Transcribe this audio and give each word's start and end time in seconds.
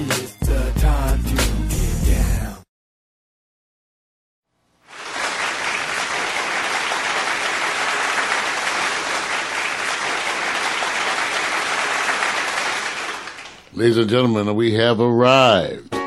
It's 0.00 0.32
the 0.36 0.72
time 0.76 1.20
to 1.24 1.34
get 1.74 2.06
down. 2.06 2.62
Ladies 13.74 13.96
and 13.96 14.08
gentlemen, 14.08 14.54
we 14.54 14.74
have 14.74 15.00
arrived. 15.00 15.97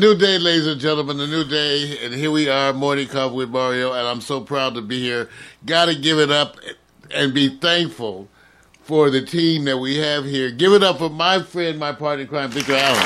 New 0.00 0.14
day, 0.14 0.38
ladies 0.38 0.66
and 0.66 0.80
gentlemen, 0.80 1.20
a 1.20 1.26
new 1.26 1.44
day, 1.44 1.98
and 2.02 2.14
here 2.14 2.30
we 2.30 2.48
are, 2.48 2.72
Morning 2.72 3.06
Coffee 3.06 3.34
with 3.34 3.50
Mario, 3.50 3.92
and 3.92 4.08
I'm 4.08 4.22
so 4.22 4.40
proud 4.40 4.74
to 4.74 4.80
be 4.80 4.98
here. 4.98 5.28
Gotta 5.66 5.94
give 5.94 6.18
it 6.18 6.30
up 6.30 6.56
and 7.10 7.34
be 7.34 7.50
thankful 7.58 8.26
for 8.82 9.10
the 9.10 9.20
team 9.20 9.64
that 9.66 9.76
we 9.76 9.98
have 9.98 10.24
here. 10.24 10.50
Give 10.50 10.72
it 10.72 10.82
up 10.82 10.98
for 10.98 11.10
my 11.10 11.42
friend, 11.42 11.78
my 11.78 11.92
partner 11.92 12.22
in 12.22 12.28
crime, 12.28 12.50
Victor 12.50 12.72
Allen. 12.76 12.96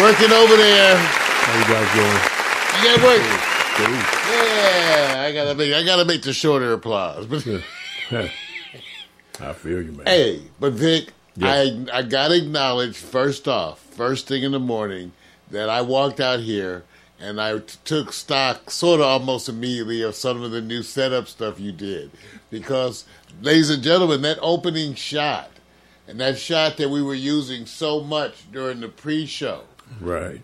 Working 0.00 0.32
over 0.32 0.56
there. 0.56 0.96
How 0.96 1.58
you 1.58 1.64
guys 1.66 1.92
doing? 1.94 2.20
You 2.80 2.88
got 2.88 3.04
work. 3.04 3.20
Yeah, 4.30 5.24
I 5.26 5.32
gotta 5.34 5.54
make 5.54 5.74
I 5.74 5.84
gotta 5.84 6.06
make 6.06 6.22
the 6.22 6.32
shorter 6.32 6.72
applause. 6.72 7.26
I 8.10 9.52
feel 9.52 9.82
you, 9.82 9.92
man. 9.92 10.06
hey, 10.06 10.40
but 10.58 10.72
Vic, 10.72 11.12
Yes. 11.36 11.88
I 11.92 11.98
I 11.98 12.02
gotta 12.02 12.36
acknowledge 12.36 12.96
first 12.96 13.48
off, 13.48 13.80
first 13.80 14.28
thing 14.28 14.42
in 14.42 14.52
the 14.52 14.60
morning, 14.60 15.12
that 15.50 15.68
I 15.68 15.80
walked 15.82 16.20
out 16.20 16.40
here 16.40 16.84
and 17.20 17.40
I 17.40 17.58
t- 17.58 17.78
took 17.84 18.12
stock 18.12 18.70
sort 18.70 19.00
of 19.00 19.06
almost 19.06 19.48
immediately 19.48 20.02
of 20.02 20.14
some 20.14 20.42
of 20.42 20.50
the 20.50 20.60
new 20.60 20.82
setup 20.82 21.28
stuff 21.28 21.60
you 21.60 21.72
did. 21.72 22.10
Because, 22.50 23.04
ladies 23.40 23.70
and 23.70 23.82
gentlemen, 23.82 24.22
that 24.22 24.38
opening 24.42 24.94
shot 24.94 25.50
and 26.06 26.20
that 26.20 26.38
shot 26.38 26.76
that 26.76 26.90
we 26.90 27.02
were 27.02 27.14
using 27.14 27.66
so 27.66 28.00
much 28.00 28.50
during 28.52 28.80
the 28.80 28.88
pre-show, 28.88 29.62
Right. 30.00 30.42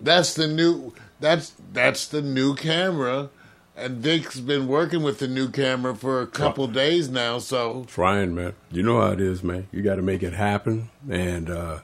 That's 0.00 0.34
the 0.34 0.46
new. 0.46 0.92
That's 1.20 1.52
that's 1.72 2.06
the 2.06 2.20
new 2.20 2.54
camera, 2.54 3.30
and 3.76 3.98
Vic's 3.98 4.40
been 4.40 4.66
working 4.68 5.02
with 5.02 5.18
the 5.18 5.28
new 5.28 5.48
camera 5.48 5.94
for 5.94 6.20
a 6.22 6.26
couple 6.26 6.66
days 6.66 7.08
now. 7.08 7.38
So 7.38 7.84
Trying, 7.88 8.34
man. 8.34 8.54
You 8.70 8.82
know 8.82 9.00
how 9.00 9.12
it 9.12 9.20
is, 9.20 9.42
man. 9.42 9.68
You 9.72 9.82
got 9.82 9.96
to 9.96 10.02
make 10.02 10.22
it 10.22 10.32
happen, 10.32 10.88
and 11.10 11.50
uh, 11.50 11.80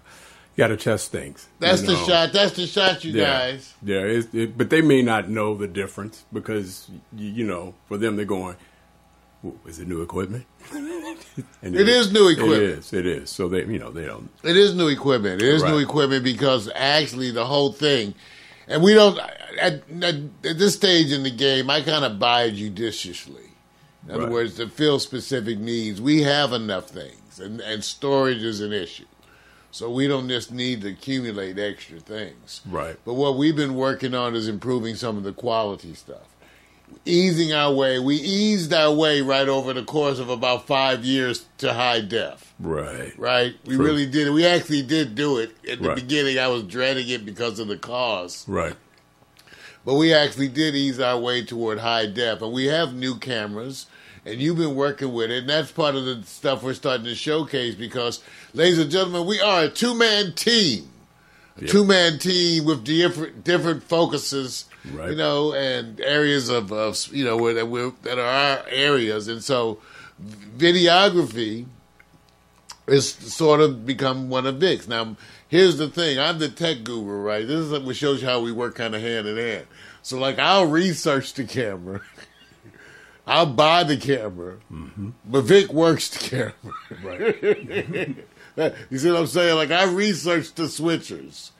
you 0.54 0.58
got 0.58 0.69
to 0.69 0.76
test 0.76 1.12
things. 1.12 1.48
that's 1.58 1.82
you 1.82 1.88
the 1.88 1.92
know. 1.94 2.06
shot. 2.06 2.32
That's 2.32 2.52
the 2.56 2.66
shot, 2.66 3.04
you 3.04 3.12
Yeah, 3.12 3.25
guys. 3.25 3.75
yeah. 3.82 3.98
It, 4.00 4.34
it, 4.34 4.58
but 4.58 4.70
they 4.70 4.81
may 4.82 5.02
not 5.02 5.28
know 5.28 5.54
the 5.54 5.69
difference 5.69 6.25
because 6.32 6.88
you, 7.16 7.28
you 7.31 7.44
know, 7.47 7.75
for 7.88 7.97
them, 7.98 8.16
they're 8.16 8.25
going, 8.25 8.56
"Is 9.66 9.78
it 9.78 9.88
new 9.88 10.02
equipment?" 10.02 10.47
and 11.62 11.75
It 11.75 11.88
is 11.88 12.12
new 12.12 12.28
equipment. 12.28 12.62
It 12.62 12.69
is. 12.78 12.92
It 12.92 13.06
is. 13.06 13.31
So 13.31 13.48
they, 13.48 13.64
you 13.64 13.78
know, 13.78 13.91
they 13.91 14.04
don't. 14.06 14.31
It 14.44 14.56
is 14.56 14.75
new 14.75 14.88
equipment. 14.88 15.42
It 15.42 15.48
is 15.48 15.62
new 15.62 15.78
equipment 15.78 16.25
because 16.25 16.70
actually 16.75 17.31
the 17.31 17.44
whole 17.47 17.72
thing, 17.72 18.14
and 18.68 18.82
we 18.82 18.94
don't 18.94 19.18
at, 19.60 19.82
at, 20.02 20.14
at 20.44 20.58
this 20.58 20.74
stage 20.74 21.12
in 21.12 21.22
the 21.22 21.30
game. 21.30 21.68
I 21.70 21.80
kind 21.82 22.04
of 22.04 22.18
buy 22.18 22.50
judiciously. 22.50 23.50
In 24.04 24.10
other 24.12 24.22
Right. 24.24 24.32
words, 24.32 24.56
to 24.56 24.68
fill 24.68 24.98
specific 24.98 25.58
needs, 25.58 26.00
we 26.00 26.22
have 26.22 26.52
enough 26.52 26.88
things, 26.90 27.38
and 27.38 27.60
and 27.60 27.84
storage 27.84 28.42
is 28.42 28.60
an 28.60 28.72
issue. 28.72 29.04
So 29.70 29.88
we 29.90 30.06
don't 30.06 30.28
just 30.28 30.52
need 30.52 30.82
to 30.82 30.88
accumulate 30.88 31.58
extra 31.58 31.98
things. 31.98 32.60
Right. 32.68 32.96
But 33.06 33.14
what 33.14 33.36
we've 33.38 33.56
been 33.56 33.74
working 33.74 34.14
on 34.14 34.34
is 34.34 34.46
improving 34.46 34.96
some 34.96 35.16
of 35.16 35.22
the 35.22 35.32
quality 35.32 35.94
stuff. 35.94 36.26
Easing 37.04 37.53
our 37.53 37.72
way, 37.72 37.98
we 37.98 38.16
eased 38.16 38.72
our 38.72 38.92
way 38.92 39.20
right 39.22 39.48
over 39.48 39.72
the 39.72 39.82
course 39.82 40.19
of 40.19 40.28
about 40.30 40.66
five 40.66 41.04
years 41.04 41.44
to 41.58 41.72
high 41.72 42.00
def 42.00 42.53
Right. 42.60 43.12
right? 43.19 43.54
We 43.64 43.75
True. 43.76 43.84
really 43.84 44.06
did. 44.06 44.30
We 44.32 44.47
actually 44.47 44.82
did 44.82 45.14
do 45.14 45.38
it. 45.38 45.50
At 45.69 45.82
the 45.82 45.88
Right. 45.88 45.97
beginning, 45.97 46.38
I 46.38 46.47
was 46.48 46.62
dreading 46.62 47.08
it 47.08 47.25
because 47.26 47.58
of 47.58 47.69
the 47.69 47.76
cost. 47.76 48.44
Right. 48.47 48.75
But 49.84 49.94
we 49.94 50.12
actually 50.14 50.48
did 50.48 50.76
ease 50.76 51.00
our 51.00 51.19
way 51.19 51.42
toward 51.44 51.81
high 51.81 52.06
def. 52.06 52.41
And 52.41 52.52
we 52.52 52.66
have 52.66 52.94
new 52.94 53.16
cameras, 53.16 53.86
and 54.25 54.41
you've 54.41 54.58
been 54.58 54.76
working 54.76 55.12
with 55.12 55.31
it. 55.32 55.38
And 55.41 55.50
that's 55.50 55.72
part 55.72 55.97
of 55.97 56.04
the 56.04 56.22
stuff 56.25 56.62
we're 56.62 56.75
starting 56.75 57.06
to 57.06 57.16
showcase 57.16 57.75
because, 57.75 58.20
ladies 58.54 58.78
and 58.78 58.91
gentlemen, 58.92 59.26
we 59.26 59.41
are 59.41 59.64
a 59.64 59.69
two 59.69 59.94
man 59.94 60.34
team. 60.34 60.88
A 61.58 61.62
Yep. 61.62 61.70
two 61.70 61.84
man 61.84 62.19
team 62.19 62.64
with 62.64 62.84
different 62.84 63.42
different 63.42 63.82
focuses, 63.82 64.66
Right. 64.91 65.10
you 65.10 65.16
know, 65.16 65.53
and 65.54 66.00
areas 66.00 66.48
of, 66.48 66.72
of 66.72 67.06
you 67.12 67.25
know 67.25 67.37
where 67.37 67.54
that, 67.54 67.66
we're, 67.66 67.93
that 68.03 68.19
are 68.19 68.59
our 68.59 68.65
areas, 68.69 69.28
and 69.28 69.43
so 69.43 69.78
videography 70.56 71.66
is 72.87 73.12
sort 73.12 73.60
of 73.60 73.87
become 73.87 74.28
one 74.28 74.47
of 74.47 74.56
Vic's. 74.56 74.88
Now, 74.88 75.16
here's 75.48 75.76
the 75.76 75.88
thing: 75.88 76.19
I'm 76.19 76.38
the 76.38 76.48
tech 76.48 76.82
guru, 76.84 77.20
right? 77.20 77.47
This 77.47 77.60
is 77.60 77.78
what 77.78 77.94
shows 77.97 78.22
you 78.22 78.28
how 78.28 78.41
we 78.41 78.50
work 78.50 78.75
kind 78.75 78.94
of 78.94 79.00
hand 79.00 79.28
in 79.28 79.37
hand. 79.37 79.66
So, 80.03 80.19
like, 80.19 80.38
I'll 80.38 80.66
research 80.66 81.34
the 81.34 81.44
camera, 81.44 82.00
I'll 83.26 83.47
buy 83.47 83.84
the 83.84 83.97
camera, 83.97 84.59
mm-hmm. 84.70 85.10
but 85.25 85.43
Vic 85.43 85.72
works 85.72 86.09
the 86.09 86.28
camera. 86.28 86.54
Right. 87.03 88.76
you 88.91 88.99
see 88.99 89.10
what 89.10 89.20
I'm 89.20 89.26
saying? 89.28 89.56
Like, 89.56 89.70
I 89.70 89.84
research 89.84 90.54
the 90.54 90.64
switchers. 90.64 91.53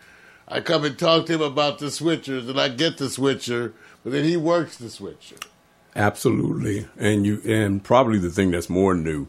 I 0.53 0.61
come 0.61 0.85
and 0.85 0.99
talk 0.99 1.27
to 1.27 1.35
him 1.35 1.41
about 1.43 1.79
the 1.79 1.87
switchers, 1.87 2.49
and 2.49 2.61
I 2.61 2.69
get 2.69 2.99
the 2.99 3.09
switcher, 3.11 3.73
but 4.05 4.13
then 4.13 4.25
he 4.25 4.37
works 4.37 4.77
the 4.77 4.91
switcher. 4.91 5.37
Absolutely. 5.97 6.87
And 6.99 7.25
you 7.27 7.41
and 7.47 7.83
probably 7.83 8.19
the 8.19 8.31
thing 8.31 8.51
that's 8.51 8.71
more 8.71 8.95
new 8.95 9.29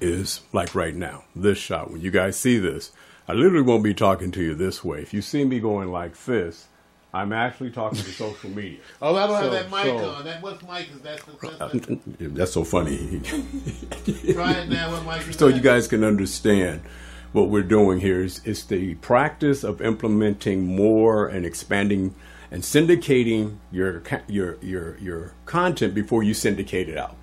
is 0.00 0.40
like 0.52 0.74
right 0.74 0.94
now, 0.94 1.24
this 1.34 1.58
shot. 1.58 1.90
When 1.90 2.00
you 2.00 2.10
guys 2.10 2.36
see 2.38 2.58
this, 2.58 2.92
I 3.28 3.32
literally 3.32 3.62
won't 3.62 3.82
be 3.84 3.94
talking 3.94 4.30
to 4.32 4.42
you 4.42 4.54
this 4.54 4.84
way. 4.84 5.00
If 5.00 5.14
you 5.14 5.22
see 5.22 5.44
me 5.44 5.58
going 5.60 5.90
like 5.90 6.16
this, 6.24 6.66
I'm 7.14 7.32
actually 7.32 7.70
talking 7.70 7.98
to 8.02 8.10
social 8.12 8.50
media. 8.50 8.78
Oh, 9.02 9.16
I 9.16 9.26
don't 9.26 9.36
So- 9.42 9.50
have 9.50 9.52
that 9.52 9.70
mic 9.70 9.84
so- 9.84 10.08
on. 10.10 10.24
That 10.24 10.42
what 10.42 10.62
mic 10.68 10.90
is 10.94 11.00
that? 11.00 11.20
That's 11.58 11.86
the- 11.86 11.98
That's 12.28 12.52
so 12.52 12.64
funny. 12.64 13.20
Try 14.32 14.52
it 14.52 14.68
now. 14.68 14.92
What 14.92 15.04
mic 15.24 15.34
so 15.34 15.48
that? 15.48 15.56
you 15.56 15.62
guys 15.62 15.88
can 15.88 16.04
understand 16.04 16.82
what 17.36 17.50
we're 17.50 17.62
doing 17.62 18.00
here 18.00 18.22
is, 18.22 18.40
is 18.46 18.64
the 18.64 18.94
practice 18.94 19.62
of 19.62 19.82
implementing 19.82 20.64
more 20.64 21.28
and 21.28 21.44
expanding 21.44 22.14
and 22.50 22.62
syndicating 22.62 23.58
your 23.70 24.02
your 24.26 24.56
your 24.62 24.96
your 24.98 25.34
content 25.44 25.92
before 25.92 26.22
you 26.22 26.32
syndicate 26.32 26.88
it 26.88 26.96
out. 26.96 27.14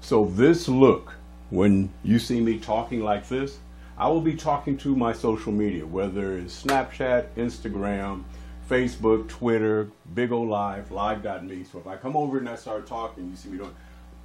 So 0.00 0.24
this 0.24 0.66
look, 0.66 1.14
when 1.50 1.90
you 2.02 2.18
see 2.18 2.40
me 2.40 2.58
talking 2.58 3.04
like 3.04 3.28
this, 3.28 3.58
I 3.96 4.08
will 4.08 4.20
be 4.20 4.34
talking 4.34 4.76
to 4.78 4.96
my 4.96 5.12
social 5.12 5.52
media, 5.52 5.86
whether 5.86 6.36
it's 6.36 6.64
Snapchat, 6.64 7.28
Instagram, 7.36 8.24
Facebook, 8.68 9.28
Twitter, 9.28 9.88
Bigo 10.14 10.48
Live, 10.48 10.90
Live.me. 10.90 11.62
So 11.70 11.78
if 11.78 11.86
I 11.86 11.96
come 11.96 12.16
over 12.16 12.38
and 12.38 12.48
I 12.48 12.56
start 12.56 12.88
talking, 12.88 13.30
you 13.30 13.36
see 13.36 13.50
me 13.50 13.58
doing, 13.58 13.74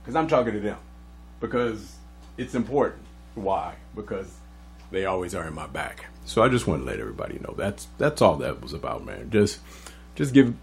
because 0.02 0.16
I'm 0.16 0.28
talking 0.28 0.54
to 0.54 0.60
them, 0.60 0.80
because 1.40 1.98
it's 2.36 2.56
important. 2.56 3.04
Why? 3.36 3.76
Because 3.96 4.40
they 4.92 5.06
always 5.06 5.36
are 5.36 5.48
in 5.48 5.54
my 5.54 5.68
back. 5.68 6.06
So 6.26 6.42
I 6.44 6.50
just 6.50 6.66
want 6.68 6.82
to 6.82 6.86
let 6.86 7.00
everybody 7.00 7.40
know 7.40 7.54
that's 7.58 7.88
that's 7.98 8.22
all 8.22 8.38
that 8.38 8.62
was 8.62 8.74
about, 8.74 9.06
man. 9.06 9.30
Just 9.30 9.60
just 10.16 10.34
give 10.34 10.54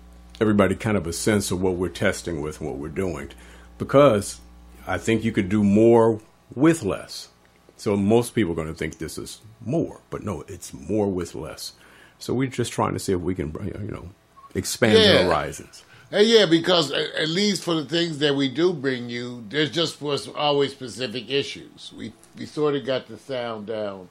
everybody 0.41 0.75
kind 0.75 0.97
of 0.97 1.07
a 1.07 1.13
sense 1.13 1.51
of 1.51 1.61
what 1.61 1.75
we're 1.75 1.89
testing 1.89 2.41
with 2.41 2.61
and 2.61 2.69
what 2.69 2.79
we're 2.79 2.89
doing, 2.89 3.31
because 3.79 4.41
I 4.87 4.99
think 4.99 5.23
you 5.23 5.31
could 5.33 5.49
do 5.49 5.63
more 5.63 6.21
with 6.55 6.83
less. 6.83 7.29
So 7.77 7.97
most 7.97 8.35
people 8.35 8.53
are 8.53 8.57
going 8.57 8.69
to 8.69 8.75
think 8.75 8.99
this 8.99 9.19
is 9.19 9.41
more, 9.65 10.01
but 10.11 10.23
no, 10.25 10.43
it's 10.49 10.73
more 10.73 11.09
with 11.09 11.35
less. 11.35 11.73
So 12.19 12.35
we're 12.35 12.49
just 12.49 12.73
trying 12.73 12.93
to 12.93 12.99
see 12.99 13.13
if 13.13 13.21
we 13.21 13.35
can, 13.35 13.53
you 13.65 13.91
know, 13.91 14.11
expand 14.55 14.99
Yeah. 14.99 15.13
the 15.19 15.25
horizons. 15.25 15.85
Hey, 16.12 16.25
yeah, 16.25 16.44
because 16.44 16.93
at 16.93 17.31
least 17.31 17.64
for 17.64 17.75
the 17.75 17.87
things 17.87 18.19
that 18.19 18.35
we 18.37 18.50
do 18.50 18.75
bring 18.75 19.09
you, 19.09 19.43
there's 19.49 19.70
just 19.70 19.97
for 19.97 20.14
always 20.37 20.73
specific 20.73 21.31
issues. 21.31 21.91
We 21.97 22.12
we 22.38 22.44
sort 22.44 22.75
of 22.75 22.85
got 22.85 23.09
the 23.09 23.17
sound 23.17 23.69
down, 23.69 24.11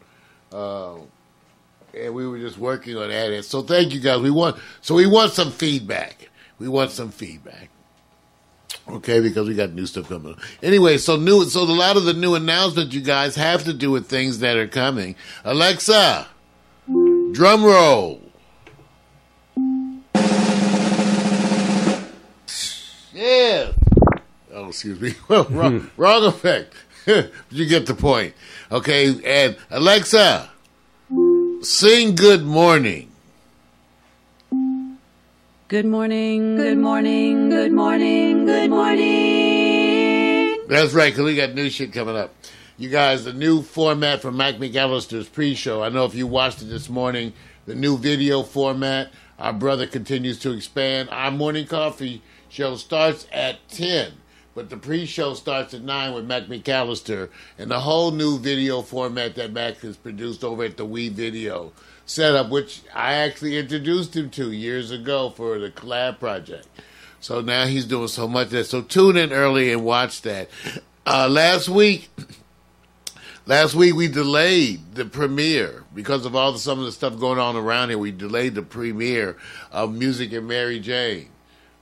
uh, 0.51 0.95
and 1.95 2.15
we 2.15 2.27
were 2.27 2.39
just 2.39 2.57
working 2.57 2.98
on 2.98 3.09
that. 3.09 3.45
So 3.45 3.62
thank 3.62 3.94
you 3.94 4.00
guys. 4.00 4.19
We 4.19 4.31
want 4.31 4.57
so 4.81 4.95
we 4.95 5.06
want 5.06 5.33
some 5.33 5.51
feedback. 5.51 6.31
We 6.57 6.68
want 6.68 6.89
some 6.89 7.12
feedback. 7.12 7.69
Okay, 8.89 9.19
because 9.19 9.47
we 9.47 9.54
got 9.54 9.74
new 9.74 9.86
stuff 9.86 10.09
coming. 10.09 10.36
Anyway, 10.63 10.97
so 10.97 11.18
new, 11.18 11.45
so 11.45 11.62
a 11.62 11.65
lot 11.65 11.97
of 11.97 12.06
the 12.06 12.13
new 12.13 12.33
announcements 12.33 12.95
you 12.95 13.01
guys 13.01 13.36
have 13.36 13.63
to 13.65 13.74
do 13.74 13.92
with 13.92 14.07
things 14.07 14.39
that 14.39 14.57
are 14.57 14.68
coming. 14.68 15.15
Alexa, 15.44 16.27
drum 17.31 17.63
roll. 17.63 18.31
Yeah. 23.21 23.73
Oh, 24.51 24.69
excuse 24.69 25.00
me. 25.00 25.13
wrong, 25.29 25.81
hmm. 25.81 25.88
wrong 25.95 26.25
effect. 26.25 26.73
you 27.51 27.68
get 27.68 27.85
the 27.85 27.94
point. 27.94 28.33
Okay, 28.71 29.13
and 29.23 29.56
Alexa, 29.69 30.50
sing 31.62 32.15
"Good 32.15 32.44
Morning." 32.44 33.12
Good 35.68 35.85
morning, 35.85 36.56
good 36.56 36.79
morning, 36.79 37.50
good 37.50 37.71
morning, 37.71 38.45
good 38.47 38.71
morning. 38.71 40.57
That's 40.68 40.91
right, 40.94 41.13
because 41.13 41.23
we 41.23 41.35
got 41.35 41.53
new 41.53 41.69
shit 41.69 41.94
coming 41.94 42.18
up. 42.18 42.33
You 42.77 42.89
guys, 42.89 43.23
the 43.23 43.33
new 43.33 43.62
format 43.62 44.23
for 44.23 44.31
Mike 44.31 44.57
McAllister's 44.57 45.29
pre-show. 45.29 45.83
I 45.83 45.89
know 45.89 46.06
if 46.06 46.15
you 46.15 46.25
watched 46.25 46.63
it 46.63 46.65
this 46.65 46.89
morning, 46.89 47.33
the 47.68 47.75
new 47.75 48.00
video 48.00 48.41
format. 48.41 49.12
Our 49.38 49.53
brother 49.53 49.85
continues 49.85 50.39
to 50.39 50.51
expand. 50.53 51.09
Our 51.12 51.29
morning 51.29 51.68
coffee 51.68 52.23
show 52.51 52.75
starts 52.75 53.25
at 53.31 53.68
ten, 53.69 54.12
but 54.53 54.69
the 54.69 54.77
pre-show 54.77 55.33
starts 55.33 55.74
at 55.74 55.81
nine 55.81 56.13
with 56.13 56.25
Mac 56.25 56.44
McAllister 56.44 57.30
and 57.57 57.71
the 57.71 57.80
whole 57.80 58.12
new 58.12 58.38
video 58.38 58.81
format 58.81 59.36
that 59.36 59.53
Mac 59.53 59.77
has 59.77 59.95
produced 59.95 60.44
over 60.44 60.65
at 60.65 60.77
the 60.77 60.86
WeVideo 60.86 61.71
setup, 62.06 62.50
which 62.50 62.81
I 62.94 63.13
actually 63.13 63.57
introduced 63.57 64.15
him 64.15 64.30
to 64.31 64.51
years 64.51 64.92
ago 64.92 65.30
for 65.30 65.57
the 65.59 65.71
collab 65.71 66.19
project. 66.19 66.68
So 67.21 67.39
now 67.39 67.68
he's 67.68 67.86
doing 67.86 68.09
so 68.09 68.27
much 68.27 68.50
that. 68.50 68.65
So 68.65 68.81
tune 68.81 69.15
in 69.15 69.31
early 69.31 69.71
and 69.71 69.86
watch 69.86 70.21
that. 70.24 70.50
Uh, 71.06 71.30
last 71.30 71.69
week, 71.69 72.09
last 73.45 73.75
week 73.75 73.95
we 73.95 74.07
delayed 74.09 74.95
the 74.95 75.06
premiere 75.06 75.86
because 75.95 76.25
of 76.25 76.36
all 76.36 76.51
the 76.51 76.59
some 76.59 76.80
of 76.80 76.86
the 76.86 76.92
stuff 76.92 77.18
going 77.18 77.39
on 77.39 77.56
around 77.56 77.89
here. 77.89 77.97
We 77.97 78.12
delayed 78.12 78.56
the 78.56 78.62
premiere 78.62 79.38
of 79.71 79.94
Music 79.94 80.33
and 80.33 80.47
Mary 80.47 80.80
Jane. 80.80 81.31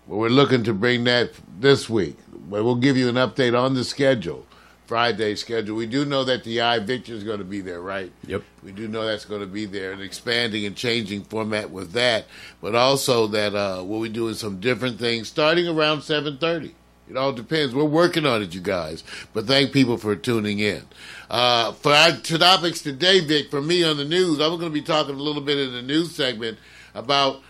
Well, 0.10 0.18
we're 0.18 0.30
looking 0.30 0.64
to 0.64 0.74
bring 0.74 1.04
that 1.04 1.34
this 1.60 1.88
week. 1.88 2.18
But 2.32 2.64
we'll 2.64 2.78
give 2.78 2.98
you 2.98 3.10
an 3.10 3.16
update 3.16 3.58
on 3.58 3.76
the 3.76 3.84
schedule, 3.84 4.48
Friday 4.88 5.36
schedule. 5.36 5.76
We 5.76 5.86
do 5.86 6.04
know 6.04 6.24
that 6.24 6.44
the 6.44 6.62
I 6.62 6.80
Victor 6.80 7.14
is 7.14 7.24
going 7.24 7.38
to 7.38 7.46
be 7.46 7.62
there, 7.62 7.80
right? 7.80 8.12
Yep. 8.26 8.42
We 8.64 8.72
do 8.72 8.88
know 8.88 9.06
that's 9.06 9.26
going 9.26 9.42
to 9.42 9.48
be 9.48 9.66
there, 9.66 9.92
and 9.92 10.02
expanding 10.02 10.66
and 10.66 10.76
changing 10.76 11.26
format 11.26 11.70
with 11.70 11.92
that, 11.92 12.26
but 12.60 12.74
also 12.74 13.28
that 13.28 13.54
uh, 13.54 13.84
we'll 13.86 14.02
be 14.02 14.10
doing 14.10 14.34
some 14.34 14.60
different 14.60 14.98
things 14.98 15.28
starting 15.28 15.68
around 15.68 16.02
seven 16.02 16.40
thirty. 16.40 16.74
It 17.08 17.18
all 17.18 17.34
depends. 17.34 17.76
We're 17.76 17.84
working 17.84 18.26
on 18.26 18.42
it, 18.42 18.56
you 18.56 18.62
guys. 18.62 19.04
But 19.32 19.46
thank 19.46 19.72
people 19.72 19.98
for 19.98 20.16
tuning 20.16 20.58
in. 20.58 20.88
Uh, 21.30 21.72
for 21.74 21.94
our 21.94 22.14
topics 22.14 22.82
today, 22.82 23.20
Vic, 23.20 23.52
for 23.52 23.62
me 23.62 23.84
on 23.84 23.98
the 23.98 24.06
news, 24.06 24.40
I'm 24.40 24.58
going 24.58 24.62
to 24.62 24.70
be 24.70 24.82
talking 24.82 25.14
a 25.14 25.22
little 25.22 25.42
bit 25.44 25.60
in 25.60 25.72
the 25.72 25.84
news 25.84 26.16
segment 26.16 26.58
about, 26.96 27.42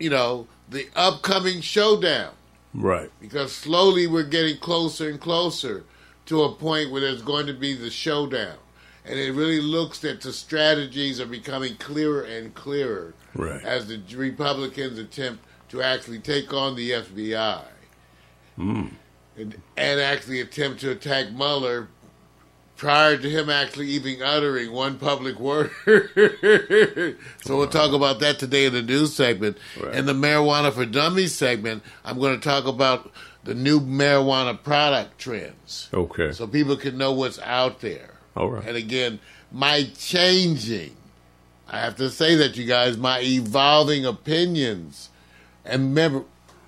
you 0.00 0.10
know, 0.10 0.48
the 0.70 0.88
upcoming 0.94 1.60
showdown 1.60 2.32
Right. 2.74 3.10
because 3.20 3.52
slowly 3.52 4.06
we're 4.06 4.22
getting 4.24 4.58
closer 4.58 5.08
and 5.08 5.20
closer 5.20 5.84
to 6.26 6.42
a 6.42 6.52
point 6.52 6.90
where 6.90 7.00
there's 7.00 7.22
going 7.22 7.46
to 7.46 7.54
be 7.54 7.74
the 7.74 7.90
showdown. 7.90 8.56
And 9.04 9.18
it 9.18 9.32
really 9.32 9.60
looks 9.60 10.00
that 10.00 10.20
the 10.20 10.32
strategies 10.32 11.18
are 11.20 11.26
becoming 11.26 11.76
clearer 11.76 12.22
and 12.22 12.54
clearer 12.54 13.14
Right. 13.34 13.64
as 13.64 13.88
the 13.88 14.00
Republicans 14.14 14.98
attempt 14.98 15.44
to 15.70 15.82
actually 15.82 16.18
take 16.18 16.52
on 16.52 16.76
the 16.76 16.90
FBI 16.90 17.62
hmm. 18.56 18.86
and, 19.36 19.60
and 19.76 20.00
actually 20.00 20.40
attempt 20.40 20.80
to 20.80 20.90
attack 20.90 21.30
Mueller 21.32 21.88
prior 22.78 23.16
to 23.18 23.28
him 23.28 23.50
actually 23.50 23.88
even 23.88 24.22
uttering 24.22 24.72
one 24.72 24.98
public 24.98 25.38
word. 25.40 25.70
so 27.42 27.56
we'll 27.56 27.66
talk 27.68 27.92
about 27.92 28.20
that 28.20 28.38
today 28.38 28.64
in 28.64 28.72
the 28.72 28.82
news 28.82 29.14
segment. 29.14 29.58
Right. 29.82 29.94
In 29.94 30.06
the 30.06 30.14
marijuana 30.14 30.72
for 30.72 30.86
dummies 30.86 31.34
segment, 31.34 31.82
I'm 32.04 32.18
going 32.18 32.38
to 32.38 32.48
talk 32.48 32.66
about 32.66 33.12
the 33.44 33.54
new 33.54 33.80
marijuana 33.80 34.60
product 34.62 35.18
trends 35.18 35.88
Okay. 35.92 36.32
so 36.32 36.46
people 36.46 36.76
can 36.76 36.96
know 36.96 37.12
what's 37.12 37.38
out 37.40 37.80
there. 37.80 38.14
All 38.36 38.50
right. 38.50 38.66
And 38.66 38.76
again, 38.76 39.18
my 39.52 39.88
changing, 39.98 40.96
I 41.68 41.80
have 41.80 41.96
to 41.96 42.08
say 42.10 42.36
that, 42.36 42.56
you 42.56 42.64
guys, 42.64 42.96
my 42.96 43.20
evolving 43.20 44.06
opinions. 44.06 45.10
And 45.64 45.82
remember, 45.94 46.24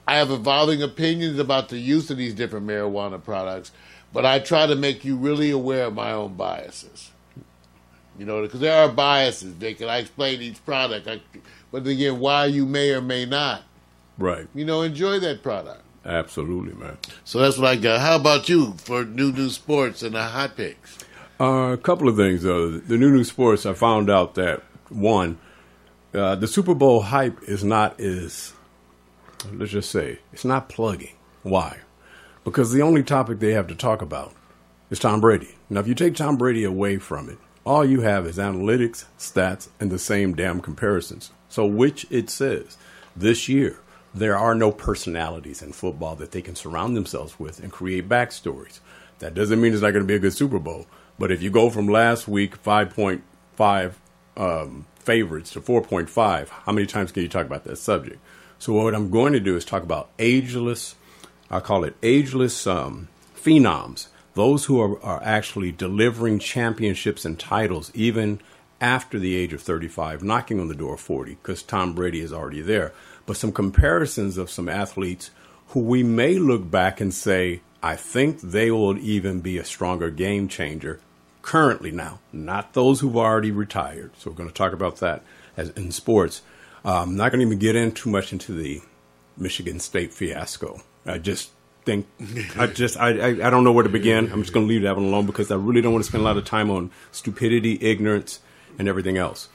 I 0.08 0.16
have 0.16 0.30
evolving 0.30 0.82
opinions 0.82 1.38
about 1.38 1.68
the 1.68 1.78
use 1.78 2.10
of 2.10 2.16
these 2.16 2.34
different 2.34 2.66
marijuana 2.66 3.22
products, 3.22 3.70
but 4.12 4.24
I 4.26 4.38
try 4.38 4.66
to 4.66 4.74
make 4.74 5.04
you 5.04 5.16
really 5.16 5.50
aware 5.50 5.86
of 5.86 5.94
my 5.94 6.12
own 6.12 6.34
biases. 6.34 7.10
You 8.18 8.26
know, 8.26 8.42
because 8.42 8.60
there 8.60 8.76
are 8.82 8.88
biases, 8.92 9.52
Vic, 9.54 9.80
and 9.80 9.90
I 9.90 9.98
explain 9.98 10.42
each 10.42 10.62
product. 10.66 11.08
I, 11.08 11.20
but 11.72 11.86
again, 11.86 12.18
why 12.20 12.46
you 12.46 12.66
may 12.66 12.90
or 12.92 13.00
may 13.00 13.24
not, 13.24 13.62
Right. 14.18 14.46
you 14.54 14.64
know, 14.64 14.82
enjoy 14.82 15.18
that 15.20 15.42
product. 15.42 15.82
Absolutely, 16.04 16.74
man. 16.74 16.98
So 17.24 17.38
that's 17.38 17.56
what 17.56 17.66
I 17.68 17.76
got. 17.76 18.00
How 18.00 18.16
about 18.16 18.48
you 18.48 18.72
for 18.78 19.04
new 19.04 19.32
new 19.32 19.48
sports 19.50 20.02
and 20.02 20.14
the 20.14 20.22
hot 20.22 20.56
picks? 20.56 20.98
Uh, 21.38 21.72
a 21.72 21.78
couple 21.78 22.08
of 22.08 22.16
things, 22.16 22.42
though. 22.42 22.70
The 22.70 22.98
new 22.98 23.10
new 23.10 23.24
sports, 23.24 23.64
I 23.64 23.72
found 23.72 24.10
out 24.10 24.34
that 24.34 24.62
one, 24.90 25.38
uh, 26.12 26.34
the 26.34 26.46
Super 26.46 26.74
Bowl 26.74 27.00
hype 27.00 27.42
is 27.44 27.62
not 27.64 27.98
as, 28.00 28.52
let's 29.52 29.72
just 29.72 29.90
say, 29.90 30.18
it's 30.32 30.44
not 30.44 30.68
plugging. 30.68 31.14
Why? 31.42 31.78
Because 32.44 32.72
the 32.72 32.82
only 32.82 33.02
topic 33.02 33.38
they 33.38 33.52
have 33.52 33.66
to 33.68 33.74
talk 33.74 34.00
about 34.00 34.34
is 34.90 34.98
Tom 34.98 35.20
Brady. 35.20 35.56
Now, 35.68 35.80
if 35.80 35.88
you 35.88 35.94
take 35.94 36.14
Tom 36.14 36.36
Brady 36.36 36.64
away 36.64 36.96
from 36.96 37.28
it, 37.28 37.38
all 37.64 37.84
you 37.84 38.00
have 38.00 38.26
is 38.26 38.38
analytics, 38.38 39.04
stats, 39.18 39.68
and 39.78 39.90
the 39.90 39.98
same 39.98 40.34
damn 40.34 40.60
comparisons. 40.60 41.30
So, 41.48 41.66
which 41.66 42.06
it 42.10 42.30
says 42.30 42.78
this 43.14 43.48
year, 43.48 43.78
there 44.14 44.36
are 44.36 44.54
no 44.54 44.72
personalities 44.72 45.62
in 45.62 45.72
football 45.72 46.16
that 46.16 46.32
they 46.32 46.42
can 46.42 46.56
surround 46.56 46.96
themselves 46.96 47.38
with 47.38 47.60
and 47.60 47.70
create 47.70 48.08
backstories. 48.08 48.80
That 49.18 49.34
doesn't 49.34 49.60
mean 49.60 49.72
it's 49.72 49.82
not 49.82 49.92
going 49.92 50.04
to 50.04 50.08
be 50.08 50.14
a 50.14 50.18
good 50.18 50.32
Super 50.32 50.58
Bowl. 50.58 50.86
But 51.18 51.30
if 51.30 51.42
you 51.42 51.50
go 51.50 51.68
from 51.68 51.86
last 51.86 52.26
week, 52.26 52.62
5.5 52.62 53.92
um, 54.36 54.86
favorites 54.96 55.50
to 55.52 55.60
4.5, 55.60 56.48
how 56.48 56.72
many 56.72 56.86
times 56.86 57.12
can 57.12 57.22
you 57.22 57.28
talk 57.28 57.46
about 57.46 57.64
that 57.64 57.76
subject? 57.76 58.18
So, 58.58 58.72
what 58.72 58.94
I'm 58.94 59.10
going 59.10 59.34
to 59.34 59.40
do 59.40 59.56
is 59.56 59.64
talk 59.64 59.82
about 59.82 60.10
ageless, 60.18 60.94
I 61.50 61.60
call 61.60 61.84
it 61.84 61.96
ageless 62.02 62.66
um, 62.66 63.08
phenoms, 63.34 64.08
those 64.34 64.66
who 64.66 64.80
are, 64.80 65.02
are 65.02 65.22
actually 65.22 65.72
delivering 65.72 66.38
championships 66.38 67.24
and 67.24 67.38
titles 67.38 67.90
even 67.94 68.40
after 68.80 69.18
the 69.18 69.34
age 69.34 69.52
of 69.52 69.60
35, 69.60 70.22
knocking 70.22 70.60
on 70.60 70.68
the 70.68 70.74
door 70.74 70.94
of 70.94 71.00
40, 71.00 71.32
because 71.32 71.62
Tom 71.62 71.94
Brady 71.94 72.20
is 72.20 72.32
already 72.32 72.62
there. 72.62 72.92
But 73.26 73.36
some 73.36 73.52
comparisons 73.52 74.38
of 74.38 74.50
some 74.50 74.68
athletes 74.68 75.30
who 75.68 75.80
we 75.80 76.02
may 76.02 76.38
look 76.38 76.70
back 76.70 77.00
and 77.00 77.12
say, 77.12 77.60
I 77.82 77.96
think 77.96 78.40
they 78.40 78.70
will 78.70 78.98
even 78.98 79.40
be 79.40 79.58
a 79.58 79.64
stronger 79.64 80.10
game 80.10 80.48
changer 80.48 81.00
currently 81.42 81.90
now, 81.90 82.20
not 82.32 82.74
those 82.74 83.00
who've 83.00 83.16
already 83.16 83.50
retired. 83.50 84.12
So 84.18 84.30
we're 84.30 84.36
going 84.36 84.48
to 84.48 84.54
talk 84.54 84.72
about 84.72 84.96
that 84.96 85.22
as 85.56 85.70
in 85.70 85.90
sports. 85.90 86.42
Uh, 86.84 87.02
I'm 87.02 87.16
not 87.16 87.32
going 87.32 87.40
to 87.40 87.46
even 87.46 87.58
get 87.58 87.76
in 87.76 87.92
too 87.92 88.10
much 88.10 88.32
into 88.32 88.52
the 88.52 88.82
Michigan 89.36 89.80
State 89.80 90.12
fiasco. 90.12 90.82
I 91.06 91.18
just 91.18 91.50
think 91.84 92.06
I 92.56 92.66
just 92.66 92.96
I, 92.98 93.18
I 93.18 93.28
I 93.46 93.50
don't 93.50 93.64
know 93.64 93.72
where 93.72 93.84
to 93.84 93.90
begin. 93.90 94.30
I'm 94.32 94.42
just 94.42 94.52
going 94.52 94.66
to 94.66 94.68
leave 94.68 94.82
that 94.82 94.96
one 94.96 95.06
alone 95.06 95.26
because 95.26 95.50
I 95.50 95.56
really 95.56 95.80
don't 95.80 95.92
want 95.92 96.04
to 96.04 96.08
spend 96.08 96.22
a 96.22 96.24
lot 96.24 96.36
of 96.36 96.44
time 96.44 96.70
on 96.70 96.90
stupidity, 97.10 97.78
ignorance, 97.80 98.40
and 98.78 98.88
everything 98.88 99.16
else. 99.16 99.48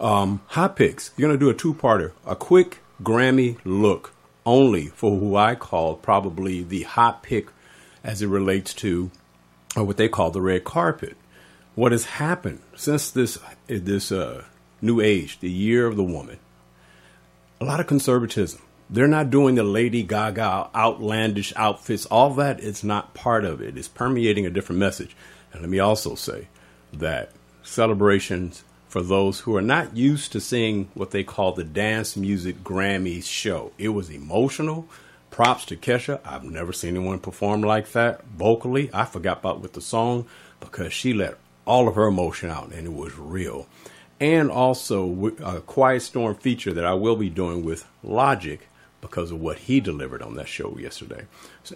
Um, 0.00 0.40
hot 0.48 0.76
picks. 0.76 1.12
You're 1.16 1.28
going 1.28 1.38
to 1.38 1.44
do 1.44 1.50
a 1.50 1.54
two-parter, 1.54 2.12
a 2.26 2.34
quick 2.34 2.80
Grammy 3.02 3.58
look 3.64 4.12
only 4.44 4.86
for 4.88 5.18
who 5.18 5.36
I 5.36 5.54
call 5.54 5.94
probably 5.94 6.62
the 6.62 6.82
hot 6.82 7.22
pick 7.22 7.48
as 8.02 8.22
it 8.22 8.26
relates 8.26 8.74
to 8.74 9.10
or 9.76 9.84
what 9.84 9.96
they 9.96 10.08
call 10.08 10.30
the 10.30 10.40
red 10.40 10.64
carpet. 10.64 11.16
What 11.74 11.92
has 11.92 12.04
happened 12.04 12.60
since 12.74 13.10
this 13.10 13.38
this 13.66 14.12
uh, 14.12 14.44
new 14.80 15.00
age, 15.00 15.40
the 15.40 15.50
year 15.50 15.86
of 15.86 15.96
the 15.96 16.04
woman? 16.04 16.38
A 17.60 17.64
lot 17.64 17.80
of 17.80 17.86
conservatism. 17.86 18.60
They're 18.92 19.08
not 19.08 19.30
doing 19.30 19.54
the 19.54 19.62
Lady 19.62 20.02
Gaga 20.02 20.68
outlandish 20.74 21.54
outfits. 21.56 22.04
All 22.04 22.34
that 22.34 22.60
is 22.60 22.84
not 22.84 23.14
part 23.14 23.46
of 23.46 23.62
it. 23.62 23.78
It's 23.78 23.88
permeating 23.88 24.44
a 24.44 24.50
different 24.50 24.80
message. 24.80 25.16
And 25.50 25.62
let 25.62 25.70
me 25.70 25.78
also 25.78 26.14
say 26.14 26.48
that 26.92 27.30
celebrations 27.62 28.64
for 28.88 29.00
those 29.00 29.40
who 29.40 29.56
are 29.56 29.62
not 29.62 29.96
used 29.96 30.32
to 30.32 30.42
seeing 30.42 30.90
what 30.92 31.10
they 31.10 31.24
call 31.24 31.52
the 31.52 31.64
dance 31.64 32.18
music 32.18 32.62
Grammys 32.62 33.24
show. 33.24 33.72
It 33.78 33.88
was 33.88 34.10
emotional, 34.10 34.86
props 35.30 35.64
to 35.66 35.76
Kesha. 35.78 36.20
I've 36.22 36.44
never 36.44 36.74
seen 36.74 36.94
anyone 36.94 37.18
perform 37.18 37.62
like 37.62 37.92
that 37.92 38.22
vocally. 38.26 38.90
I 38.92 39.06
forgot 39.06 39.38
about 39.38 39.62
with 39.62 39.72
the 39.72 39.80
song 39.80 40.26
because 40.60 40.92
she 40.92 41.14
let 41.14 41.38
all 41.64 41.88
of 41.88 41.94
her 41.94 42.06
emotion 42.06 42.50
out 42.50 42.72
and 42.72 42.86
it 42.86 42.92
was 42.92 43.16
real. 43.16 43.66
And 44.20 44.50
also 44.50 45.32
a 45.42 45.62
Quiet 45.62 46.02
Storm 46.02 46.34
feature 46.34 46.74
that 46.74 46.84
I 46.84 46.92
will 46.92 47.16
be 47.16 47.30
doing 47.30 47.64
with 47.64 47.88
Logic 48.02 48.68
because 49.02 49.30
of 49.30 49.40
what 49.40 49.58
he 49.58 49.80
delivered 49.80 50.22
on 50.22 50.36
that 50.36 50.48
show 50.48 50.78
yesterday. 50.78 51.26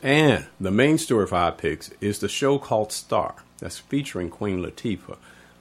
And 0.03 0.47
the 0.59 0.71
main 0.71 0.97
story 0.97 1.27
for 1.27 1.35
High 1.35 1.51
Picks 1.51 1.91
is 2.01 2.21
the 2.21 2.29
show 2.29 2.59
called 2.59 2.93
Star 2.93 3.35
that's 3.59 3.79
featuring 3.79 4.31
Queen 4.31 4.63
Latifah. 4.63 5.19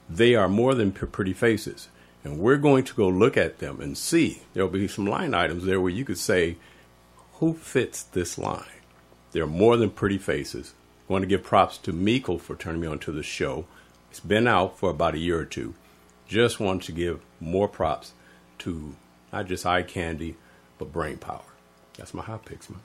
They 0.08 0.34
are 0.34 0.48
more 0.48 0.74
than 0.74 0.92
pretty 0.92 1.34
faces. 1.34 1.88
And 2.24 2.38
we're 2.38 2.56
going 2.56 2.84
to 2.84 2.94
go 2.94 3.08
look 3.08 3.36
at 3.36 3.58
them 3.58 3.80
and 3.80 3.98
see. 3.98 4.42
There'll 4.54 4.68
be 4.70 4.88
some 4.88 5.06
line 5.06 5.34
items 5.34 5.64
there 5.64 5.80
where 5.80 5.92
you 5.92 6.04
could 6.04 6.18
say, 6.18 6.56
who 7.34 7.52
fits 7.54 8.02
this 8.02 8.38
line? 8.38 8.64
They're 9.32 9.46
more 9.46 9.76
than 9.76 9.90
pretty 9.90 10.18
faces. 10.18 10.72
I 11.08 11.12
want 11.12 11.22
to 11.22 11.28
give 11.28 11.44
props 11.44 11.78
to 11.78 11.92
Meekle 11.92 12.40
for 12.40 12.56
turning 12.56 12.80
me 12.80 12.86
on 12.86 12.98
to 13.00 13.12
the 13.12 13.22
show. 13.22 13.66
It's 14.10 14.20
been 14.20 14.48
out 14.48 14.78
for 14.78 14.90
about 14.90 15.14
a 15.14 15.18
year 15.18 15.38
or 15.38 15.44
two. 15.44 15.74
Just 16.26 16.58
want 16.58 16.84
to 16.84 16.92
give 16.92 17.20
more 17.38 17.68
props 17.68 18.12
to 18.58 18.96
not 19.32 19.46
just 19.46 19.66
eye 19.66 19.82
candy, 19.82 20.36
but 20.78 20.92
brain 20.92 21.18
power. 21.18 21.42
That's 21.96 22.14
my 22.14 22.22
hot 22.22 22.44
picks, 22.44 22.68
man. 22.70 22.80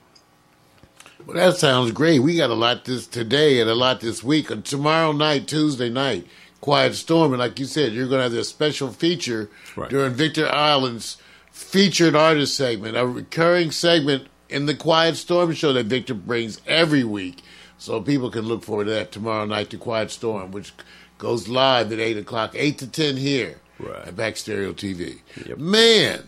Well, 1.25 1.35
that 1.37 1.57
sounds 1.57 1.91
great. 1.91 2.19
We 2.19 2.37
got 2.37 2.49
a 2.49 2.55
lot 2.55 2.85
this 2.85 3.05
today 3.05 3.59
and 3.61 3.69
a 3.69 3.75
lot 3.75 3.99
this 4.01 4.23
week. 4.23 4.49
And 4.49 4.65
tomorrow 4.65 5.11
night, 5.11 5.47
Tuesday 5.47 5.89
night, 5.89 6.25
Quiet 6.61 6.95
Storm. 6.95 7.31
And 7.33 7.39
like 7.39 7.59
you 7.59 7.65
said, 7.65 7.93
you're 7.93 8.07
going 8.07 8.19
to 8.19 8.23
have 8.23 8.31
this 8.31 8.49
special 8.49 8.91
feature 8.91 9.49
Right. 9.75 9.89
during 9.89 10.13
Victor 10.13 10.47
Allen's 10.47 11.17
featured 11.51 12.15
artist 12.15 12.55
segment, 12.55 12.97
a 12.97 13.05
recurring 13.05 13.71
segment 13.71 14.27
in 14.49 14.65
the 14.65 14.73
Quiet 14.75 15.15
Storm 15.15 15.53
show 15.53 15.73
that 15.73 15.85
Victor 15.87 16.13
brings 16.13 16.59
every 16.65 17.03
week. 17.03 17.41
So 17.77 18.01
people 18.01 18.29
can 18.31 18.43
look 18.45 18.63
forward 18.63 18.85
to 18.85 18.91
that 18.91 19.11
tomorrow 19.11 19.45
night, 19.45 19.69
the 19.69 19.77
Quiet 19.77 20.11
Storm, 20.11 20.51
which 20.51 20.71
goes 21.17 21.47
live 21.47 21.91
at 21.91 21.99
8 21.99 22.17
o'clock, 22.17 22.51
8 22.55 22.77
to 22.79 22.87
10 22.87 23.17
here 23.17 23.59
Right. 23.79 24.07
at 24.07 24.15
Pax 24.17 24.41
Stereo 24.41 24.73
TV. 24.73 25.21
Yep. 25.45 25.57
Man, 25.57 26.23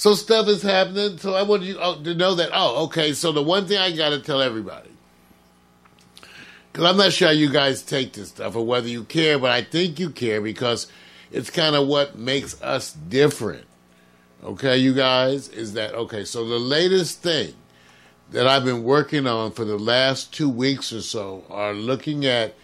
so 0.00 0.14
stuff 0.14 0.48
is 0.48 0.62
happening. 0.62 1.18
So 1.18 1.34
I 1.34 1.42
want 1.42 1.62
you 1.62 1.76
oh, 1.78 2.02
to 2.02 2.14
know 2.14 2.34
that. 2.36 2.48
Oh, 2.54 2.84
okay. 2.84 3.12
So 3.12 3.32
the 3.32 3.42
one 3.42 3.66
thing 3.66 3.76
I 3.76 3.94
got 3.94 4.08
to 4.08 4.18
tell 4.18 4.40
everybody, 4.40 4.88
because 6.72 6.86
I'm 6.86 6.96
not 6.96 7.12
sure 7.12 7.28
how 7.28 7.34
you 7.34 7.50
guys 7.50 7.82
take 7.82 8.14
this 8.14 8.30
stuff 8.30 8.56
or 8.56 8.64
whether 8.64 8.88
you 8.88 9.04
care, 9.04 9.38
but 9.38 9.50
I 9.50 9.60
think 9.60 10.00
you 10.00 10.08
care 10.08 10.40
because 10.40 10.90
it's 11.30 11.50
kind 11.50 11.76
of 11.76 11.86
what 11.86 12.16
makes 12.16 12.62
us 12.62 12.92
different. 12.94 13.66
Okay, 14.42 14.78
you 14.78 14.94
guys, 14.94 15.48
is 15.48 15.74
that 15.74 15.92
okay? 15.92 16.24
So 16.24 16.48
the 16.48 16.58
latest 16.58 17.22
thing 17.22 17.52
that 18.30 18.46
I've 18.46 18.64
been 18.64 18.84
working 18.84 19.26
on 19.26 19.52
for 19.52 19.66
the 19.66 19.76
last 19.76 20.32
two 20.32 20.48
weeks 20.48 20.94
or 20.94 21.02
so 21.02 21.44
are 21.50 21.74
looking 21.74 22.24
at 22.24 22.54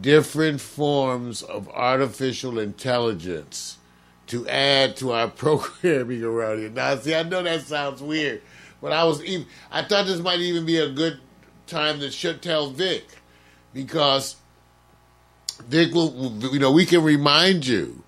different 0.00 0.62
forms 0.62 1.42
of 1.42 1.68
artificial 1.68 2.58
intelligence 2.58 3.76
to 4.28 4.46
add 4.48 4.96
to 4.98 5.12
our 5.12 5.28
programming 5.28 6.22
around 6.22 6.58
here. 6.58 6.70
Now, 6.70 6.96
see, 6.96 7.14
I 7.14 7.22
know 7.22 7.42
that 7.42 7.62
sounds 7.62 8.02
weird, 8.02 8.42
but 8.80 8.92
I 8.92 9.04
was 9.04 9.22
even 9.24 9.46
I 9.70 9.82
thought 9.82 10.06
this 10.06 10.20
might 10.20 10.40
even 10.40 10.66
be 10.66 10.78
a 10.78 10.88
good 10.88 11.20
time 11.66 12.00
to 12.00 12.10
should 12.10 12.42
tell 12.42 12.70
Vic 12.70 13.04
because 13.72 14.36
Vic 15.68 15.94
will, 15.94 16.32
you 16.52 16.58
know, 16.58 16.72
we 16.72 16.84
can 16.84 17.02
remind 17.02 17.66
you 17.66 18.02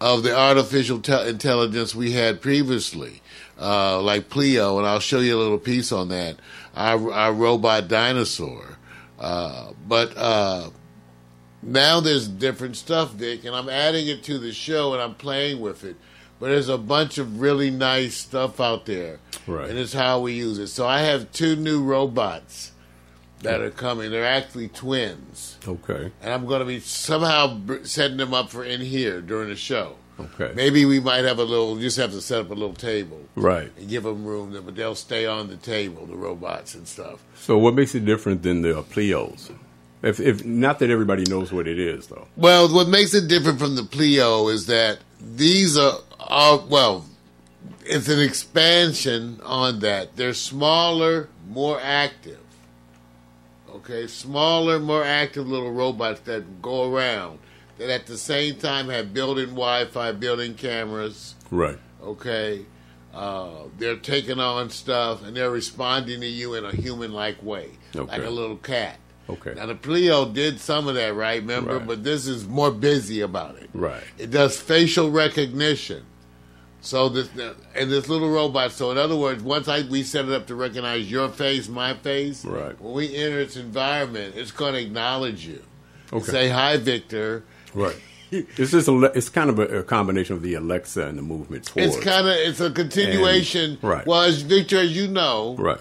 of 0.00 0.22
the 0.22 0.36
artificial 0.36 1.00
te- 1.00 1.28
intelligence 1.28 1.94
we 1.94 2.12
had 2.12 2.40
previously, 2.42 3.22
uh, 3.60 4.00
like 4.02 4.28
Pleo, 4.28 4.78
and 4.78 4.86
I'll 4.86 5.00
show 5.00 5.20
you 5.20 5.36
a 5.36 5.40
little 5.40 5.58
piece 5.58 5.92
on 5.92 6.08
that. 6.08 6.36
Our, 6.74 7.12
our 7.12 7.32
robot 7.32 7.88
dinosaur, 7.88 8.78
uh, 9.18 9.72
but. 9.86 10.12
Uh, 10.16 10.70
now 11.64 12.00
there's 12.00 12.28
different 12.28 12.76
stuff, 12.76 13.16
Dick, 13.16 13.44
and 13.44 13.54
I'm 13.54 13.68
adding 13.68 14.06
it 14.08 14.22
to 14.24 14.38
the 14.38 14.52
show 14.52 14.92
and 14.92 15.02
I'm 15.02 15.14
playing 15.14 15.60
with 15.60 15.84
it. 15.84 15.96
But 16.40 16.48
there's 16.48 16.68
a 16.68 16.78
bunch 16.78 17.18
of 17.18 17.40
really 17.40 17.70
nice 17.70 18.16
stuff 18.16 18.60
out 18.60 18.86
there, 18.86 19.20
Right. 19.46 19.70
and 19.70 19.78
it's 19.78 19.92
how 19.92 20.20
we 20.20 20.32
use 20.32 20.58
it. 20.58 20.66
So 20.68 20.86
I 20.86 21.00
have 21.02 21.30
two 21.32 21.54
new 21.56 21.82
robots 21.82 22.72
that 23.42 23.60
are 23.60 23.70
coming. 23.70 24.10
They're 24.10 24.26
actually 24.26 24.68
twins, 24.68 25.56
Okay. 25.66 26.10
and 26.20 26.32
I'm 26.32 26.46
going 26.46 26.60
to 26.60 26.64
be 26.66 26.80
somehow 26.80 27.60
setting 27.84 28.16
them 28.16 28.34
up 28.34 28.50
for 28.50 28.64
in 28.64 28.80
here 28.80 29.20
during 29.20 29.48
the 29.48 29.56
show. 29.56 29.94
Okay. 30.18 30.52
Maybe 30.54 30.84
we 30.84 31.00
might 31.00 31.24
have 31.24 31.38
a 31.38 31.44
little. 31.44 31.76
You 31.76 31.82
Just 31.82 31.96
have 31.96 32.12
to 32.12 32.20
set 32.20 32.40
up 32.40 32.50
a 32.50 32.54
little 32.54 32.72
table 32.74 33.20
Right. 33.34 33.72
and 33.76 33.88
give 33.88 34.04
them 34.04 34.24
room, 34.24 34.56
but 34.64 34.74
they'll 34.76 34.94
stay 34.94 35.26
on 35.26 35.48
the 35.48 35.56
table, 35.56 36.06
the 36.06 36.14
robots 36.16 36.74
and 36.74 36.86
stuff. 36.86 37.20
So 37.36 37.58
what 37.58 37.74
makes 37.74 37.94
it 37.94 38.04
different 38.04 38.42
than 38.42 38.62
the 38.62 38.82
Pleos? 38.82 39.50
If, 40.04 40.20
if 40.20 40.44
not 40.44 40.80
that 40.80 40.90
everybody 40.90 41.24
knows 41.24 41.50
what 41.50 41.66
it 41.66 41.78
is, 41.78 42.08
though. 42.08 42.28
Well, 42.36 42.72
what 42.72 42.88
makes 42.88 43.14
it 43.14 43.26
different 43.26 43.58
from 43.58 43.74
the 43.74 43.82
Pleo 43.82 44.48
is 44.48 44.66
that 44.66 44.98
these 45.18 45.78
are, 45.78 45.98
are 46.20 46.58
well, 46.58 47.06
it's 47.86 48.08
an 48.08 48.20
expansion 48.20 49.40
on 49.42 49.80
that. 49.80 50.16
They're 50.16 50.34
smaller, 50.34 51.28
more 51.48 51.80
active. 51.80 52.38
Okay, 53.70 54.06
smaller, 54.06 54.78
more 54.78 55.02
active 55.02 55.48
little 55.48 55.72
robots 55.72 56.20
that 56.20 56.62
go 56.62 56.92
around 56.94 57.38
that 57.78 57.90
at 57.90 58.06
the 58.06 58.18
same 58.18 58.56
time 58.56 58.88
have 58.88 59.12
built-in 59.12 59.50
Wi-Fi, 59.50 60.12
built-in 60.12 60.54
cameras. 60.54 61.34
Right. 61.50 61.78
Okay, 62.02 62.66
uh, 63.14 63.64
they're 63.78 63.96
taking 63.96 64.38
on 64.38 64.70
stuff 64.70 65.24
and 65.24 65.36
they're 65.36 65.50
responding 65.50 66.20
to 66.20 66.26
you 66.26 66.54
in 66.54 66.64
a 66.64 66.72
human-like 66.72 67.42
way, 67.42 67.70
like 67.94 68.22
a 68.22 68.30
little 68.30 68.56
cat. 68.56 68.98
Okay. 69.28 69.54
Now 69.54 69.66
the 69.66 69.74
Pleo 69.74 70.26
did 70.26 70.60
some 70.60 70.86
of 70.86 70.94
that, 70.96 71.14
right? 71.14 71.40
Remember, 71.40 71.78
Right. 71.78 71.86
but 71.86 72.04
this 72.04 72.26
is 72.26 72.46
more 72.46 72.70
busy 72.70 73.20
about 73.22 73.56
it. 73.56 73.70
Right. 73.72 74.02
It 74.18 74.30
does 74.30 74.58
facial 74.60 75.10
recognition. 75.10 76.04
So 76.82 77.08
this 77.08 77.30
and 77.74 77.90
this 77.90 78.08
little 78.10 78.28
robot. 78.30 78.72
So 78.72 78.90
in 78.90 78.98
other 78.98 79.16
words, 79.16 79.42
once 79.42 79.66
I 79.68 79.80
we 79.82 80.02
set 80.02 80.26
it 80.26 80.32
up 80.32 80.46
to 80.48 80.54
recognize 80.54 81.10
your 81.10 81.30
face, 81.30 81.68
my 81.68 81.94
face. 81.94 82.44
Right. 82.44 82.78
When 82.78 82.92
we 82.92 83.16
enter 83.16 83.40
its 83.40 83.56
environment, 83.56 84.34
it's 84.36 84.50
going 84.50 84.74
to 84.74 84.80
acknowledge 84.82 85.46
you. 85.46 85.62
Okay. 86.12 86.30
Say 86.30 86.48
hi, 86.50 86.76
Victor. 86.76 87.44
Right. 87.72 87.96
It's 88.30 88.72
just 88.72 88.88
a, 88.88 89.12
it's 89.14 89.28
kind 89.28 89.48
of 89.48 89.60
a, 89.60 89.78
a 89.78 89.82
combination 89.84 90.34
of 90.34 90.42
the 90.42 90.54
Alexa 90.54 91.06
and 91.06 91.16
the 91.16 91.22
movement 91.22 91.66
towards. 91.66 91.94
It's 91.94 92.04
kind 92.04 92.26
of 92.26 92.32
it's 92.34 92.58
a 92.58 92.68
continuation. 92.68 93.72
And- 93.74 93.84
right. 93.84 94.04
Well, 94.06 94.22
as 94.22 94.42
Victor, 94.42 94.78
as 94.78 94.94
you 94.96 95.06
know, 95.06 95.54
right. 95.56 95.78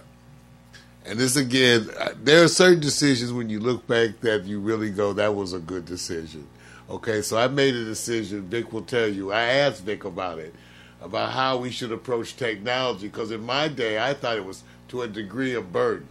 And 1.06 1.20
this 1.20 1.36
again, 1.36 1.90
uh, 2.00 2.12
there 2.24 2.44
are 2.44 2.48
certain 2.48 2.80
decisions 2.80 3.34
when 3.34 3.50
you 3.50 3.60
look 3.60 3.86
back 3.88 4.22
that 4.22 4.46
you 4.46 4.60
really 4.60 4.90
go, 4.90 5.14
that 5.14 5.36
was 5.36 5.54
a 5.54 5.60
good 5.60 5.86
decision. 5.86 6.48
Okay, 6.90 7.22
so 7.22 7.38
I 7.38 7.48
made 7.48 7.76
a 7.76 7.84
decision. 7.84 8.44
Vic 8.44 8.72
will 8.72 8.84
tell 8.84 9.08
you. 9.08 9.32
I 9.32 9.44
asked 9.44 9.84
Vic 9.84 10.06
about 10.06 10.40
it, 10.40 10.54
about 11.02 11.32
how 11.32 11.58
we 11.58 11.72
should 11.72 11.92
approach 11.92 12.36
technology, 12.38 13.08
because 13.08 13.32
in 13.32 13.42
my 13.46 13.68
day, 13.68 14.00
I 14.00 14.14
thought 14.14 14.38
it 14.38 14.46
was 14.46 14.64
to 14.90 15.02
a 15.02 15.08
degree 15.08 15.54
a 15.56 15.62
burden. 15.62 16.08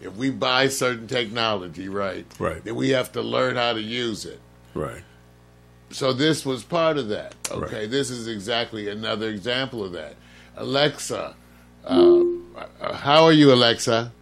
If 0.00 0.14
we 0.16 0.28
buy 0.30 0.68
certain 0.68 1.06
technology, 1.06 1.88
right, 1.88 2.26
Right. 2.38 2.62
then 2.64 2.74
we 2.74 2.90
have 2.90 3.12
to 3.12 3.22
learn 3.22 3.56
how 3.56 3.72
to 3.72 3.80
use 3.80 4.26
it. 4.26 4.40
Right. 4.74 5.02
So 5.90 6.12
this 6.12 6.44
was 6.44 6.64
part 6.64 6.98
of 6.98 7.08
that. 7.08 7.34
Okay, 7.50 7.80
Right. 7.82 7.90
this 7.90 8.10
is 8.10 8.26
exactly 8.26 8.88
another 8.88 9.28
example 9.28 9.84
of 9.84 9.92
that. 9.92 10.16
Alexa, 10.56 11.34
uh, 11.86 12.20
uh, 12.80 12.92
how 12.94 13.24
are 13.24 13.32
you, 13.32 13.52
Alexa? 13.52 14.12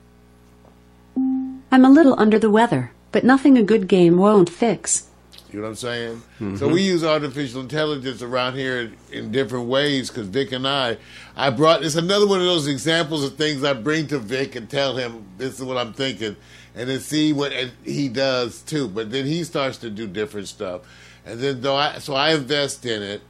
I'm 1.16 1.84
a 1.84 1.90
little 1.90 2.14
under 2.18 2.38
the 2.38 2.50
weather, 2.50 2.92
but 3.12 3.24
nothing 3.24 3.56
a 3.56 3.62
good 3.62 3.88
game 3.88 4.18
won't 4.18 4.50
fix. 4.50 5.08
You 5.52 5.58
know 5.58 5.64
what 5.64 5.70
I'm 5.70 5.76
saying? 5.76 6.16
Mm-hmm. 6.16 6.56
So 6.56 6.68
we 6.68 6.82
use 6.82 7.04
artificial 7.04 7.60
intelligence 7.60 8.22
around 8.22 8.54
here 8.54 8.92
in 9.10 9.30
different 9.30 9.66
ways 9.66 10.08
because 10.08 10.28
Vic 10.28 10.52
and 10.52 10.66
I, 10.66 10.96
I 11.36 11.50
brought, 11.50 11.84
it's 11.84 11.94
another 11.94 12.26
one 12.26 12.40
of 12.40 12.46
those 12.46 12.66
examples 12.66 13.22
of 13.22 13.36
things 13.36 13.62
I 13.62 13.74
bring 13.74 14.06
to 14.08 14.18
Vic 14.18 14.56
and 14.56 14.68
tell 14.68 14.96
him 14.96 15.26
this 15.36 15.58
is 15.58 15.64
what 15.64 15.76
I'm 15.76 15.92
thinking 15.92 16.36
and 16.74 16.88
then 16.88 17.00
see 17.00 17.34
what 17.34 17.52
and 17.52 17.70
he 17.84 18.08
does 18.08 18.62
too. 18.62 18.88
But 18.88 19.10
then 19.10 19.26
he 19.26 19.44
starts 19.44 19.76
to 19.78 19.90
do 19.90 20.06
different 20.06 20.48
stuff. 20.48 20.82
And 21.26 21.38
then 21.38 21.60
though 21.60 21.76
I, 21.76 21.98
so 21.98 22.14
I 22.14 22.32
invest 22.32 22.86
in 22.86 23.02
it. 23.02 23.20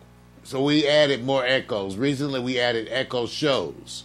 So 0.44 0.62
we 0.62 0.88
added 0.88 1.24
more 1.24 1.44
echoes. 1.44 1.96
Recently 1.96 2.40
we 2.40 2.58
added 2.58 2.88
echo 2.90 3.26
shows 3.26 4.04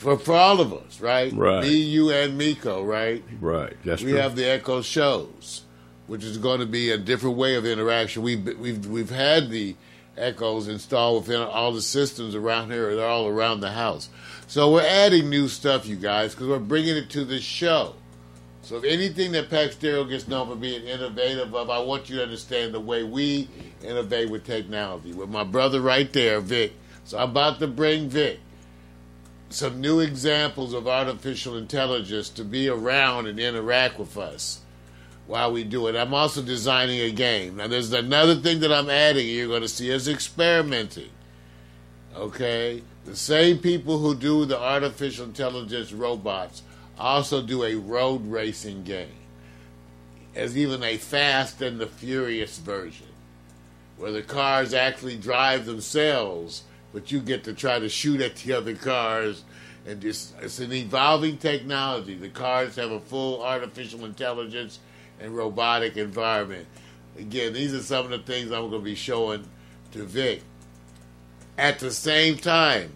for, 0.00 0.18
for 0.18 0.32
all 0.34 0.62
of 0.62 0.72
us, 0.72 0.98
right? 0.98 1.30
Right. 1.30 1.62
Me, 1.62 1.76
you, 1.76 2.10
and 2.10 2.38
Miko, 2.38 2.82
right? 2.82 3.22
Right. 3.38 3.76
That's 3.84 4.02
we 4.02 4.12
true. 4.12 4.20
have 4.20 4.34
the 4.34 4.46
Echo 4.46 4.80
shows, 4.80 5.62
which 6.06 6.24
is 6.24 6.38
going 6.38 6.60
to 6.60 6.66
be 6.66 6.90
a 6.90 6.96
different 6.96 7.36
way 7.36 7.54
of 7.54 7.66
interaction. 7.66 8.22
We've 8.22 8.58
we've 8.58 8.86
we've 8.86 9.10
had 9.10 9.50
the 9.50 9.76
Echoes 10.16 10.68
installed 10.68 11.26
within 11.26 11.42
all 11.42 11.72
the 11.72 11.82
systems 11.82 12.34
around 12.34 12.70
here. 12.70 12.96
They're 12.96 13.06
all 13.06 13.28
around 13.28 13.60
the 13.60 13.72
house. 13.72 14.08
So 14.46 14.72
we're 14.72 14.86
adding 14.86 15.28
new 15.28 15.48
stuff, 15.48 15.86
you 15.86 15.96
guys, 15.96 16.34
because 16.34 16.48
we're 16.48 16.58
bringing 16.58 16.96
it 16.96 17.10
to 17.10 17.24
the 17.26 17.38
show. 17.38 17.94
So 18.62 18.78
if 18.78 18.84
anything 18.84 19.32
that 19.32 19.50
Pax 19.50 19.74
Stereo 19.74 20.04
gets 20.04 20.28
known 20.28 20.48
for 20.48 20.56
being 20.56 20.82
innovative 20.86 21.54
of, 21.54 21.68
I 21.68 21.78
want 21.78 22.08
you 22.08 22.16
to 22.16 22.22
understand 22.22 22.72
the 22.72 22.80
way 22.80 23.02
we 23.02 23.48
innovate 23.82 24.30
with 24.30 24.44
technology. 24.44 25.12
With 25.12 25.28
my 25.28 25.44
brother 25.44 25.80
right 25.82 26.10
there, 26.12 26.40
Vic. 26.40 26.72
So 27.04 27.18
I'm 27.18 27.30
about 27.30 27.58
to 27.60 27.66
bring 27.66 28.08
Vic 28.08 28.40
some 29.50 29.80
new 29.80 30.00
examples 30.00 30.72
of 30.72 30.86
artificial 30.86 31.56
intelligence 31.56 32.28
to 32.30 32.44
be 32.44 32.68
around 32.68 33.26
and 33.26 33.38
interact 33.38 33.98
with 33.98 34.16
us 34.16 34.60
while 35.26 35.52
we 35.52 35.64
do 35.64 35.86
it. 35.88 35.96
I'm 35.96 36.14
also 36.14 36.42
designing 36.42 37.00
a 37.00 37.10
game. 37.10 37.56
Now, 37.56 37.66
there's 37.66 37.92
another 37.92 38.36
thing 38.36 38.60
that 38.60 38.72
I'm 38.72 38.88
adding. 38.88 39.26
You're 39.26 39.48
going 39.48 39.62
to 39.62 39.68
see 39.68 39.90
is 39.90 40.08
experimenting. 40.08 41.10
Okay, 42.16 42.82
the 43.04 43.16
same 43.16 43.58
people 43.58 43.98
who 43.98 44.14
do 44.14 44.44
the 44.44 44.58
artificial 44.58 45.26
intelligence 45.26 45.92
robots 45.92 46.62
also 46.98 47.42
do 47.42 47.64
a 47.64 47.76
road 47.76 48.26
racing 48.26 48.82
game. 48.82 49.08
As 50.34 50.56
even 50.56 50.82
a 50.82 50.96
Fast 50.96 51.60
and 51.62 51.80
the 51.80 51.86
Furious 51.86 52.58
version, 52.58 53.06
where 53.96 54.12
the 54.12 54.22
cars 54.22 54.74
actually 54.74 55.16
drive 55.16 55.66
themselves, 55.66 56.62
but 56.92 57.12
you 57.12 57.20
get 57.20 57.44
to 57.44 57.52
try 57.52 57.78
to 57.78 57.88
shoot 57.88 58.20
at 58.20 58.36
the 58.36 58.52
other 58.52 58.74
cars. 58.74 59.44
And 59.86 60.00
just, 60.00 60.34
it's 60.40 60.58
an 60.58 60.72
evolving 60.72 61.38
technology. 61.38 62.14
The 62.14 62.28
cars 62.28 62.76
have 62.76 62.90
a 62.90 63.00
full 63.00 63.42
artificial 63.42 64.04
intelligence 64.04 64.78
and 65.20 65.34
robotic 65.34 65.96
environment. 65.96 66.66
Again, 67.18 67.52
these 67.52 67.74
are 67.74 67.82
some 67.82 68.04
of 68.04 68.10
the 68.10 68.18
things 68.18 68.52
I'm 68.52 68.68
going 68.68 68.72
to 68.72 68.78
be 68.80 68.94
showing 68.94 69.44
to 69.92 70.04
Vic. 70.04 70.42
At 71.56 71.78
the 71.78 71.90
same 71.90 72.36
time, 72.36 72.92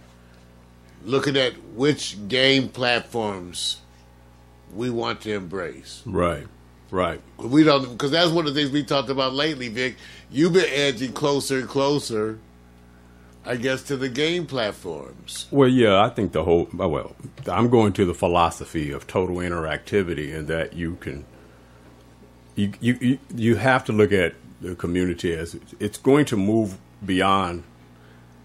looking 1.04 1.36
at 1.36 1.52
which 1.74 2.16
game 2.28 2.68
platforms 2.68 3.80
we 4.74 4.90
want 4.90 5.20
to 5.22 5.34
embrace. 5.34 6.02
Right. 6.04 6.46
Right. 6.90 7.20
We 7.38 7.64
don't 7.64 7.90
because 7.90 8.12
that's 8.12 8.30
one 8.30 8.46
of 8.46 8.54
the 8.54 8.60
things 8.60 8.72
we 8.72 8.84
talked 8.84 9.10
about 9.10 9.34
lately, 9.34 9.68
Vic. 9.68 9.96
You've 10.30 10.52
been 10.52 10.68
edging 10.68 11.12
closer 11.12 11.58
and 11.58 11.68
closer, 11.68 12.38
I 13.46 13.56
guess, 13.56 13.82
to 13.84 13.96
the 13.96 14.08
game 14.08 14.46
platforms. 14.46 15.46
Well, 15.50 15.68
yeah, 15.68 16.02
I 16.02 16.08
think 16.08 16.32
the 16.32 16.44
whole 16.44 16.68
oh, 16.78 16.88
well, 16.88 17.16
I'm 17.46 17.68
going 17.68 17.92
to 17.94 18.04
the 18.04 18.14
philosophy 18.14 18.90
of 18.90 19.06
total 19.06 19.36
interactivity, 19.36 20.34
and 20.34 20.48
that 20.48 20.72
you 20.72 20.96
can 20.96 21.26
you 22.54 22.72
you 22.80 23.18
you, 23.34 23.56
have 23.56 23.84
to 23.84 23.92
look 23.92 24.12
at 24.12 24.34
the 24.60 24.74
community 24.74 25.34
as 25.34 25.56
it's 25.78 25.98
going 25.98 26.24
to 26.26 26.36
move 26.36 26.78
beyond 27.04 27.64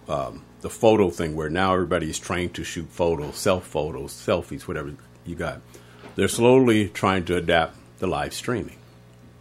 um, 0.09 0.43
the 0.61 0.69
photo 0.69 1.09
thing, 1.09 1.35
where 1.35 1.49
now 1.49 1.73
everybody's 1.73 2.19
trained 2.19 2.53
to 2.55 2.63
shoot 2.63 2.89
photos, 2.89 3.37
self 3.37 3.65
photos, 3.65 4.13
selfies, 4.13 4.63
whatever 4.63 4.95
you 5.25 5.35
got. 5.35 5.61
They're 6.15 6.27
slowly 6.27 6.89
trying 6.89 7.23
to 7.25 7.37
adapt 7.37 7.77
the 7.99 8.07
live 8.07 8.33
streaming. 8.33 8.77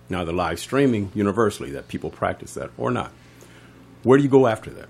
Now, 0.08 0.24
the 0.24 0.32
live 0.32 0.58
streaming 0.58 1.10
universally 1.14 1.72
that 1.72 1.88
people 1.88 2.10
practice 2.10 2.54
that 2.54 2.70
or 2.78 2.90
not. 2.90 3.12
Where 4.04 4.16
do 4.16 4.24
you 4.24 4.30
go 4.30 4.46
after 4.46 4.70
that? 4.70 4.88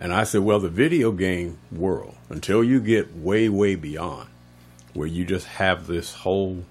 And 0.00 0.12
I 0.12 0.24
said, 0.24 0.42
well, 0.42 0.60
the 0.60 0.68
video 0.68 1.10
game 1.12 1.58
world, 1.72 2.14
until 2.28 2.62
you 2.62 2.80
get 2.80 3.16
way, 3.16 3.48
way 3.48 3.74
beyond 3.74 4.28
where 4.94 5.08
you 5.08 5.24
just 5.24 5.46
have 5.46 5.86
this 5.86 6.12
whole 6.14 6.64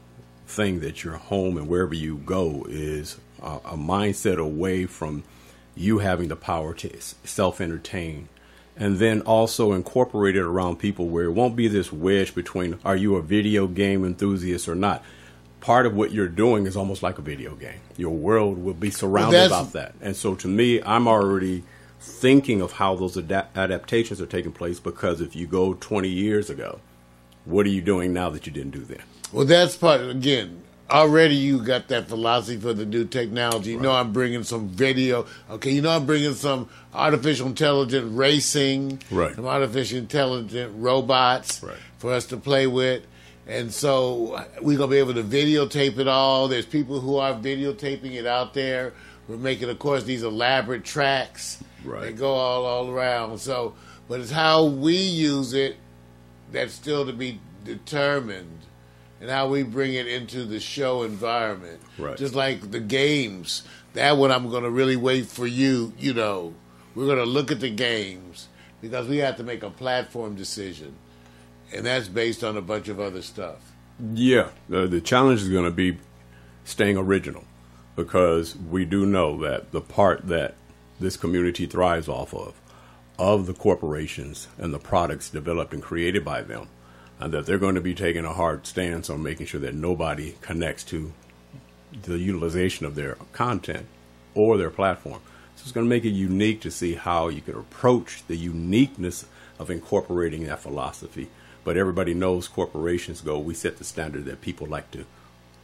thing 0.48 0.80
that 0.80 1.04
your 1.04 1.16
home 1.16 1.58
and 1.58 1.68
wherever 1.68 1.94
you 1.94 2.18
go 2.18 2.66
is 2.70 3.18
a, 3.42 3.56
a 3.66 3.78
mindset 3.78 4.38
away 4.38 4.86
from 4.86 5.24
you 5.76 6.00
having 6.00 6.30
the 6.30 6.36
power 6.36 6.74
to 6.74 6.90
self 7.00 7.62
entertain 7.62 8.30
and 8.76 8.98
then 9.00 9.22
also 9.22 9.74
incorporate 9.74 10.36
it 10.36 10.42
around 10.42 10.78
people 10.78 11.08
where 11.08 11.26
it 11.26 11.32
won't 11.32 11.56
be 11.56 11.68
this 11.68 11.92
wedge 11.92 12.34
between 12.36 12.78
are 12.86 12.96
you 12.96 13.16
a 13.16 13.22
video 13.22 13.68
game 13.68 14.06
enthusiast 14.06 14.68
or 14.68 14.76
not. 14.76 15.04
Part 15.60 15.86
of 15.86 15.96
what 15.96 16.12
you're 16.12 16.28
doing 16.28 16.68
is 16.68 16.78
almost 16.78 17.02
like 17.02 17.18
a 17.18 17.22
video 17.22 17.56
game. 17.56 17.80
Your 17.98 18.14
world 18.14 18.60
will 18.60 18.76
be 18.76 18.92
surrounded 18.92 19.50
Well, 19.50 19.62
about 19.62 19.74
that. 19.74 19.96
And 20.02 20.16
so 20.16 20.36
to 20.36 20.48
me, 20.48 20.82
I'm 20.84 21.08
already 21.08 21.64
thinking 22.00 22.62
of 22.62 22.74
how 22.74 22.96
those 22.96 23.18
ada- 23.18 23.48
adaptations 23.56 24.22
are 24.22 24.26
taking 24.26 24.52
place 24.52 24.80
because 24.80 25.22
if 25.22 25.36
you 25.36 25.48
go 25.48 25.74
20 25.74 26.08
years 26.10 26.50
ago, 26.50 26.80
what 27.46 27.66
are 27.66 27.70
you 27.70 27.82
doing 27.82 28.14
now 28.14 28.30
that 28.30 28.46
you 28.46 28.52
didn't 28.54 28.72
do 28.72 28.84
then? 28.84 29.02
Well, 29.32 29.46
that's 29.46 29.76
part 29.76 30.02
again. 30.02 30.64
Already, 30.90 31.36
you 31.36 31.62
got 31.62 31.90
that 31.90 32.08
philosophy 32.08 32.58
for 32.58 32.74
the 32.74 32.86
new 32.86 33.04
technology. 33.04 33.72
You 33.72 33.80
know, 33.82 33.92
I'm 33.92 34.14
bringing 34.14 34.44
some 34.44 34.70
video. 34.70 35.26
Okay, 35.50 35.72
you 35.72 35.82
know, 35.82 35.90
I'm 35.90 36.06
bringing 36.06 36.34
some 36.34 36.70
artificial 36.94 37.48
intelligent 37.48 38.18
racing, 38.18 39.02
Right. 39.12 39.36
Some 39.36 39.48
artificial 39.48 39.98
intelligent 39.98 40.72
robots 40.78 41.62
Right. 41.62 41.76
for 41.98 42.14
us 42.14 42.26
to 42.28 42.38
play 42.38 42.68
with, 42.68 43.02
and 43.48 43.74
so 43.74 44.42
we're 44.62 44.78
gonna 44.78 44.92
be 44.92 44.98
able 44.98 45.14
to 45.16 45.24
videotape 45.24 45.98
it 46.00 46.08
all. 46.08 46.48
There's 46.48 46.66
people 46.66 47.02
who 47.02 47.18
are 47.18 47.34
videotaping 47.34 48.14
it 48.14 48.26
out 48.26 48.54
there. 48.54 48.94
We're 49.28 49.36
making, 49.36 49.70
of 49.70 49.80
course, 49.80 50.04
these 50.06 50.24
elaborate 50.24 50.86
tracks 50.86 51.58
Right. 51.88 52.02
that 52.02 52.18
go 52.18 52.34
all 52.34 52.66
all 52.66 52.90
around. 52.90 53.40
So, 53.40 53.76
but 54.08 54.20
it's 54.20 54.32
how 54.32 54.66
we 54.66 54.96
use 54.96 55.54
it 55.54 55.78
that's 56.52 56.74
still 56.74 57.06
to 57.06 57.14
be 57.14 57.40
determined 57.64 58.62
and 59.20 59.30
how 59.30 59.48
we 59.48 59.64
bring 59.64 59.94
it 59.94 60.08
into 60.08 60.46
the 60.46 60.60
show 60.60 61.04
environment. 61.04 61.82
Right. 61.98 62.18
Just 62.18 62.36
like 62.36 62.72
the 62.72 62.80
games. 62.80 63.64
That 63.94 64.18
one 64.18 64.32
I'm 64.32 64.50
going 64.50 64.64
to 64.64 64.70
really 64.70 64.96
wait 64.96 65.26
for 65.26 65.48
you, 65.48 65.94
you 65.98 66.14
know. 66.14 66.54
We're 66.94 67.06
going 67.06 67.18
to 67.18 67.26
look 67.26 67.52
at 67.52 67.60
the 67.60 67.70
games 67.70 68.48
because 68.82 69.08
we 69.08 69.18
have 69.18 69.38
to 69.38 69.44
make 69.44 69.64
a 69.64 69.70
platform 69.70 70.36
decision. 70.36 70.96
And 71.74 71.86
that's 71.86 72.08
based 72.08 72.44
on 72.44 72.58
a 72.58 72.62
bunch 72.62 72.88
of 72.88 73.00
other 73.00 73.22
stuff. 73.22 73.74
Yeah, 74.14 74.50
the, 74.70 74.88
the 74.88 75.02
challenge 75.02 75.42
is 75.42 75.50
going 75.50 75.66
to 75.66 75.72
be 75.72 75.98
staying 76.64 76.98
original 76.98 77.44
because 77.96 78.56
we 78.56 78.86
do 78.86 79.06
know 79.06 79.38
that 79.42 79.72
the 79.72 79.82
part 79.82 80.28
that 80.28 80.54
this 81.00 81.18
community 81.18 81.66
thrives 81.66 82.08
off 82.08 82.34
of, 82.34 82.60
of 83.20 83.46
the 83.46 83.54
corporations 83.54 84.48
and 84.58 84.74
the 84.74 84.80
products 84.80 85.30
developed 85.30 85.74
and 85.74 85.82
created 85.82 86.24
by 86.24 86.42
them, 86.42 86.68
and 87.20 87.34
that 87.34 87.46
they're 87.46 87.58
going 87.58 87.76
to 87.76 87.82
be 87.82 87.96
taking 87.96 88.26
a 88.26 88.34
hard 88.34 88.66
stance 88.66 89.10
on 89.10 89.24
making 89.24 89.46
sure 89.46 89.60
that 89.62 89.74
nobody 89.74 90.36
connects 90.42 90.84
to 90.84 91.14
the 92.04 92.18
utilization 92.18 92.86
of 92.86 92.96
their 92.96 93.16
content 93.34 93.86
or 94.36 94.58
their 94.58 94.70
platform. 94.70 95.22
So 95.56 95.64
it's 95.64 95.72
going 95.72 95.86
to 95.86 95.90
make 95.90 96.06
it 96.06 96.10
unique 96.10 96.62
to 96.62 96.72
see 96.72 96.94
how 96.94 97.30
you 97.30 97.42
could 97.42 97.56
approach 97.56 98.24
the 98.28 98.36
uniqueness 98.36 99.26
of 99.58 99.72
incorporating 99.72 100.46
that 100.46 100.60
philosophy. 100.60 101.30
But 101.64 101.78
everybody 101.78 102.14
knows 102.14 102.48
corporations 102.48 103.22
go, 103.22 103.40
we 103.40 103.54
set 103.54 103.78
the 103.78 103.84
standard 103.84 104.26
that 104.26 104.42
people 104.42 104.68
like 104.68 104.92
to 104.92 105.06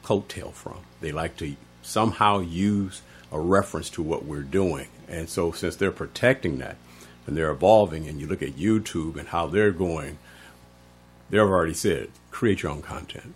coattail 0.03 0.51
from. 0.51 0.79
They 0.99 1.11
like 1.11 1.37
to 1.37 1.55
somehow 1.81 2.39
use 2.39 3.01
a 3.31 3.39
reference 3.39 3.89
to 3.91 4.01
what 4.01 4.25
we're 4.25 4.41
doing. 4.41 4.87
And 5.07 5.29
so 5.29 5.51
since 5.51 5.75
they're 5.75 5.91
protecting 5.91 6.57
that 6.59 6.77
and 7.27 7.37
they're 7.37 7.51
evolving, 7.51 8.07
and 8.07 8.19
you 8.19 8.27
look 8.27 8.41
at 8.41 8.57
YouTube 8.57 9.17
and 9.17 9.27
how 9.29 9.47
they're 9.47 9.71
going, 9.71 10.17
they've 11.29 11.39
already 11.41 11.73
said, 11.73 12.09
create 12.31 12.63
your 12.63 12.71
own 12.71 12.81
content. 12.81 13.33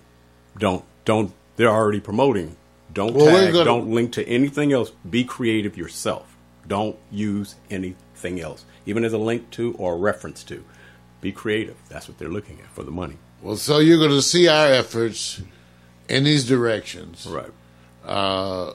Don't 0.57 0.83
don't 1.05 1.31
they're 1.55 1.69
already 1.69 1.99
promoting. 1.99 2.55
Don't 2.93 3.13
Well, 3.13 3.25
tag, 3.27 3.53
gonna- 3.53 3.65
don't 3.65 3.89
link 3.89 4.11
to 4.13 4.27
anything 4.27 4.71
else. 4.73 4.91
Be 5.09 5.23
creative 5.23 5.77
yourself. 5.77 6.35
Don't 6.67 6.97
use 7.11 7.55
anything 7.69 8.39
else, 8.41 8.65
even 8.85 9.05
as 9.05 9.13
a 9.13 9.17
link 9.17 9.49
to 9.51 9.73
or 9.77 9.93
a 9.93 9.97
reference 9.97 10.43
to. 10.45 10.63
Be 11.21 11.31
creative. 11.31 11.75
That's 11.89 12.07
what 12.07 12.17
they're 12.17 12.29
looking 12.29 12.59
at 12.59 12.67
for 12.71 12.83
the 12.83 12.91
money. 12.91 13.15
Well, 13.41 13.55
so 13.55 13.79
you're 13.79 13.97
going 13.97 14.11
to 14.11 14.21
see 14.21 14.47
our 14.47 14.67
efforts 14.67 15.41
in 16.09 16.23
these 16.25 16.45
directions. 16.45 17.25
Right. 17.27 17.51
uh, 18.05 18.73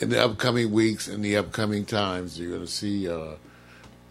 in 0.00 0.08
the 0.10 0.22
upcoming 0.22 0.70
weeks 0.72 1.08
and 1.08 1.24
the 1.24 1.36
upcoming 1.36 1.84
times. 1.84 2.38
You're 2.38 2.50
going 2.50 2.62
to 2.62 2.66
see 2.66 3.08
uh, 3.08 3.34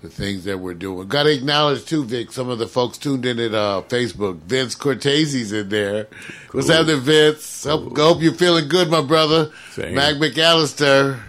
the 0.01 0.09
things 0.09 0.43
that 0.45 0.59
we're 0.59 0.73
doing. 0.75 1.07
Got 1.07 1.23
to 1.23 1.33
acknowledge 1.33 1.85
too, 1.85 2.05
Vic. 2.05 2.31
Some 2.31 2.49
of 2.49 2.59
the 2.59 2.67
folks 2.67 2.97
tuned 2.97 3.25
in 3.25 3.39
at 3.39 3.53
uh, 3.53 3.81
Facebook. 3.89 4.37
Vince 4.37 4.75
Cortese's 4.75 5.51
in 5.51 5.69
there. 5.69 6.05
Cool. 6.05 6.59
What's 6.59 6.67
Cool. 6.67 6.77
happening, 6.77 7.01
Vince? 7.01 7.63
Hope, 7.65 7.97
hope 7.97 8.21
you're 8.21 8.33
feeling 8.33 8.67
good, 8.69 8.89
my 8.89 9.01
brother. 9.01 9.51
Same. 9.71 9.95
Mac 9.95 10.15
McAllister. 10.15 11.19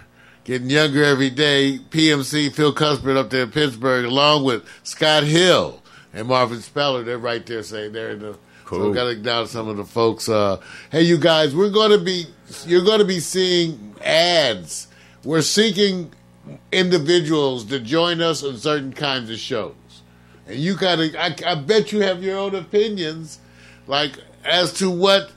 Getting 0.44 0.70
younger 0.70 1.05
every 1.05 1.31
day. 1.31 1.79
PMC, 1.90 2.53
Phil 2.55 2.73
Cuthbert 2.73 3.16
up 3.16 3.31
there 3.31 3.42
in 3.44 3.51
Pittsburgh, 3.51 4.05
along 4.07 4.44
with 4.44 4.64
Scott 4.83 5.23
Hill 5.25 5.83
and 6.14 6.27
Marvin 6.29 6.61
Speller. 6.61 7.03
They're 7.05 7.18
right 7.18 7.44
there 7.44 7.62
saying 7.62 7.92
they're 7.92 8.11
in 8.12 8.20
the. 8.20 8.38
So 8.70 8.76
Cool. 8.76 8.94
got 8.94 9.04
to 9.04 9.11
acknowledge 9.11 9.48
some 9.48 9.66
of 9.68 9.76
the 9.76 9.85
folks. 9.85 10.28
Uh, 10.28 10.61
hey, 10.92 11.02
you 11.02 11.18
guys, 11.18 11.56
we're 11.56 11.70
going 11.70 11.90
to 11.90 11.98
be, 11.98 12.26
you're 12.66 12.85
going 12.85 13.00
to 13.00 13.04
be 13.04 13.18
seeing 13.18 13.96
ads. 14.00 14.87
We're 15.24 15.42
seeking 15.42 16.12
individuals 16.70 17.64
to 17.66 17.80
join 17.80 18.20
us 18.20 18.44
on 18.44 18.56
certain 18.59 18.92
kinds 18.92 19.28
of 19.28 19.38
shows. 19.38 19.74
And 20.46 20.56
you 20.56 20.76
got 20.76 20.96
to, 20.96 21.20
I, 21.20 21.35
I 21.50 21.54
bet 21.56 21.90
you 21.90 22.00
have 22.02 22.22
your 22.22 22.38
own 22.38 22.54
opinions, 22.54 23.40
like 23.88 24.12
as 24.44 24.72
to 24.74 24.88
what 24.88 25.33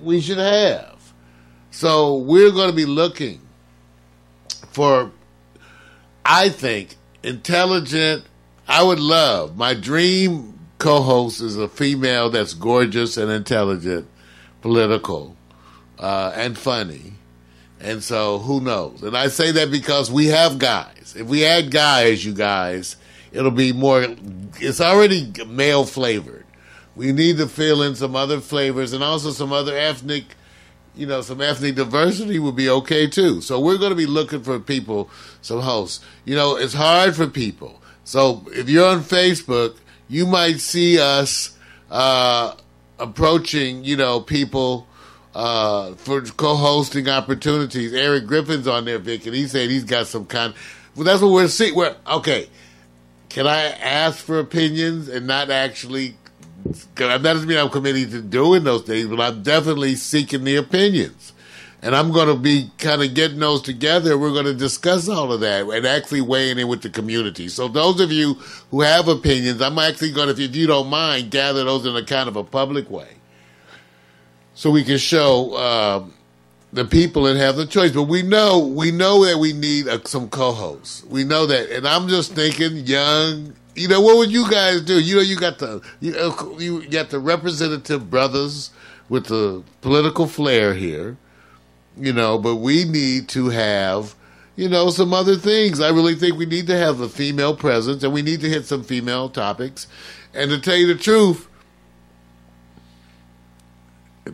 we 0.00 0.22
should 0.22 0.38
have. 0.38 1.12
So 1.70 2.16
we're 2.16 2.50
going 2.50 2.70
to 2.70 2.76
be 2.76 2.86
looking 2.86 3.42
for, 4.70 5.12
I 6.24 6.48
think, 6.48 6.96
intelligent. 7.22 8.24
I 8.66 8.82
would 8.82 8.98
love 9.00 9.58
my 9.58 9.74
dream 9.74 10.57
co-host 10.78 11.40
is 11.40 11.56
a 11.56 11.68
female 11.68 12.30
that's 12.30 12.54
gorgeous 12.54 13.16
and 13.16 13.30
intelligent, 13.30 14.08
political, 14.62 15.36
uh, 15.98 16.32
and 16.34 16.56
funny. 16.56 17.14
And 17.80 18.02
so 18.02 18.38
who 18.38 18.60
knows? 18.60 19.02
And 19.02 19.16
I 19.16 19.28
say 19.28 19.52
that 19.52 19.70
because 19.70 20.10
we 20.10 20.26
have 20.26 20.58
guys. 20.58 21.14
If 21.16 21.26
we 21.26 21.44
add 21.44 21.70
guys, 21.70 22.24
you 22.24 22.32
guys, 22.32 22.96
it'll 23.32 23.50
be 23.50 23.72
more. 23.72 24.06
It's 24.60 24.80
already 24.80 25.32
male 25.46 25.84
flavored. 25.84 26.44
We 26.96 27.12
need 27.12 27.36
to 27.36 27.46
fill 27.46 27.82
in 27.82 27.94
some 27.94 28.16
other 28.16 28.40
flavors 28.40 28.92
and 28.92 29.04
also 29.04 29.30
some 29.30 29.52
other 29.52 29.76
ethnic, 29.76 30.24
you 30.96 31.06
know, 31.06 31.20
some 31.20 31.40
ethnic 31.40 31.76
diversity 31.76 32.40
would 32.40 32.56
be 32.56 32.68
okay 32.68 33.06
too. 33.06 33.40
So 33.40 33.60
we're 33.60 33.78
going 33.78 33.90
to 33.90 33.96
be 33.96 34.06
looking 34.06 34.42
for 34.42 34.58
people, 34.58 35.08
some 35.40 35.60
hosts. 35.60 36.04
You 36.24 36.34
know, 36.34 36.56
it's 36.56 36.74
hard 36.74 37.14
for 37.14 37.28
people. 37.28 37.80
So 38.02 38.44
if 38.48 38.68
you're 38.68 38.88
on 38.88 39.02
Facebook, 39.02 39.76
you 40.08 40.26
might 40.26 40.60
see 40.60 40.98
us 40.98 41.56
uh, 41.90 42.54
approaching, 42.98 43.84
you 43.84 43.96
know, 43.96 44.20
people 44.20 44.86
uh, 45.34 45.94
for 45.94 46.22
co-hosting 46.22 47.08
opportunities. 47.08 47.94
Eric 47.94 48.26
Griffin's 48.26 48.66
on 48.66 48.84
there, 48.84 48.98
Vic, 48.98 49.26
and 49.26 49.34
he 49.34 49.46
said 49.46 49.70
he's 49.70 49.84
got 49.84 50.06
some 50.06 50.26
kind. 50.26 50.54
Well, 50.96 51.04
that's 51.04 51.22
what 51.22 51.32
we're 51.32 51.48
seeing. 51.48 51.74
We're 51.74 51.94
okay. 52.06 52.48
Can 53.28 53.46
I 53.46 53.66
ask 53.66 54.24
for 54.24 54.38
opinions 54.38 55.08
and 55.08 55.26
not 55.26 55.50
actually? 55.50 56.16
That 56.96 57.22
doesn't 57.22 57.48
mean 57.48 57.58
I'm 57.58 57.70
committing 57.70 58.10
to 58.10 58.20
doing 58.20 58.64
those 58.64 58.82
things, 58.82 59.06
but 59.06 59.20
I'm 59.20 59.42
definitely 59.42 59.94
seeking 59.94 60.44
the 60.44 60.56
opinions. 60.56 61.32
And 61.80 61.94
I'm 61.94 62.10
going 62.10 62.26
to 62.26 62.34
be 62.34 62.72
kind 62.78 63.02
of 63.02 63.14
getting 63.14 63.38
those 63.38 63.62
together. 63.62 64.18
We're 64.18 64.32
going 64.32 64.46
to 64.46 64.54
discuss 64.54 65.08
all 65.08 65.32
of 65.32 65.40
that 65.40 65.68
and 65.68 65.86
actually 65.86 66.22
weighing 66.22 66.58
in 66.58 66.66
with 66.66 66.82
the 66.82 66.90
community. 66.90 67.48
So 67.48 67.68
those 67.68 68.00
of 68.00 68.10
you 68.10 68.34
who 68.72 68.80
have 68.80 69.06
opinions, 69.06 69.62
I'm 69.62 69.78
actually 69.78 70.10
going 70.10 70.34
to, 70.34 70.42
if 70.42 70.56
you 70.56 70.66
don't 70.66 70.88
mind, 70.88 71.30
gather 71.30 71.62
those 71.64 71.86
in 71.86 71.94
a 71.94 72.04
kind 72.04 72.28
of 72.28 72.34
a 72.34 72.42
public 72.42 72.90
way 72.90 73.18
so 74.58 74.72
we 74.72 74.82
can 74.82 74.98
show 74.98 75.56
um, 75.56 76.12
the 76.72 76.84
people 76.84 77.28
and 77.28 77.38
have 77.38 77.54
the 77.54 77.64
choice. 77.64 77.92
But 77.92 78.04
we 78.04 78.22
know 78.22 78.58
we 78.58 78.90
know 78.90 79.24
that 79.24 79.38
we 79.38 79.52
need 79.52 79.86
uh, 79.86 80.00
some 80.04 80.28
co-hosts. 80.28 81.04
We 81.04 81.22
know 81.22 81.46
that, 81.46 81.70
and 81.70 81.86
I'm 81.86 82.08
just 82.08 82.32
thinking 82.32 82.78
young. 82.78 83.54
You 83.76 83.86
know, 83.86 84.00
what 84.00 84.16
would 84.16 84.32
you 84.32 84.50
guys 84.50 84.82
do? 84.82 85.00
You 85.00 85.16
know, 85.16 85.22
you 85.22 85.36
got 85.36 85.60
the 85.60 85.80
you, 86.00 86.12
uh, 86.16 86.58
you 86.58 86.88
got 86.88 87.10
the 87.10 87.20
representative 87.20 88.10
brothers 88.10 88.70
with 89.08 89.26
the 89.26 89.62
political 89.80 90.26
flair 90.26 90.74
here. 90.74 91.16
You 91.98 92.12
know, 92.12 92.38
but 92.38 92.56
we 92.56 92.84
need 92.84 93.28
to 93.30 93.48
have. 93.48 94.14
You 94.56 94.68
know, 94.68 94.90
some 94.90 95.14
other 95.14 95.36
things. 95.36 95.80
I 95.80 95.90
really 95.90 96.16
think 96.16 96.36
we 96.36 96.44
need 96.44 96.66
to 96.66 96.76
have 96.76 97.00
a 97.00 97.08
female 97.08 97.54
presence 97.54 98.02
and 98.02 98.12
we 98.12 98.22
need 98.22 98.40
to 98.40 98.48
hit 98.48 98.66
some 98.66 98.82
female 98.82 99.28
topics. 99.28 99.86
And 100.34 100.50
to 100.50 100.60
tell 100.60 100.74
you 100.74 100.88
the 100.88 101.00
truth, 101.00 101.48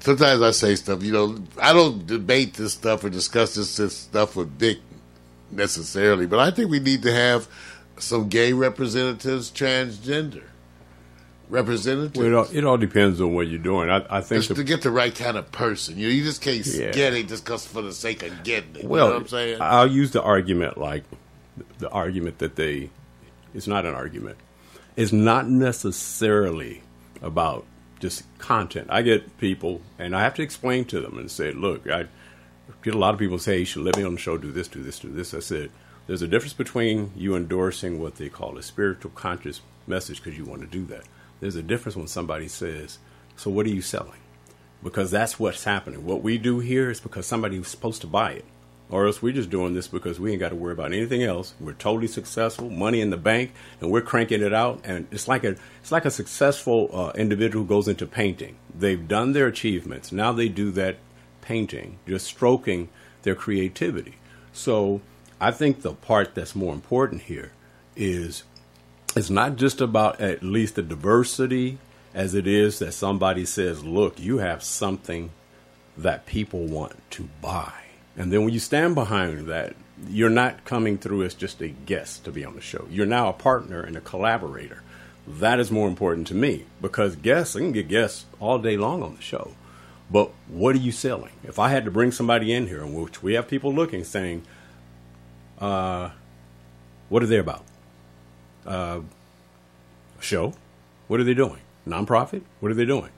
sometimes 0.00 0.40
I 0.40 0.50
say 0.52 0.76
stuff, 0.76 1.02
you 1.02 1.12
know, 1.12 1.36
I 1.60 1.74
don't 1.74 2.06
debate 2.06 2.54
this 2.54 2.72
stuff 2.72 3.04
or 3.04 3.10
discuss 3.10 3.54
this, 3.54 3.76
this 3.76 3.96
stuff 3.96 4.34
with 4.34 4.58
Dick 4.58 4.78
necessarily, 5.50 6.26
but 6.26 6.38
I 6.38 6.50
think 6.50 6.70
we 6.70 6.80
need 6.80 7.02
to 7.02 7.12
have 7.12 7.46
some 7.98 8.28
gay 8.28 8.52
representatives, 8.52 9.50
transgender 9.50 10.44
representatives. 11.54 12.18
Well, 12.18 12.26
it, 12.26 12.34
all, 12.34 12.48
it 12.52 12.64
all 12.64 12.76
depends 12.76 13.20
on 13.20 13.34
what 13.34 13.46
you're 13.48 13.58
doing. 13.58 13.88
I, 13.88 14.04
I 14.10 14.20
think 14.20 14.40
just 14.40 14.48
the, 14.50 14.54
to 14.56 14.64
get 14.64 14.82
the 14.82 14.90
right 14.90 15.14
kind 15.14 15.36
of 15.36 15.50
person. 15.52 15.96
You 15.96 16.08
know, 16.08 16.14
you 16.14 16.24
just 16.24 16.42
can't 16.42 16.64
Yeah. 16.66 16.90
get 16.92 17.14
it 17.14 17.28
just 17.28 17.44
'cause 17.44 17.66
for 17.66 17.80
the 17.82 17.92
sake 17.92 18.22
of 18.22 18.42
getting 18.44 18.76
it. 18.76 18.84
well, 18.84 19.06
you 19.06 19.10
know 19.10 19.14
what 19.16 19.22
I'm 19.22 19.28
saying? 19.28 19.58
I'll 19.60 19.90
use 19.90 20.10
the 20.10 20.22
argument 20.22 20.76
like 20.78 21.04
the 21.78 21.88
argument 21.90 22.38
that 22.38 22.56
they. 22.56 22.90
It's 23.54 23.66
not 23.66 23.86
an 23.86 23.94
argument. 23.94 24.36
It's 24.96 25.12
not 25.12 25.48
necessarily 25.48 26.82
about 27.22 27.64
just 28.00 28.24
content. 28.38 28.88
I 28.90 29.02
get 29.02 29.38
people, 29.38 29.80
and 29.98 30.14
I 30.14 30.20
have 30.22 30.34
to 30.34 30.42
explain 30.42 30.84
to 30.86 31.00
them 31.00 31.18
and 31.18 31.30
say, 31.30 31.52
"Look, 31.52 31.88
I 31.88 32.06
get 32.82 32.94
a 32.94 32.98
lot 32.98 33.14
of 33.14 33.20
people 33.20 33.38
say 33.38 33.60
you 33.60 33.64
should 33.64 33.82
let 33.82 33.96
me 33.96 34.02
on 34.04 34.14
the 34.14 34.20
show, 34.20 34.36
do 34.36 34.50
this, 34.52 34.68
do 34.68 34.82
this, 34.82 34.98
do 34.98 35.08
this." 35.12 35.32
I 35.34 35.40
said, 35.40 35.70
"There's 36.06 36.22
a 36.22 36.26
difference 36.28 36.52
between 36.52 37.12
you 37.16 37.34
endorsing 37.36 38.00
what 38.00 38.16
they 38.16 38.28
call 38.28 38.58
a 38.58 38.62
spiritual 38.62 39.12
conscious 39.14 39.60
message 39.86 40.22
because 40.22 40.36
you 40.38 40.44
want 40.44 40.60
to 40.62 40.66
do 40.66 40.84
that. 40.86 41.04
There's 41.40 41.56
a 41.56 41.62
difference 41.62 41.96
when 41.96 42.06
somebody 42.06 42.48
says, 42.48 42.98
"So 43.36 43.50
what 43.50 43.66
are 43.66 43.70
you 43.70 43.82
selling?" 43.82 44.20
Because 44.82 45.10
that's 45.10 45.38
what's 45.38 45.64
happening. 45.64 46.04
What 46.04 46.22
we 46.22 46.38
do 46.38 46.60
here 46.60 46.90
is 46.90 47.00
because 47.00 47.26
somebody's 47.26 47.68
supposed 47.68 48.00
to 48.02 48.06
buy 48.06 48.32
it, 48.32 48.44
or 48.90 49.06
else 49.06 49.22
we're 49.22 49.32
just 49.32 49.50
doing 49.50 49.74
this 49.74 49.88
because 49.88 50.20
we 50.20 50.30
ain't 50.30 50.40
got 50.40 50.50
to 50.50 50.54
worry 50.54 50.72
about 50.72 50.92
anything 50.92 51.22
else. 51.22 51.54
We're 51.58 51.72
totally 51.72 52.06
successful, 52.06 52.68
money 52.70 53.00
in 53.00 53.10
the 53.10 53.16
bank, 53.16 53.52
and 53.80 53.90
we're 53.90 54.02
cranking 54.02 54.42
it 54.42 54.52
out. 54.52 54.80
And 54.84 55.06
it's 55.10 55.26
like 55.28 55.44
a 55.44 55.56
it's 55.80 55.92
like 55.92 56.04
a 56.04 56.10
successful 56.10 56.90
uh, 56.92 57.12
individual 57.16 57.64
goes 57.64 57.88
into 57.88 58.06
painting. 58.06 58.56
They've 58.76 59.08
done 59.08 59.32
their 59.32 59.46
achievements. 59.46 60.12
Now 60.12 60.32
they 60.32 60.48
do 60.48 60.70
that 60.72 60.98
painting, 61.40 61.98
just 62.06 62.26
stroking 62.26 62.88
their 63.22 63.34
creativity. 63.34 64.14
So 64.52 65.00
I 65.40 65.50
think 65.50 65.82
the 65.82 65.94
part 65.94 66.34
that's 66.34 66.54
more 66.54 66.72
important 66.72 67.22
here 67.22 67.52
is 67.96 68.44
it's 69.16 69.30
not 69.30 69.56
just 69.56 69.80
about 69.80 70.20
at 70.20 70.42
least 70.42 70.74
the 70.74 70.82
diversity 70.82 71.78
as 72.14 72.34
it 72.34 72.46
is 72.46 72.78
that 72.78 72.92
somebody 72.92 73.44
says, 73.44 73.84
look, 73.84 74.18
you 74.20 74.38
have 74.38 74.62
something 74.62 75.30
that 75.96 76.26
people 76.26 76.66
want 76.66 76.94
to 77.10 77.28
buy. 77.40 77.72
And 78.16 78.32
then 78.32 78.44
when 78.44 78.52
you 78.52 78.60
stand 78.60 78.94
behind 78.94 79.46
that, 79.46 79.74
you're 80.08 80.30
not 80.30 80.64
coming 80.64 80.98
through 80.98 81.22
as 81.24 81.34
just 81.34 81.60
a 81.60 81.68
guest 81.68 82.24
to 82.24 82.32
be 82.32 82.44
on 82.44 82.54
the 82.54 82.60
show. 82.60 82.86
You're 82.90 83.06
now 83.06 83.28
a 83.28 83.32
partner 83.32 83.80
and 83.80 83.96
a 83.96 84.00
collaborator. 84.00 84.82
That 85.26 85.60
is 85.60 85.70
more 85.70 85.88
important 85.88 86.26
to 86.28 86.34
me 86.34 86.66
because 86.80 87.16
guests, 87.16 87.56
I 87.56 87.60
can 87.60 87.72
get 87.72 87.88
guests 87.88 88.26
all 88.40 88.58
day 88.58 88.76
long 88.76 89.02
on 89.02 89.16
the 89.16 89.22
show. 89.22 89.52
But 90.10 90.30
what 90.48 90.74
are 90.74 90.80
you 90.80 90.92
selling? 90.92 91.32
If 91.44 91.58
I 91.58 91.70
had 91.70 91.84
to 91.86 91.90
bring 91.90 92.12
somebody 92.12 92.52
in 92.52 92.66
here, 92.66 92.82
in 92.82 92.92
which 92.92 93.22
we 93.22 93.34
have 93.34 93.48
people 93.48 93.72
looking 93.72 94.04
saying, 94.04 94.42
uh, 95.58 96.10
what 97.08 97.22
are 97.22 97.26
they 97.26 97.38
about? 97.38 97.64
Uh, 98.66 99.00
show? 100.20 100.54
What 101.08 101.20
are 101.20 101.24
they 101.24 101.34
doing? 101.34 101.60
Nonprofit? 101.86 102.42
What 102.60 102.70
are 102.70 102.74
they 102.74 102.86
doing? 102.86 103.10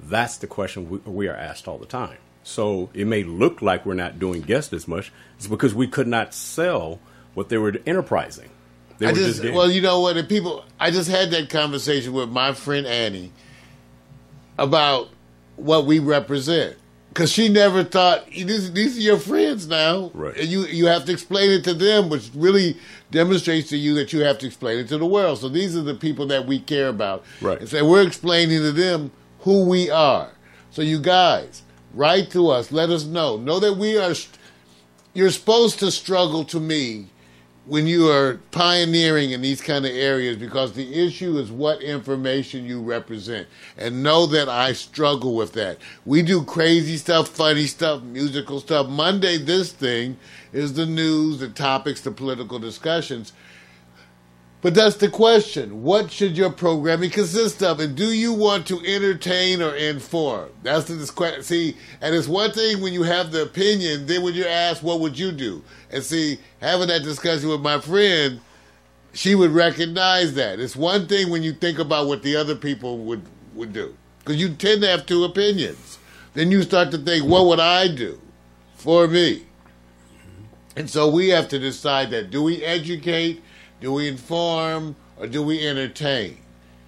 That's 0.00 0.38
the 0.38 0.46
question 0.46 0.88
we, 0.90 0.98
we 0.98 1.28
are 1.28 1.36
asked 1.36 1.68
all 1.68 1.78
the 1.78 1.86
time. 1.86 2.18
So 2.42 2.90
it 2.94 3.06
may 3.06 3.22
look 3.22 3.62
like 3.62 3.84
we're 3.86 3.94
not 3.94 4.18
doing 4.18 4.40
guests 4.42 4.72
as 4.72 4.88
much. 4.88 5.12
It's 5.36 5.46
because 5.46 5.74
we 5.74 5.86
could 5.86 6.08
not 6.08 6.34
sell 6.34 6.98
what 7.34 7.48
they 7.50 7.58
were 7.58 7.74
enterprising. 7.86 8.50
They 8.98 9.06
I 9.06 9.10
were 9.12 9.16
just, 9.18 9.42
getting- 9.42 9.56
well, 9.56 9.70
you 9.70 9.80
know 9.82 10.00
what? 10.00 10.16
And 10.16 10.28
people, 10.28 10.64
I 10.78 10.90
just 10.90 11.08
had 11.10 11.30
that 11.30 11.50
conversation 11.50 12.12
with 12.12 12.30
my 12.30 12.52
friend 12.54 12.86
Annie 12.86 13.32
about 14.58 15.08
what 15.56 15.86
we 15.86 15.98
represent 15.98 16.76
because 17.10 17.30
she 17.30 17.48
never 17.48 17.82
thought 17.84 18.26
these, 18.30 18.72
these 18.72 18.96
are 18.96 19.00
your 19.00 19.18
friends 19.18 19.66
now, 19.66 20.10
Right. 20.14 20.36
And 20.36 20.48
you 20.48 20.62
you 20.66 20.86
have 20.86 21.04
to 21.06 21.12
explain 21.12 21.50
it 21.50 21.64
to 21.64 21.74
them, 21.74 22.08
which 22.08 22.30
really 22.34 22.76
demonstrates 23.10 23.68
to 23.70 23.76
you 23.76 23.94
that 23.94 24.12
you 24.12 24.20
have 24.20 24.38
to 24.38 24.46
explain 24.46 24.78
it 24.78 24.88
to 24.88 24.98
the 24.98 25.06
world. 25.06 25.38
So 25.38 25.48
these 25.48 25.76
are 25.76 25.82
the 25.82 25.94
people 25.94 26.26
that 26.28 26.46
we 26.46 26.60
care 26.60 26.88
about, 26.88 27.24
Right. 27.40 27.60
And 27.60 27.68
so 27.68 27.88
we're 27.88 28.06
explaining 28.06 28.58
to 28.60 28.72
them 28.72 29.10
who 29.40 29.68
we 29.68 29.90
are. 29.90 30.30
So 30.70 30.82
you 30.82 31.00
guys, 31.00 31.62
write 31.94 32.30
to 32.30 32.48
us, 32.48 32.70
let 32.70 32.90
us 32.90 33.04
know. 33.04 33.36
Know 33.36 33.58
that 33.60 33.76
we 33.76 33.98
are. 33.98 34.14
You're 35.12 35.30
supposed 35.30 35.80
to 35.80 35.90
struggle 35.90 36.44
to 36.44 36.60
me 36.60 37.08
when 37.66 37.86
you 37.86 38.08
are 38.10 38.40
pioneering 38.50 39.32
in 39.32 39.42
these 39.42 39.60
kind 39.60 39.84
of 39.84 39.92
areas 39.92 40.36
because 40.36 40.72
the 40.72 40.94
issue 40.94 41.38
is 41.38 41.52
what 41.52 41.82
information 41.82 42.64
you 42.64 42.80
represent. 42.80 43.46
And 43.76 44.02
know 44.02 44.26
that 44.26 44.48
I 44.48 44.72
struggle 44.72 45.34
with 45.34 45.52
that. 45.52 45.78
We 46.04 46.22
do 46.22 46.42
crazy 46.42 46.96
stuff, 46.96 47.28
funny 47.28 47.66
stuff, 47.66 48.02
musical 48.02 48.60
stuff. 48.60 48.88
Monday, 48.88 49.36
this 49.36 49.72
thing 49.72 50.16
is 50.52 50.74
the 50.74 50.86
news, 50.86 51.38
the 51.38 51.48
topics, 51.48 52.00
the 52.00 52.10
political 52.10 52.58
discussions. 52.58 53.32
But 54.62 54.74
that's 54.74 54.96
the 54.96 55.08
question. 55.08 55.82
What 55.82 56.10
should 56.10 56.36
your 56.36 56.50
programming 56.50 57.10
consist 57.10 57.62
of? 57.62 57.80
And 57.80 57.96
do 57.96 58.12
you 58.12 58.34
want 58.34 58.66
to 58.66 58.78
entertain 58.84 59.62
or 59.62 59.74
inform? 59.74 60.50
That's 60.62 60.84
the 60.84 61.10
question. 61.12 61.42
See, 61.42 61.76
and 62.02 62.14
it's 62.14 62.28
one 62.28 62.52
thing 62.52 62.82
when 62.82 62.92
you 62.92 63.02
have 63.04 63.32
the 63.32 63.42
opinion, 63.42 64.06
then 64.06 64.22
when 64.22 64.34
you're 64.34 64.48
asked, 64.48 64.82
what 64.82 65.00
would 65.00 65.18
you 65.18 65.32
do? 65.32 65.64
And 65.90 66.04
see, 66.04 66.38
having 66.60 66.88
that 66.88 67.02
discussion 67.02 67.48
with 67.48 67.62
my 67.62 67.80
friend, 67.80 68.40
she 69.14 69.34
would 69.34 69.52
recognize 69.52 70.34
that. 70.34 70.60
It's 70.60 70.76
one 70.76 71.08
thing 71.08 71.30
when 71.30 71.42
you 71.42 71.54
think 71.54 71.78
about 71.78 72.06
what 72.06 72.22
the 72.22 72.36
other 72.36 72.54
people 72.54 72.98
would, 72.98 73.22
would 73.54 73.72
do. 73.72 73.96
Because 74.18 74.36
you 74.36 74.50
tend 74.54 74.82
to 74.82 74.88
have 74.88 75.06
two 75.06 75.24
opinions. 75.24 75.98
Then 76.34 76.50
you 76.50 76.62
start 76.62 76.90
to 76.90 76.98
think, 76.98 77.24
what 77.24 77.46
would 77.46 77.60
I 77.60 77.88
do 77.88 78.20
for 78.74 79.08
me? 79.08 79.46
And 80.76 80.88
so 80.88 81.08
we 81.08 81.30
have 81.30 81.48
to 81.48 81.58
decide 81.58 82.10
that 82.10 82.30
do 82.30 82.42
we 82.42 82.62
educate, 82.62 83.42
do 83.80 83.92
we 83.92 84.08
inform, 84.08 84.96
or 85.16 85.26
do 85.26 85.42
we 85.42 85.66
entertain? 85.66 86.38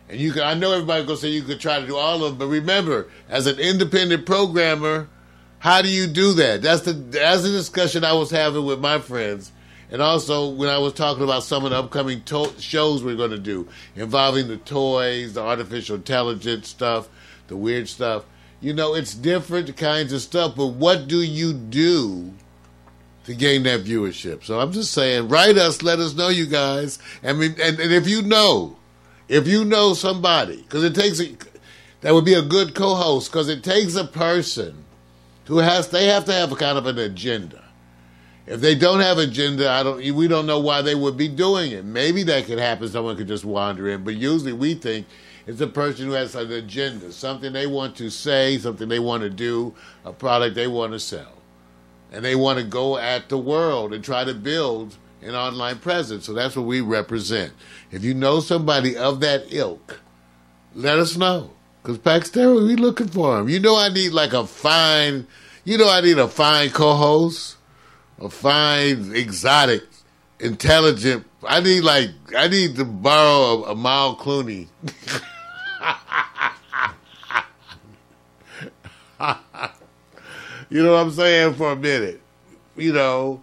And 0.09 0.21
you 0.21 0.33
can 0.33 0.43
I 0.43 0.55
know 0.55 0.73
everybody's 0.73 1.07
gonna 1.07 1.19
say 1.19 1.29
you 1.29 1.43
could 1.43 1.61
try 1.61 1.81
to 1.81 1.87
do 1.87 1.97
all 1.97 2.25
of 2.25 2.33
them, 2.33 2.39
but 2.39 2.47
remember, 2.49 3.09
as 3.29 3.47
an 3.47 3.59
independent 3.59 4.27
programmer, 4.27 5.09
how 5.59 5.81
do 5.81 5.89
you 5.89 6.07
do 6.07 6.33
that? 6.35 6.61
That's 6.61 6.83
the 6.83 6.93
that's 6.93 7.43
the 7.43 7.51
discussion 7.51 8.05
I 8.05 8.13
was 8.13 8.31
having 8.31 8.65
with 8.65 8.81
my 8.81 8.99
friends. 8.99 9.53
And 9.93 10.01
also 10.01 10.49
when 10.49 10.71
I 10.71 10.79
was 10.79 10.95
talking 10.95 11.23
about 11.23 11.45
some 11.45 11.65
of 11.65 11.71
the 11.71 11.79
upcoming 11.79 12.23
to- 12.25 12.53
shows 12.59 13.05
we're 13.05 13.15
going 13.15 13.31
to 13.31 13.39
do 13.39 13.69
involving 13.95 14.49
the 14.49 14.57
toys, 14.57 15.35
the 15.35 15.43
artificial 15.43 15.97
intelligence 15.97 16.69
stuff, 16.69 17.11
the 17.49 17.57
weird 17.57 17.89
stuff. 17.89 18.25
You 18.61 18.73
know, 18.73 18.95
it's 18.95 19.13
different 19.13 19.77
kinds 19.77 20.15
of 20.15 20.23
stuff, 20.23 20.57
but 20.57 20.69
what 20.69 21.09
do 21.09 21.21
you 21.21 21.53
do 21.53 22.33
to 23.25 23.35
gain 23.35 23.63
that 23.65 23.85
viewership. 23.85 24.45
So 24.45 24.61
I'm 24.61 24.73
just 24.73 24.93
saying, 24.93 25.29
write 25.29 25.57
us, 25.57 25.83
let 25.83 25.99
us 25.99 26.15
know, 26.15 26.29
you 26.29 26.47
guys. 26.47 26.99
I 27.23 27.33
mean, 27.33 27.55
and, 27.63 27.79
and 27.79 27.93
if 27.93 28.09
you 28.09 28.23
know, 28.23 28.77
if 29.29 29.47
you 29.47 29.65
know 29.65 29.95
somebody, 29.95 30.57
because 30.57 30.85
it 30.85 30.95
takes 30.95 31.21
a, 31.21 31.37
that 32.01 32.15
would 32.15 32.25
be 32.25 32.35
a 32.35 32.43
good 32.43 32.75
co-host 32.75 33.31
because 33.31 33.49
it 33.49 33.63
takes 33.63 33.95
a 33.95 34.05
person 34.05 34.85
who 35.47 35.59
has 35.59 35.89
they 35.89 36.07
have 36.07 36.25
to 36.27 36.33
have 36.33 36.53
a 36.53 36.57
kind 36.57 36.79
of 36.79 36.87
an 36.87 36.99
agenda. 36.99 37.63
If 38.47 38.61
they 38.61 38.75
don't 38.75 39.01
have 39.01 39.19
agenda, 39.19 39.71
I 39.71 39.85
don't. 39.85 39.99
We 40.15 40.27
don't 40.27 40.47
know 40.47 40.59
why 40.59 40.83
they 40.83 40.97
would 40.97 41.17
be 41.17 41.29
doing 41.29 41.71
it. 41.71 41.85
Maybe 41.85 42.25
that 42.25 42.47
could 42.47 42.59
happen. 42.59 42.89
Someone 42.89 43.17
could 43.17 43.29
just 43.29 43.45
wander 43.45 43.89
in, 43.89 44.03
but 44.03 44.15
usually 44.15 44.53
we 44.53 44.75
think 44.75 45.07
it's 45.47 45.61
a 45.61 45.67
person 45.67 46.07
who 46.07 46.13
has 46.13 46.35
an 46.35 46.53
agenda, 46.53 47.13
something 47.13 47.53
they 47.53 47.67
want 47.67 47.97
to 47.97 48.11
say, 48.11 48.59
something 48.59 48.89
they 48.89 48.99
want 48.99 49.23
to 49.23 49.31
do, 49.31 49.75
a 50.05 50.13
product 50.13 50.55
they 50.55 50.67
want 50.69 50.93
to 50.93 51.01
sell, 51.01 51.33
and 52.13 52.25
they 52.25 52.37
want 52.37 52.59
to 52.59 52.65
go 52.65 52.99
at 52.99 53.29
the 53.29 53.39
world 53.39 53.93
and 53.93 54.05
try 54.05 54.23
to 54.23 54.35
build 54.35 54.97
an 55.23 55.35
online 55.35 55.79
presence. 55.79 56.27
So 56.27 56.35
that's 56.35 56.55
what 56.55 56.67
we 56.67 56.81
represent. 56.81 57.53
If 57.91 58.05
you 58.05 58.13
know 58.15 58.41
somebody 58.41 58.97
of 58.97 59.21
that 59.21 59.53
ilk, 59.53 60.01
let 60.75 60.99
us 60.99 61.17
know. 61.17 61.51
Because 61.83 61.99
Paxterra, 61.99 62.67
we 62.67 62.77
looking 62.77 63.09
for 63.09 63.41
him. 63.41 63.49
You 63.49 63.59
know 63.59 63.77
I 63.77 63.89
need 63.89 64.13
like 64.13 64.33
a 64.33 64.47
fine, 64.47 65.27
you 65.65 65.79
know 65.79 65.89
I 65.91 66.01
need 66.01 66.19
a 66.19 66.29
fine 66.29 66.71
co-host, 66.71 67.57
a 68.21 68.29
fine, 68.29 69.15
exotic, 69.15 69.83
intelligent. 70.39 71.27
I 71.45 71.61
need 71.61 71.81
like, 71.81 72.11
I 72.37 72.47
need 72.49 72.77
to 72.77 72.85
borrow 72.85 73.65
a, 73.65 73.73
a 73.73 73.75
Miles 73.75 74.19
Clooney. 74.19 74.69
you 80.73 80.83
know 80.83 80.93
what 80.93 81.01
I'm 81.01 81.11
saying? 81.11 81.55
For 81.55 81.73
a 81.73 81.77
minute. 81.77 82.21
You 82.77 82.95
know, 82.95 83.43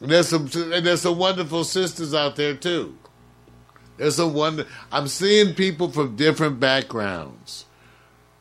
and 0.00 0.10
there's 0.10 0.28
some, 0.28 0.50
and 0.72 0.84
there's 0.84 1.02
some 1.02 1.18
wonderful 1.18 1.62
sisters 1.62 2.12
out 2.12 2.34
there 2.34 2.54
too. 2.54 2.98
There's 3.96 4.16
some 4.16 4.34
wonder. 4.34 4.66
I'm 4.90 5.06
seeing 5.06 5.54
people 5.54 5.90
from 5.92 6.16
different 6.16 6.58
backgrounds, 6.58 7.64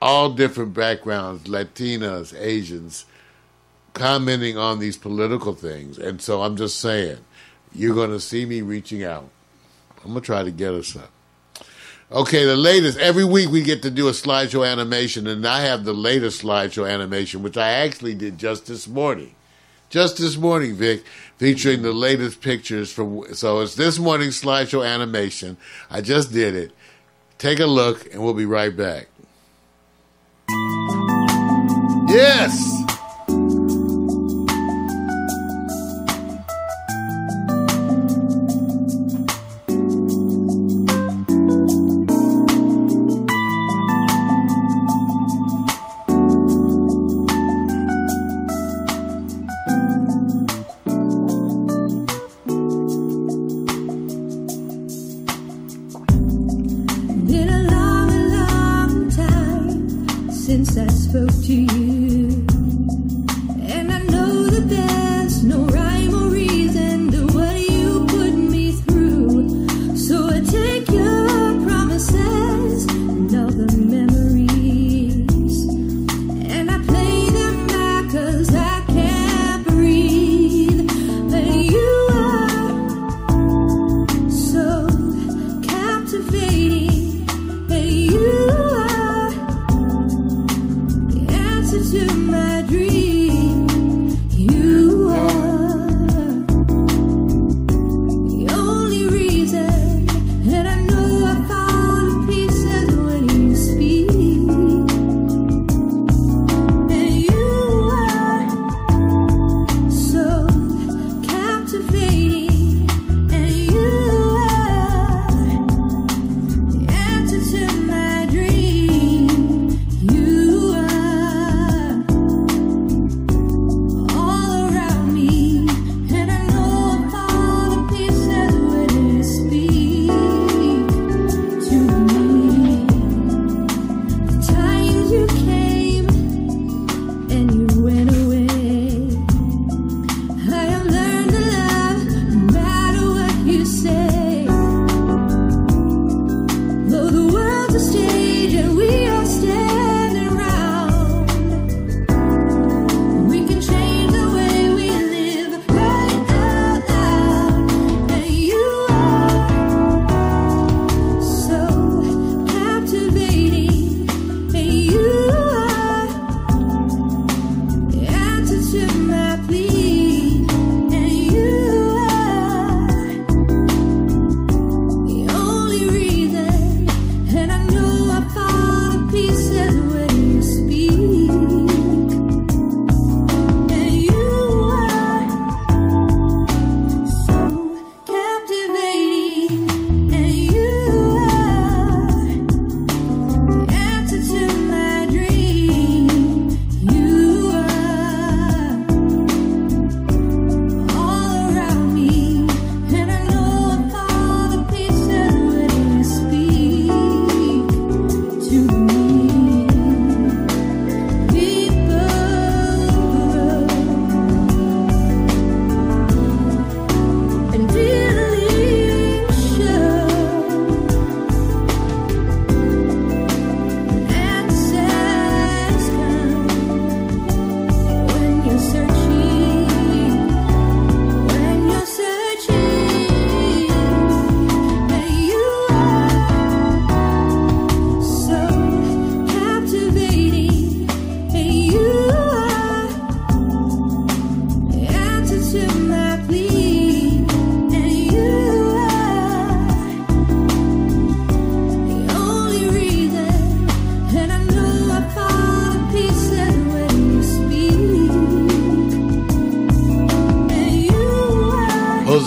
all 0.02 0.32
different 0.32 0.74
backgrounds, 0.74 1.44
Latinas, 1.44 2.36
Asians, 2.36 3.06
commenting 3.94 4.58
on 4.58 4.80
these 4.80 4.98
political 4.98 5.54
things. 5.54 6.00
And 6.00 6.20
so 6.20 6.42
I'm 6.42 6.58
just 6.58 6.80
saying, 6.80 7.20
you're 7.72 7.94
going 7.94 8.10
to 8.10 8.20
see 8.20 8.48
me 8.48 8.62
reaching 8.62 9.04
out. 9.04 9.30
I'm 10.04 10.16
to 10.16 10.22
try 10.22 10.44
to 10.44 10.52
get 10.52 10.74
us 10.74 10.96
up. 10.96 11.12
Okay, 12.14 12.46
the 12.46 12.56
latest. 12.56 13.00
Every 13.00 13.26
week 13.26 13.50
we 13.50 13.64
get 13.64 13.82
to 13.82 13.90
do 13.90 14.08
a 14.08 14.12
slideshow 14.12 14.72
animation, 14.72 15.26
and 15.26 15.48
I 15.48 15.62
have 15.62 15.84
the 15.84 15.96
latest 15.96 16.44
slideshow 16.44 16.88
animation, 16.88 17.42
which 17.42 17.58
I 17.58 17.72
actually 17.72 18.14
did 18.14 18.38
just 18.38 18.68
this 18.68 18.88
morning. 18.88 19.34
Just 19.90 20.18
this 20.18 20.38
morning, 20.38 20.76
Vic, 20.76 21.04
featuring 21.38 21.82
the 21.82 21.92
latest 21.92 22.40
pictures 22.40 22.94
from. 22.94 23.34
So 23.34 23.62
it's 23.62 23.74
this 23.74 23.98
morning's 23.98 24.40
slideshow 24.40 24.88
animation. 24.88 25.58
I 25.90 26.02
just 26.02 26.32
did 26.32 26.54
it. 26.54 26.72
Take 27.40 27.60
a 27.60 27.66
look, 27.66 28.14
and 28.14 28.24
we'll 28.24 28.36
be 28.36 28.46
right 28.46 28.78
back. 28.78 29.08
Yes! 32.10 32.93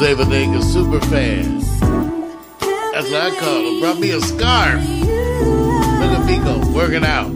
Jose 0.06 0.24
Venegas 0.24 0.72
super 0.72 1.00
fast. 1.00 1.80
That's 1.80 3.10
what 3.10 3.22
I 3.22 3.36
call 3.40 3.58
him. 3.58 3.80
Brought 3.80 3.98
me 3.98 4.10
a 4.12 4.20
scarf. 4.20 4.80
Look 4.88 6.12
at 6.12 6.24
me 6.24 6.38
go, 6.38 6.60
working 6.72 7.04
out. 7.04 7.32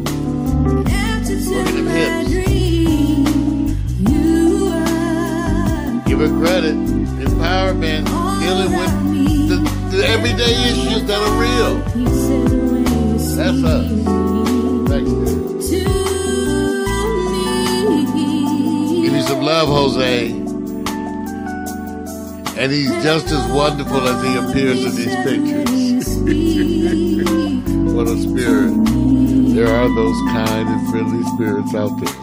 Working 1.51 1.75
them 1.75 1.89
hips. 1.89 2.31
Give 6.07 6.21
her 6.21 6.29
credit. 6.39 6.77
Empowerment. 7.27 8.07
Dealing 8.39 8.73
with 8.79 8.93
the, 9.49 9.57
the 9.97 10.07
everyday 10.07 10.55
issues 10.71 11.03
that 11.07 11.21
are 11.21 11.41
real. 11.41 11.75
That's 13.35 13.65
us. 13.65 13.91
Thanks. 14.89 15.11
Give 19.03 19.13
you 19.13 19.23
some 19.23 19.41
love, 19.43 19.69
Jose. 19.69 20.40
And 22.61 22.71
he's 22.71 22.91
just 23.03 23.27
as 23.29 23.51
wonderful 23.51 24.07
as 24.07 24.23
he 24.23 24.37
appears 24.37 24.85
in 24.85 24.95
these 24.95 25.17
pictures. 25.25 26.09
what 27.95 28.07
a 28.07 28.19
spirit. 28.19 28.75
There 29.55 29.67
are 29.67 29.89
those 29.95 30.21
kind 30.29 30.69
and 30.69 30.91
friendly 30.91 31.25
spirits 31.37 31.75
out 31.75 31.99
there. 31.99 32.15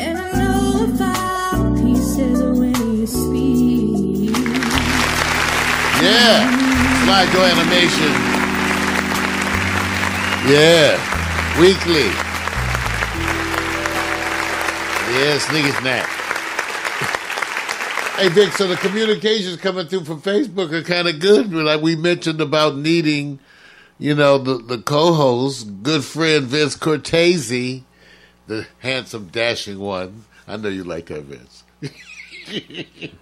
And 0.00 0.16
I 0.16 0.32
know 0.32 0.86
about 0.86 1.76
pieces 1.76 2.40
when 2.58 2.74
you 2.96 3.06
speak. 3.06 4.34
Yeah. 6.02 6.48
Slideshow 7.04 7.44
animation. 7.52 8.12
Yeah. 10.48 10.96
Weekly. 11.60 12.08
Yeah, 15.12 15.36
sneaky 15.36 15.72
snack. 15.72 16.17
Hey 18.18 18.30
Vic, 18.30 18.52
so 18.54 18.66
the 18.66 18.74
communications 18.74 19.58
coming 19.58 19.86
through 19.86 20.02
from 20.02 20.20
Facebook 20.20 20.72
are 20.72 20.82
kind 20.82 21.06
of 21.06 21.20
good. 21.20 21.52
Like 21.52 21.80
we 21.80 21.94
mentioned 21.94 22.40
about 22.40 22.74
needing, 22.76 23.38
you 24.00 24.12
know, 24.12 24.38
the, 24.38 24.58
the 24.58 24.78
co-host, 24.78 25.84
good 25.84 26.02
friend 26.02 26.44
Vince 26.44 26.74
Cortese, 26.74 27.84
the 28.48 28.66
handsome, 28.80 29.28
dashing 29.28 29.78
one. 29.78 30.24
I 30.48 30.56
know 30.56 30.68
you 30.68 30.82
like 30.82 31.06
that, 31.06 31.22
Vince. 31.22 31.62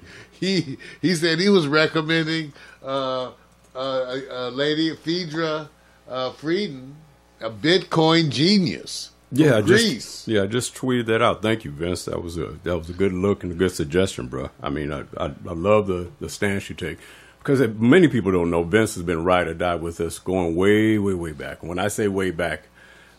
he 0.41 0.79
he 1.03 1.15
said 1.15 1.41
he 1.41 1.51
was 1.51 1.67
recommending 1.69 2.55
uh, 2.83 3.33
uh, 3.75 3.77
a, 3.77 4.23
a 4.31 4.51
lady, 4.51 4.97
Phaedra 4.97 5.69
uh, 6.09 6.33
Frieden, 6.33 6.97
a 7.43 7.51
Bitcoin 7.51 8.31
genius. 8.31 9.11
Yeah, 9.33 9.57
I 9.57 9.63
just 9.63 10.29
yeah, 10.29 10.43
I 10.45 10.47
just 10.47 10.75
tweeted 10.75 11.07
that 11.07 11.21
out. 11.21 11.43
Thank 11.43 11.65
you, 11.65 11.71
Vince. 11.71 12.05
That 12.05 12.23
was 12.23 12.39
a 12.39 12.47
that 12.63 12.79
was 12.79 12.89
a 12.91 12.93
good 12.93 13.13
look 13.13 13.43
and 13.43 13.53
a 13.53 13.55
good 13.57 13.73
suggestion, 13.73 14.29
bro. 14.29 14.51
I 14.63 14.71
mean, 14.71 14.93
I 14.93 15.01
I, 15.17 15.27
I 15.27 15.53
love 15.53 15.89
the 15.89 16.11
the 16.21 16.29
stance 16.29 16.69
you 16.69 16.77
take 16.77 16.99
because 17.41 17.61
it, 17.61 17.81
many 17.81 18.09
people 18.09 18.31
don't 18.31 18.51
know 18.51 18.63
Vince 18.63 18.95
has 18.95 19.03
been 19.03 19.25
ride 19.25 19.49
or 19.49 19.55
die 19.55 19.75
with 19.75 20.01
us 20.01 20.19
going 20.19 20.55
way 20.55 20.99
way 20.99 21.15
way 21.15 21.33
back. 21.33 21.63
When 21.63 21.79
I 21.79 21.89
say 21.89 22.07
way 22.09 22.31
back, 22.31 22.69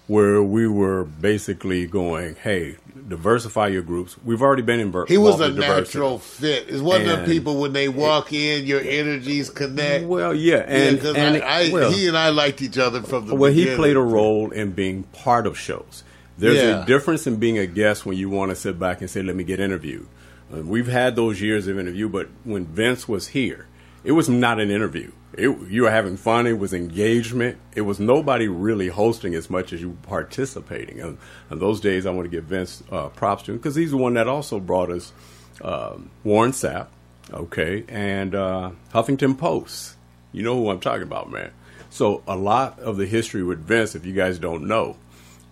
where 0.08 0.42
we 0.42 0.68
were 0.68 1.04
basically 1.04 1.86
going, 1.86 2.36
hey, 2.36 2.78
diversify 3.08 3.68
your 3.68 3.82
groups. 3.82 4.16
We've 4.24 4.42
already 4.42 4.62
been 4.62 4.80
in. 4.80 4.92
He 5.08 5.18
was 5.18 5.40
a 5.40 5.46
involved 5.46 5.56
in 5.56 5.56
diversity. 5.56 5.98
natural 6.00 6.20
fit. 6.20 6.66
It's 6.70 6.82
one 6.82 7.02
of 7.08 7.20
the 7.20 7.26
people 7.26 7.60
when 7.60 7.74
they 7.74 7.90
walk 7.90 8.32
in, 8.34 8.66
your 8.66 8.82
energies 8.82 9.50
connect. 9.50 10.06
Well, 10.06 10.34
yeah, 10.34 10.58
Yeah, 10.58 11.00
and 11.16 11.44
I, 11.44 11.66
I, 11.68 11.70
well, 11.72 11.92
he 11.92 12.08
and 12.08 12.18
I 12.18 12.30
liked 12.30 12.62
each 12.62 12.78
other 12.78 13.02
from 13.02 13.28
the 13.28 13.36
Well, 13.36 13.52
he 13.52 13.76
played 13.76 13.96
a 13.98 14.02
role 14.02 14.52
in 14.52 14.72
being 14.72 15.04
part 15.04 15.46
of 15.46 15.58
shows. 15.58 16.04
There's 16.38 16.58
Yeah. 16.58 16.84
a 16.84 16.86
difference 16.86 17.26
in 17.28 17.38
being 17.38 17.58
a 17.58 17.66
guest 17.66 18.06
when 18.06 18.16
you 18.18 18.30
want 18.30 18.52
to 18.52 18.56
sit 18.56 18.80
back 18.80 19.02
and 19.02 19.10
say, 19.10 19.22
"Let 19.24 19.36
me 19.36 19.44
get 19.44 19.60
interviewed." 19.60 20.08
Uh, 20.54 20.62
we've 20.62 20.88
had 20.88 21.16
those 21.16 21.42
years 21.42 21.68
of 21.68 21.78
interview, 21.80 22.08
but 22.08 22.30
when 22.44 22.66
Vince 22.66 23.08
was 23.08 23.30
here, 23.30 23.66
it 24.04 24.12
was 24.14 24.30
not 24.30 24.60
an 24.60 24.70
interview. 24.70 25.12
It, 25.38 25.70
you 25.70 25.84
were 25.84 25.92
having 25.92 26.18
fun. 26.18 26.48
It 26.48 26.58
was 26.58 26.74
engagement. 26.74 27.58
It 27.76 27.82
was 27.82 28.00
nobody 28.00 28.48
really 28.48 28.88
hosting 28.88 29.36
as 29.36 29.50
much 29.50 29.72
as 29.72 29.82
you 29.82 29.98
participating. 30.04 31.00
And, 31.00 31.18
and 31.50 31.62
those 31.62 31.80
days, 31.80 32.06
I 32.06 32.12
want 32.12 32.26
to 32.26 32.30
give 32.30 32.46
Vince 32.46 32.84
uh, 32.92 33.10
props 33.10 33.44
to 33.44 33.52
him 33.52 33.58
because 33.58 33.76
he's 33.76 33.92
the 33.92 33.98
one 33.98 34.16
that 34.16 34.28
also 34.28 34.60
brought 34.60 34.90
us 34.90 35.14
um, 35.62 36.10
Warren 36.24 36.52
Sapp, 36.52 36.88
okay, 37.32 37.86
and 37.88 38.34
uh, 38.34 38.72
Huffington 38.94 39.38
Post. 39.38 39.96
You 40.32 40.44
know 40.44 40.56
who 40.56 40.70
I'm 40.70 40.80
talking 40.80 41.04
about, 41.04 41.32
man. 41.32 41.52
So 41.90 42.24
a 42.28 42.36
lot 42.36 42.80
of 42.80 42.98
the 42.98 43.06
history 43.06 43.44
with 43.44 43.60
Vince, 43.60 43.96
if 43.96 44.06
you 44.06 44.14
guys 44.14 44.40
don't 44.40 44.68
know, 44.68 44.98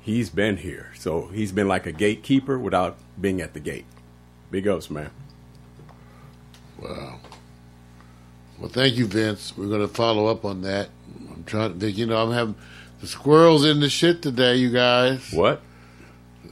he's 0.01 0.29
been 0.29 0.57
here. 0.57 0.91
So 0.97 1.27
he's 1.27 1.51
been 1.51 1.67
like 1.67 1.85
a 1.85 1.91
gatekeeper 1.91 2.59
without 2.59 2.97
being 3.19 3.41
at 3.41 3.53
the 3.53 3.59
gate. 3.59 3.85
Big 4.51 4.67
ups, 4.67 4.89
man. 4.89 5.11
Wow. 6.79 7.19
Well, 8.59 8.69
thank 8.69 8.95
you, 8.95 9.05
Vince. 9.05 9.53
We're 9.57 9.67
going 9.67 9.81
to 9.81 9.87
follow 9.93 10.27
up 10.27 10.45
on 10.45 10.61
that. 10.61 10.89
I'm 11.31 11.43
trying 11.45 11.73
to 11.73 11.79
think, 11.79 11.97
you 11.97 12.05
know, 12.05 12.17
I'm 12.17 12.31
having 12.31 12.55
the 13.01 13.07
squirrels 13.07 13.65
in 13.65 13.79
the 13.81 13.89
shit 13.89 14.21
today, 14.21 14.55
you 14.55 14.71
guys. 14.71 15.31
What? 15.33 15.61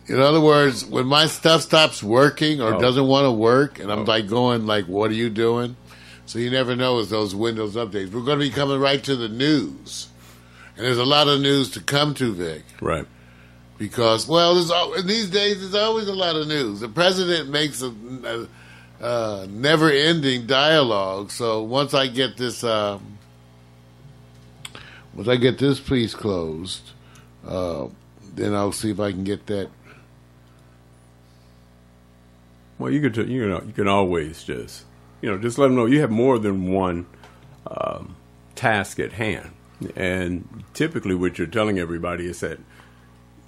In 0.07 0.19
other 0.19 0.41
words, 0.41 0.85
when 0.85 1.05
my 1.07 1.27
stuff 1.27 1.61
stops 1.61 2.03
working 2.03 2.61
or 2.61 2.73
Oh. 2.75 2.79
doesn't 2.81 3.07
want 3.07 3.25
to 3.25 3.31
work, 3.31 3.79
and 3.79 3.89
I'm 3.91 3.99
oh. 3.99 4.03
like 4.03 4.27
going 4.27 4.65
like, 4.65 4.85
"What 4.85 5.11
are 5.11 5.15
you 5.15 5.29
doing?" 5.29 5.77
So 6.25 6.39
you 6.39 6.49
never 6.49 6.75
know 6.75 6.97
with 6.97 7.09
those 7.09 7.33
Windows 7.33 7.75
updates. 7.75 8.11
We're 8.11 8.21
going 8.21 8.39
to 8.39 8.45
be 8.45 8.49
coming 8.49 8.79
right 8.79 9.01
to 9.03 9.15
the 9.15 9.29
news, 9.29 10.09
and 10.75 10.85
there's 10.85 10.97
a 10.97 11.05
lot 11.05 11.29
of 11.29 11.39
news 11.39 11.69
to 11.71 11.79
come 11.79 12.13
to, 12.15 12.33
Vic. 12.33 12.63
Right. 12.81 13.05
because 13.77 14.27
well, 14.27 14.55
there's 14.55 15.05
these 15.05 15.29
days 15.29 15.61
there's 15.61 15.75
always 15.81 16.07
a 16.09 16.13
lot 16.13 16.35
of 16.35 16.47
news. 16.49 16.81
The 16.81 16.89
president 16.89 17.49
makes 17.49 17.81
a, 17.81 17.87
a, 18.25 18.47
a 19.03 19.47
never-ending 19.49 20.47
dialogue. 20.47 21.29
So 21.29 21.61
once 21.61 21.93
I 21.93 22.07
get 22.07 22.37
this, 22.37 22.63
um, 22.63 23.17
once 25.13 25.27
I 25.27 25.35
get 25.35 25.59
this 25.59 25.79
piece 25.79 26.15
closed, 26.15 26.91
uh, 27.45 27.87
then 28.33 28.53
I'll 28.53 28.71
see 28.71 28.91
if 28.91 28.99
I 28.99 29.11
can 29.11 29.25
get 29.25 29.45
that. 29.47 29.69
Well, 32.79 32.91
you 32.91 33.01
could, 33.01 33.29
you 33.29 33.47
know, 33.47 33.61
you 33.65 33.73
can 33.73 33.87
always 33.87 34.43
just, 34.43 34.85
you 35.21 35.29
know, 35.29 35.37
just 35.37 35.57
let 35.57 35.67
them 35.67 35.75
know 35.75 35.85
you 35.85 35.99
have 36.01 36.09
more 36.09 36.39
than 36.39 36.71
one 36.71 37.05
um, 37.67 38.15
task 38.55 38.99
at 38.99 39.13
hand. 39.13 39.51
And 39.97 40.63
typically, 40.73 41.13
what 41.13 41.37
you're 41.37 41.47
telling 41.47 41.77
everybody 41.77 42.25
is 42.25 42.39
that 42.39 42.59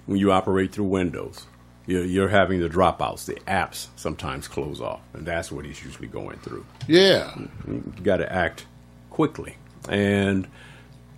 when 0.04 0.18
you 0.18 0.30
operate 0.32 0.72
through 0.72 0.84
Windows, 0.84 1.46
you're, 1.86 2.04
you're 2.04 2.28
having 2.28 2.60
the 2.60 2.68
dropouts. 2.68 3.24
The 3.26 3.34
apps 3.46 3.86
sometimes 3.96 4.48
close 4.48 4.80
off, 4.80 5.00
and 5.14 5.24
that's 5.26 5.50
what 5.52 5.64
he's 5.64 5.82
usually 5.84 6.08
going 6.08 6.38
through. 6.38 6.64
Yeah, 6.88 7.32
You 7.66 7.82
got 8.02 8.18
to 8.18 8.32
act 8.32 8.66
quickly. 9.10 9.56
And 9.88 10.48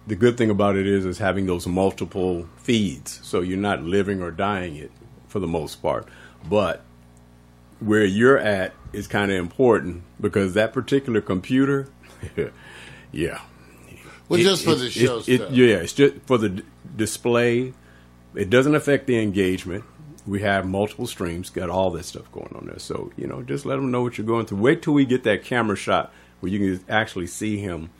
the 0.06 0.16
good 0.16 0.36
thing 0.36 0.50
about 0.50 0.76
it 0.76 0.86
is, 0.86 1.04
is 1.06 1.18
having 1.18 1.46
those 1.46 1.66
multiple 1.66 2.48
feeds, 2.58 3.20
so 3.22 3.40
you're 3.40 3.56
not 3.58 3.82
living 3.82 4.22
or 4.22 4.30
dying 4.30 4.76
it 4.76 4.90
for 5.26 5.38
the 5.40 5.46
most 5.46 5.82
part. 5.82 6.06
But 6.48 6.82
where 7.80 8.04
you're 8.04 8.38
at 8.38 8.72
is 8.92 9.06
kind 9.06 9.30
of 9.30 9.38
important 9.38 10.02
because 10.20 10.54
that 10.54 10.72
particular 10.72 11.20
computer, 11.20 11.88
yeah. 13.12 13.40
well, 14.28 14.40
It- 14.40 14.42
just 14.44 14.64
for 14.64 14.72
it- 14.72 14.78
the 14.78 14.90
show 14.90 15.18
it- 15.18 15.22
stuff. 15.24 15.50
Yeah, 15.52 15.76
it's 15.76 15.92
just 15.92 16.14
for 16.26 16.38
the 16.38 16.48
d- 16.50 16.62
display. 16.96 17.72
It 18.34 18.50
doesn't 18.50 18.74
affect 18.74 19.06
the 19.06 19.18
engagement. 19.20 19.84
We 20.28 20.40
have 20.42 20.66
multiple 20.66 21.06
streams, 21.06 21.50
got 21.50 21.70
all 21.70 21.90
that 21.92 22.04
stuff 22.04 22.30
going 22.32 22.52
on 22.54 22.66
there. 22.66 22.78
So 22.78 23.10
you 23.16 23.26
know, 23.26 23.42
just 23.42 23.64
let 23.66 23.76
them 23.76 23.90
know 23.90 24.02
what 24.02 24.18
you're 24.18 24.26
going 24.26 24.46
through. 24.46 24.58
Wait 24.58 24.82
till 24.82 24.92
we 24.94 25.04
get 25.04 25.24
that 25.24 25.42
camera 25.44 25.76
shot 25.76 26.12
where 26.40 26.52
you 26.52 26.58
can 26.58 26.84
actually 26.88 27.26
see 27.26 27.58
him 27.58 27.90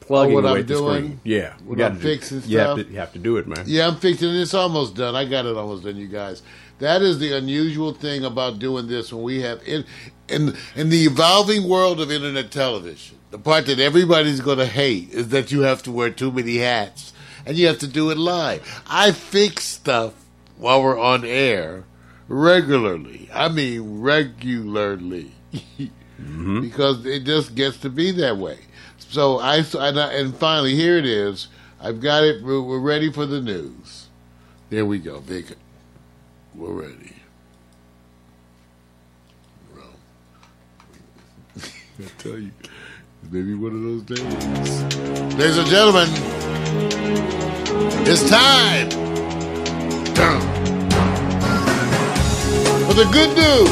plugging 0.00 0.32
Oh, 0.32 0.40
what 0.42 0.44
away 0.50 0.60
I'm 0.60 0.66
doing? 0.66 1.02
screen. 1.04 1.20
Yeah, 1.24 1.54
What 1.64 1.72
you 1.72 1.76
gotta 1.76 1.94
I'm 1.94 2.00
do- 2.00 2.02
fixing 2.02 2.42
You 2.46 2.58
have, 2.58 2.76
stuff? 2.78 2.86
to, 2.86 2.92
you 2.92 2.98
have 2.98 3.12
to 3.12 3.18
do 3.18 3.36
it, 3.36 3.46
man. 3.46 3.64
Yeah, 3.66 3.86
I'm 3.88 3.96
fixing 3.96 4.28
it. 4.30 4.40
It's 4.40 4.54
almost 4.54 4.94
done. 4.94 5.14
I 5.14 5.24
got 5.24 5.46
it 5.46 5.56
almost 5.56 5.84
done, 5.84 5.96
you 5.96 6.08
guys. 6.08 6.42
That 6.78 7.02
is 7.02 7.18
the 7.18 7.36
unusual 7.36 7.92
thing 7.92 8.24
about 8.24 8.58
doing 8.60 8.86
this 8.86 9.12
when 9.12 9.22
we 9.22 9.40
have 9.42 9.60
in 9.66 9.84
in 10.28 10.56
in 10.76 10.88
the 10.90 11.04
evolving 11.06 11.68
world 11.68 12.00
of 12.00 12.10
internet 12.10 12.50
television. 12.52 13.16
The 13.30 13.38
part 13.38 13.66
that 13.66 13.78
everybody's 13.78 14.40
going 14.40 14.58
to 14.58 14.66
hate 14.66 15.10
is 15.10 15.28
that 15.30 15.50
you 15.52 15.60
have 15.62 15.82
to 15.82 15.92
wear 15.92 16.10
too 16.10 16.30
many 16.30 16.56
hats 16.58 17.12
and 17.44 17.56
you 17.58 17.66
have 17.66 17.78
to 17.80 17.86
do 17.88 18.10
it 18.10 18.16
live. 18.16 18.82
I 18.88 19.12
fix 19.12 19.64
stuff 19.64 20.14
while 20.58 20.82
we're 20.82 20.98
on 20.98 21.24
air 21.24 21.84
regularly. 22.28 23.30
I 23.32 23.48
mean 23.48 24.00
regularly. 24.00 25.32
Mm-hmm. 26.20 26.60
Because 26.62 27.06
it 27.06 27.24
just 27.24 27.54
gets 27.54 27.78
to 27.78 27.88
be 27.88 28.10
that 28.12 28.36
way. 28.36 28.58
So 28.98 29.38
I 29.38 29.58
and, 29.58 30.00
I, 30.00 30.12
and 30.14 30.36
finally 30.36 30.74
here 30.74 30.98
it 30.98 31.06
is. 31.06 31.48
I've 31.80 32.00
got 32.00 32.24
it. 32.24 32.42
We're, 32.42 32.60
we're 32.60 32.80
ready 32.80 33.12
for 33.12 33.24
the 33.24 33.40
news. 33.40 34.08
There 34.68 34.84
we 34.84 34.98
go, 34.98 35.20
Vic. 35.20 35.46
We're 36.54 36.72
ready. 36.72 37.14
I 42.00 42.08
tell 42.18 42.38
you, 42.38 42.50
maybe 43.30 43.54
one 43.54 43.74
of 43.74 43.82
those 43.82 44.02
days. 44.02 44.82
Ladies 45.36 45.56
and 45.56 45.68
gentlemen, 45.68 46.08
it's 48.06 48.28
time 48.28 49.07
Dun. 50.18 50.40
for 52.88 52.94
the 52.94 53.08
good 53.12 53.36
news. 53.36 53.70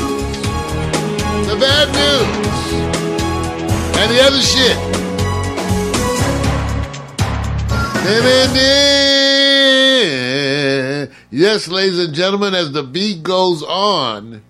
the 1.48 1.56
bad 1.58 1.88
news, 1.88 2.72
and 3.98 4.10
the 4.12 4.20
other 4.22 4.40
shit. 4.40 4.76
Yes, 11.32 11.66
ladies 11.66 11.98
and 11.98 12.14
gentlemen, 12.14 12.54
as 12.54 12.70
the 12.70 12.84
beat 12.84 13.24
goes 13.24 13.64
on, 13.64 14.42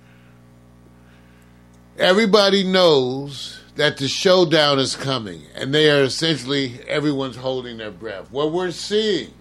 everybody 1.99 2.63
knows 2.63 3.59
that 3.77 3.97
the 3.97 4.07
showdown 4.07 4.79
is 4.79 4.95
coming, 4.95 5.45
and 5.55 5.73
they 5.73 5.91
are 5.91 6.03
essentially 6.03 6.79
everyone's 6.87 7.37
holding 7.37 7.79
their 7.79 7.91
breath. 7.91 8.31
What 8.31 8.53
we're 8.53 8.71
seeing 8.71 9.33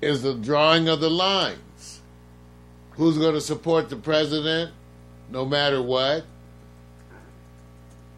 is 0.00 0.22
the 0.22 0.34
drawing 0.34 0.88
of 0.88 1.00
the 1.00 1.10
lines. 1.10 2.00
Who's 2.92 3.18
going 3.18 3.34
to 3.34 3.40
support 3.40 3.88
the 3.88 3.96
president 3.96 4.72
no 5.30 5.44
matter 5.44 5.80
what? 5.80 6.24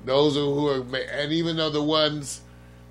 Those 0.05 0.35
who 0.35 0.69
are, 0.69 0.97
and 0.97 1.33
even 1.33 1.57
though 1.57 1.71
the 1.71 1.83
ones 1.83 2.41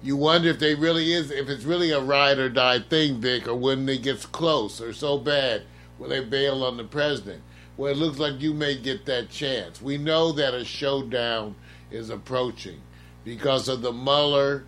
you 0.04 0.16
wonder 0.16 0.50
if 0.50 0.60
they 0.60 0.76
really 0.76 1.14
is, 1.14 1.30
if 1.30 1.50
it's 1.50 1.64
really 1.64 1.92
a 1.92 2.00
ride 2.00 2.39
or 2.39 2.50
die 2.50 2.80
thing, 2.80 3.20
Vic, 3.22 3.48
or 3.48 3.56
when 3.56 3.88
it 3.88 4.02
gets 4.02 4.26
close 4.26 4.82
or 4.82 4.94
so 4.94 5.18
bad, 5.18 5.64
will 6.00 6.10
they 6.10 6.24
bail 6.24 6.64
on 6.64 6.78
the 6.78 6.84
president? 6.84 7.42
Well, 7.78 7.92
it 7.92 7.98
looks 7.98 8.18
like 8.18 8.42
you 8.42 8.54
may 8.54 8.78
get 8.78 9.06
that 9.06 9.30
chance. 9.30 9.82
We 9.82 9.98
know 9.98 10.32
that 10.34 10.54
a 10.54 10.66
showdown 10.66 11.56
is 11.92 12.10
approaching 12.10 12.82
because 13.24 13.68
of 13.68 13.82
the 13.82 13.92
Mueller 13.92 14.64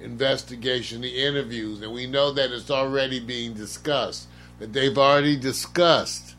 investigation, 0.00 1.00
the 1.00 1.24
interviews, 1.24 1.82
and 1.82 1.92
we 1.92 2.06
know 2.06 2.32
that 2.32 2.50
it's 2.52 2.70
already 2.70 3.20
being 3.20 3.54
discussed, 3.54 4.28
that 4.58 4.72
they've 4.72 4.96
already 4.96 5.36
discussed, 5.36 6.34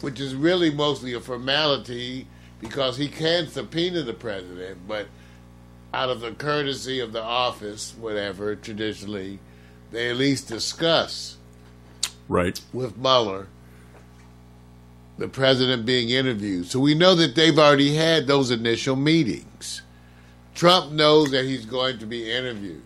which 0.00 0.20
is 0.20 0.34
really 0.34 0.70
mostly 0.70 1.12
a 1.12 1.20
formality 1.20 2.26
because 2.60 2.96
he 2.96 3.08
can 3.08 3.46
subpoena 3.46 4.02
the 4.02 4.12
president, 4.14 4.78
but 4.86 5.06
out 5.92 6.08
of 6.08 6.20
the 6.20 6.32
courtesy 6.32 7.00
of 7.00 7.12
the 7.12 7.22
office, 7.22 7.94
whatever, 7.98 8.54
traditionally, 8.54 9.38
they 9.90 10.10
at 10.10 10.16
least 10.16 10.48
discuss 10.48 11.36
Right. 12.28 12.60
with 12.72 12.96
Mueller 12.96 13.48
the 15.20 15.28
president 15.28 15.84
being 15.84 16.08
interviewed. 16.08 16.66
So 16.66 16.80
we 16.80 16.94
know 16.94 17.14
that 17.14 17.34
they've 17.34 17.58
already 17.58 17.94
had 17.94 18.26
those 18.26 18.50
initial 18.50 18.96
meetings. 18.96 19.82
Trump 20.54 20.92
knows 20.92 21.30
that 21.30 21.44
he's 21.44 21.64
going 21.64 21.98
to 21.98 22.06
be 22.06 22.30
interviewed. 22.30 22.82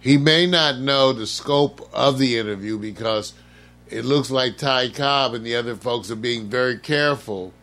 He 0.00 0.18
may 0.18 0.46
not 0.46 0.78
know 0.78 1.12
the 1.12 1.26
scope 1.26 1.88
of 1.92 2.18
the 2.18 2.36
interview 2.36 2.78
because 2.78 3.32
it 3.88 4.04
looks 4.04 4.30
like 4.30 4.58
Ty 4.58 4.90
Cobb 4.90 5.34
and 5.34 5.44
the 5.44 5.56
other 5.56 5.76
folks 5.76 6.10
are 6.10 6.16
being 6.16 6.48
very 6.48 6.78
careful, 6.78 7.54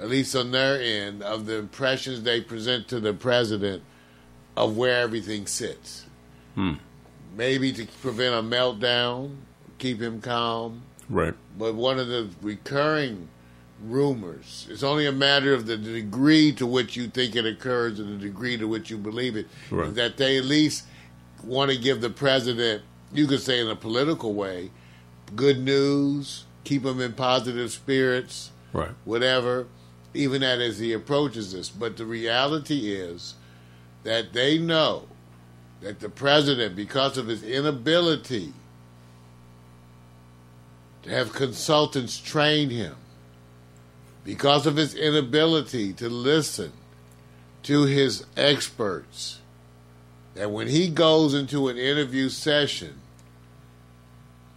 at 0.00 0.08
least 0.08 0.36
on 0.36 0.52
their 0.52 0.80
end, 0.80 1.22
of 1.22 1.46
the 1.46 1.56
impressions 1.56 2.22
they 2.22 2.40
present 2.40 2.86
to 2.88 3.00
the 3.00 3.12
president 3.12 3.82
of 4.56 4.76
where 4.76 5.00
everything 5.00 5.46
sits. 5.46 6.06
Hmm. 6.54 6.74
Maybe 7.36 7.72
to 7.72 7.86
prevent 8.00 8.34
a 8.34 8.42
meltdown, 8.42 9.36
keep 9.78 10.00
him 10.00 10.20
calm. 10.20 10.82
Right. 11.08 11.34
But 11.58 11.74
one 11.74 11.98
of 11.98 12.08
the 12.08 12.28
recurring 12.42 13.28
rumors, 13.84 14.66
it's 14.70 14.82
only 14.82 15.06
a 15.06 15.12
matter 15.12 15.52
of 15.54 15.66
the 15.66 15.76
degree 15.76 16.52
to 16.52 16.66
which 16.66 16.96
you 16.96 17.08
think 17.08 17.34
it 17.36 17.44
occurs 17.46 17.98
and 17.98 18.20
the 18.20 18.24
degree 18.24 18.56
to 18.56 18.66
which 18.66 18.90
you 18.90 18.96
believe 18.98 19.36
it. 19.36 19.46
Right. 19.70 19.94
that 19.94 20.16
they 20.16 20.38
at 20.38 20.44
least 20.44 20.84
want 21.42 21.70
to 21.70 21.76
give 21.76 22.00
the 22.00 22.10
president, 22.10 22.82
you 23.12 23.26
could 23.26 23.40
say 23.40 23.60
in 23.60 23.68
a 23.68 23.76
political 23.76 24.34
way, 24.34 24.70
good 25.34 25.58
news, 25.58 26.44
keep 26.64 26.84
him 26.84 27.00
in 27.00 27.12
positive 27.14 27.72
spirits, 27.72 28.50
Right. 28.72 28.90
whatever, 29.04 29.66
even 30.14 30.42
that 30.42 30.60
as 30.60 30.78
he 30.78 30.92
approaches 30.92 31.52
this. 31.52 31.68
But 31.68 31.96
the 31.96 32.06
reality 32.06 32.92
is 32.92 33.34
that 34.04 34.32
they 34.32 34.58
know 34.58 35.08
that 35.80 36.00
the 36.00 36.08
president, 36.08 36.76
because 36.76 37.18
of 37.18 37.26
his 37.26 37.42
inability 37.42 38.52
to 41.02 41.10
have 41.10 41.32
consultants 41.32 42.18
train 42.18 42.70
him, 42.70 42.94
because 44.24 44.66
of 44.66 44.76
his 44.76 44.94
inability 44.94 45.92
to 45.94 46.08
listen 46.08 46.72
to 47.64 47.84
his 47.84 48.24
experts, 48.36 49.40
that 50.34 50.50
when 50.50 50.68
he 50.68 50.88
goes 50.88 51.34
into 51.34 51.68
an 51.68 51.76
interview 51.76 52.28
session, 52.28 52.94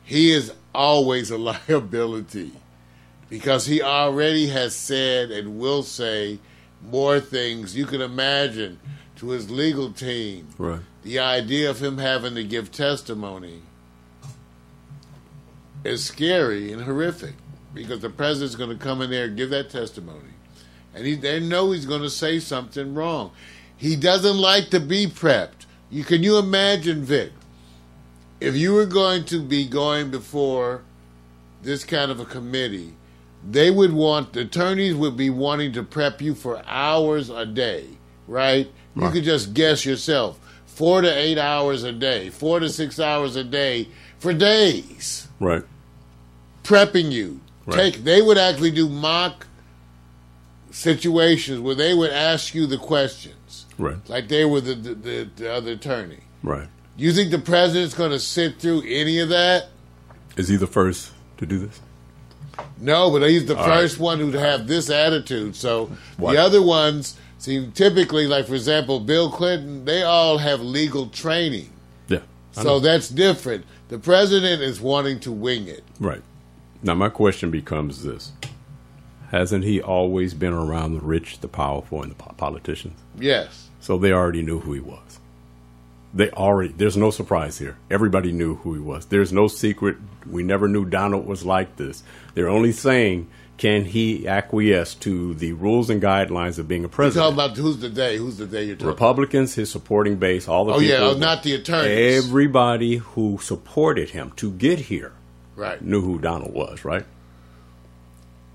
he 0.04 0.32
is 0.32 0.54
always 0.74 1.32
a 1.32 1.38
liability 1.70 2.52
because 3.30 3.66
he 3.66 3.82
already 3.82 4.48
has 4.48 4.76
said 4.76 5.32
and 5.32 5.60
will 5.60 5.84
say 5.84 6.40
more 6.84 7.20
things 7.20 7.76
you 7.76 7.86
can 7.86 8.02
imagine 8.02 8.80
to 9.16 9.30
his 9.30 9.50
legal 9.50 9.92
team. 9.92 10.48
Right. 10.58 10.82
The 11.04 11.20
idea 11.20 11.70
of 11.70 11.82
him 11.82 11.98
having 11.98 12.36
to 12.36 12.44
give 12.44 12.72
testimony 12.72 13.62
is 15.84 16.04
scary 16.04 16.72
and 16.72 16.84
horrific 16.84 17.36
because 17.76 18.00
the 18.00 18.10
president's 18.10 18.56
going 18.56 18.70
to 18.70 18.84
come 18.84 19.02
in 19.02 19.10
there 19.12 19.26
and 19.26 19.38
give 19.38 19.50
that 19.52 19.70
testimony. 19.70 20.30
And 20.96 21.06
he, 21.06 21.16
they 21.16 21.40
know 21.40 21.72
he's 21.72 21.86
going 21.86 22.02
to 22.02 22.10
say 22.10 22.40
something 22.40 22.96
wrong. 22.96 23.32
He 23.78 23.96
doesn't 23.96 24.38
like 24.38 24.70
to 24.70 24.80
be 24.80 25.06
prepped. 25.08 25.66
You 25.92 26.04
Can 26.04 26.24
you 26.24 26.38
imagine, 26.38 27.04
Vic, 27.04 27.32
if 28.40 28.56
you 28.56 28.74
were 28.74 28.86
going 28.86 29.26
to 29.26 29.42
be 29.42 29.68
going 29.68 30.10
before 30.10 30.82
this 31.62 31.84
kind 31.84 32.10
of 32.12 32.20
a 32.20 32.26
committee, 32.26 32.94
they 33.48 33.70
would 33.70 33.94
want 33.94 34.34
the 34.34 34.42
attorneys 34.42 34.96
would 34.96 35.18
be 35.18 35.30
wanting 35.30 35.74
to 35.74 35.84
prep 35.84 36.22
you 36.22 36.34
for 36.34 36.62
hours 36.66 37.30
a 37.30 37.46
day, 37.46 37.86
right? 38.28 38.72
You 38.96 39.10
could 39.10 39.24
just 39.26 39.54
guess 39.54 39.86
yourself, 39.86 40.40
four 40.66 41.02
to 41.02 41.08
eight 41.08 41.38
hours 41.38 41.84
a 41.84 41.92
day, 41.92 42.30
four 42.30 42.60
to 42.62 42.70
six 42.70 43.00
hours 43.00 43.36
a 43.36 43.44
day 43.44 43.90
for 44.20 44.34
days, 44.34 45.28
Right. 45.40 45.64
prepping 46.64 47.12
you. 47.12 47.42
Right. 47.66 47.94
Take 47.94 48.04
they 48.04 48.22
would 48.22 48.38
actually 48.38 48.72
do 48.72 48.88
mock 48.90 49.48
situations 50.72 51.60
where 51.60 51.76
they 51.76 51.94
would 51.94 52.12
ask 52.12 52.54
you 52.54 52.66
the 52.68 52.78
questions, 52.78 53.66
Right. 53.78 53.98
like 54.10 54.28
they 54.28 54.46
were 54.46 54.62
the 54.62 54.76
the, 54.76 54.94
the, 54.96 55.30
the 55.36 55.54
other 55.54 55.72
attorney. 55.74 56.20
Right. 56.44 56.68
You 56.98 57.12
think 57.12 57.32
the 57.32 57.40
president's 57.40 57.94
going 57.94 58.12
to 58.12 58.20
sit 58.20 58.60
through 58.60 58.84
any 58.88 59.20
of 59.20 59.30
that? 59.30 59.68
Is 60.38 60.48
he 60.48 60.56
the 60.58 60.68
first 60.68 61.12
to 61.38 61.46
do 61.46 61.60
this? 61.60 61.82
No, 62.80 63.12
but 63.12 63.30
he's 63.30 63.46
the 63.46 63.58
All 63.58 63.66
first 63.66 63.98
right. 63.98 64.04
one 64.04 64.20
who'd 64.20 64.34
have 64.36 64.68
this 64.68 64.90
attitude. 64.90 65.56
So 65.56 65.92
What? 66.18 66.34
the 66.34 66.38
other 66.38 66.62
ones 66.62 67.18
seem 67.38 67.72
typically, 67.74 68.28
like 68.28 68.48
for 68.48 68.56
example, 68.56 69.00
Bill 69.02 69.30
Clinton, 69.30 69.84
they 69.86 70.04
all 70.04 70.38
have 70.38 70.62
legal 70.62 71.08
training. 71.08 71.70
Yeah. 72.08 72.20
So 72.52 72.80
that's 72.80 73.10
different. 73.10 73.66
The 73.90 74.00
president 74.00 74.62
is 74.62 74.80
wanting 74.80 75.20
to 75.22 75.32
wing 75.34 75.68
it. 75.68 75.84
Right. 76.00 76.22
Now, 76.86 76.94
my 76.94 77.10
question 77.10 77.50
becomes 77.52 78.04
this 78.04 78.32
Hasn't 79.32 79.64
he 79.64 79.82
always 79.82 80.34
been 80.36 80.54
around 80.54 80.94
the 80.94 81.02
rich, 81.02 81.40
the 81.40 81.48
powerful, 81.48 82.02
and 82.04 82.12
the 82.12 82.16
po- 82.16 82.34
politicians? 82.38 82.98
Yes. 83.20 83.70
So 83.82 83.98
they 83.98 84.12
already 84.14 84.42
knew 84.44 84.60
who 84.60 84.74
he 84.74 84.80
was. 84.80 85.20
They 86.14 86.30
already, 86.32 86.74
there's 86.74 86.96
no 86.96 87.10
surprise 87.12 87.58
here. 87.58 87.76
Everybody 87.92 88.32
knew 88.32 88.56
who 88.58 88.74
he 88.76 88.80
was. 88.80 89.08
There's 89.08 89.34
no 89.34 89.48
secret. 89.48 89.98
We 90.30 90.44
never 90.44 90.68
knew 90.68 90.86
Donald 90.86 91.26
was 91.26 91.44
like 91.44 91.76
this. 91.76 92.04
They're 92.36 92.48
only 92.48 92.72
saying, 92.72 93.28
can 93.58 93.84
he 93.86 94.26
acquiesce 94.28 94.94
to 94.96 95.34
the 95.34 95.54
rules 95.54 95.90
and 95.90 96.02
guidelines 96.02 96.58
of 96.60 96.68
being 96.68 96.82
a 96.82 96.84
You're 96.84 96.90
president? 96.90 97.36
talking 97.36 97.52
about 97.52 97.58
who's 97.58 97.78
the 97.80 97.90
day? 97.90 98.16
Who's 98.18 98.38
the 98.38 98.46
day 98.46 98.64
you're 98.64 98.76
talking 98.76 98.88
Republicans, 98.88 99.56
his 99.56 99.70
supporting 99.72 100.16
base, 100.18 100.48
all 100.48 100.66
the 100.66 100.74
Oh, 100.74 100.80
yeah, 100.80 100.98
people. 101.00 101.10
oh, 101.16 101.18
not 101.18 101.44
the 101.44 101.56
attorneys. 101.56 102.24
Everybody 102.26 102.98
who 102.98 103.38
supported 103.42 104.12
him 104.12 104.32
to 104.38 104.52
get 104.52 104.80
here 104.80 105.12
Right. 105.56 105.82
knew 105.82 106.02
who 106.02 106.20
Donald 106.20 106.54
was, 106.54 106.84
right? 106.84 107.06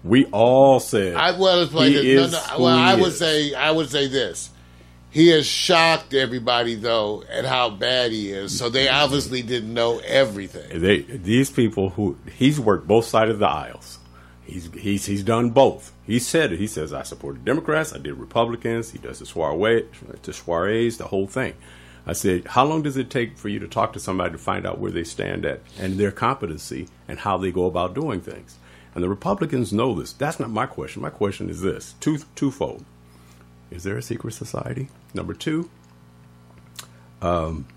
We 0.03 0.25
all 0.27 0.81
said 0.81 1.15
I 1.15 1.39
well, 1.39 1.63
it's 1.63 1.73
like 1.73 1.89
he 1.89 1.95
this. 1.95 2.33
No, 2.33 2.39
is 2.39 2.49
no, 2.51 2.59
well, 2.65 2.77
I 2.77 2.95
would 2.95 3.09
is. 3.09 3.19
say 3.19 3.55
I 3.55 3.71
would 3.71 3.91
say 3.91 4.07
this. 4.07 4.51
He 5.11 5.29
has 5.29 5.47
shocked 5.47 6.15
everybody 6.15 6.75
though 6.77 7.25
at 7.31 7.45
how 7.45 7.71
bad 7.71 8.13
he 8.13 8.31
is. 8.31 8.57
So 8.57 8.69
they 8.71 8.89
obviously 8.89 9.43
didn't 9.43 9.75
know 9.75 9.99
everything. 9.99 10.81
they 10.81 11.01
these 11.01 11.51
people 11.51 11.91
who 11.91 12.17
he's 12.35 12.59
worked 12.59 12.87
both 12.87 13.05
sides 13.07 13.31
of 13.31 13.39
the 13.41 13.49
aisles. 13.49 13.99
He's 14.45 14.71
he's 14.73 15.05
he's 15.07 15.23
done 15.23 15.51
both. 15.51 15.93
He 16.07 16.19
said 16.19 16.53
it. 16.53 16.59
He 16.59 16.67
says 16.67 16.93
I 16.93 17.03
supported 17.03 17.45
Democrats. 17.45 17.93
I 17.93 17.99
did 17.99 18.15
Republicans. 18.15 18.91
He 18.91 18.99
does 18.99 19.19
the 19.19 19.27
soiree, 19.27 19.87
the 20.23 20.33
soirees, 20.33 20.97
the 20.97 21.07
whole 21.07 21.27
thing. 21.27 21.55
I 22.11 22.13
said, 22.13 22.45
how 22.45 22.65
long 22.65 22.83
does 22.83 22.97
it 22.97 23.09
take 23.09 23.39
for 23.39 23.49
you 23.49 23.61
to 23.61 23.69
talk 23.69 23.93
to 23.93 24.01
somebody 24.01 24.33
to 24.33 24.39
find 24.39 24.67
out 24.67 24.81
where 24.81 24.91
they 24.91 25.05
stand 25.05 25.47
at 25.47 25.61
and 25.79 25.95
their 25.95 26.11
competency 26.11 26.89
and 27.07 27.21
how 27.21 27.39
they 27.39 27.53
go 27.53 27.67
about 27.67 27.95
doing 27.95 28.21
things? 28.21 28.57
And 28.97 29.05
the 29.05 29.09
Republicans 29.09 29.73
know 29.73 29.95
this. 29.95 30.13
That's 30.13 30.41
not 30.41 30.51
my 30.51 30.67
question. 30.67 31.03
My 31.03 31.11
question 31.11 31.49
is 31.49 31.61
this: 31.61 31.95
two 32.01 32.19
twofold. 32.35 32.85
Is 33.71 33.85
there 33.85 33.97
a 33.97 34.03
secret 34.03 34.35
society? 34.35 34.89
Number 35.15 35.35
two, 35.35 35.71
um, 37.23 37.69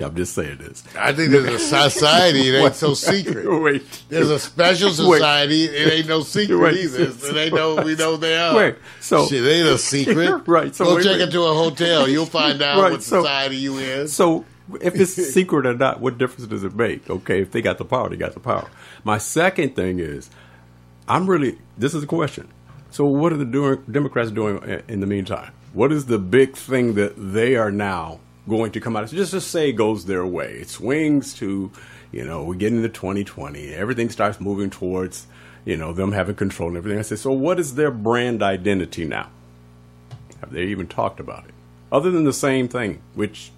I'm 0.06 0.14
just 0.16 0.34
saying 0.34 0.58
this. 0.58 0.82
I 0.98 1.12
think 1.12 1.30
there's 1.30 1.46
a 1.46 1.58
society. 1.90 2.48
It 2.48 2.54
ain't 2.60 2.74
so 2.74 2.94
secret. 2.94 3.46
Wait. 3.60 3.84
There's 4.08 4.30
a 4.30 4.38
special 4.38 4.88
Wait. 4.88 5.18
society. 5.18 5.64
It 5.66 5.92
ain't 5.92 6.08
no 6.08 6.22
secret 6.22 6.58
Wait. 6.58 6.76
either. 6.78 7.02
It 7.04 7.36
ain't 7.36 7.54
no. 7.54 7.82
We 7.82 7.94
know 7.96 8.16
they 8.16 8.36
are. 8.38 8.56
Wait, 8.56 8.76
so- 9.00 9.26
shit, 9.26 9.44
it 9.44 9.48
ain't 9.50 9.68
a 9.68 9.78
secret. 9.78 10.42
Right, 10.46 10.74
so 10.74 10.84
Go 10.84 10.94
wait, 10.96 11.04
check 11.04 11.12
wait. 11.14 11.22
into 11.22 11.42
a 11.42 11.54
hotel. 11.54 12.08
You'll 12.08 12.26
find 12.26 12.60
out 12.62 12.80
Right, 12.82 12.92
what 12.92 13.02
so- 13.02 13.22
society 13.22 13.56
you 13.56 13.78
in. 13.78 14.08
So 14.08 14.44
if 14.80 14.94
it's 14.94 15.12
secret 15.14 15.66
or 15.66 15.74
not, 15.74 16.00
what 16.00 16.16
difference 16.18 16.46
does 16.46 16.64
it 16.64 16.74
make? 16.74 17.08
Okay, 17.10 17.42
if 17.42 17.50
they 17.52 17.60
got 17.62 17.78
the 17.78 17.84
power, 17.84 18.08
they 18.08 18.16
got 18.16 18.34
the 18.34 18.40
power. 18.40 18.68
My 19.04 19.18
second 19.18 19.76
thing 19.76 19.98
is, 19.98 20.30
I'm 21.08 21.28
really. 21.28 21.58
This 21.76 21.94
is 21.94 22.04
a 22.04 22.06
question. 22.06 22.48
So 22.90 23.04
what 23.04 23.32
are 23.32 23.36
the 23.36 23.44
doing, 23.44 23.82
Democrats 23.90 24.30
doing 24.30 24.82
in 24.88 25.00
the 25.00 25.06
meantime? 25.06 25.52
What 25.72 25.92
is 25.92 26.06
the 26.06 26.18
big 26.18 26.56
thing 26.56 26.94
that 26.94 27.14
they 27.16 27.54
are 27.56 27.70
now 27.70 28.18
going 28.48 28.72
to 28.72 28.80
come 28.80 28.96
out? 28.96 29.04
of? 29.04 29.10
Just 29.10 29.32
to 29.32 29.40
say 29.40 29.72
goes 29.72 30.04
their 30.06 30.26
way. 30.26 30.54
It 30.60 30.68
swings 30.68 31.34
to, 31.34 31.70
you 32.12 32.24
know, 32.24 32.44
we 32.44 32.56
get 32.56 32.72
into 32.72 32.88
2020. 32.88 33.72
Everything 33.74 34.08
starts 34.10 34.40
moving 34.40 34.70
towards, 34.70 35.26
you 35.64 35.76
know, 35.76 35.92
them 35.92 36.12
having 36.12 36.34
control 36.36 36.68
and 36.68 36.76
everything. 36.78 36.98
I 36.98 37.02
said, 37.02 37.18
so 37.18 37.32
what 37.32 37.58
is 37.60 37.74
their 37.74 37.90
brand 37.90 38.42
identity 38.42 39.04
now? 39.04 39.28
Have 40.40 40.52
they 40.52 40.64
even 40.64 40.86
talked 40.86 41.20
about 41.20 41.44
it? 41.46 41.54
Other 41.92 42.10
than 42.10 42.24
the 42.24 42.32
same 42.32 42.68
thing, 42.68 43.00
which. 43.14 43.50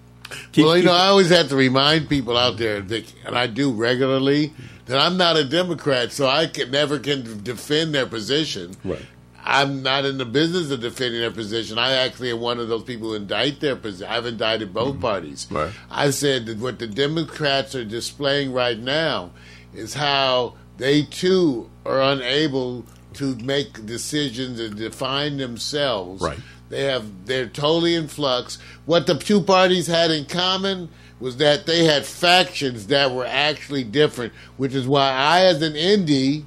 keep- 0.51 0.65
well, 0.65 0.75
you 0.75 0.81
keep- 0.83 0.89
know, 0.91 0.95
I 0.95 1.07
always 1.07 1.29
have 1.29 1.49
to 1.49 1.55
remind 1.55 2.09
people 2.09 2.37
out 2.37 2.57
there, 2.57 2.81
that, 2.81 3.13
and 3.25 3.37
I 3.37 3.47
do 3.47 3.71
regularly, 3.71 4.53
that 4.87 4.99
I'm 4.99 5.15
not 5.15 5.37
a 5.37 5.45
Democrat, 5.45 6.11
so 6.11 6.27
I 6.27 6.47
can 6.47 6.71
never 6.71 6.99
can 6.99 7.41
defend 7.43 7.95
their 7.95 8.05
position. 8.05 8.75
Right. 8.83 9.05
I'm 9.43 9.83
not 9.83 10.05
in 10.05 10.17
the 10.17 10.25
business 10.25 10.71
of 10.71 10.79
defending 10.79 11.19
their 11.19 11.31
position. 11.31 11.77
I 11.77 11.93
actually 11.93 12.31
am 12.31 12.39
one 12.39 12.59
of 12.59 12.69
those 12.69 12.83
people 12.83 13.09
who 13.09 13.15
indict 13.15 13.59
their 13.59 13.75
position. 13.75 14.11
I've 14.11 14.25
indicted 14.25 14.73
both 14.73 14.93
mm-hmm. 14.93 15.01
parties. 15.01 15.47
Right. 15.51 15.73
I 15.89 16.11
said 16.11 16.45
that 16.45 16.59
what 16.59 16.79
the 16.79 16.87
Democrats 16.87 17.75
are 17.75 17.83
displaying 17.83 18.53
right 18.53 18.79
now 18.79 19.31
is 19.73 19.93
how 19.93 20.55
they 20.77 21.03
too 21.03 21.69
are 21.85 22.01
unable 22.01 22.85
to 23.15 23.35
make 23.35 23.85
decisions 23.85 24.59
and 24.59 24.75
define 24.75 25.37
themselves. 25.37 26.21
Right. 26.21 26.39
They 26.69 26.85
have 26.85 27.25
they're 27.25 27.47
totally 27.47 27.95
in 27.95 28.07
flux. 28.07 28.57
What 28.85 29.05
the 29.05 29.15
two 29.15 29.41
parties 29.41 29.87
had 29.87 30.09
in 30.09 30.25
common 30.25 30.89
was 31.19 31.37
that 31.37 31.65
they 31.65 31.83
had 31.83 32.05
factions 32.05 32.87
that 32.87 33.11
were 33.11 33.25
actually 33.25 33.83
different, 33.83 34.33
which 34.57 34.73
is 34.73 34.87
why 34.87 35.11
I 35.11 35.41
as 35.45 35.61
an 35.61 35.73
indie 35.73 36.45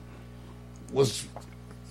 was 0.92 1.26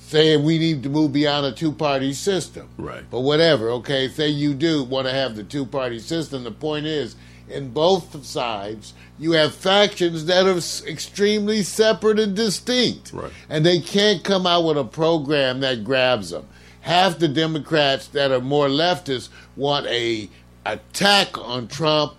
saying 0.05 0.43
we 0.43 0.59
need 0.59 0.83
to 0.83 0.89
move 0.89 1.13
beyond 1.13 1.45
a 1.45 1.51
two 1.51 1.71
party 1.71 2.13
system. 2.13 2.69
Right. 2.77 3.03
But 3.09 3.21
whatever, 3.21 3.69
okay, 3.71 4.07
say 4.07 4.29
you 4.29 4.53
do 4.53 4.83
want 4.83 5.07
to 5.07 5.13
have 5.13 5.35
the 5.35 5.43
two 5.43 5.65
party 5.65 5.99
system. 5.99 6.43
The 6.43 6.51
point 6.51 6.85
is, 6.85 7.15
in 7.49 7.71
both 7.71 8.25
sides, 8.25 8.93
you 9.19 9.33
have 9.33 9.53
factions 9.53 10.25
that 10.25 10.45
are 10.45 10.89
extremely 10.89 11.63
separate 11.63 12.19
and 12.19 12.35
distinct. 12.35 13.13
Right. 13.13 13.31
And 13.49 13.65
they 13.65 13.79
can't 13.79 14.23
come 14.23 14.47
out 14.47 14.65
with 14.65 14.77
a 14.77 14.83
program 14.83 15.59
that 15.61 15.83
grabs 15.83 16.29
them. 16.29 16.47
Half 16.81 17.19
the 17.19 17.27
Democrats 17.27 18.07
that 18.09 18.31
are 18.31 18.41
more 18.41 18.67
leftist 18.67 19.29
want 19.55 19.87
a 19.87 20.29
attack 20.65 21.37
on 21.37 21.67
Trump 21.67 22.13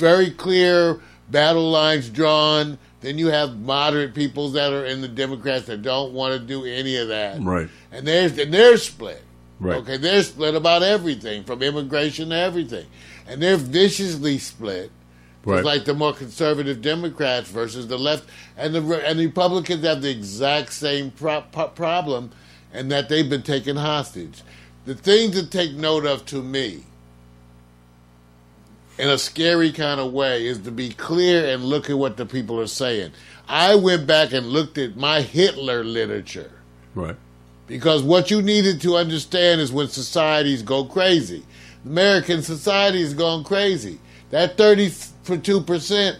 very 0.00 0.30
clear 0.30 0.98
battle 1.28 1.70
lines 1.70 2.08
drawn. 2.08 2.78
Then 3.00 3.18
you 3.18 3.28
have 3.28 3.58
moderate 3.58 4.14
people 4.14 4.50
that 4.50 4.72
are 4.72 4.84
in 4.84 5.00
the 5.00 5.08
Democrats 5.08 5.66
that 5.66 5.82
don't 5.82 6.12
want 6.12 6.34
to 6.34 6.38
do 6.38 6.64
any 6.64 6.96
of 6.96 7.08
that. 7.08 7.40
Right. 7.40 7.68
And 7.90 8.06
there's 8.06 8.38
and 8.38 8.52
they're 8.52 8.76
split. 8.76 9.22
Right. 9.58 9.76
Okay, 9.76 9.96
they're 9.98 10.22
split 10.22 10.54
about 10.54 10.82
everything, 10.82 11.44
from 11.44 11.62
immigration 11.62 12.30
to 12.30 12.36
everything. 12.36 12.86
And 13.26 13.42
they're 13.42 13.56
viciously 13.58 14.38
split. 14.38 14.90
Right. 15.44 15.64
Like 15.64 15.84
the 15.86 15.94
more 15.94 16.12
conservative 16.12 16.82
Democrats 16.82 17.50
versus 17.50 17.86
the 17.88 17.98
left, 17.98 18.24
and 18.58 18.74
the 18.74 19.06
and 19.06 19.18
the 19.18 19.26
Republicans 19.26 19.84
have 19.84 20.02
the 20.02 20.10
exact 20.10 20.72
same 20.72 21.10
pro- 21.10 21.40
pro- 21.40 21.68
problem, 21.68 22.30
and 22.72 22.90
that 22.92 23.08
they've 23.08 23.28
been 23.28 23.42
taken 23.42 23.76
hostage. 23.76 24.42
The 24.84 24.94
thing 24.94 25.30
to 25.32 25.46
take 25.46 25.72
note 25.72 26.04
of 26.04 26.26
to 26.26 26.42
me, 26.42 26.84
in 29.00 29.08
a 29.08 29.18
scary 29.18 29.72
kind 29.72 29.98
of 30.00 30.12
way, 30.12 30.46
is 30.46 30.58
to 30.60 30.70
be 30.70 30.90
clear 30.90 31.52
and 31.52 31.64
look 31.64 31.88
at 31.88 31.98
what 31.98 32.16
the 32.16 32.26
people 32.26 32.60
are 32.60 32.66
saying. 32.66 33.12
I 33.48 33.74
went 33.74 34.06
back 34.06 34.32
and 34.32 34.46
looked 34.46 34.78
at 34.78 34.96
my 34.96 35.22
Hitler 35.22 35.82
literature. 35.82 36.52
Right. 36.94 37.16
Because 37.66 38.02
what 38.02 38.30
you 38.30 38.42
needed 38.42 38.80
to 38.82 38.96
understand 38.96 39.60
is 39.60 39.72
when 39.72 39.88
societies 39.88 40.62
go 40.62 40.84
crazy. 40.84 41.44
American 41.84 42.42
society 42.42 43.00
is 43.00 43.14
going 43.14 43.44
crazy. 43.44 43.98
That 44.30 44.56
32% 44.56 46.16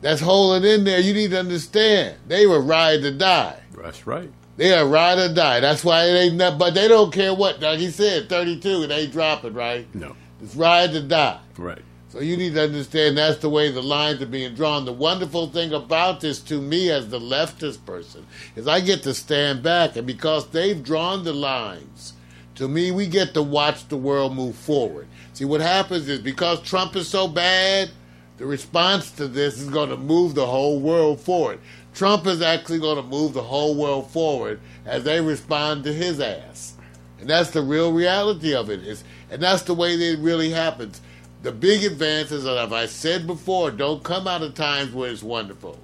that's 0.00 0.20
holding 0.20 0.68
in 0.68 0.84
there, 0.84 1.00
you 1.00 1.14
need 1.14 1.30
to 1.30 1.38
understand. 1.38 2.16
They 2.26 2.46
were 2.46 2.60
ride 2.60 3.02
to 3.02 3.12
die. 3.12 3.60
That's 3.76 4.06
right. 4.06 4.30
They 4.56 4.74
are 4.74 4.86
ride 4.86 5.18
or 5.18 5.32
die. 5.32 5.60
That's 5.60 5.84
why 5.84 6.04
it 6.04 6.14
ain't 6.14 6.34
nothing, 6.34 6.58
but 6.58 6.74
they 6.74 6.88
don't 6.88 7.12
care 7.12 7.32
what. 7.32 7.60
Like 7.60 7.78
he 7.78 7.90
said, 7.90 8.28
32, 8.28 8.82
it 8.82 8.90
ain't 8.90 9.12
dropping, 9.12 9.54
right? 9.54 9.86
No. 9.94 10.16
It's 10.42 10.54
ride 10.54 10.92
to 10.92 11.00
die. 11.00 11.38
Right. 11.56 11.82
So 12.10 12.18
you 12.18 12.36
need 12.36 12.54
to 12.54 12.64
understand 12.64 13.16
that's 13.16 13.38
the 13.38 13.48
way 13.48 13.70
the 13.70 13.82
lines 13.82 14.20
are 14.20 14.26
being 14.26 14.56
drawn. 14.56 14.84
The 14.84 14.92
wonderful 14.92 15.46
thing 15.46 15.72
about 15.72 16.20
this 16.20 16.40
to 16.40 16.60
me 16.60 16.90
as 16.90 17.08
the 17.08 17.20
leftist 17.20 17.86
person 17.86 18.26
is 18.56 18.66
I 18.66 18.80
get 18.80 19.04
to 19.04 19.14
stand 19.14 19.62
back 19.62 19.94
and 19.94 20.06
because 20.06 20.48
they've 20.48 20.82
drawn 20.82 21.22
the 21.22 21.32
lines, 21.32 22.14
to 22.56 22.66
me 22.66 22.90
we 22.90 23.06
get 23.06 23.32
to 23.34 23.42
watch 23.42 23.86
the 23.86 23.96
world 23.96 24.34
move 24.34 24.56
forward. 24.56 25.06
See 25.34 25.44
what 25.44 25.60
happens 25.60 26.08
is 26.08 26.18
because 26.18 26.60
Trump 26.62 26.96
is 26.96 27.06
so 27.06 27.28
bad, 27.28 27.90
the 28.38 28.46
response 28.46 29.12
to 29.12 29.28
this 29.28 29.60
is 29.60 29.70
going 29.70 29.90
to 29.90 29.96
move 29.96 30.34
the 30.34 30.46
whole 30.46 30.80
world 30.80 31.20
forward. 31.20 31.60
Trump 31.94 32.26
is 32.26 32.42
actually 32.42 32.80
going 32.80 32.96
to 32.96 33.08
move 33.08 33.34
the 33.34 33.42
whole 33.42 33.76
world 33.76 34.10
forward 34.10 34.58
as 34.84 35.04
they 35.04 35.20
respond 35.20 35.84
to 35.84 35.92
his 35.92 36.18
ass. 36.18 36.74
And 37.20 37.30
that's 37.30 37.50
the 37.50 37.62
real 37.62 37.92
reality 37.92 38.52
of 38.52 38.68
it. 38.68 38.80
Is 38.80 39.04
and 39.30 39.40
that's 39.40 39.62
the 39.62 39.74
way 39.74 39.94
that 39.94 40.12
it 40.14 40.18
really 40.18 40.50
happens. 40.50 41.00
The 41.42 41.52
big 41.52 41.84
advances, 41.84 42.44
and 42.44 42.58
as 42.58 42.72
I 42.72 42.86
said 42.86 43.26
before, 43.26 43.70
don't 43.70 44.02
come 44.02 44.28
out 44.28 44.42
of 44.42 44.54
times 44.54 44.92
where 44.92 45.10
it's 45.10 45.22
wonderful. 45.22 45.78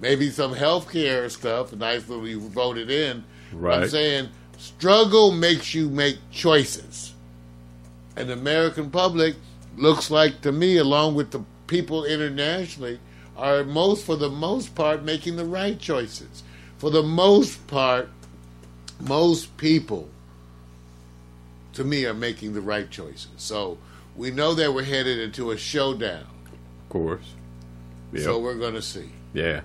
Maybe 0.00 0.30
some 0.30 0.52
health 0.52 0.90
care 0.92 1.28
stuff, 1.30 1.72
nice 1.72 2.08
little 2.08 2.28
you 2.28 2.40
voted 2.40 2.90
in. 2.90 3.24
But 3.52 3.58
I'm 3.58 3.80
Right. 3.82 3.90
saying 3.90 4.28
struggle 4.58 5.32
makes 5.32 5.74
you 5.74 5.88
make 5.88 6.18
choices. 6.30 7.12
And 8.16 8.28
the 8.28 8.34
American 8.34 8.90
public 8.90 9.36
looks 9.78 10.10
like 10.10 10.42
to 10.42 10.52
me, 10.52 10.76
along 10.76 11.14
with 11.14 11.30
the 11.30 11.40
people 11.66 12.04
internationally, 12.04 12.98
are 13.36 13.64
most 13.64 14.04
for 14.04 14.16
the 14.16 14.28
most 14.28 14.74
part 14.74 15.02
making 15.04 15.36
the 15.36 15.44
right 15.46 15.78
choices. 15.78 16.42
For 16.76 16.90
the 16.90 17.02
most 17.02 17.66
part, 17.66 18.10
most 19.00 19.56
people 19.56 20.10
to 21.72 21.84
me 21.84 22.04
are 22.04 22.12
making 22.14 22.52
the 22.52 22.60
right 22.60 22.90
choices. 22.90 23.30
So 23.38 23.78
we 24.16 24.30
know 24.30 24.54
that 24.54 24.72
we're 24.72 24.84
headed 24.84 25.18
into 25.18 25.50
a 25.50 25.56
showdown. 25.56 26.26
Of 26.46 26.88
course. 26.88 27.34
Yeah. 28.12 28.24
So 28.24 28.38
we're 28.38 28.58
going 28.58 28.74
to 28.74 28.82
see 28.82 29.10
yeah. 29.32 29.62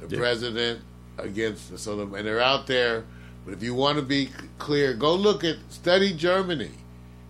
the 0.00 0.08
Yeah. 0.08 0.18
president 0.18 0.80
against 1.18 1.70
the 1.70 1.78
so 1.78 2.00
and 2.00 2.26
they're 2.26 2.40
out 2.40 2.66
there. 2.66 3.04
But 3.44 3.54
if 3.54 3.62
you 3.62 3.74
want 3.74 3.96
to 3.98 4.02
be 4.02 4.30
clear, 4.58 4.94
go 4.94 5.14
look 5.14 5.44
at 5.44 5.56
study 5.68 6.12
Germany 6.12 6.70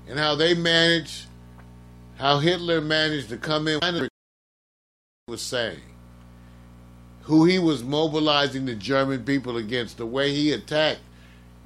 and 0.08 0.18
how 0.18 0.34
they 0.36 0.54
managed, 0.54 1.26
how 2.16 2.38
Hitler 2.38 2.80
managed 2.80 3.28
to 3.30 3.36
come 3.36 3.68
in. 3.68 4.08
Was 5.26 5.40
saying 5.40 5.80
who 7.22 7.46
he 7.46 7.58
was 7.58 7.82
mobilizing 7.82 8.66
the 8.66 8.74
German 8.74 9.24
people 9.24 9.56
against, 9.56 9.96
the 9.96 10.06
way 10.06 10.32
he 10.32 10.52
attacked 10.52 11.00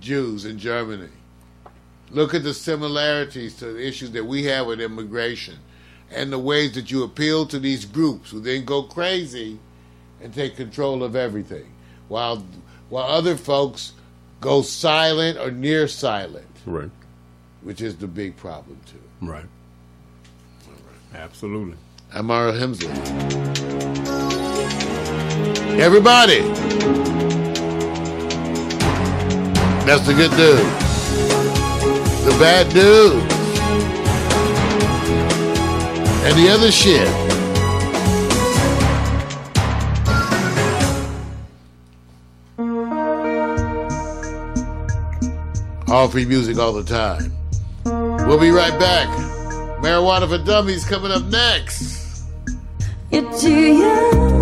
Jews 0.01 0.45
in 0.45 0.59
Germany. 0.59 1.09
Look 2.11 2.33
at 2.35 2.43
the 2.43 2.55
similarities 2.55 3.55
to 3.57 3.67
the 3.73 3.87
issues 3.87 4.11
that 4.13 4.25
we 4.25 4.45
have 4.45 4.67
with 4.67 4.81
immigration 4.81 5.57
and 6.11 6.33
the 6.33 6.39
ways 6.39 6.73
that 6.73 6.91
you 6.91 7.03
appeal 7.03 7.45
to 7.47 7.59
these 7.59 7.85
groups 7.85 8.31
who 8.31 8.41
then 8.41 8.65
go 8.65 8.83
crazy 8.83 9.59
and 10.23 10.33
take 10.33 10.57
control 10.57 11.03
of 11.03 11.15
everything 11.15 11.67
while 12.09 12.43
while 12.89 13.05
other 13.05 13.37
folks 13.37 13.93
go 14.41 14.63
silent 14.63 15.37
or 15.39 15.51
near 15.51 15.87
silent, 15.87 16.47
Right. 16.65 16.91
which 17.63 17.83
is 17.83 17.97
the 17.97 18.07
big 18.07 18.35
problem 18.37 18.79
too. 18.87 19.27
Right. 19.27 19.45
Absolutely. 21.15 21.77
I'm 22.15 22.31
Ira 22.31 22.53
Hemsley. 22.55 22.89
Everybody! 25.79 26.41
That's 29.85 30.07
the 30.07 30.15
good 30.15 30.31
news. 30.33 30.88
The 32.29 32.39
bad 32.39 32.75
news. 32.75 33.23
And 36.27 36.37
the 36.37 36.51
other 36.53 36.71
shit. 36.71 37.09
All 45.89 46.09
free 46.09 46.27
music 46.27 46.59
all 46.59 46.75
the 46.75 46.85
time. 46.85 47.33
We'll 48.27 48.39
be 48.39 48.51
right 48.51 48.79
back. 48.79 49.09
Marijuana 49.81 50.29
for 50.29 50.45
Dummies 50.45 50.85
coming 50.85 51.11
up 51.11 51.25
next. 51.25 52.27
Young 53.11 54.38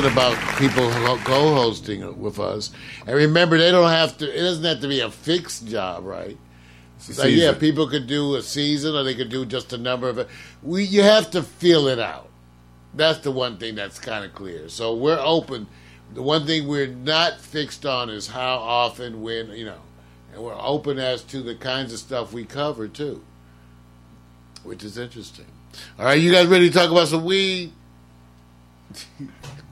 thinking 0.00 0.12
about 0.12 0.58
people 0.58 0.90
co-hosting 1.24 2.20
with 2.20 2.38
us. 2.38 2.70
And 3.06 3.16
remember, 3.16 3.58
they 3.58 3.70
don't 3.70 3.90
have 3.90 4.16
to. 4.18 4.26
It 4.26 4.40
doesn't 4.40 4.64
have 4.64 4.80
to 4.80 4.88
be 4.88 5.00
a 5.00 5.10
fixed 5.10 5.66
job, 5.66 6.04
right? 6.04 6.36
Like, 7.16 7.30
yeah, 7.30 7.54
people 7.54 7.88
could 7.88 8.06
do 8.06 8.34
a 8.34 8.42
season, 8.42 8.94
or 8.94 9.02
they 9.02 9.14
could 9.14 9.30
do 9.30 9.46
just 9.46 9.72
a 9.72 9.78
number 9.78 10.08
of 10.08 10.18
it. 10.18 10.28
We, 10.62 10.84
you 10.84 11.02
have 11.02 11.30
to 11.30 11.42
feel 11.42 11.88
it 11.88 11.98
out. 11.98 12.28
That's 12.92 13.20
the 13.20 13.30
one 13.30 13.56
thing 13.56 13.74
that's 13.74 13.98
kind 13.98 14.24
of 14.24 14.34
clear. 14.34 14.68
So 14.68 14.94
we're 14.94 15.18
open. 15.18 15.66
The 16.12 16.22
one 16.22 16.44
thing 16.44 16.68
we're 16.68 16.88
not 16.88 17.40
fixed 17.40 17.86
on 17.86 18.10
is 18.10 18.26
how 18.26 18.56
often, 18.58 19.22
when, 19.22 19.50
you 19.50 19.64
know, 19.64 19.78
and 20.34 20.42
we're 20.42 20.58
open 20.58 20.98
as 20.98 21.22
to 21.24 21.40
the 21.40 21.54
kinds 21.54 21.92
of 21.92 22.00
stuff 22.00 22.32
we 22.32 22.44
cover 22.44 22.86
too, 22.86 23.24
which 24.62 24.84
is 24.84 24.98
interesting. 24.98 25.46
All 25.98 26.04
right, 26.04 26.20
you 26.20 26.30
guys 26.32 26.48
ready 26.48 26.68
to 26.68 26.74
talk 26.74 26.90
about 26.90 27.08
some 27.08 27.24
weed? 27.24 27.72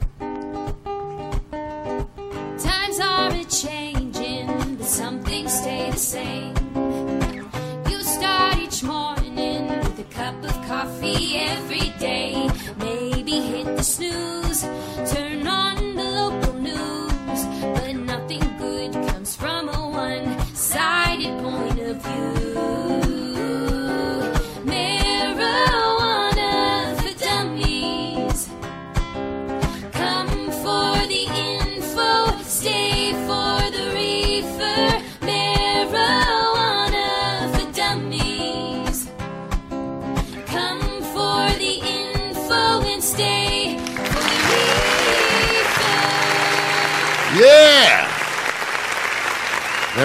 same. 5.99 6.55
You 7.91 8.01
start 8.03 8.57
each 8.59 8.85
morning 8.85 9.67
with 9.67 9.99
a 9.99 10.05
cup 10.15 10.45
of 10.45 10.53
coffee 10.69 11.39
every 11.39 11.91
day. 11.99 12.48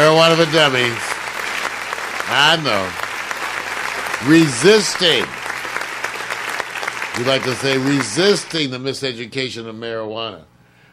Marijuana 0.03 0.35
for 0.35 0.51
dummies. 0.51 0.99
I 2.27 2.57
know. 2.61 2.91
Resisting. 4.29 5.25
We 7.17 7.23
like 7.23 7.43
to 7.43 7.55
say 7.55 7.77
resisting 7.77 8.71
the 8.71 8.79
miseducation 8.79 9.65
of 9.65 9.77
marijuana. 9.77 10.43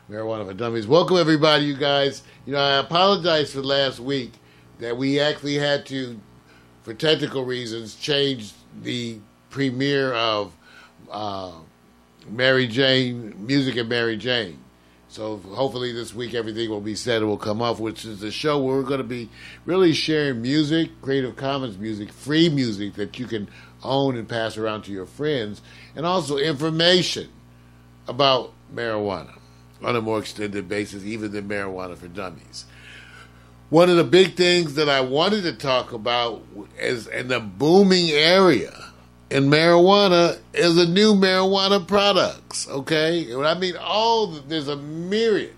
Marijuana 0.08 0.46
for 0.46 0.54
dummies. 0.54 0.86
Welcome 0.86 1.16
everybody, 1.16 1.64
you 1.64 1.76
guys. 1.76 2.22
You 2.46 2.52
know, 2.52 2.61
I 2.61 2.78
apologize 2.78 3.52
for 3.52 3.62
last 3.62 3.98
week 3.98 4.30
that 4.78 4.96
we 4.96 5.18
actually 5.18 5.56
had 5.56 5.86
to, 5.86 6.20
for 6.84 6.94
technical 6.94 7.44
reasons, 7.44 7.96
change 7.96 8.52
the 8.80 9.18
premiere 9.48 10.12
of 10.12 10.52
uh, 11.11 11.54
Mary 12.28 12.68
Jane, 12.68 13.34
Music 13.44 13.74
and 13.74 13.88
Mary 13.88 14.16
Jane. 14.16 14.61
So 15.11 15.38
hopefully 15.38 15.90
this 15.90 16.14
week 16.14 16.34
everything 16.34 16.70
will 16.70 16.80
be 16.80 16.94
said 16.94 17.20
and 17.20 17.28
will 17.28 17.36
come 17.36 17.61
off, 17.61 17.80
which 17.80 18.04
is 18.04 18.20
the 18.20 18.30
show 18.30 18.62
where 18.62 18.76
we're 18.76 18.84
going 18.84 18.98
to 18.98 19.04
be 19.04 19.28
really 19.64 19.92
sharing 19.92 20.40
music, 20.40 21.02
Creative 21.02 21.34
Commons 21.34 21.76
music, 21.76 22.12
free 22.12 22.48
music 22.48 22.94
that 22.94 23.18
you 23.18 23.26
can 23.26 23.48
own 23.82 24.16
and 24.16 24.28
pass 24.28 24.56
around 24.56 24.82
to 24.82 24.92
your 24.92 25.06
friends, 25.06 25.62
and 25.96 26.06
also 26.06 26.36
information 26.36 27.28
about 28.06 28.52
marijuana 28.72 29.36
on 29.82 29.96
a 29.96 30.00
more 30.00 30.20
extended 30.20 30.68
basis, 30.68 31.02
even 31.02 31.32
than 31.32 31.48
marijuana 31.48 31.96
for 31.96 32.06
dummies. 32.06 32.66
One 33.68 33.90
of 33.90 33.96
the 33.96 34.04
big 34.04 34.36
things 34.36 34.74
that 34.74 34.88
I 34.88 35.00
wanted 35.00 35.42
to 35.42 35.54
talk 35.54 35.92
about 35.92 36.44
is 36.78 37.08
in 37.08 37.26
the 37.26 37.40
booming 37.40 38.11
area 38.11 38.89
in 39.31 39.45
marijuana 39.45 40.39
is 40.53 40.76
a 40.76 40.87
new 40.87 41.14
marijuana 41.14 41.87
products. 41.87 42.68
Okay, 42.68 43.31
and 43.33 43.47
I 43.47 43.55
mean 43.55 43.76
all. 43.76 44.26
The, 44.26 44.41
there's 44.41 44.68
a 44.68 44.76
myriad 44.76 45.55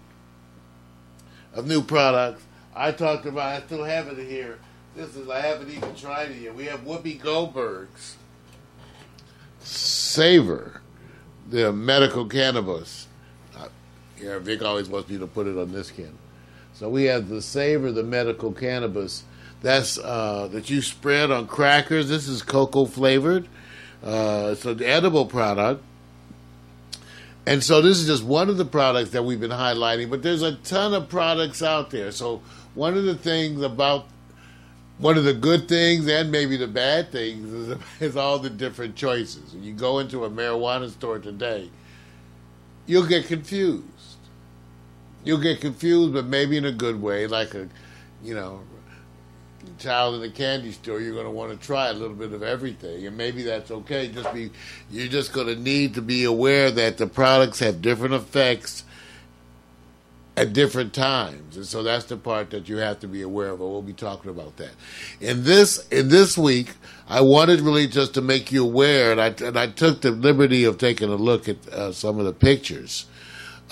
of 1.54 1.66
new 1.66 1.82
products. 1.82 2.44
I 2.74 2.92
talked 2.92 3.26
about. 3.26 3.62
I 3.62 3.66
still 3.66 3.84
have 3.84 4.08
it 4.08 4.18
here. 4.18 4.58
This 4.94 5.16
is. 5.16 5.28
I 5.28 5.40
haven't 5.40 5.70
even 5.70 5.94
tried 5.94 6.30
it 6.30 6.38
yet. 6.38 6.54
We 6.54 6.66
have 6.66 6.80
Whoopi 6.80 7.20
Goldberg's 7.20 8.16
Savor, 9.60 10.82
the 11.48 11.72
medical 11.72 12.26
cannabis. 12.26 13.06
Uh, 13.56 13.68
yeah, 14.20 14.38
Vic 14.38 14.62
always 14.62 14.88
wants 14.88 15.08
me 15.08 15.18
to 15.18 15.26
put 15.26 15.46
it 15.46 15.56
on 15.56 15.72
this 15.72 15.90
can. 15.90 16.18
So 16.74 16.88
we 16.88 17.04
have 17.04 17.28
the 17.28 17.40
Savor, 17.40 17.90
the 17.92 18.02
medical 18.02 18.52
cannabis. 18.52 19.24
That's 19.62 19.96
uh, 19.96 20.48
that 20.50 20.68
you 20.68 20.82
spread 20.82 21.30
on 21.30 21.46
crackers. 21.46 22.08
This 22.08 22.28
is 22.28 22.42
cocoa 22.42 22.84
flavored. 22.84 23.48
Uh, 24.02 24.50
it's 24.52 24.64
an 24.64 24.82
edible 24.82 25.26
product. 25.26 25.82
And 27.46 27.62
so 27.62 27.80
this 27.80 27.98
is 27.98 28.06
just 28.06 28.24
one 28.24 28.48
of 28.48 28.56
the 28.56 28.64
products 28.64 29.10
that 29.10 29.24
we've 29.24 29.40
been 29.40 29.50
highlighting, 29.50 30.10
but 30.10 30.22
there's 30.22 30.42
a 30.42 30.54
ton 30.56 30.94
of 30.94 31.08
products 31.08 31.62
out 31.62 31.90
there. 31.90 32.12
So 32.12 32.40
one 32.74 32.96
of 32.96 33.04
the 33.04 33.16
things 33.16 33.62
about 33.62 34.06
one 34.98 35.18
of 35.18 35.24
the 35.24 35.34
good 35.34 35.68
things 35.68 36.06
and 36.06 36.30
maybe 36.30 36.56
the 36.56 36.68
bad 36.68 37.10
things 37.10 37.52
is, 37.52 37.78
is 38.00 38.16
all 38.16 38.38
the 38.38 38.50
different 38.50 38.94
choices. 38.94 39.52
When 39.52 39.64
you 39.64 39.72
go 39.72 39.98
into 39.98 40.24
a 40.24 40.30
marijuana 40.30 40.90
store 40.90 41.18
today, 41.18 41.70
you'll 42.86 43.06
get 43.06 43.26
confused. 43.26 43.86
You'll 45.24 45.40
get 45.40 45.60
confused, 45.60 46.14
but 46.14 46.26
maybe 46.26 46.56
in 46.56 46.64
a 46.64 46.72
good 46.72 47.00
way, 47.00 47.26
like 47.26 47.54
a, 47.54 47.68
you 48.22 48.34
know, 48.34 48.60
child 49.78 50.14
in 50.14 50.20
the 50.20 50.30
candy 50.30 50.72
store. 50.72 51.00
You're 51.00 51.14
going 51.14 51.26
to 51.26 51.30
want 51.30 51.58
to 51.58 51.66
try 51.66 51.88
a 51.88 51.92
little 51.92 52.16
bit 52.16 52.32
of 52.32 52.42
everything, 52.42 53.06
and 53.06 53.16
maybe 53.16 53.42
that's 53.42 53.70
okay. 53.70 54.08
Just 54.08 54.32
be, 54.32 54.50
you're 54.90 55.08
just 55.08 55.32
going 55.32 55.48
to 55.48 55.56
need 55.56 55.94
to 55.94 56.02
be 56.02 56.24
aware 56.24 56.70
that 56.70 56.98
the 56.98 57.06
products 57.06 57.58
have 57.60 57.82
different 57.82 58.14
effects 58.14 58.84
at 60.36 60.52
different 60.52 60.94
times, 60.94 61.56
and 61.56 61.66
so 61.66 61.82
that's 61.82 62.06
the 62.06 62.16
part 62.16 62.50
that 62.50 62.68
you 62.68 62.78
have 62.78 63.00
to 63.00 63.06
be 63.06 63.22
aware 63.22 63.48
of. 63.48 63.60
And 63.60 63.70
we'll 63.70 63.82
be 63.82 63.92
talking 63.92 64.30
about 64.30 64.56
that 64.56 64.72
in 65.20 65.44
this 65.44 65.86
in 65.88 66.08
this 66.08 66.38
week. 66.38 66.70
I 67.08 67.20
wanted 67.20 67.60
really 67.60 67.86
just 67.86 68.14
to 68.14 68.22
make 68.22 68.50
you 68.50 68.64
aware, 68.64 69.12
and 69.12 69.20
I 69.20 69.34
and 69.46 69.58
I 69.58 69.66
took 69.66 70.00
the 70.00 70.10
liberty 70.10 70.64
of 70.64 70.78
taking 70.78 71.10
a 71.10 71.16
look 71.16 71.48
at 71.48 71.68
uh, 71.68 71.92
some 71.92 72.18
of 72.18 72.24
the 72.24 72.32
pictures 72.32 73.06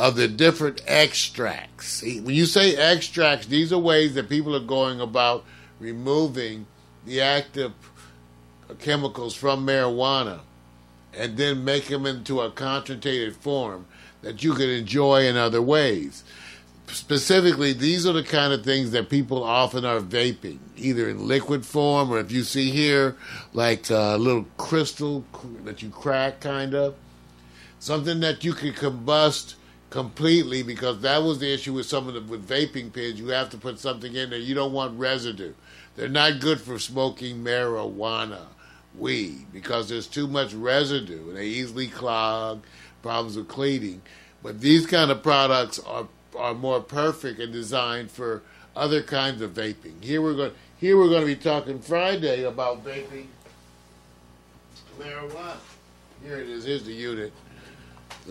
of 0.01 0.17
the 0.17 0.27
different 0.27 0.83
extracts. 0.87 2.03
When 2.03 2.35
you 2.35 2.47
say 2.47 2.75
extracts, 2.75 3.47
these 3.47 3.73
are 3.73 3.79
ways 3.79 4.15
that 4.15 4.29
people 4.29 4.57
are 4.57 4.61
going 4.61 5.01
about 5.01 5.45
removing 5.81 6.67
the 7.07 7.21
active 7.21 7.73
chemicals 8.79 9.35
from 9.35 9.67
marijuana 9.67 10.41
and 11.13 11.37
then 11.37 11.65
make 11.65 11.87
them 11.87 12.07
into 12.07 12.41
a 12.41 12.51
concentrated 12.51 13.35
form 13.35 13.87
that 14.23 14.45
you 14.45 14.53
can 14.55 14.69
enjoy 14.69 15.27
in 15.27 15.37
other 15.37 15.63
ways. 15.63 16.23
Specifically, 16.87 17.73
these 17.73 18.07
are 18.07 18.13
the 18.13 18.23
kind 18.23 18.53
of 18.53 18.65
things 18.65 18.91
that 18.91 19.09
people 19.09 19.43
often 19.43 19.85
are 19.85 20.01
vaping, 20.01 20.59
either 20.77 21.09
in 21.09 21.27
liquid 21.27 21.65
form 21.65 22.11
or 22.11 22.19
if 22.19 22.33
you 22.33 22.43
see 22.43 22.71
here, 22.71 23.17
like 23.53 23.89
a 23.91 24.17
little 24.17 24.47
crystal 24.57 25.25
that 25.65 25.83
you 25.83 25.89
crack, 25.91 26.41
kind 26.41 26.75
of. 26.75 26.95
Something 27.79 28.21
that 28.21 28.45
you 28.45 28.53
can 28.53 28.73
combust 28.73 29.55
completely 29.91 30.63
because 30.63 31.01
that 31.01 31.23
was 31.23 31.41
the 31.41 31.53
issue 31.53 31.75
with 31.75 31.87
some 31.87 32.09
of 32.09 32.15
the 32.15 32.21
with 32.23 32.49
vaping 32.49 32.93
pens. 32.93 33.19
You 33.19 33.29
have 33.29 33.51
to 33.51 33.59
put 33.59 33.79
something 33.79 34.15
in 34.15 34.31
there. 34.31 34.39
You 34.39 34.55
don't 34.55 34.73
want 34.73 34.99
residue. 34.99 35.53
They're 35.97 36.09
not 36.09 36.41
good 36.41 36.61
for 36.61 36.79
smoking 36.79 37.45
marijuana 37.45 38.47
weed 38.95 39.47
because 39.53 39.89
there's 39.89 40.07
too 40.07 40.27
much 40.27 40.55
residue 40.55 41.29
and 41.29 41.37
they 41.37 41.47
easily 41.47 41.89
clog, 41.89 42.63
problems 43.03 43.37
with 43.37 43.49
cleaning. 43.49 44.03
But 44.43 44.61
these 44.61 44.87
kind 44.87 45.11
of 45.11 45.23
products 45.23 45.79
are 45.81 46.09
are 46.37 46.55
more 46.55 46.81
perfect 46.81 47.41
and 47.41 47.53
designed 47.53 48.11
for 48.11 48.43
other 48.77 49.03
kinds 49.03 49.43
of 49.43 49.53
vaping. 49.53 50.03
Here 50.03 50.23
we're 50.23 50.37
going 50.37 50.53
here 50.79 50.97
we're 50.97 51.09
going 51.09 51.23
to 51.23 51.27
be 51.27 51.37
talking 51.37 51.81
Friday 51.81 52.45
about 52.45 52.85
vaping 52.85 53.27
marijuana. 54.99 55.57
Here 56.23 56.39
it 56.39 56.49
is. 56.49 56.65
Here's 56.65 56.85
the 56.85 56.93
unit. 56.93 57.33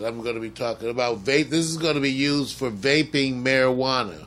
I'm 0.02 0.22
going 0.22 0.34
to 0.34 0.40
be 0.40 0.50
talking 0.50 0.88
about 0.88 1.24
vape. 1.24 1.50
This 1.50 1.66
is 1.66 1.76
going 1.76 1.94
to 1.94 2.00
be 2.00 2.12
used 2.12 2.56
for 2.56 2.70
vaping 2.70 3.42
marijuana, 3.42 4.26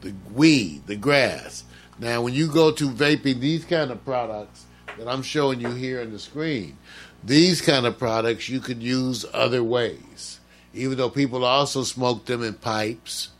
the 0.00 0.14
weed, 0.32 0.86
the 0.86 0.96
grass. 0.96 1.64
Now, 1.98 2.22
when 2.22 2.34
you 2.34 2.48
go 2.48 2.70
to 2.72 2.88
vaping 2.88 3.40
these 3.40 3.64
kind 3.64 3.90
of 3.90 4.04
products 4.04 4.64
that 4.98 5.08
I'm 5.08 5.22
showing 5.22 5.60
you 5.60 5.70
here 5.70 6.00
on 6.00 6.12
the 6.12 6.18
screen, 6.18 6.76
these 7.24 7.60
kind 7.60 7.86
of 7.86 7.98
products 7.98 8.48
you 8.48 8.60
could 8.60 8.82
use 8.82 9.24
other 9.32 9.64
ways. 9.64 10.40
Even 10.74 10.98
though 10.98 11.10
people 11.10 11.44
also 11.44 11.82
smoke 11.82 12.26
them 12.26 12.42
in 12.42 12.54
pipes 12.54 13.30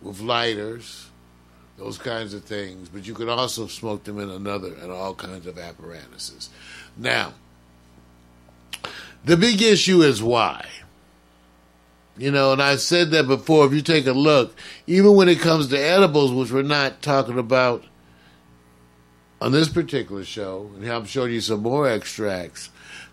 with 0.00 0.20
lighters, 0.20 1.10
those 1.76 1.98
kinds 1.98 2.34
of 2.34 2.44
things, 2.44 2.88
but 2.88 3.06
you 3.06 3.14
could 3.14 3.28
also 3.28 3.66
smoke 3.66 4.04
them 4.04 4.18
in 4.18 4.30
another 4.30 4.74
and 4.74 4.90
all 4.90 5.14
kinds 5.14 5.46
of 5.46 5.58
apparatuses. 5.58 6.50
Now, 6.96 7.34
the 9.24 9.36
big 9.36 9.62
issue 9.62 10.02
is 10.02 10.22
why. 10.22 10.66
You 12.18 12.32
know, 12.32 12.52
and 12.52 12.60
I've 12.60 12.80
said 12.80 13.12
that 13.12 13.28
before. 13.28 13.64
If 13.66 13.72
you 13.72 13.80
take 13.80 14.06
a 14.06 14.12
look, 14.12 14.54
even 14.88 15.14
when 15.14 15.28
it 15.28 15.38
comes 15.38 15.68
to 15.68 15.78
edibles, 15.78 16.32
which 16.32 16.50
we're 16.50 16.62
not 16.62 17.00
talking 17.00 17.38
about 17.38 17.84
on 19.40 19.52
this 19.52 19.68
particular 19.68 20.24
show, 20.24 20.70
and 20.74 20.86
I'm 20.90 21.04
showing 21.04 21.32
you 21.32 21.40
some 21.40 21.62
more 21.62 21.88
extracts, 21.88 22.70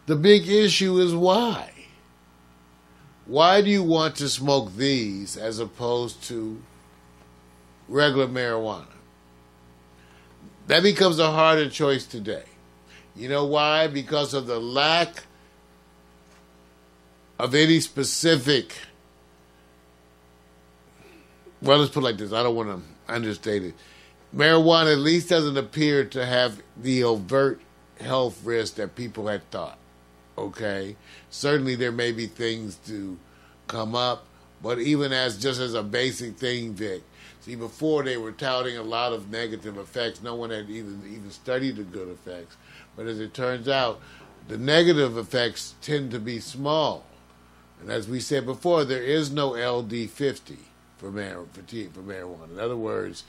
the 0.08 0.16
big 0.16 0.48
issue 0.48 0.98
is 0.98 1.14
why. 1.14 1.72
Why 3.28 3.62
do 3.62 3.70
you 3.70 3.84
want 3.84 4.16
to 4.18 4.30
smoke 4.30 4.76
these 4.76 5.38
as 5.38 5.60
opposed 5.60 6.24
to 6.26 6.62
regular 7.88 8.28
marijuana? 8.28 8.88
That 10.68 10.82
becomes 10.82 11.20
a 11.20 11.32
harder 11.32 11.70
choice 11.70 12.06
today. 12.06 12.46
You 13.16 13.30
know 13.30 13.46
why? 13.46 13.88
Because 13.88 14.34
of 14.34 14.48
the 14.48 14.60
lack 14.60 15.24
of 17.38 17.54
any 17.54 17.80
specific. 17.80 18.76
Well, 21.66 21.80
let's 21.80 21.92
put 21.92 22.02
it 22.02 22.04
like 22.04 22.18
this. 22.18 22.32
I 22.32 22.44
don't 22.44 22.56
want 22.56 22.70
to 22.70 23.12
understate 23.12 23.64
it. 23.64 23.74
Marijuana 24.36 24.92
at 24.92 25.00
least 25.00 25.30
doesn't 25.30 25.58
appear 25.58 26.06
to 26.06 26.24
have 26.24 26.62
the 26.78 27.04
overt 27.04 27.60
health 28.00 28.40
risk 28.46 28.76
that 28.76 28.94
people 28.94 29.26
had 29.26 29.50
thought. 29.50 29.80
Okay, 30.38 30.96
certainly 31.32 31.74
there 31.74 31.92
may 31.92 32.12
be 32.12 32.28
things 32.28 32.76
to 32.86 33.18
come 33.66 33.96
up, 33.96 34.28
but 34.62 34.78
even 34.78 35.12
as 35.12 35.40
just 35.42 35.60
as 35.60 35.74
a 35.74 35.82
basic 35.82 36.38
thing, 36.38 36.76
Vic. 36.76 37.02
See, 37.42 37.56
before 37.56 38.04
they 38.04 38.18
were 38.18 38.32
touting 38.32 38.78
a 38.78 38.84
lot 38.84 39.12
of 39.12 39.32
negative 39.32 39.80
effects. 39.80 40.22
No 40.22 40.36
one 40.36 40.52
had 40.52 40.70
even 40.70 41.02
even 41.08 41.32
studied 41.32 41.78
the 41.78 41.84
good 41.84 42.10
effects. 42.10 42.58
But 42.96 43.08
as 43.08 43.20
it 43.20 43.34
turns 43.34 43.68
out, 43.68 44.00
the 44.48 44.60
negative 44.60 45.18
effects 45.18 45.74
tend 45.82 46.12
to 46.12 46.20
be 46.20 46.40
small. 46.40 47.06
And 47.82 47.90
as 47.90 48.08
we 48.08 48.20
said 48.20 48.46
before, 48.46 48.86
there 48.86 49.02
is 49.02 49.32
no 49.32 49.54
LD50 49.54 50.58
for, 51.06 51.12
mar- 51.12 51.46
for, 51.54 52.02
marijuana. 52.02 52.52
In 52.52 52.60
other 52.60 52.78
words, 52.78 53.24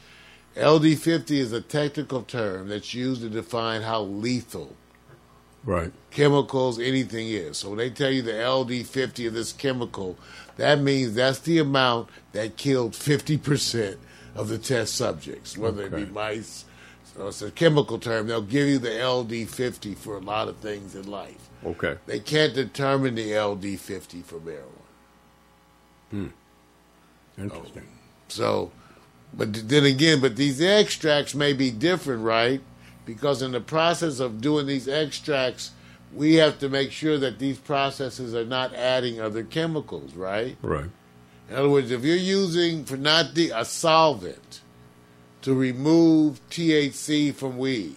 LD50 0.56 1.30
is 1.32 1.52
a 1.52 1.60
technical 1.60 2.22
term 2.22 2.68
that's 2.68 2.94
used 2.94 3.20
to 3.20 3.28
define 3.28 3.82
how 3.82 4.02
lethal 4.02 4.74
Right. 5.64 5.92
chemicals, 6.10 6.78
anything 6.78 7.28
is. 7.28 7.58
So 7.58 7.70
when 7.70 7.78
they 7.78 7.90
tell 7.90 8.10
you 8.10 8.22
the 8.22 8.32
LD50 8.32 9.26
of 9.26 9.34
this 9.34 9.52
chemical, 9.52 10.16
that 10.56 10.80
means 10.80 11.14
that's 11.14 11.40
the 11.40 11.58
amount 11.58 12.08
that 12.32 12.56
killed 12.56 12.92
50% 12.92 13.96
of 14.36 14.48
the 14.48 14.58
test 14.58 14.94
subjects, 14.94 15.58
whether 15.58 15.82
it 15.82 15.94
be 15.94 16.06
mice. 16.06 16.64
So 17.16 17.28
it's 17.28 17.42
a 17.42 17.50
chemical 17.50 17.98
term. 17.98 18.28
They'll 18.28 18.42
give 18.42 18.68
you 18.68 18.78
the 18.78 18.90
LD50 18.90 19.96
for 19.96 20.16
a 20.16 20.20
lot 20.20 20.48
of 20.48 20.56
things 20.58 20.94
in 20.94 21.10
life. 21.10 21.48
Okay. 21.64 21.96
They 22.06 22.20
can't 22.20 22.54
determine 22.54 23.16
the 23.16 23.32
LD50 23.32 24.24
for 24.24 24.38
marijuana. 24.38 24.62
Hmm. 26.10 26.26
Interesting. 27.38 27.86
So, 28.28 28.72
but 29.34 29.68
then 29.68 29.84
again, 29.84 30.20
but 30.20 30.36
these 30.36 30.60
extracts 30.60 31.34
may 31.34 31.52
be 31.52 31.70
different, 31.70 32.22
right? 32.22 32.60
Because 33.04 33.42
in 33.42 33.52
the 33.52 33.60
process 33.60 34.18
of 34.18 34.40
doing 34.40 34.66
these 34.66 34.88
extracts, 34.88 35.72
we 36.12 36.34
have 36.34 36.58
to 36.60 36.68
make 36.68 36.92
sure 36.92 37.18
that 37.18 37.38
these 37.38 37.58
processes 37.58 38.34
are 38.34 38.44
not 38.44 38.74
adding 38.74 39.20
other 39.20 39.44
chemicals, 39.44 40.14
right? 40.14 40.56
Right. 40.62 40.90
In 41.48 41.56
other 41.56 41.68
words, 41.68 41.90
if 41.90 42.04
you're 42.04 42.16
using 42.16 42.84
for 42.84 42.96
not 42.96 43.34
the 43.34 43.50
a 43.50 43.64
solvent 43.64 44.60
to 45.42 45.54
remove 45.54 46.40
THC 46.50 47.32
from 47.34 47.58
weed, 47.58 47.96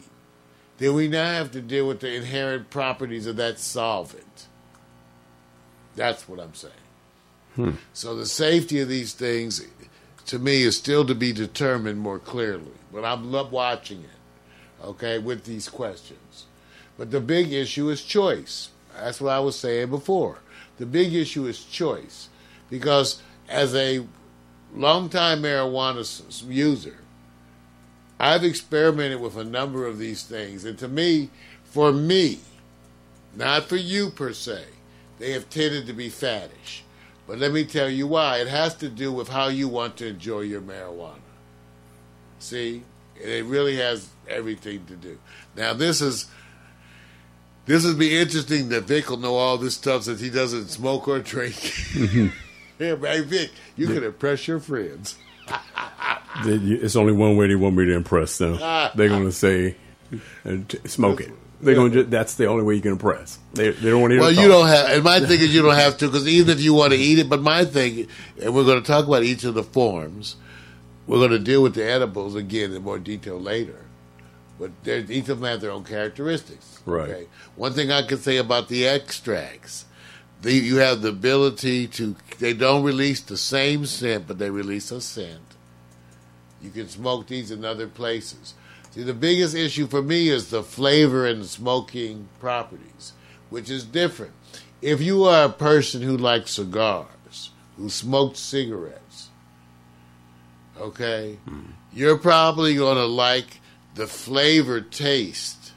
then 0.77 0.93
we 0.93 1.07
now 1.07 1.33
have 1.33 1.51
to 1.51 1.61
deal 1.61 1.87
with 1.87 1.99
the 2.01 2.13
inherent 2.13 2.69
properties 2.69 3.25
of 3.25 3.37
that 3.37 3.59
solvent. 3.59 4.47
That's 5.95 6.29
what 6.29 6.39
I'm 6.39 6.53
saying. 6.53 6.73
Hmm. 7.59 7.71
So 7.91 8.15
the 8.15 8.25
safety 8.25 8.79
of 8.79 8.87
these 8.87 9.11
things, 9.11 9.61
to 10.27 10.39
me, 10.39 10.61
is 10.63 10.77
still 10.77 11.05
to 11.05 11.13
be 11.13 11.33
determined 11.33 11.99
more 11.99 12.17
clearly. 12.17 12.71
But 12.93 13.03
I'm 13.03 13.33
love 13.33 13.51
watching 13.51 14.01
it, 14.01 14.85
okay, 14.85 15.19
with 15.19 15.43
these 15.43 15.67
questions. 15.67 16.45
But 16.97 17.11
the 17.11 17.19
big 17.19 17.51
issue 17.51 17.89
is 17.89 18.01
choice. 18.01 18.69
That's 18.95 19.19
what 19.19 19.33
I 19.33 19.41
was 19.41 19.59
saying 19.59 19.89
before. 19.89 20.39
The 20.77 20.85
big 20.85 21.13
issue 21.13 21.47
is 21.47 21.65
choice. 21.65 22.29
Because 22.69 23.21
as 23.49 23.75
a 23.75 24.07
longtime 24.73 25.41
marijuana 25.41 26.49
user, 26.49 26.95
I've 28.21 28.45
experimented 28.45 29.19
with 29.19 29.35
a 29.35 29.43
number 29.43 29.85
of 29.85 29.97
these 29.97 30.23
things. 30.23 30.63
And 30.63 30.79
to 30.79 30.87
me, 30.87 31.29
for 31.65 31.91
me, 31.91 32.39
not 33.35 33.65
for 33.65 33.75
you 33.75 34.11
per 34.11 34.31
se, 34.31 34.63
they 35.17 35.31
have 35.31 35.49
tended 35.49 35.87
to 35.87 35.93
be 35.93 36.09
faddish. 36.09 36.83
But 37.29 37.37
let 37.37 37.51
me 37.51 37.63
tell 37.63 37.87
you 37.87 38.07
why. 38.07 38.37
It 38.39 38.47
has 38.47 38.73
to 38.77 38.89
do 38.89 39.11
with 39.11 39.27
how 39.27 39.49
you 39.49 39.67
want 39.67 39.97
to 39.97 40.07
enjoy 40.07 40.41
your 40.41 40.61
marijuana. 40.61 41.19
See? 42.39 42.81
It 43.21 43.45
really 43.45 43.75
has 43.75 44.09
everything 44.27 44.83
to 44.87 44.95
do. 44.95 45.19
Now 45.55 45.73
this 45.73 46.01
is 46.01 46.25
this 47.67 47.85
would 47.85 47.99
be 47.99 48.17
interesting 48.17 48.69
that 48.69 48.85
Vic 48.85 49.11
will 49.11 49.17
know 49.17 49.35
all 49.35 49.59
this 49.59 49.75
stuff 49.75 50.03
since 50.03 50.19
he 50.19 50.31
doesn't 50.31 50.69
smoke 50.69 51.07
or 51.07 51.19
drink. 51.19 51.53
Mm-hmm. 51.53 52.27
yeah, 52.83 52.95
but 52.95 53.11
hey 53.11 53.21
Vic, 53.21 53.51
you 53.75 53.85
can 53.85 54.03
impress 54.03 54.47
your 54.47 54.59
friends. 54.59 55.15
It's 56.41 56.95
only 56.95 57.11
one 57.11 57.35
way 57.35 57.47
they 57.47 57.55
want 57.55 57.75
me 57.75 57.85
to 57.85 57.95
impress 57.95 58.37
them. 58.37 58.57
They're 58.95 59.09
going 59.09 59.25
to 59.25 59.31
say, 59.31 59.75
"Smoke 60.85 61.21
it." 61.21 61.33
They're 61.61 61.75
going 61.75 61.91
to. 61.91 62.03
That's 62.03 62.35
the 62.35 62.45
only 62.45 62.63
way 62.63 62.75
you 62.75 62.81
can 62.81 62.93
impress. 62.93 63.37
They, 63.53 63.71
they 63.71 63.89
don't 63.89 64.01
want 64.01 64.13
to. 64.13 64.19
Well, 64.19 64.31
you 64.31 64.47
don't 64.47 64.67
have, 64.67 64.89
and 64.89 65.03
my 65.03 65.19
thing 65.19 65.41
is 65.41 65.53
you 65.53 65.61
don't 65.61 65.75
have 65.75 65.97
to, 65.97 66.07
because 66.07 66.27
even 66.27 66.57
if 66.57 66.61
you 66.61 66.73
want 66.73 66.93
to 66.93 66.97
eat 66.97 67.19
it, 67.19 67.27
but 67.29 67.41
my 67.41 67.65
thing, 67.65 68.07
and 68.41 68.55
we're 68.55 68.63
going 68.63 68.81
to 68.81 68.87
talk 68.87 69.05
about 69.05 69.23
each 69.23 69.43
of 69.43 69.55
the 69.55 69.63
forms, 69.63 70.37
we're 71.05 71.17
going 71.17 71.31
to 71.31 71.39
deal 71.39 71.61
with 71.61 71.75
the 71.75 71.83
edibles 71.83 72.35
again 72.35 72.73
in 72.73 72.81
more 72.81 72.99
detail 72.99 73.39
later. 73.39 73.75
But 74.59 74.71
each 74.85 75.29
of 75.29 75.39
them 75.39 75.49
have 75.49 75.61
their 75.61 75.71
own 75.71 75.85
characteristics. 75.85 76.81
Right. 76.85 77.29
One 77.55 77.73
thing 77.73 77.91
I 77.91 78.05
can 78.05 78.17
say 78.17 78.37
about 78.37 78.67
the 78.67 78.85
extracts, 78.85 79.85
the, 80.41 80.53
you 80.53 80.77
have 80.77 81.01
the 81.01 81.09
ability 81.09 81.87
to, 81.87 82.15
they 82.39 82.53
don't 82.53 82.83
release 82.83 83.21
the 83.21 83.37
same 83.37 83.85
scent, 83.85 84.27
but 84.27 84.37
they 84.37 84.49
release 84.49 84.91
a 84.91 84.99
scent. 84.99 85.39
You 86.61 86.71
can 86.71 86.89
smoke 86.89 87.27
these 87.27 87.51
in 87.51 87.63
other 87.63 87.87
places. 87.87 88.53
See, 88.91 89.03
the 89.03 89.13
biggest 89.13 89.55
issue 89.55 89.87
for 89.87 90.01
me 90.01 90.29
is 90.29 90.49
the 90.49 90.63
flavor 90.63 91.25
and 91.25 91.45
smoking 91.45 92.27
properties, 92.39 93.13
which 93.49 93.69
is 93.69 93.83
different. 93.83 94.33
If 94.81 95.01
you 95.01 95.25
are 95.25 95.45
a 95.45 95.49
person 95.49 96.01
who 96.01 96.17
likes 96.17 96.51
cigars, 96.51 97.51
who 97.77 97.89
smoked 97.89 98.37
cigarettes, 98.37 99.29
okay, 100.79 101.37
mm-hmm. 101.47 101.71
you're 101.93 102.17
probably 102.17 102.75
going 102.75 102.97
to 102.97 103.05
like 103.05 103.61
the 103.95 104.07
flavor 104.07 104.81
taste 104.81 105.73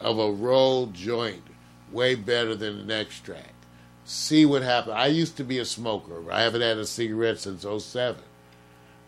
of 0.00 0.18
a 0.18 0.30
rolled 0.30 0.92
joint 0.92 1.44
way 1.90 2.14
better 2.14 2.54
than 2.54 2.78
an 2.78 2.90
extract. 2.90 3.48
See 4.04 4.44
what 4.44 4.62
happens. 4.62 4.94
I 4.94 5.06
used 5.06 5.36
to 5.36 5.44
be 5.44 5.58
a 5.58 5.64
smoker. 5.64 6.30
I 6.30 6.42
haven't 6.42 6.62
had 6.62 6.78
a 6.78 6.86
cigarette 6.86 7.38
since 7.38 7.64
07. 7.64 8.22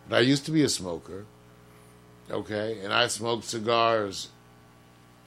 But 0.07 0.17
I 0.17 0.19
used 0.21 0.45
to 0.45 0.51
be 0.51 0.63
a 0.63 0.69
smoker. 0.69 1.25
Okay, 2.29 2.79
and 2.83 2.91
I 2.91 3.07
smoke 3.07 3.43
cigars 3.43 4.29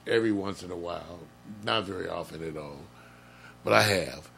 every 0.05 0.31
once 0.31 0.63
in 0.63 0.71
a 0.71 0.75
while, 0.75 1.19
not 1.63 1.85
very 1.85 2.09
often 2.09 2.43
at 2.43 2.57
all, 2.57 2.81
but 3.63 3.73
I 3.73 3.83
have. 3.83 4.29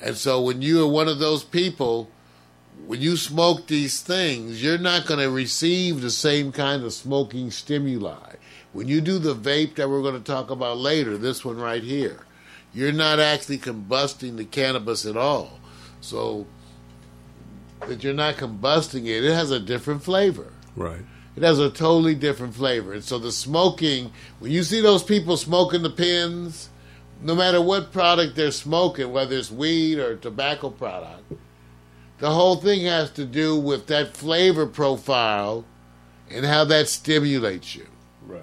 And 0.00 0.16
so 0.16 0.40
when 0.40 0.62
you 0.62 0.82
are 0.82 0.90
one 0.90 1.08
of 1.08 1.18
those 1.18 1.44
people, 1.44 2.10
when 2.86 3.00
you 3.00 3.16
smoke 3.16 3.66
these 3.66 4.00
things, 4.00 4.62
you're 4.62 4.78
not 4.78 5.06
going 5.06 5.20
to 5.20 5.30
receive 5.30 6.00
the 6.00 6.10
same 6.10 6.52
kind 6.52 6.84
of 6.84 6.92
smoking 6.92 7.50
stimuli. 7.50 8.34
When 8.72 8.88
you 8.88 9.00
do 9.00 9.18
the 9.18 9.34
vape 9.34 9.76
that 9.76 9.88
we're 9.88 10.02
going 10.02 10.22
to 10.22 10.32
talk 10.32 10.50
about 10.50 10.78
later, 10.78 11.16
this 11.16 11.44
one 11.44 11.56
right 11.56 11.82
here, 11.82 12.20
you're 12.74 12.92
not 12.92 13.18
actually 13.18 13.58
combusting 13.58 14.36
the 14.36 14.44
cannabis 14.44 15.06
at 15.06 15.16
all. 15.16 15.58
So 16.00 16.46
that 17.80 18.04
you're 18.04 18.14
not 18.14 18.36
combusting 18.36 19.06
it, 19.06 19.24
it 19.24 19.32
has 19.32 19.50
a 19.50 19.60
different 19.60 20.02
flavor. 20.02 20.52
Right. 20.74 21.00
It 21.36 21.42
has 21.42 21.58
a 21.58 21.70
totally 21.70 22.14
different 22.14 22.54
flavor. 22.54 22.94
And 22.94 23.04
so 23.04 23.18
the 23.18 23.30
smoking, 23.30 24.10
when 24.38 24.50
you 24.50 24.62
see 24.62 24.80
those 24.80 25.02
people 25.02 25.36
smoking 25.36 25.82
the 25.82 25.90
pins, 25.90 26.70
no 27.20 27.34
matter 27.34 27.60
what 27.60 27.92
product 27.92 28.36
they're 28.36 28.50
smoking, 28.50 29.12
whether 29.12 29.36
it's 29.36 29.50
weed 29.50 29.98
or 29.98 30.16
tobacco 30.16 30.70
product, 30.70 31.32
the 32.18 32.30
whole 32.30 32.56
thing 32.56 32.86
has 32.86 33.10
to 33.12 33.26
do 33.26 33.54
with 33.54 33.86
that 33.88 34.16
flavor 34.16 34.66
profile 34.66 35.66
and 36.30 36.46
how 36.46 36.64
that 36.64 36.88
stimulates 36.88 37.74
you. 37.74 37.86
Right. 38.26 38.42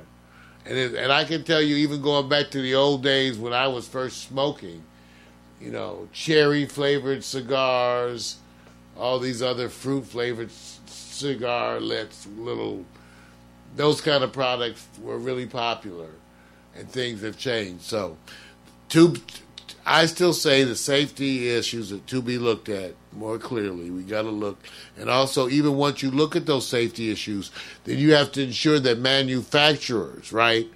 And 0.66 0.78
it, 0.78 0.94
and 0.94 1.12
I 1.12 1.24
can 1.24 1.44
tell 1.44 1.62
you, 1.62 1.76
even 1.78 2.02
going 2.02 2.30
back 2.30 2.52
to 2.52 2.62
the 2.62 2.76
old 2.76 3.04
days 3.04 3.38
when 3.38 3.54
I 3.54 3.68
was 3.68 3.88
first 3.88 4.22
smoking, 4.28 4.84
you 5.60 5.72
know, 5.72 6.08
cherry 6.14 6.66
flavored 6.66 7.24
cigars, 7.24 8.38
all 8.96 9.20
these 9.20 9.42
other 9.42 9.70
fruit 9.70 10.06
flavored 10.06 10.52
cigarlets, 11.24 12.28
little, 12.38 12.86
those 13.76 14.02
kind 14.02 14.24
of 14.24 14.32
products 14.32 14.88
were 15.02 15.18
really 15.18 15.46
popular, 15.46 16.10
and 16.76 16.90
things 16.90 17.22
have 17.22 17.38
changed. 17.38 17.84
So, 17.84 18.18
I 19.86 20.06
still 20.06 20.34
say 20.34 20.64
the 20.64 20.76
safety 20.76 21.50
issues 21.50 21.92
are 21.92 21.98
to 21.98 22.22
be 22.22 22.38
looked 22.38 22.70
at 22.70 22.94
more 23.12 23.38
clearly. 23.38 23.90
We 23.90 24.04
got 24.04 24.22
to 24.22 24.30
look, 24.30 24.60
and 24.98 25.10
also 25.10 25.50
even 25.50 25.76
once 25.76 26.02
you 26.02 26.12
look 26.12 26.36
at 26.36 26.46
those 26.46 26.68
safety 26.68 27.12
issues, 27.12 27.52
then 27.84 27.98
you 27.98 28.14
have 28.14 28.32
to 28.34 28.44
ensure 28.44 28.80
that 28.80 29.00
manufacturers, 29.00 30.32
right? 30.32 30.70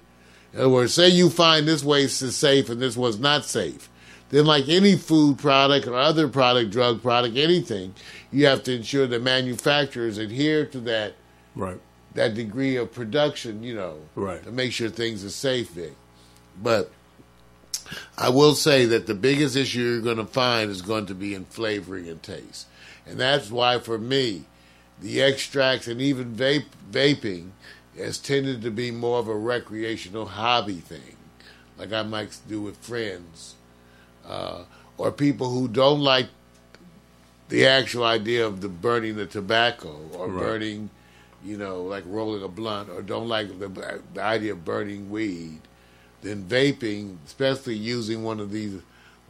In 0.52 0.60
other 0.60 0.68
words, 0.68 0.94
say 0.94 1.08
you 1.08 1.30
find 1.30 1.66
this 1.66 1.84
waste 1.84 2.22
is 2.22 2.36
safe 2.36 2.68
and 2.68 2.80
this 2.80 2.96
was 2.96 3.18
not 3.18 3.44
safe. 3.44 3.88
Then, 4.30 4.44
like 4.44 4.68
any 4.68 4.96
food 4.96 5.38
product 5.38 5.86
or 5.86 5.94
other 5.96 6.28
product, 6.28 6.70
drug 6.70 7.02
product, 7.02 7.36
anything, 7.36 7.94
you 8.30 8.46
have 8.46 8.62
to 8.64 8.74
ensure 8.74 9.06
that 9.06 9.22
manufacturers 9.22 10.18
adhere 10.18 10.66
to 10.66 10.80
that 10.80 11.14
Right. 11.54 11.80
that 12.14 12.34
degree 12.34 12.76
of 12.76 12.92
production, 12.92 13.62
you 13.62 13.74
know, 13.74 13.98
Right. 14.14 14.42
to 14.44 14.50
make 14.50 14.72
sure 14.72 14.88
things 14.90 15.24
are 15.24 15.30
safe, 15.30 15.70
Vic. 15.70 15.94
But 16.62 16.90
I 18.18 18.28
will 18.28 18.54
say 18.54 18.84
that 18.86 19.06
the 19.06 19.14
biggest 19.14 19.56
issue 19.56 19.80
you're 19.80 20.00
going 20.00 20.18
to 20.18 20.26
find 20.26 20.70
is 20.70 20.82
going 20.82 21.06
to 21.06 21.14
be 21.14 21.34
in 21.34 21.44
flavoring 21.46 22.08
and 22.08 22.22
taste. 22.22 22.66
And 23.06 23.18
that's 23.18 23.50
why, 23.50 23.78
for 23.78 23.98
me, 23.98 24.44
the 25.00 25.22
extracts 25.22 25.86
and 25.88 26.00
even 26.02 26.34
vape, 26.34 26.66
vaping 26.90 27.50
has 27.96 28.18
tended 28.18 28.60
to 28.62 28.70
be 28.70 28.90
more 28.90 29.18
of 29.20 29.28
a 29.28 29.34
recreational 29.34 30.26
hobby 30.26 30.80
thing, 30.80 31.16
like 31.78 31.92
I 31.92 32.02
might 32.02 32.36
do 32.48 32.60
with 32.60 32.76
friends, 32.76 33.54
uh, 34.28 34.64
or 34.98 35.10
people 35.10 35.50
who 35.50 35.66
don't 35.68 36.00
like 36.00 36.28
the 37.48 37.66
actual 37.66 38.04
idea 38.04 38.46
of 38.46 38.60
the 38.60 38.68
burning 38.68 39.16
the 39.16 39.26
tobacco 39.26 39.96
or 40.12 40.28
Right. 40.28 40.42
burning, 40.42 40.90
you 41.44 41.56
know, 41.56 41.82
like 41.82 42.04
rolling 42.06 42.42
a 42.42 42.48
blunt, 42.48 42.90
or 42.90 43.00
don't 43.02 43.28
like 43.28 43.58
the, 43.58 43.68
the 44.14 44.22
idea 44.22 44.52
of 44.52 44.64
burning 44.64 45.10
weed, 45.10 45.60
then 46.22 46.44
vaping, 46.44 47.16
especially 47.26 47.74
using 47.74 48.22
one 48.22 48.38
of 48.38 48.50
these 48.50 48.74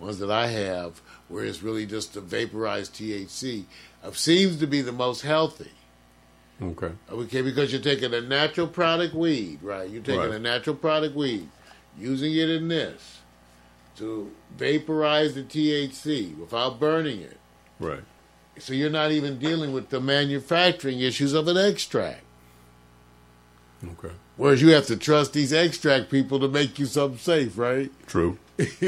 ones 0.01 0.18
that 0.18 0.30
I 0.30 0.49
have, 0.49 1.01
where 1.28 1.44
it's 1.44 1.62
really 1.62 1.86
just 1.86 2.14
the 2.14 2.20
vaporized 2.20 2.94
THC, 2.94 3.64
uh, 4.03 4.11
seems 4.12 4.59
to 4.59 4.66
be 4.66 4.80
the 4.80 4.92
most 4.92 5.22
healthy. 5.22 5.70
Okay. 6.61 6.90
Okay, 7.11 7.42
because 7.42 7.72
you're 7.72 7.80
taking 7.80 8.12
a 8.14 8.20
natural 8.20 8.66
product 8.66 9.14
weed, 9.14 9.62
right? 9.62 9.88
You're 9.88 10.03
taking 10.03 10.22
Right. 10.22 10.32
a 10.32 10.38
natural 10.40 10.74
product 10.76 11.14
weed, 11.14 11.49
using 11.96 12.34
it 12.34 12.49
in 12.49 12.68
this 12.68 13.18
to 13.99 14.30
vaporize 14.57 15.34
the 15.34 15.42
THC 15.42 16.36
without 16.38 16.80
burning 16.80 17.20
it. 17.20 17.38
Right. 17.78 18.03
So 18.59 18.72
you're 18.72 18.90
not 18.90 19.12
even 19.12 19.38
dealing 19.38 19.72
with 19.72 19.90
the 19.90 20.01
manufacturing 20.01 21.01
issues 21.01 21.32
of 21.32 21.46
an 21.49 21.57
extract. 21.57 22.22
Okay. 23.84 24.14
Whereas 24.36 24.61
you 24.61 24.70
have 24.70 24.86
to 24.86 24.96
trust 24.96 25.32
these 25.32 25.53
extract 25.53 26.11
people 26.11 26.40
to 26.40 26.49
make 26.49 26.78
you 26.78 26.86
something 26.86 27.18
safe, 27.18 27.57
right? 27.57 27.90
True. 28.07 28.38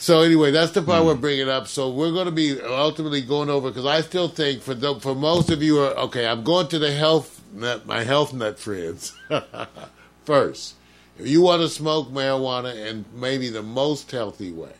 So 0.00 0.22
anyway, 0.22 0.50
that's 0.50 0.72
the 0.72 0.80
part 0.80 1.02
hmm. 1.02 1.08
we're 1.08 1.14
bringing 1.14 1.50
up. 1.50 1.68
So 1.68 1.90
we're 1.90 2.10
going 2.10 2.24
to 2.24 2.32
be 2.32 2.58
ultimately 2.58 3.20
going 3.20 3.50
over 3.50 3.68
because 3.68 3.84
I 3.84 4.00
still 4.00 4.28
think 4.28 4.62
for 4.62 4.72
the, 4.72 4.98
for 4.98 5.14
most 5.14 5.50
of 5.50 5.62
you 5.62 5.78
are 5.78 5.90
okay. 6.06 6.26
I'm 6.26 6.42
going 6.42 6.68
to 6.68 6.78
the 6.78 6.90
health 6.90 7.42
nut, 7.52 7.84
my 7.86 8.02
health 8.02 8.32
nut 8.32 8.58
friends 8.58 9.12
first. 10.24 10.76
If 11.20 11.28
you 11.28 11.42
want 11.42 11.60
to 11.60 11.68
smoke 11.68 12.08
marijuana 12.08 12.88
and 12.88 13.04
maybe 13.12 13.50
the 13.50 13.62
most 13.62 14.10
healthy 14.10 14.52
way, 14.52 14.72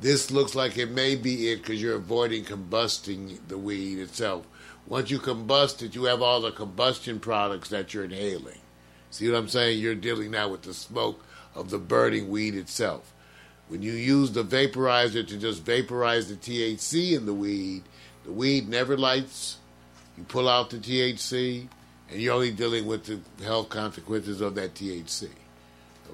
this 0.00 0.32
looks 0.32 0.56
like 0.56 0.76
it 0.76 0.90
may 0.90 1.14
be 1.14 1.52
it 1.52 1.58
because 1.58 1.80
you're 1.80 1.94
avoiding 1.94 2.44
combusting 2.44 3.38
the 3.46 3.56
weed 3.56 4.00
itself. 4.00 4.44
Once 4.88 5.08
you 5.08 5.20
combust 5.20 5.82
it, 5.82 5.94
you 5.94 6.02
have 6.04 6.20
all 6.20 6.40
the 6.40 6.50
combustion 6.50 7.20
products 7.20 7.68
that 7.68 7.94
you're 7.94 8.06
inhaling. 8.06 8.58
See 9.12 9.30
what 9.30 9.38
I'm 9.38 9.46
saying? 9.46 9.78
You're 9.78 9.94
dealing 9.94 10.32
now 10.32 10.48
with 10.48 10.62
the 10.62 10.74
smoke 10.74 11.24
of 11.54 11.70
the 11.70 11.78
burning 11.78 12.28
weed 12.28 12.56
itself. 12.56 13.12
When 13.68 13.82
you 13.82 13.92
use 13.92 14.32
the 14.32 14.42
vaporizer 14.42 15.24
to 15.28 15.36
just 15.36 15.62
vaporize 15.62 16.28
the 16.28 16.34
THC 16.34 17.16
in 17.16 17.24
the 17.24 17.34
weed, 17.34 17.84
the 18.24 18.32
weed 18.32 18.68
never 18.68 18.96
lights. 18.96 19.58
You 20.18 20.24
pull 20.24 20.48
out 20.48 20.70
the 20.70 20.78
THC, 20.78 21.68
and 22.10 22.20
you're 22.20 22.34
only 22.34 22.50
dealing 22.50 22.86
with 22.86 23.04
the 23.04 23.44
health 23.44 23.68
consequences 23.68 24.40
of 24.40 24.54
that 24.56 24.74
THC. 24.74 25.28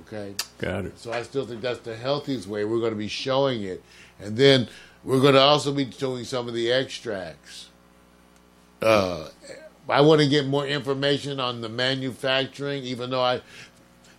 Okay? 0.01 0.35
Got 0.59 0.87
it. 0.87 0.99
So 0.99 1.13
I 1.13 1.23
still 1.23 1.47
think 1.47 1.63
that's 1.63 1.81
the 1.81 1.97
healthiest 1.97 2.47
way. 2.47 2.65
We're 2.65 2.81
going 2.81 2.93
to 2.93 2.99
be 2.99 3.09
showing 3.09 3.63
it. 3.63 3.83
And 4.21 4.37
then 4.37 4.69
we're 5.05 5.21
going 5.21 5.35
to 5.35 5.41
also 5.41 5.73
be 5.73 5.85
doing 5.85 6.25
some 6.25 6.49
of 6.49 6.55
the 6.55 6.71
extracts. 6.71 7.69
Uh, 8.83 9.29
I 9.89 10.01
want 10.01 10.21
to 10.21 10.29
get 10.29 10.47
more 10.47 10.67
information 10.67 11.41
on 11.41 11.61
the 11.61 11.69
manufacturing, 11.69 12.83
even 12.85 13.11
though 13.11 13.23
I 13.23 13.41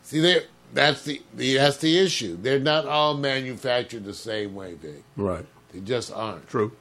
see 0.03 0.19
there. 0.19 0.43
That's 0.73 1.03
the, 1.03 1.21
the 1.33 1.55
that's 1.55 1.77
the 1.77 1.97
issue. 1.97 2.37
They're 2.41 2.59
not 2.59 2.85
all 2.85 3.15
manufactured 3.15 4.03
the 4.03 4.13
same 4.13 4.53
way, 4.53 4.73
Vic. 4.73 5.01
Right. 5.15 5.45
They 5.71 5.79
just 5.79 6.11
aren't. 6.11 6.47
True. 6.49 6.73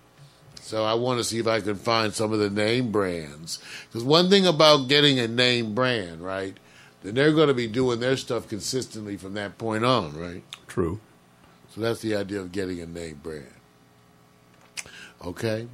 So 0.67 0.83
I 0.85 0.95
want 0.95 1.19
to 1.19 1.25
see 1.25 1.39
if 1.39 1.47
I 1.47 1.61
can 1.61 1.77
find 1.77 2.12
some 2.12 2.33
of 2.33 2.41
the 2.41 2.51
name 2.51 2.91
brands. 2.91 3.61
Because 3.87 4.03
one 4.03 4.29
thing 4.29 4.49
about 4.49 4.89
getting 4.89 5.21
a 5.21 5.29
name 5.29 5.77
brand, 5.77 6.21
right? 6.21 6.57
Then 7.05 7.14
they're 7.14 7.33
going 7.33 7.47
to 7.47 7.55
be 7.55 7.69
doing 7.69 8.01
their 8.01 8.17
stuff 8.17 8.49
consistently 8.49 9.17
from 9.17 9.35
that 9.35 9.59
point 9.59 9.85
on, 9.85 10.19
right? 10.19 10.43
True. 10.67 10.99
So 11.73 11.81
that's 11.81 12.01
the 12.01 12.17
idea 12.17 12.41
of 12.41 12.51
getting 12.51 12.81
a 12.81 12.87
name 12.87 13.21
brand. 13.23 13.47
Okay. 15.25 15.69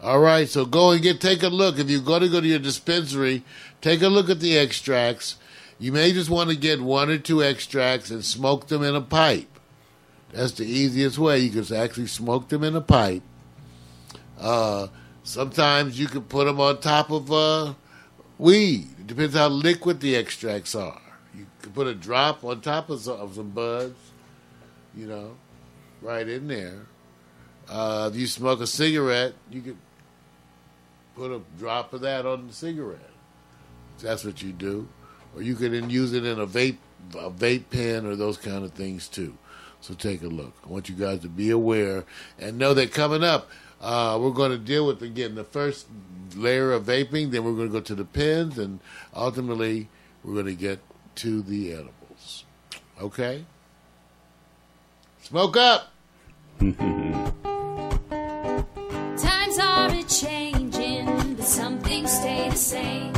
All 0.00 0.20
right. 0.20 0.48
So 0.48 0.64
go 0.64 0.92
and 0.92 1.02
get 1.02 1.20
take 1.20 1.42
a 1.42 1.48
look. 1.48 1.80
If 1.80 1.90
you're 1.90 2.00
going 2.00 2.22
to 2.22 2.28
go 2.28 2.40
to 2.40 2.46
your 2.46 2.60
dispensary, 2.60 3.42
take 3.80 4.00
a 4.00 4.08
look 4.08 4.30
at 4.30 4.38
the 4.38 4.56
extracts. 4.56 5.38
You 5.80 5.90
may 5.90 6.12
just 6.12 6.30
want 6.30 6.50
to 6.50 6.56
get 6.56 6.80
one 6.80 7.10
or 7.10 7.18
two 7.18 7.42
extracts 7.42 8.12
and 8.12 8.24
smoke 8.24 8.68
them 8.68 8.84
in 8.84 8.94
a 8.94 9.00
pipe. 9.00 9.58
That's 10.30 10.52
the 10.52 10.66
easiest 10.66 11.18
way. 11.18 11.40
You 11.40 11.50
can 11.50 11.76
actually 11.76 12.06
smoke 12.06 12.48
them 12.48 12.62
in 12.62 12.76
a 12.76 12.80
pipe. 12.80 13.24
Uh, 14.44 14.88
sometimes 15.22 15.98
you 15.98 16.06
can 16.06 16.20
put 16.20 16.44
them 16.44 16.60
on 16.60 16.78
top 16.78 17.10
of 17.10 17.32
uh, 17.32 17.72
weed. 18.36 18.86
It 19.00 19.06
depends 19.06 19.34
how 19.34 19.48
liquid 19.48 20.00
the 20.00 20.14
extracts 20.14 20.74
are. 20.74 21.00
You 21.34 21.46
can 21.62 21.72
put 21.72 21.86
a 21.86 21.94
drop 21.94 22.44
on 22.44 22.60
top 22.60 22.90
of 22.90 23.00
some, 23.00 23.18
of 23.18 23.34
some 23.34 23.50
buds, 23.50 23.96
you 24.94 25.06
know, 25.06 25.34
right 26.02 26.28
in 26.28 26.46
there. 26.46 26.86
Uh, 27.70 28.10
if 28.12 28.20
you 28.20 28.26
smoke 28.26 28.60
a 28.60 28.66
cigarette, 28.66 29.32
you 29.50 29.62
could 29.62 29.78
put 31.16 31.32
a 31.32 31.40
drop 31.58 31.94
of 31.94 32.02
that 32.02 32.26
on 32.26 32.46
the 32.46 32.52
cigarette. 32.52 33.00
That's 34.02 34.24
what 34.24 34.42
you 34.42 34.52
do. 34.52 34.86
Or 35.34 35.40
you 35.40 35.54
then 35.54 35.88
use 35.88 36.12
it 36.12 36.26
in 36.26 36.38
a 36.38 36.46
vape, 36.46 36.76
a 37.14 37.30
vape 37.30 37.70
pen 37.70 38.04
or 38.04 38.14
those 38.14 38.36
kind 38.36 38.62
of 38.62 38.72
things 38.72 39.08
too. 39.08 39.38
So 39.80 39.94
take 39.94 40.22
a 40.22 40.26
look. 40.26 40.52
I 40.64 40.68
want 40.68 40.90
you 40.90 40.94
guys 40.94 41.20
to 41.20 41.28
be 41.28 41.50
aware 41.50 42.04
and 42.38 42.58
know 42.58 42.74
that 42.74 42.92
coming 42.92 43.24
up, 43.24 43.48
uh, 43.84 44.18
we're 44.18 44.30
going 44.30 44.50
to 44.50 44.58
deal 44.58 44.86
with 44.86 45.02
again 45.02 45.34
the 45.34 45.44
first 45.44 45.86
layer 46.34 46.72
of 46.72 46.84
vaping, 46.84 47.30
then 47.30 47.44
we're 47.44 47.52
going 47.52 47.68
to 47.68 47.72
go 47.72 47.80
to 47.80 47.94
the 47.94 48.04
pens, 48.04 48.58
and 48.58 48.80
ultimately 49.14 49.88
we're 50.24 50.32
going 50.32 50.46
to 50.46 50.54
get 50.54 50.80
to 51.16 51.42
the 51.42 51.72
edibles. 51.72 52.44
Okay? 53.00 53.44
Smoke 55.22 55.56
up! 55.58 55.92
Times 59.18 59.58
are 59.58 60.02
changing, 60.08 61.34
but 61.34 61.44
some 61.44 61.78
things 61.80 62.10
stay 62.10 62.48
the 62.48 62.56
same. 62.56 63.12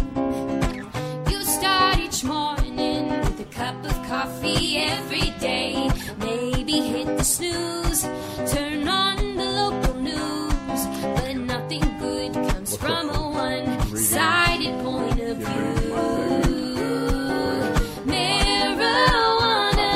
You 1.31 1.43
start 1.43 2.01
each 2.01 2.25
morning 2.25 3.09
with 3.09 3.41
a 3.41 3.49
cup 3.53 3.85
of 3.85 3.93
coffee 4.09 4.79
every 4.79 5.31
day. 5.39 5.89
Maybe 6.19 6.81
hit 6.81 7.17
the 7.17 7.25
snooze, 7.25 8.03
turn 8.53 8.89
on 8.89 9.06
from 12.87 13.11
a 13.11 13.13
one-sided 13.31 14.75
point 14.85 15.21
of 15.21 15.37
view. 15.39 15.73
Marijuana 19.07 19.91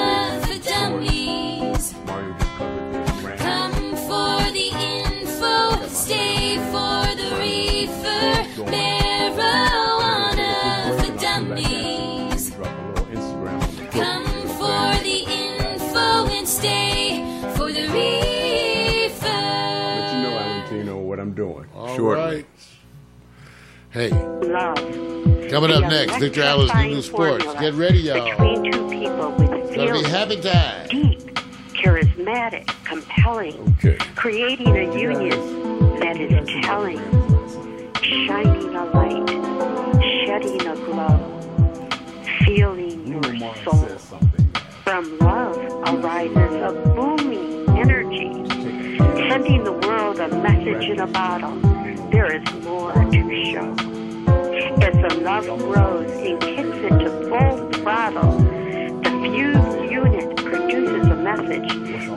for 0.45 0.59
dummies. 0.68 1.95
Mario 2.07 2.32
just 2.32 2.51
covered 2.59 2.93
this. 2.93 3.22
Ran. 3.22 3.38
Come 3.38 3.97
for 4.09 4.38
the 4.59 4.68
info, 4.99 5.86
stay 5.86 6.57
for 6.72 7.03
the 7.20 7.28
reefer. 7.38 8.26
Marijuana 8.74 10.53
for 10.99 11.12
dummies. 11.20 12.51
Drop 12.51 12.66
a 12.66 12.82
little 12.88 13.07
Instagram 13.07 13.59
on 13.62 13.76
the 13.76 13.84
Come 14.01 14.26
for 14.59 14.88
the 15.05 15.18
info 15.45 16.07
and 16.36 16.47
stay 16.49 17.01
for 17.57 17.68
the 17.70 17.86
reefer. 17.95 19.26
Let 19.28 20.12
you 20.12 20.18
know, 20.22 20.32
Valentino, 20.38 20.95
what 20.99 21.18
I'm 21.20 21.34
doing. 21.34 21.66
All 21.74 21.95
shortly. 21.97 22.36
right. 22.36 22.47
Hey, 23.93 24.11
love. 24.11 24.76
coming 25.51 25.70
up 25.72 25.82
next, 25.91 26.16
Victor 26.18 26.43
Allen's 26.43 26.70
electrifying 26.70 26.91
New 26.95 27.03
Sports. 27.03 27.45
Get 27.61 27.74
ready, 27.74 27.99
y'all. 27.99 28.30
Between 28.30 28.70
two 28.70 28.88
people 28.88 29.30
with 29.32 29.51
Gonna 29.51 29.62
be 29.66 29.74
feelings, 29.74 30.07
happy 30.07 30.41
time. 30.41 30.88
deep, 30.88 31.34
charismatic, 31.74 32.66
compelling, 32.84 33.74
Okay. 33.78 33.97
creating 34.14 34.68
a 34.68 34.97
union 34.97 35.99
that 35.99 36.16
is 36.20 36.64
telling, 36.64 36.99
shining 38.01 38.74
a 38.76 38.84
light, 38.84 39.28
shedding 40.24 40.66
a 40.68 40.76
glow, 40.76 41.41
feeling 42.45 43.07
your 43.09 43.55
soul. 43.64 43.88
From 44.84 45.18
love 45.18 45.57
arises 45.88 46.36
a 46.36 46.72
booming 46.95 47.68
energy, 47.76 48.28
sending 49.29 49.65
the 49.65 49.73
world 49.73 50.19
a 50.21 50.29
message 50.29 50.89
in 50.89 51.01
a 51.01 51.07
bottle. 51.07 51.57
There 52.11 52.35
is 52.35 52.43
more 52.65 52.93
to 52.93 53.53
show. 53.53 53.75
As 54.83 54.95
the 54.95 55.21
love 55.23 55.47
grows 55.47 56.11
and 56.11 56.41
kicks 56.41 56.79
into 56.91 57.11
full 57.29 57.71
throttle, 57.73 58.39
the 59.03 59.11
fused 59.23 59.91
unit 59.91 60.37
produces 60.37 61.07
a 61.07 61.17
message 61.17 61.69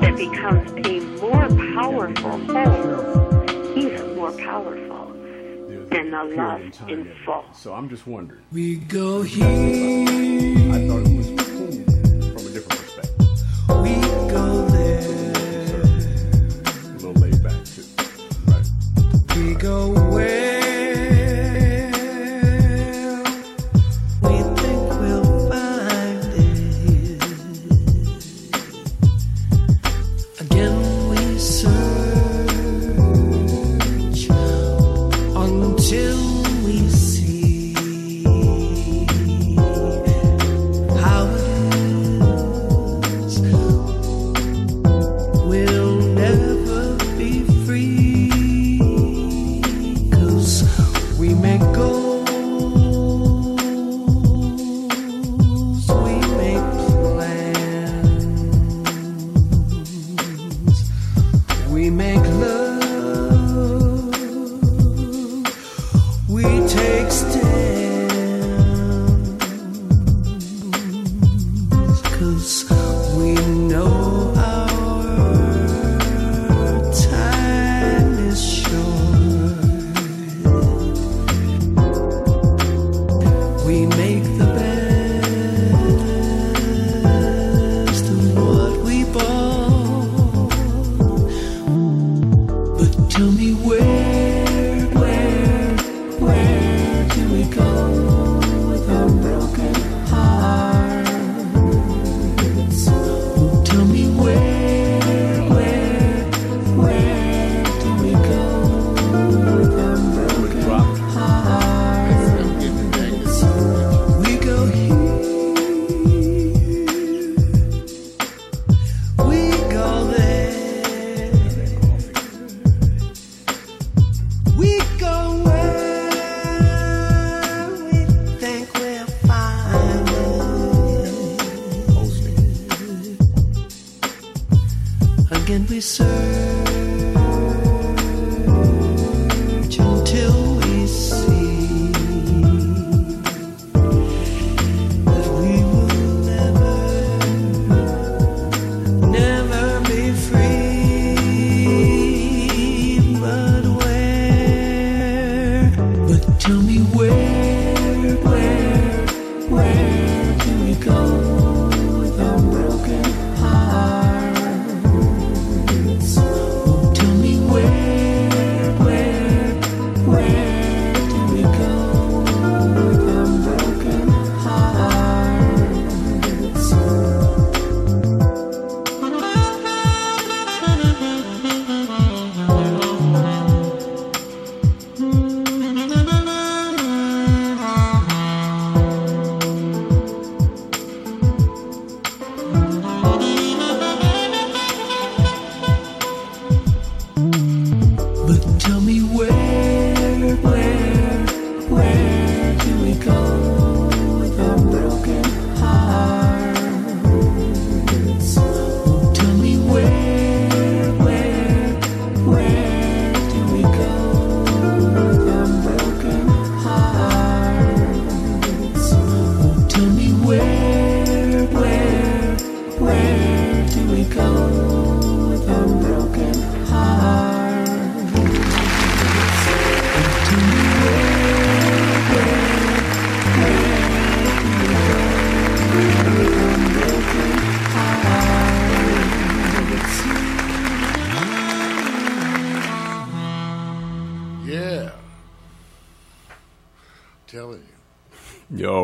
that 0.01 0.15
becomes 0.17 0.71
a 0.87 0.99
more 1.21 1.47
powerful 1.73 2.37
whole, 2.53 3.77
even 3.77 4.15
more 4.15 4.31
powerful 4.31 5.07
than 5.89 6.11
the 6.11 6.23
love 6.35 6.61
in 6.89 7.13
full. 7.25 7.45
So 7.53 7.73
I'm 7.73 7.89
just 7.89 8.07
wondering. 8.07 8.41
We 8.51 8.77
go 8.77 9.21
here, 9.21 9.45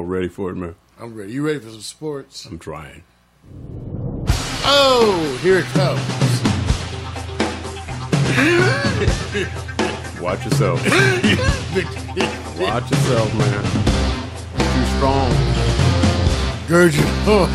ready 0.09 0.27
for 0.27 0.49
it, 0.49 0.55
man? 0.55 0.75
I'm 0.99 1.13
ready. 1.13 1.31
You 1.33 1.45
ready 1.45 1.59
for 1.59 1.69
some 1.69 1.81
sports? 1.81 2.45
I'm 2.45 2.57
trying. 2.59 3.03
Oh, 4.65 5.39
here 5.41 5.59
it 5.59 5.65
comes. 5.65 6.01
Watch 10.21 10.43
yourself. 10.45 10.83
Watch 12.59 12.91
yourself, 12.91 13.33
man. 13.35 13.63
Too 14.57 14.85
strong. 14.97 15.31
Gurgit. 16.67 17.07
Too 17.25 17.45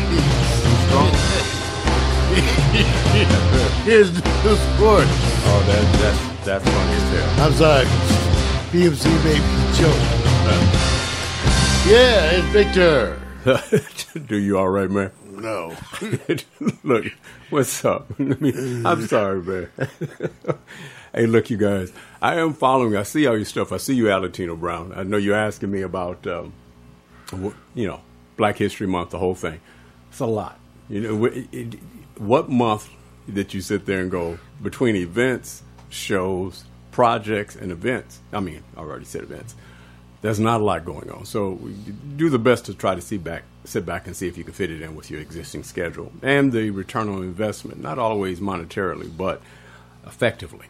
strong. 0.87 1.13
Here's 3.85 4.11
the 4.11 4.55
sport. 4.55 5.05
Oh, 5.47 5.63
that, 5.67 5.83
that's 6.01 6.19
that's 6.45 6.65
funny 6.65 6.95
as 6.95 7.03
hell. 7.11 7.45
I'm 7.45 7.53
sorry. 7.53 7.85
PMC 8.71 9.05
made 9.23 9.41
me 9.41 9.77
joke. 9.77 10.01
Uh, 10.47 10.94
Yeah, 11.87 12.31
it's 12.31 12.47
Victor. 12.47 13.19
Do 14.27 14.37
you 14.37 14.57
all 14.57 14.69
right, 14.69 14.89
man? 14.89 15.11
No. 15.29 15.75
look, 16.83 17.05
what's 17.51 17.85
up? 17.85 18.07
Let 18.19 18.41
me- 18.41 18.81
I'm 18.83 19.05
sorry, 19.05 19.41
man. 19.43 19.69
hey, 21.13 21.27
look, 21.27 21.51
you 21.51 21.57
guys. 21.57 21.93
I 22.23 22.39
am 22.39 22.53
following. 22.55 22.95
I 22.95 23.03
see 23.03 23.27
all 23.27 23.35
your 23.35 23.45
stuff. 23.45 23.71
I 23.71 23.77
see 23.77 23.93
you, 23.93 24.05
Alatino 24.05 24.59
Brown. 24.59 24.93
I 24.95 25.03
know 25.03 25.17
you're 25.17 25.35
asking 25.35 25.69
me 25.69 25.83
about, 25.83 26.25
um, 26.25 26.53
you 27.75 27.87
know, 27.87 28.01
Black 28.35 28.57
History 28.57 28.87
Month, 28.87 29.11
the 29.11 29.19
whole 29.19 29.35
thing. 29.35 29.61
It's 30.09 30.19
a 30.19 30.25
lot. 30.25 30.57
You 30.89 31.01
know, 31.01 31.17
wh- 31.29 31.53
it, 31.53 31.75
what 32.17 32.49
month 32.49 32.89
that 33.27 33.53
you 33.53 33.61
sit 33.61 33.85
there 33.85 34.01
and 34.01 34.09
go 34.09 34.39
between 34.63 34.95
events, 34.95 35.61
shows, 35.89 36.63
projects, 36.89 37.55
and 37.55 37.71
events? 37.71 38.21
I 38.33 38.39
mean, 38.39 38.63
I 38.75 38.79
already 38.79 39.05
said 39.05 39.21
events 39.21 39.55
there's 40.25 40.39
not 40.39 40.59
a 40.59 40.63
lot 40.63 40.83
going 40.85 41.09
on. 41.11 41.23
So 41.25 41.59
do 42.17 42.29
the 42.29 42.39
best 42.39 42.65
to 42.65 42.73
try 42.73 42.95
to 42.95 43.01
see 43.01 43.17
back, 43.17 43.43
sit 43.63 43.85
back 43.85 44.07
and 44.07 44.15
see 44.15 44.27
if 44.27 44.37
you 44.37 44.43
can 44.43 44.53
fit 44.53 44.71
it 44.71 44.81
in 44.81 44.95
with 44.95 45.11
your 45.11 45.21
existing 45.21 45.63
schedule 45.63 46.11
and 46.23 46.51
the 46.51 46.71
return 46.71 47.09
on 47.09 47.21
investment. 47.21 47.79
Not 47.79 47.99
always 47.99 48.39
monetarily, 48.39 49.15
but 49.15 49.41
effectively. 50.05 50.65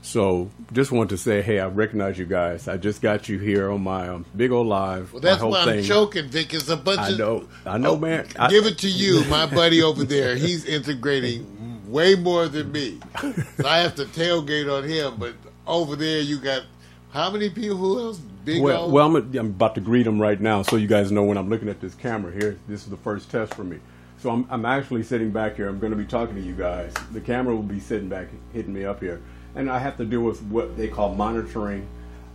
So 0.00 0.50
just 0.72 0.90
want 0.92 1.10
to 1.10 1.16
say, 1.18 1.40
hey, 1.42 1.60
I 1.60 1.66
recognize 1.66 2.18
you 2.18 2.26
guys. 2.26 2.66
I 2.68 2.76
just 2.76 3.00
got 3.02 3.28
you 3.28 3.38
here 3.38 3.70
on 3.70 3.82
my 3.82 4.08
um, 4.08 4.26
Bigo 4.36 4.64
Live. 4.64 5.12
Well, 5.12 5.20
that's 5.20 5.42
why 5.42 5.60
I'm 5.60 5.66
thing. 5.68 5.84
choking, 5.84 6.28
Vic. 6.28 6.52
It's 6.52 6.68
a 6.68 6.76
bunch 6.76 7.00
I 7.00 7.08
of. 7.10 7.18
know, 7.18 7.48
I 7.66 7.78
know, 7.78 7.92
Oh, 7.92 7.96
man. 7.96 8.26
I- 8.38 8.48
give 8.50 8.66
it 8.66 8.78
to 8.78 8.88
you, 8.88 9.24
my 9.26 9.46
buddy 9.46 9.82
over 9.82 10.04
there. 10.04 10.36
He's 10.36 10.64
integrating 10.66 11.90
way 11.90 12.14
more 12.16 12.48
than 12.48 12.70
me. 12.72 12.98
So 13.20 13.66
I 13.66 13.78
have 13.78 13.94
to 13.96 14.04
tailgate 14.06 14.70
on 14.70 14.84
him. 14.88 15.14
But 15.18 15.34
over 15.66 15.96
there, 15.96 16.20
you 16.20 16.38
got 16.38 16.62
how 17.10 17.30
many 17.30 17.48
people? 17.48 17.76
Who 17.78 17.98
else? 18.00 18.20
Big 18.44 18.62
Well, 18.62 18.82
old. 18.84 18.92
well 18.92 19.06
I'm, 19.06 19.16
I'm 19.16 19.46
about 19.46 19.74
to 19.76 19.80
greet 19.80 20.02
them 20.04 20.20
right 20.20 20.40
now, 20.40 20.62
so 20.62 20.76
you 20.76 20.86
guys 20.86 21.10
know 21.10 21.24
when 21.24 21.38
I'm 21.38 21.48
looking 21.48 21.68
at 21.68 21.80
this 21.80 21.94
camera 21.94 22.32
here. 22.32 22.58
This 22.68 22.82
is 22.84 22.90
the 22.90 22.96
first 22.96 23.30
test 23.30 23.54
for 23.54 23.64
me. 23.64 23.78
So 24.18 24.30
I'm, 24.30 24.46
I'm 24.50 24.64
actually 24.64 25.02
sitting 25.02 25.30
back 25.30 25.56
here. 25.56 25.68
I'm 25.68 25.78
going 25.78 25.92
to 25.92 25.98
be 25.98 26.04
talking 26.04 26.34
to 26.34 26.40
you 26.40 26.54
guys. 26.54 26.92
The 27.12 27.20
camera 27.20 27.54
will 27.54 27.62
be 27.62 27.80
sitting 27.80 28.08
back, 28.08 28.28
hitting 28.52 28.72
me 28.72 28.84
up 28.84 29.00
here, 29.00 29.22
and 29.54 29.70
I 29.70 29.78
have 29.78 29.96
to 29.98 30.04
deal 30.04 30.20
with 30.22 30.42
what 30.44 30.76
they 30.76 30.88
call 30.88 31.14
monitoring. 31.14 31.86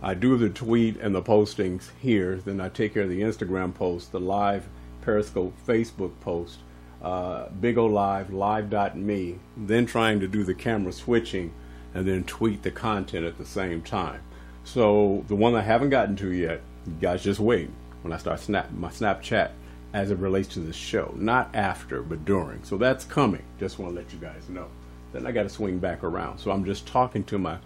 I 0.02 0.14
do 0.14 0.36
the 0.36 0.48
tweet 0.48 0.98
and 1.00 1.14
the 1.14 1.22
postings 1.22 1.90
here. 2.00 2.36
Then 2.36 2.60
I 2.60 2.68
take 2.70 2.94
care 2.94 3.02
of 3.04 3.10
the 3.10 3.20
Instagram 3.20 3.74
post, 3.74 4.12
the 4.12 4.20
live 4.20 4.68
Periscope 5.02 5.54
Facebook 5.66 6.12
post, 6.20 6.58
uh, 7.02 7.48
Bigo 7.60 7.90
Live, 7.90 8.32
live.me. 8.32 9.38
Then 9.56 9.86
trying 9.86 10.20
to 10.20 10.28
do 10.28 10.42
the 10.44 10.54
camera 10.54 10.92
switching, 10.92 11.52
and 11.94 12.06
then 12.06 12.24
tweet 12.24 12.62
the 12.62 12.70
content 12.70 13.26
at 13.26 13.36
the 13.38 13.46
same 13.46 13.82
time. 13.82 14.20
So 14.64 15.24
the 15.28 15.34
one 15.34 15.54
I 15.54 15.62
haven't 15.62 15.90
gotten 15.90 16.16
to 16.16 16.32
yet, 16.32 16.60
you 16.86 16.94
guys 17.00 17.22
just 17.22 17.40
wait 17.40 17.70
when 18.02 18.12
I 18.12 18.18
start 18.18 18.40
snap 18.40 18.70
my 18.72 18.88
Snapchat 18.88 19.50
as 19.92 20.10
it 20.10 20.18
relates 20.18 20.48
to 20.48 20.60
this 20.60 20.76
show. 20.76 21.12
Not 21.16 21.54
after, 21.54 22.02
but 22.02 22.24
during. 22.24 22.62
So 22.64 22.76
that's 22.76 23.04
coming. 23.04 23.42
Just 23.58 23.78
want 23.78 23.94
to 23.94 24.00
let 24.00 24.12
you 24.12 24.18
guys 24.18 24.48
know. 24.48 24.68
Then 25.12 25.26
I 25.26 25.32
got 25.32 25.42
to 25.42 25.48
swing 25.48 25.78
back 25.78 26.04
around. 26.04 26.38
So 26.38 26.50
I'm 26.50 26.64
just 26.64 26.86
talking 26.86 27.24
to 27.24 27.38
my 27.38 27.58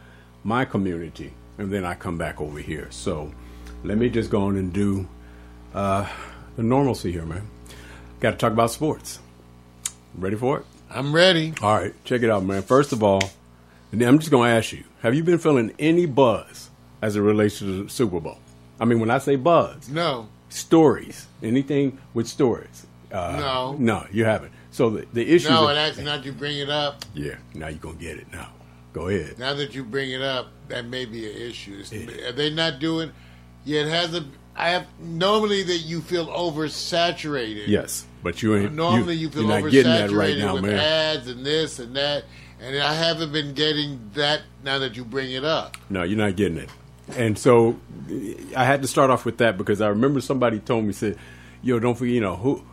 my 0.42 0.64
community, 0.64 1.32
and 1.58 1.72
then 1.72 1.84
I 1.84 1.94
come 1.94 2.18
back 2.18 2.40
over 2.40 2.58
here. 2.58 2.88
So 2.90 3.32
let 3.82 3.98
me 3.98 4.08
just 4.08 4.30
go 4.30 4.42
on 4.42 4.56
and 4.56 4.72
do 4.72 5.08
uh, 5.74 6.08
the 6.56 6.62
normalcy 6.62 7.12
here, 7.12 7.24
man. 7.24 7.48
Got 8.20 8.32
to 8.32 8.36
talk 8.36 8.52
about 8.52 8.70
sports. 8.70 9.20
Ready 10.16 10.36
for 10.36 10.60
it? 10.60 10.66
I'm 10.90 11.14
ready. 11.14 11.54
All 11.60 11.76
right, 11.76 11.94
check 12.04 12.22
it 12.22 12.30
out, 12.30 12.44
man. 12.44 12.62
First 12.62 12.92
of 12.92 13.02
all, 13.02 13.22
and 13.90 14.00
I'm 14.02 14.18
just 14.18 14.30
going 14.30 14.50
to 14.50 14.56
ask 14.56 14.72
you: 14.72 14.84
Have 15.02 15.14
you 15.14 15.24
been 15.24 15.38
feeling 15.38 15.72
any 15.78 16.06
buzz 16.06 16.70
as 17.04 17.16
it 17.16 17.20
relates 17.20 17.58
to 17.58 17.84
the 17.84 17.90
Super 17.90 18.18
Bowl? 18.18 18.38
I 18.80 18.86
mean, 18.86 18.98
when 18.98 19.10
I 19.10 19.18
say 19.18 19.36
buzz, 19.36 19.88
No, 19.88 20.28
stories, 20.48 21.26
anything 21.42 21.98
with 22.14 22.26
stories. 22.26 22.86
Uh, 23.12 23.36
No. 23.38 23.76
no, 23.78 24.06
you 24.10 24.24
haven't. 24.24 24.52
So 24.70 24.90
the 24.90 25.06
the 25.12 25.22
issues. 25.22 25.50
no, 25.50 25.68
and 25.68 25.76
that's 25.76 25.98
not 25.98 26.24
you 26.24 26.32
bring 26.32 26.58
it 26.58 26.70
up. 26.70 27.04
yeah, 27.14 27.36
now 27.54 27.68
you're 27.68 27.78
gonna 27.78 27.94
get 27.96 28.16
it. 28.18 28.26
Now, 28.32 28.48
go 28.92 29.08
ahead. 29.08 29.38
Now 29.38 29.54
that 29.54 29.74
you 29.74 29.84
bring 29.84 30.10
it 30.10 30.22
up, 30.22 30.48
that 30.68 30.86
may 30.86 31.04
be 31.04 31.30
an 31.30 31.36
issue. 31.36 31.84
Are 32.26 32.32
they 32.32 32.50
not 32.50 32.80
doing? 32.80 33.12
Yeah, 33.64 33.82
it 33.82 33.88
hasn't. 33.88 34.26
I 34.56 34.70
have 34.70 34.86
normally 35.00 35.62
that 35.64 35.78
you 35.78 36.00
feel 36.00 36.26
oversaturated. 36.26 37.68
Yes, 37.68 38.06
but 38.22 38.42
you 38.42 38.56
ain't. 38.56 38.72
Normally, 38.74 39.14
you, 39.16 39.30
feel 39.30 39.46
getting 39.46 39.84
that 39.90 40.10
oversaturated 40.10 40.16
right 40.18 40.38
now, 40.38 40.54
with 40.54 40.62
man. 40.64 40.78
ads 40.78 41.28
and 41.28 41.44
this 41.46 41.78
and 41.78 41.94
that, 41.96 42.24
and 42.60 42.76
I 42.80 42.94
haven't 42.94 43.32
been 43.32 43.52
getting 43.54 44.10
that. 44.14 44.42
Now 44.64 44.78
that 44.78 44.96
you 44.96 45.04
bring 45.04 45.32
it 45.32 45.44
up, 45.44 45.76
No, 45.90 46.02
you're 46.02 46.18
not 46.18 46.36
getting 46.36 46.58
it. 46.58 46.68
And 47.10 47.38
so 47.38 47.78
I 48.56 48.64
had 48.64 48.82
to 48.82 48.88
start 48.88 49.10
off 49.10 49.24
with 49.24 49.38
that 49.38 49.58
because 49.58 49.80
I 49.80 49.88
remember 49.88 50.20
somebody 50.20 50.58
told 50.58 50.84
me 50.84 50.92
said, 50.92 51.18
"Yo, 51.62 51.78
don't 51.78 51.94
forget, 51.94 52.14
you 52.14 52.20
know 52.20 52.36
who." 52.36 52.64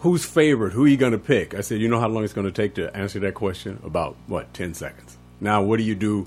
Who's 0.00 0.24
favored? 0.24 0.72
Who 0.72 0.86
are 0.86 0.88
you 0.88 0.96
going 0.96 1.12
to 1.12 1.18
pick? 1.18 1.52
I 1.52 1.60
said, 1.60 1.78
you 1.78 1.86
know 1.86 2.00
how 2.00 2.08
long 2.08 2.24
it's 2.24 2.32
going 2.32 2.46
to 2.46 2.52
take 2.52 2.76
to 2.76 2.96
answer 2.96 3.20
that 3.20 3.34
question? 3.34 3.78
About 3.84 4.16
what, 4.28 4.54
10 4.54 4.72
seconds. 4.72 5.18
Now, 5.42 5.62
what 5.62 5.76
do 5.76 5.82
you 5.82 5.94
do 5.94 6.26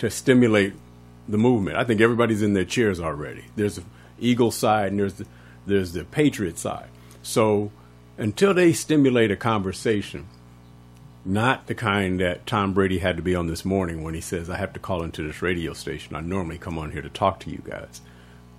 to 0.00 0.10
stimulate 0.10 0.74
the 1.26 1.38
movement? 1.38 1.78
I 1.78 1.84
think 1.84 2.02
everybody's 2.02 2.42
in 2.42 2.52
their 2.52 2.66
chairs 2.66 3.00
already. 3.00 3.46
There's 3.56 3.76
the 3.76 3.84
Eagle 4.18 4.50
side 4.50 4.90
and 4.90 5.00
there's 5.00 5.14
the, 5.14 5.26
there's 5.66 5.92
the 5.94 6.04
Patriot 6.04 6.58
side. 6.58 6.90
So 7.22 7.72
until 8.18 8.52
they 8.52 8.74
stimulate 8.74 9.30
a 9.30 9.36
conversation, 9.36 10.26
not 11.26 11.66
the 11.66 11.74
kind 11.74 12.20
that 12.20 12.46
Tom 12.46 12.72
Brady 12.72 12.98
had 12.98 13.16
to 13.16 13.22
be 13.22 13.34
on 13.34 13.48
this 13.48 13.64
morning 13.64 14.02
when 14.02 14.14
he 14.14 14.20
says, 14.20 14.48
I 14.48 14.56
have 14.56 14.72
to 14.74 14.80
call 14.80 15.02
into 15.02 15.22
this 15.22 15.42
radio 15.42 15.72
station. 15.72 16.14
I 16.14 16.20
normally 16.20 16.58
come 16.58 16.78
on 16.78 16.92
here 16.92 17.02
to 17.02 17.08
talk 17.08 17.40
to 17.40 17.50
you 17.50 17.62
guys. 17.64 18.00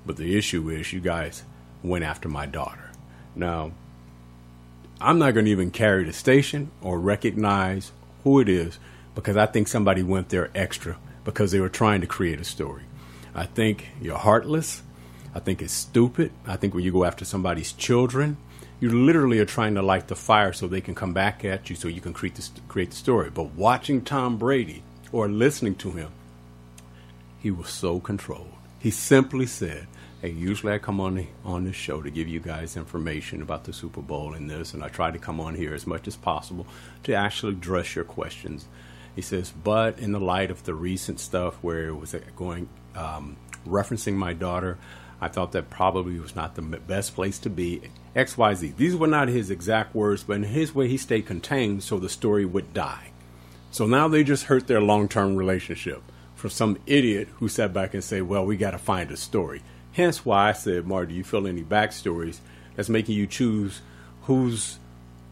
But 0.06 0.18
the 0.18 0.38
issue 0.38 0.69
is, 0.69 0.91
you 0.94 0.99
guys 0.99 1.44
went 1.81 2.03
after 2.03 2.27
my 2.27 2.45
daughter. 2.45 2.91
Now, 3.35 3.72
I'm 4.99 5.19
not 5.19 5.34
going 5.34 5.45
to 5.45 5.52
even 5.52 5.72
carry 5.72 6.03
the 6.03 6.14
station 6.14 6.72
or 6.81 6.99
recognize 6.99 7.91
who 8.23 8.39
it 8.39 8.49
is 8.49 8.80
because 9.15 9.38
I 9.38 9.45
think 9.45 9.68
somebody 9.68 10.03
went 10.03 10.30
there 10.30 10.49
extra 10.53 10.98
because 11.23 11.52
they 11.52 11.60
were 11.60 11.69
trying 11.69 12.02
to 12.02 12.07
create 12.07 12.39
a 12.39 12.44
story. 12.44 12.84
I 13.35 13.45
think 13.45 13.88
you're 14.02 14.18
heartless. 14.18 14.81
I 15.35 15.39
think 15.39 15.61
it's 15.61 15.73
stupid. 15.73 16.31
I 16.45 16.56
think 16.56 16.73
when 16.73 16.84
you 16.84 16.91
go 16.91 17.03
after 17.03 17.26
somebody's 17.26 17.72
children, 17.72 18.38
you 18.80 18.90
literally 18.90 19.40
are 19.40 19.45
trying 19.45 19.76
to 19.76 19.82
light 19.82 20.08
the 20.08 20.16
fire 20.16 20.54
so 20.54 20.68
they 20.68 20.82
can 20.82 20.94
come 20.94 21.14
back 21.14 21.44
at 21.44 21.70
you 21.70 21.76
so 21.76 21.88
you 21.88 22.02
can 22.02 22.14
create 22.14 22.36
the, 22.36 22.48
create 22.68 22.91
the 22.91 22.95
story. 22.95 23.30
But 23.30 23.56
watching 23.56 24.02
Tom 24.02 24.38
Brady 24.38 24.84
or 25.12 25.28
listening 25.28 25.76
to 25.76 25.91
him, 25.91 26.12
he 27.40 27.49
was 27.49 27.70
so 27.70 27.99
controlled. 27.99 28.54
He 28.80 28.91
simply 28.91 29.48
said, 29.48 29.88
"Hey, 30.22 30.30
usually 30.30 30.74
I 30.74 30.78
come 30.78 30.99
on 30.99 31.16
the, 31.16 31.28
on 31.44 31.64
this 31.64 31.76
show 31.76 32.02
to 32.02 32.12
give 32.12 32.28
you 32.28 32.40
guys 32.40 32.78
information 32.78 33.41
about 33.41 33.64
the 33.64 33.74
Super 33.74 34.02
Bowl 34.02 34.34
and 34.34 34.49
this, 34.49 34.74
and 34.74 34.84
I 34.84 34.90
try 34.90 35.10
to 35.12 35.20
come 35.20 35.40
on 35.40 35.56
here 35.56 35.74
as 35.74 35.88
much 35.88 36.08
as 36.08 36.16
possible 36.16 36.68
to 37.04 37.14
actually 37.14 37.54
address 37.54 37.95
your 37.95 38.06
questions." 38.06 38.68
He 39.16 39.24
says, 39.24 39.52
"But 39.52 39.98
in 39.98 40.12
the 40.12 40.20
light 40.20 40.52
of 40.52 40.64
the 40.64 40.76
recent 40.76 41.20
stuff 41.20 41.56
where 41.64 41.88
it 41.88 41.95
was 41.95 42.14
uh, 42.14 42.20
going 42.36 42.70
um, 42.95 43.38
referencing 43.68 44.14
my 44.14 44.34
daughter, 44.34 44.78
I 45.20 45.28
thought 45.28 45.54
that 45.54 45.72
probably 45.72 46.20
was 46.20 46.36
not 46.36 46.54
the 46.54 46.62
best 46.62 47.16
place 47.16 47.40
to 47.40 47.49
be." 47.49 47.82
X, 48.18 48.38
Y, 48.38 48.53
Z. 48.56 48.73
These 48.77 48.95
were 48.95 49.07
not 49.07 49.27
his 49.27 49.49
exact 49.52 49.94
words, 49.95 50.23
but 50.23 50.38
in 50.38 50.44
his 50.44 50.73
way, 50.73 50.88
he 50.88 50.98
stayed 50.98 51.26
contained 51.27 51.84
so 51.84 51.99
the 51.99 52.10
story 52.10 52.44
would 52.45 52.73
die. 52.73 53.11
So 53.72 53.85
now 53.85 54.07
they 54.07 54.23
just 54.23 54.45
hurt 54.45 54.65
their 54.68 54.81
long 54.81 55.07
term 55.07 55.35
relationship 55.35 56.02
for 56.35 56.49
some 56.49 56.77
idiot 56.88 57.27
who 57.35 57.48
sat 57.48 57.73
back 57.73 57.94
and 57.94 58.03
said, 58.03 58.23
Well, 58.23 58.45
we 58.45 58.57
got 58.57 58.72
to 58.72 58.77
find 58.80 59.11
a 59.11 59.18
story. 59.18 59.61
Hence 59.94 60.26
why 60.26 60.49
I 60.49 60.53
said, 60.53 60.88
Mark, 60.88 61.10
do 61.10 61.15
you 61.15 61.23
feel 61.23 61.45
any 61.48 61.64
backstories 61.64 62.39
that's 62.76 62.89
making 62.89 63.15
you 63.15 63.27
choose 63.27 63.81
who's 64.23 64.80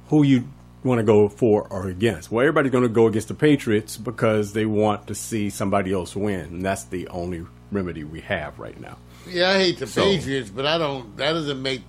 who 0.09 0.21
you 0.23 0.47
want 0.83 0.99
to 0.99 1.03
go 1.03 1.27
for 1.27 1.67
or 1.69 1.87
against? 1.87 2.31
Well, 2.31 2.41
everybody's 2.41 2.71
going 2.71 2.83
to 2.83 2.89
go 2.89 3.07
against 3.07 3.27
the 3.29 3.33
Patriots 3.33 3.97
because 3.97 4.53
they 4.53 4.65
want 4.67 5.07
to 5.07 5.15
see 5.15 5.49
somebody 5.49 5.91
else 5.91 6.15
win. 6.15 6.39
And 6.41 6.65
that's 6.65 6.83
the 6.83 7.07
only 7.07 7.45
remedy 7.71 8.03
we 8.03 8.21
have 8.21 8.59
right 8.59 8.79
now. 8.79 8.97
yeah, 9.27 9.49
I 9.49 9.57
hate 9.57 9.79
the 9.79 9.87
So- 9.87 10.03
Patriots, 10.03 10.49
but 10.51 10.65
I 10.67 10.77
don't. 10.77 11.17
That 11.17 11.33
doesn't 11.33 11.61
make 11.61 11.81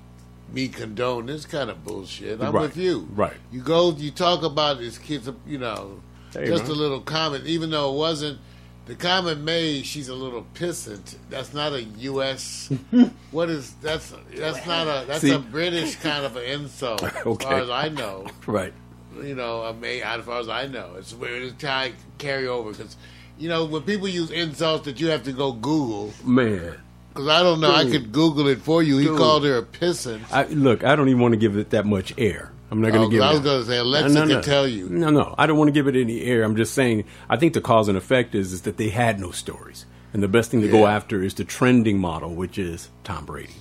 me 0.52 0.68
condone 0.68 1.26
this 1.26 1.44
kind 1.44 1.70
of 1.70 1.84
bullshit. 1.84 2.40
I'm 2.40 2.52
Right, 2.54 2.62
with 2.62 2.76
you. 2.76 3.08
right. 3.14 3.34
You 3.52 3.60
go. 3.60 3.92
You 3.92 4.10
talk 4.10 4.42
about 4.42 4.78
this 4.78 4.98
kids. 4.98 5.28
You 5.46 5.58
know, 5.58 6.00
Hey, 6.32 6.46
just 6.46 6.64
man. 6.64 6.72
a 6.72 6.74
little 6.74 7.00
comment, 7.00 7.46
even 7.46 7.70
though 7.70 7.92
it 7.94 7.96
wasn't. 7.98 8.38
The 8.86 8.94
common 8.94 9.44
maid, 9.44 9.84
she's 9.84 10.06
a 10.08 10.14
little 10.14 10.46
pissant. 10.54 11.16
That's 11.28 11.52
not 11.52 11.72
a 11.72 11.82
U.S. 11.82 12.70
what 13.32 13.50
is 13.50 13.72
that's 13.82 14.12
that's 14.32 14.64
not 14.64 14.86
a 14.86 15.04
that's 15.06 15.22
See? 15.22 15.32
a 15.32 15.40
British 15.40 15.96
kind 15.96 16.24
of 16.24 16.36
an 16.36 16.44
insult, 16.44 17.02
as 17.02 17.12
far 17.22 17.54
as 17.58 17.68
I 17.70 17.88
know. 17.88 18.26
Right. 18.46 18.72
You 19.20 19.34
know, 19.34 19.62
a 19.62 19.72
maid, 19.74 20.02
as 20.02 20.24
far 20.24 20.38
as 20.40 20.48
I 20.48 20.66
know, 20.68 20.92
it's 20.98 21.12
weird. 21.14 21.42
It's 21.42 21.60
kind 21.60 21.94
of 21.94 22.18
carry 22.18 22.46
over 22.46 22.70
because 22.70 22.96
you 23.38 23.48
know 23.48 23.64
when 23.64 23.82
people 23.82 24.06
use 24.06 24.30
insults 24.30 24.84
that 24.84 25.00
you 25.00 25.08
have 25.08 25.24
to 25.24 25.32
go 25.32 25.50
Google 25.52 26.12
Man. 26.24 26.76
Because 27.16 27.28
I 27.28 27.42
don't 27.42 27.60
know. 27.60 27.72
I 27.74 27.84
could 27.84 28.12
Google 28.12 28.46
it 28.48 28.58
for 28.60 28.82
you. 28.82 28.98
He 28.98 29.06
Dude. 29.06 29.18
called 29.18 29.44
her 29.44 29.58
a 29.58 29.62
pissant. 29.62 30.20
I, 30.30 30.44
look, 30.44 30.84
I 30.84 30.94
don't 30.96 31.08
even 31.08 31.20
want 31.20 31.32
to 31.32 31.38
give 31.38 31.56
it 31.56 31.70
that 31.70 31.86
much 31.86 32.12
air. 32.18 32.52
I'm 32.70 32.80
not 32.80 32.92
going 32.92 33.02
Oh, 33.02 33.06
to 33.06 33.10
give. 33.12 33.20
'cause 33.20 33.30
I 33.30 33.32
was 33.32 33.40
gonna 33.44 33.64
say, 33.64 33.78
Alexa 33.78 34.14
no, 34.14 34.24
no, 34.24 34.34
can 34.34 34.42
tell 34.42 34.66
you. 34.66 34.88
No, 34.88 35.10
no, 35.10 35.34
I 35.38 35.46
don't 35.46 35.56
want 35.56 35.68
to 35.68 35.72
give 35.72 35.86
it 35.86 35.94
any 35.96 36.22
air. 36.22 36.42
I'm 36.42 36.56
just 36.56 36.74
saying. 36.74 37.04
I 37.30 37.36
think 37.36 37.52
the 37.54 37.60
cause 37.60 37.88
and 37.88 37.96
effect 37.96 38.34
is 38.34 38.52
is 38.52 38.62
that 38.62 38.76
they 38.76 38.88
had 38.88 39.20
no 39.20 39.30
stories, 39.30 39.86
and 40.12 40.22
the 40.22 40.28
best 40.28 40.50
thing 40.50 40.62
to 40.62 40.68
go 40.68 40.86
after 40.86 41.22
is 41.22 41.34
the 41.34 41.44
trending 41.44 41.98
model, 42.00 42.34
which 42.34 42.58
is 42.58 42.88
Tom 43.04 43.24
Brady. 43.24 43.54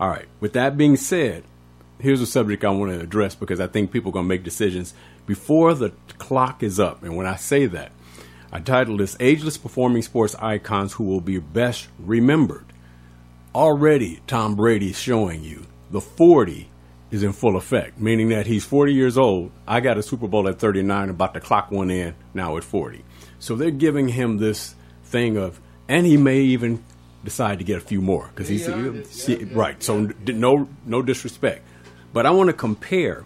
All 0.00 0.08
right. 0.08 0.26
With 0.40 0.52
that 0.54 0.76
being 0.76 0.96
said, 0.96 1.44
here's 2.00 2.20
a 2.20 2.26
subject 2.26 2.64
I 2.64 2.70
want 2.70 2.92
to 2.92 3.00
address 3.00 3.34
because 3.36 3.60
I 3.60 3.66
think 3.68 3.90
people 3.92 4.10
are 4.10 4.12
going 4.12 4.24
to 4.24 4.28
make 4.28 4.42
decisions 4.44 4.92
before 5.26 5.74
the 5.74 5.92
clock 6.18 6.62
is 6.62 6.78
up. 6.80 7.02
And 7.04 7.16
when 7.16 7.26
I 7.26 7.36
say 7.36 7.66
that, 7.66 7.92
I 8.52 8.58
titled 8.60 8.98
this 9.00 9.16
"Ageless 9.20 9.56
Performing 9.56 10.02
Sports 10.02 10.34
Icons 10.40 10.94
Who 10.94 11.04
Will 11.04 11.20
Be 11.20 11.38
Best 11.38 11.86
Remembered." 12.00 12.64
Already 13.54 14.20
Tom 14.26 14.54
Brady 14.54 14.90
is 14.90 14.98
showing 14.98 15.42
you 15.42 15.66
the 15.90 16.00
40 16.00 16.68
is 17.10 17.22
in 17.22 17.32
full 17.32 17.56
effect, 17.56 17.98
meaning 17.98 18.28
that 18.28 18.46
he's 18.46 18.64
40 18.64 18.92
years 18.92 19.16
old. 19.16 19.50
I 19.66 19.80
got 19.80 19.96
a 19.96 20.02
Super 20.02 20.28
Bowl 20.28 20.46
at 20.48 20.58
39, 20.58 21.08
about 21.08 21.34
to 21.34 21.40
clock 21.40 21.70
one 21.70 21.90
in 21.90 22.14
now 22.34 22.56
at 22.56 22.64
40. 22.64 23.02
So 23.38 23.56
they're 23.56 23.70
giving 23.70 24.08
him 24.08 24.36
this 24.38 24.74
thing 25.04 25.36
of, 25.36 25.58
and 25.88 26.04
he 26.04 26.16
may 26.16 26.40
even 26.40 26.84
decide 27.24 27.58
to 27.58 27.64
get 27.64 27.78
a 27.78 27.80
few 27.80 28.02
more 28.02 28.28
because 28.28 28.48
he's 28.48 28.68
Yeah, 28.68 28.92
see- 29.04 29.32
yeah, 29.38 29.46
yeah, 29.46 29.58
right. 29.58 29.82
So 29.82 30.10
no, 30.26 30.68
no 30.84 31.02
disrespect, 31.02 31.62
but 32.12 32.26
I 32.26 32.30
want 32.30 32.48
to 32.48 32.52
compare. 32.54 33.24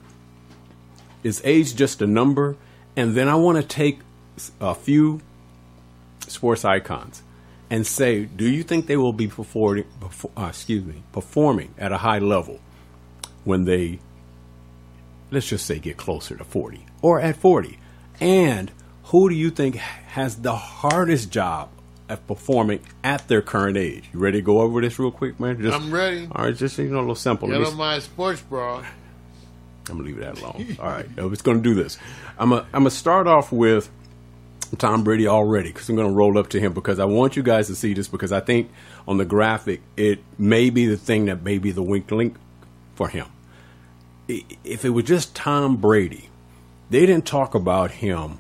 Is 1.25 1.41
age 1.45 1.77
just 1.77 2.03
a 2.03 2.07
number? 2.07 2.57
And 2.97 3.15
then 3.15 3.29
I 3.29 3.37
want 3.37 3.57
to 3.59 3.63
take 3.67 4.01
a 4.61 4.75
few 4.75 5.21
sports 6.27 6.65
icons 6.65 7.22
and 7.73 7.87
say, 7.87 8.27
do 8.27 8.47
you 8.47 8.63
think 8.63 8.87
they 8.87 8.99
will 8.99 9.15
be 9.15 9.27
performing, 9.27 9.87
uh, 10.37 10.45
excuse 10.47 10.85
me, 10.85 11.03
performing 11.11 11.75
at 11.79 11.91
a 11.91 11.97
high 11.97 12.19
level 12.19 12.61
when 13.45 13.65
they, 13.65 13.99
let's 15.31 15.49
just 15.49 15.65
say, 15.65 15.79
get 15.79 15.97
closer 15.97 16.37
to 16.37 16.45
40 16.45 16.85
or 17.01 17.19
at 17.19 17.35
40? 17.37 17.79
And 18.21 18.71
who 19.05 19.31
do 19.31 19.35
you 19.35 19.49
think 19.49 19.77
has 19.77 20.37
the 20.37 20.55
hardest 20.55 21.31
job 21.31 21.71
of 22.11 22.27
performing 22.27 22.81
at 23.03 23.27
their 23.29 23.41
current 23.41 23.79
age? 23.79 24.05
You 24.13 24.19
ready 24.21 24.41
to 24.41 24.43
go 24.43 24.61
over 24.61 24.83
this 24.83 24.99
real 24.99 25.11
quick, 25.11 25.41
man? 25.41 25.63
Just, 25.63 25.75
I'm 25.75 25.91
ready. 25.91 26.29
All 26.31 26.45
right, 26.45 26.55
just 26.55 26.77
you 26.77 26.91
know, 26.91 26.99
a 26.99 27.01
little 27.01 27.15
simple. 27.15 27.49
Get 27.49 27.63
on 27.63 27.77
my 27.79 28.01
sports 28.01 28.43
bra. 28.43 28.85
I'm 29.89 29.97
gonna 29.97 30.03
leave 30.03 30.19
that 30.19 30.39
alone. 30.43 30.77
All 30.79 30.91
right, 30.91 31.09
I 31.17 31.25
was 31.25 31.41
gonna 31.41 31.61
do 31.61 31.73
this. 31.73 31.97
I'm 32.39 32.51
gonna 32.51 32.67
I'm 32.75 32.81
gonna 32.81 32.91
start 32.91 33.27
off 33.27 33.51
with 33.51 33.89
Tom 34.79 35.05
Brady 35.05 35.27
already 35.27 35.71
because 35.71 35.89
I'm 35.89 35.97
gonna 35.97 36.11
roll 36.11 36.39
up 36.39 36.49
to 36.51 36.61
him 36.61 36.73
because 36.73 36.99
I 36.99 37.05
want 37.05 37.37
you 37.37 37.43
guys 37.43 37.67
to 37.67 37.75
see 37.75 37.95
this 37.95 38.09
because 38.09 38.33
I 38.33 38.41
think 38.41 38.71
on 39.07 39.19
the 39.19 39.25
graphic 39.25 39.83
it 39.97 40.21
may 40.39 40.71
be 40.71 40.87
the 40.87 40.97
thing 40.97 41.27
that 41.27 41.43
may 41.43 41.59
be 41.59 41.71
the 41.71 41.83
wink 41.83 42.11
link 42.11 42.37
for 42.95 43.09
him. 43.09 43.27
If 44.29 44.85
it 44.85 44.91
was 44.91 45.05
just 45.05 45.35
Tom 45.35 45.77
Brady, 45.77 46.31
they 46.91 47.07
didn't 47.07 47.27
talk 47.27 47.55
about 47.55 47.91
him 47.91 48.39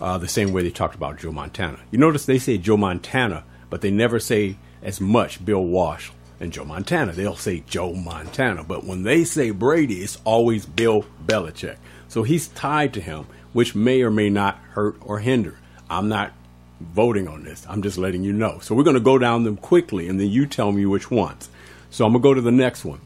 uh, 0.00 0.18
the 0.18 0.28
same 0.28 0.52
way 0.52 0.62
they 0.62 0.70
talked 0.70 0.94
about 0.94 1.18
Joe 1.18 1.32
Montana. 1.32 1.78
You 1.90 1.98
notice 1.98 2.26
they 2.26 2.38
say 2.38 2.58
Joe 2.58 2.76
Montana, 2.76 3.44
but 3.70 3.80
they 3.80 3.90
never 3.90 4.20
say 4.20 4.56
as 4.82 5.00
much 5.00 5.44
Bill 5.44 5.64
Walsh 5.64 6.10
and 6.40 6.52
Joe 6.52 6.64
Montana. 6.64 7.12
They'll 7.12 7.36
say 7.36 7.62
Joe 7.66 7.94
Montana, 7.94 8.64
but 8.64 8.84
when 8.84 9.02
they 9.02 9.24
say 9.24 9.50
Brady, 9.50 10.02
it's 10.02 10.18
always 10.24 10.66
Bill 10.66 11.04
Belichick. 11.24 11.76
So 12.08 12.22
he's 12.22 12.48
tied 12.48 12.94
to 12.94 13.00
him, 13.00 13.26
which 13.52 13.74
may 13.74 14.02
or 14.02 14.10
may 14.10 14.30
not 14.30 14.56
hurt 14.70 14.96
or 15.00 15.18
hinder. 15.18 15.58
I'm 15.88 16.08
not 16.08 16.32
voting 16.80 17.26
on 17.28 17.44
this. 17.44 17.66
I'm 17.68 17.82
just 17.82 17.98
letting 17.98 18.22
you 18.22 18.32
know. 18.32 18.58
So 18.60 18.74
we're 18.74 18.84
going 18.84 18.94
to 18.94 19.00
go 19.00 19.18
down 19.18 19.44
them 19.44 19.56
quickly, 19.56 20.08
and 20.08 20.20
then 20.20 20.28
you 20.28 20.46
tell 20.46 20.72
me 20.72 20.86
which 20.86 21.10
ones. 21.10 21.48
So 21.90 22.04
I'm 22.04 22.12
going 22.12 22.22
to 22.22 22.28
go 22.28 22.34
to 22.34 22.40
the 22.40 22.52
next 22.52 22.84
one. 22.84 23.00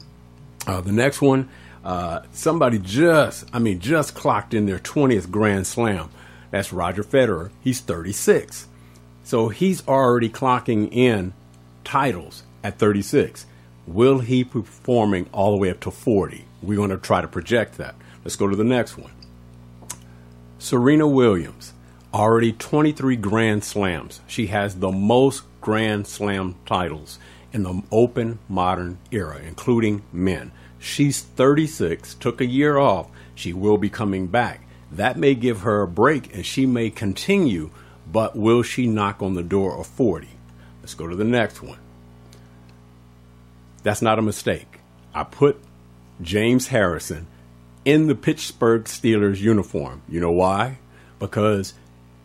Uh, 0.67 0.81
the 0.81 0.93
next 0.93 1.23
one, 1.23 1.49
uh, 1.85 2.21
somebody 2.33 2.79
just, 2.79 3.45
I 3.53 3.59
mean, 3.59 3.81
just 3.81 4.15
clocked 4.15 4.53
in 4.55 4.67
their 4.67 4.79
20th 4.79 5.31
Grand 5.31 5.67
Slam. 5.67 6.11
That's 6.51 6.73
Roger 6.73 7.05
Federer. 7.05 7.51
He's 7.61 7.81
36. 7.81 8.67
So 9.23 9.49
he's 9.49 9.87
already 9.87 10.29
clocking 10.29 10.93
in 10.93 11.33
titles 11.85 12.43
at 12.63 12.79
36. 12.79 13.47
Will 13.87 14.21
he 14.21 14.43
be 14.43 14.51
performing 14.51 15.29
all 15.33 15.53
the 15.53 15.59
way 15.59 15.71
up 15.71 15.81
to 15.81 15.91
40? 15.91 16.45
We're 16.63 16.77
going 16.77 16.91
to 16.91 16.99
try 16.99 17.21
to 17.21 17.29
project 17.29 17.79
that. 17.79 17.95
Let's 18.25 18.37
go 18.37 18.49
to 18.49 18.57
the 18.57 18.65
next 18.65 18.99
one. 18.99 19.13
Serena 20.59 21.09
Williams, 21.09 21.73
already 22.13 22.53
23 22.53 23.17
Grand 23.17 23.65
Slams. 23.65 24.21
She 24.27 24.49
has 24.49 24.77
the 24.77 24.93
most 24.93 25.45
Grand 25.61 26.07
Slam 26.07 26.57
titles 26.67 27.19
in 27.53 27.63
the 27.63 27.83
open 27.91 28.39
modern 28.49 28.99
era, 29.11 29.39
including 29.39 30.03
men. 30.13 30.53
She's 30.79 31.21
36, 31.21 32.15
took 32.15 32.41
a 32.41 32.47
year 32.47 32.79
off. 32.79 33.09
She 33.35 33.53
will 33.53 33.79
be 33.79 33.91
coming 33.91 34.27
back. 34.27 34.67
That 34.93 35.17
may 35.17 35.35
give 35.35 35.61
her 35.61 35.83
a 35.83 35.89
break 35.89 36.35
and 36.35 36.45
she 36.45 36.67
may 36.67 36.91
continue, 36.91 37.71
but 38.11 38.37
will 38.37 38.63
she 38.63 38.87
knock 38.87 39.23
on 39.23 39.35
the 39.35 39.43
door 39.43 39.79
of 39.79 39.87
40? 39.87 40.29
Let's 40.81 40.95
go 40.95 41.07
to 41.07 41.17
the 41.17 41.25
next 41.25 41.63
one. 41.63 41.79
That's 43.83 44.03
not 44.03 44.19
a 44.19 44.23
mistake. 44.23 44.81
I 45.15 45.25
put 45.25 45.61
James 46.21 46.69
Harrison 46.69 47.27
in 47.85 48.07
the 48.07 48.15
Pittsburgh 48.15 48.85
Steelers 48.85 49.41
uniform. 49.41 50.03
You 50.09 50.21
know 50.21 50.33
why? 50.33 50.79
Because 51.19 51.75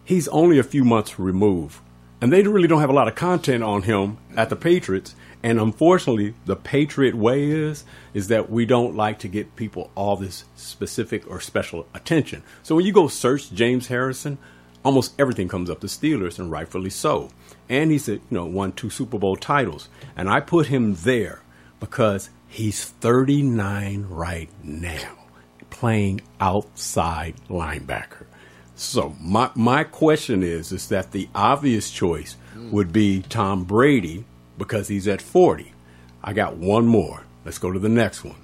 he's 0.03 0.27
only 0.29 0.59
a 0.59 0.63
few 0.63 0.83
months 0.83 1.17
removed. 1.17 1.79
And 2.21 2.31
they 2.31 2.43
really 2.43 2.67
don't 2.67 2.81
have 2.81 2.89
a 2.89 2.93
lot 2.93 3.07
of 3.07 3.15
content 3.15 3.63
on 3.63 3.83
him 3.83 4.17
at 4.35 4.49
the 4.49 4.55
Patriots. 4.55 5.15
And 5.43 5.59
unfortunately, 5.59 6.33
the 6.45 6.55
Patriot 6.55 7.15
way 7.15 7.49
is 7.49 7.83
is 8.13 8.29
that 8.29 8.49
we 8.49 8.65
don't 8.65 8.95
like 8.95 9.19
to 9.19 9.27
get 9.27 9.55
people 9.55 9.91
all 9.95 10.15
this 10.15 10.45
specific 10.55 11.29
or 11.29 11.39
special 11.39 11.85
attention. 11.93 12.41
So 12.63 12.75
when 12.75 12.85
you 12.85 12.93
go 12.93 13.07
search 13.07 13.51
James 13.51 13.87
Harrison, 13.87 14.37
almost 14.83 15.13
everything 15.19 15.47
comes 15.47 15.69
up 15.69 15.81
the 15.81 15.87
Steelers, 15.87 16.39
and 16.39 16.49
rightfully 16.49 16.89
so. 16.89 17.29
And 17.69 17.91
he's 17.91 18.07
a, 18.07 18.13
you 18.13 18.21
know 18.31 18.45
won 18.45 18.71
two 18.71 18.89
Super 18.89 19.19
Bowl 19.19 19.35
titles, 19.35 19.89
and 20.15 20.29
I 20.29 20.39
put 20.39 20.67
him 20.67 20.95
there 20.95 21.41
because 21.85 22.31
he's 22.47 22.83
39 22.83 24.07
right 24.09 24.49
now, 24.63 25.19
playing 25.69 26.19
outside 26.39 27.35
linebacker. 27.47 28.25
So 28.73 29.15
my 29.21 29.51
my 29.53 29.83
question 29.83 30.41
is 30.41 30.71
is 30.71 30.89
that 30.89 31.11
the 31.11 31.29
obvious 31.35 31.91
choice 31.91 32.37
would 32.71 32.91
be 32.91 33.21
Tom 33.21 33.65
Brady 33.65 34.25
because 34.57 34.87
he's 34.87 35.07
at 35.07 35.21
40. 35.21 35.71
I 36.23 36.33
got 36.33 36.57
one 36.57 36.87
more. 36.87 37.23
Let's 37.45 37.59
go 37.59 37.71
to 37.71 37.77
the 37.77 37.87
next 37.87 38.23
one. 38.23 38.41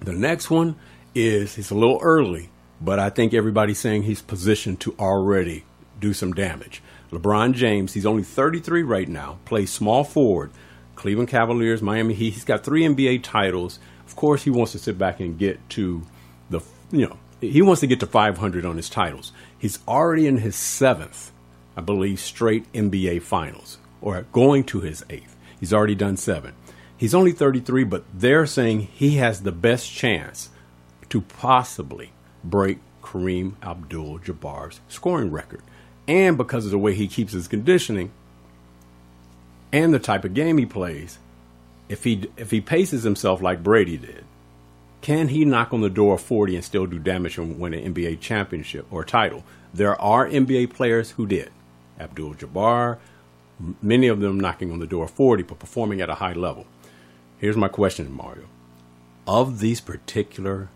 The 0.00 0.12
next 0.12 0.50
one 0.50 0.74
is 1.14 1.56
it's 1.56 1.70
a 1.70 1.76
little 1.76 2.00
early, 2.02 2.50
but 2.80 2.98
I 2.98 3.10
think 3.10 3.32
everybody's 3.32 3.78
saying 3.78 4.02
he's 4.02 4.22
positioned 4.22 4.80
to 4.80 4.96
already 4.98 5.64
do 6.00 6.12
some 6.12 6.32
damage. 6.32 6.82
LeBron 7.12 7.52
James, 7.54 7.92
he's 7.92 8.06
only 8.06 8.24
33 8.24 8.82
right 8.82 9.08
now, 9.08 9.38
plays 9.44 9.70
small 9.70 10.02
forward. 10.02 10.50
Cleveland 11.02 11.30
Cavaliers, 11.30 11.82
Miami 11.82 12.14
Heat. 12.14 12.34
He's 12.34 12.44
got 12.44 12.62
three 12.62 12.82
NBA 12.82 13.24
titles. 13.24 13.80
Of 14.06 14.14
course, 14.14 14.44
he 14.44 14.50
wants 14.50 14.70
to 14.70 14.78
sit 14.78 14.96
back 14.98 15.18
and 15.18 15.36
get 15.36 15.58
to 15.70 16.06
the, 16.48 16.60
you 16.92 17.08
know, 17.08 17.18
he 17.40 17.60
wants 17.60 17.80
to 17.80 17.88
get 17.88 17.98
to 17.98 18.06
500 18.06 18.64
on 18.64 18.76
his 18.76 18.88
titles. 18.88 19.32
He's 19.58 19.80
already 19.88 20.28
in 20.28 20.36
his 20.36 20.54
seventh, 20.54 21.32
I 21.76 21.80
believe, 21.80 22.20
straight 22.20 22.72
NBA 22.72 23.22
finals, 23.22 23.78
or 24.00 24.22
going 24.30 24.62
to 24.66 24.78
his 24.78 25.04
eighth. 25.10 25.34
He's 25.58 25.72
already 25.72 25.96
done 25.96 26.16
seven. 26.16 26.54
He's 26.96 27.16
only 27.16 27.32
33, 27.32 27.82
but 27.82 28.04
they're 28.14 28.46
saying 28.46 28.82
he 28.82 29.16
has 29.16 29.42
the 29.42 29.50
best 29.50 29.90
chance 29.90 30.50
to 31.08 31.20
possibly 31.20 32.12
break 32.44 32.78
Kareem 33.02 33.54
Abdul 33.60 34.20
Jabbar's 34.20 34.78
scoring 34.86 35.32
record. 35.32 35.62
And 36.06 36.38
because 36.38 36.64
of 36.64 36.70
the 36.70 36.78
way 36.78 36.94
he 36.94 37.08
keeps 37.08 37.32
his 37.32 37.48
conditioning 37.48 38.12
and 39.72 39.92
the 39.92 39.98
type 39.98 40.24
of 40.24 40.34
game 40.34 40.58
he 40.58 40.66
plays, 40.66 41.18
if 41.88 42.04
he 42.04 42.28
if 42.36 42.50
he 42.50 42.60
paces 42.60 43.02
himself 43.02 43.40
like 43.40 43.62
Brady 43.62 43.96
did, 43.96 44.24
can 45.00 45.28
he 45.28 45.44
knock 45.44 45.72
on 45.72 45.80
the 45.80 45.90
door 45.90 46.14
of 46.14 46.20
40 46.20 46.56
and 46.56 46.64
still 46.64 46.86
do 46.86 46.98
damage 46.98 47.38
and 47.38 47.58
win 47.58 47.74
an 47.74 47.92
NBA 47.92 48.20
championship 48.20 48.86
or 48.90 49.04
title? 49.04 49.44
There 49.74 50.00
are 50.00 50.28
NBA 50.28 50.72
players 50.72 51.12
who 51.12 51.26
did. 51.26 51.50
Abdul 51.98 52.34
Jabbar, 52.34 52.98
many 53.80 54.08
of 54.08 54.20
them 54.20 54.38
knocking 54.38 54.70
on 54.70 54.78
the 54.78 54.86
door 54.86 55.04
of 55.04 55.10
40 55.10 55.42
but 55.44 55.58
performing 55.58 56.00
at 56.00 56.10
a 56.10 56.14
high 56.14 56.32
level. 56.32 56.66
Here's 57.38 57.56
my 57.56 57.68
question, 57.68 58.12
Mario. 58.12 58.44
Of 59.26 59.60
these 59.60 59.80
particular 59.80 60.68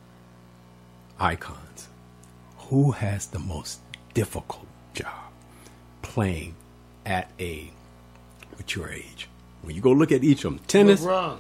icons, 1.19 1.89
who 2.59 2.93
has 2.93 3.27
the 3.27 3.39
most 3.39 3.81
difficult 4.15 4.67
job 4.93 5.31
playing 6.03 6.55
at 7.05 7.31
a 7.39 7.73
mature 8.57 8.91
age. 8.91 9.29
When 9.63 9.75
you 9.75 9.81
go 9.83 9.93
look 9.93 10.13
at 10.13 10.23
each 10.23 10.45
of 10.45 10.55
them, 10.55 10.61
tennis, 10.67 11.03
LeBron. 11.03 11.39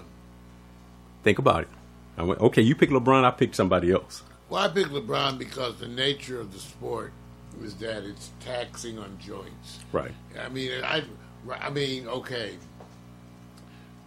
think 1.23 1.39
about 1.39 1.63
it. 1.63 1.69
I 2.17 2.23
went, 2.23 2.41
okay, 2.41 2.63
you 2.63 2.75
pick 2.75 2.91
LeBron, 2.91 3.25
I 3.25 3.31
pick 3.31 3.55
somebody 3.55 3.93
else. 3.93 4.23
Well, 4.49 4.65
I 4.65 4.69
pick 4.69 4.87
LeBron 4.87 5.39
because 5.39 5.79
the 5.79 5.89
nature 5.89 6.41
of 6.41 6.53
the 6.53 6.59
sport 6.59 7.13
is 7.63 7.75
that 7.77 8.05
it's 8.05 8.31
taxing 8.41 8.99
on 8.99 9.19
joints. 9.19 9.81
Right. 9.93 10.13
I 10.41 10.49
mean, 10.49 10.73
I, 10.85 11.03
I 11.51 11.71
mean, 11.71 12.09
okay. 12.09 12.57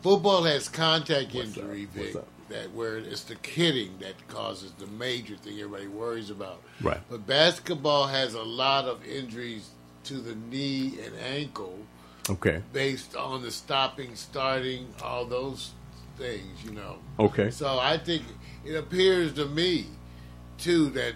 Football 0.02 0.44
has 0.44 0.70
contact 0.70 1.34
What's 1.34 1.58
injury, 1.58 1.84
up? 1.84 1.90
Vic, 1.94 2.16
that 2.50 2.72
where 2.74 2.98
it's 2.98 3.24
the 3.24 3.36
hitting 3.44 3.98
that 4.00 4.28
causes 4.28 4.72
the 4.80 4.88
major 4.88 5.36
thing 5.36 5.60
everybody 5.60 5.88
worries 5.88 6.30
about. 6.30 6.62
Right. 6.82 7.00
But 7.10 7.28
basketball 7.28 8.08
has 8.08 8.34
a 8.34 8.42
lot 8.42 8.86
of 8.86 9.06
injuries 9.06 9.70
to 10.06 10.16
the 10.16 10.36
knee 10.36 10.98
and 11.04 11.14
ankle 11.18 11.78
Okay. 12.30 12.62
based 12.74 13.16
on 13.16 13.42
the 13.42 13.52
stopping, 13.52 14.16
starting, 14.16 14.88
all 15.04 15.26
those 15.26 15.72
things, 16.18 16.64
you 16.64 16.72
know. 16.72 16.98
Okay. 17.20 17.50
So 17.52 17.80
I 17.80 17.98
think 17.98 18.24
it 18.66 18.76
appears 18.76 19.34
to 19.34 19.46
me, 19.46 19.88
too, 20.58 20.90
that 20.92 21.14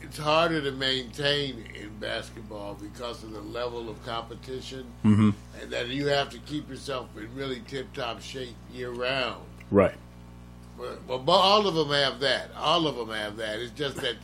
it's 0.00 0.18
harder 0.18 0.60
to 0.60 0.72
maintain 0.72 1.64
in 1.74 1.90
basketball 2.00 2.74
because 2.74 3.22
of 3.22 3.32
the 3.32 3.40
level 3.40 3.88
of 3.88 4.04
competition, 4.04 4.84
Mm-hmm. 5.04 5.30
and 5.60 5.70
that 5.70 5.88
you 5.88 6.06
have 6.08 6.28
to 6.30 6.38
keep 6.38 6.68
yourself 6.68 7.08
in 7.16 7.32
really 7.36 7.60
tip-top 7.68 8.20
shape 8.20 8.56
year 8.72 8.90
round. 8.90 9.44
Right. 9.70 9.94
But, 10.76 11.06
but 11.06 11.18
but 11.18 11.32
all 11.32 11.66
of 11.68 11.74
them 11.74 11.90
have 11.90 12.18
that. 12.20 12.48
All 12.56 12.86
of 12.88 12.96
them 12.96 13.10
have 13.10 13.36
that. 13.36 13.60
It's 13.60 13.72
just 13.72 13.96
that 13.98 14.16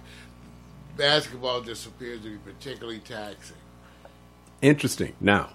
basketball 0.97 1.61
just 1.61 1.87
appears 1.87 2.23
to 2.23 2.31
be 2.31 2.39
particularly 2.39 2.99
taxing. 2.99 3.57
Interesting. 4.61 5.15
Now, 5.21 5.51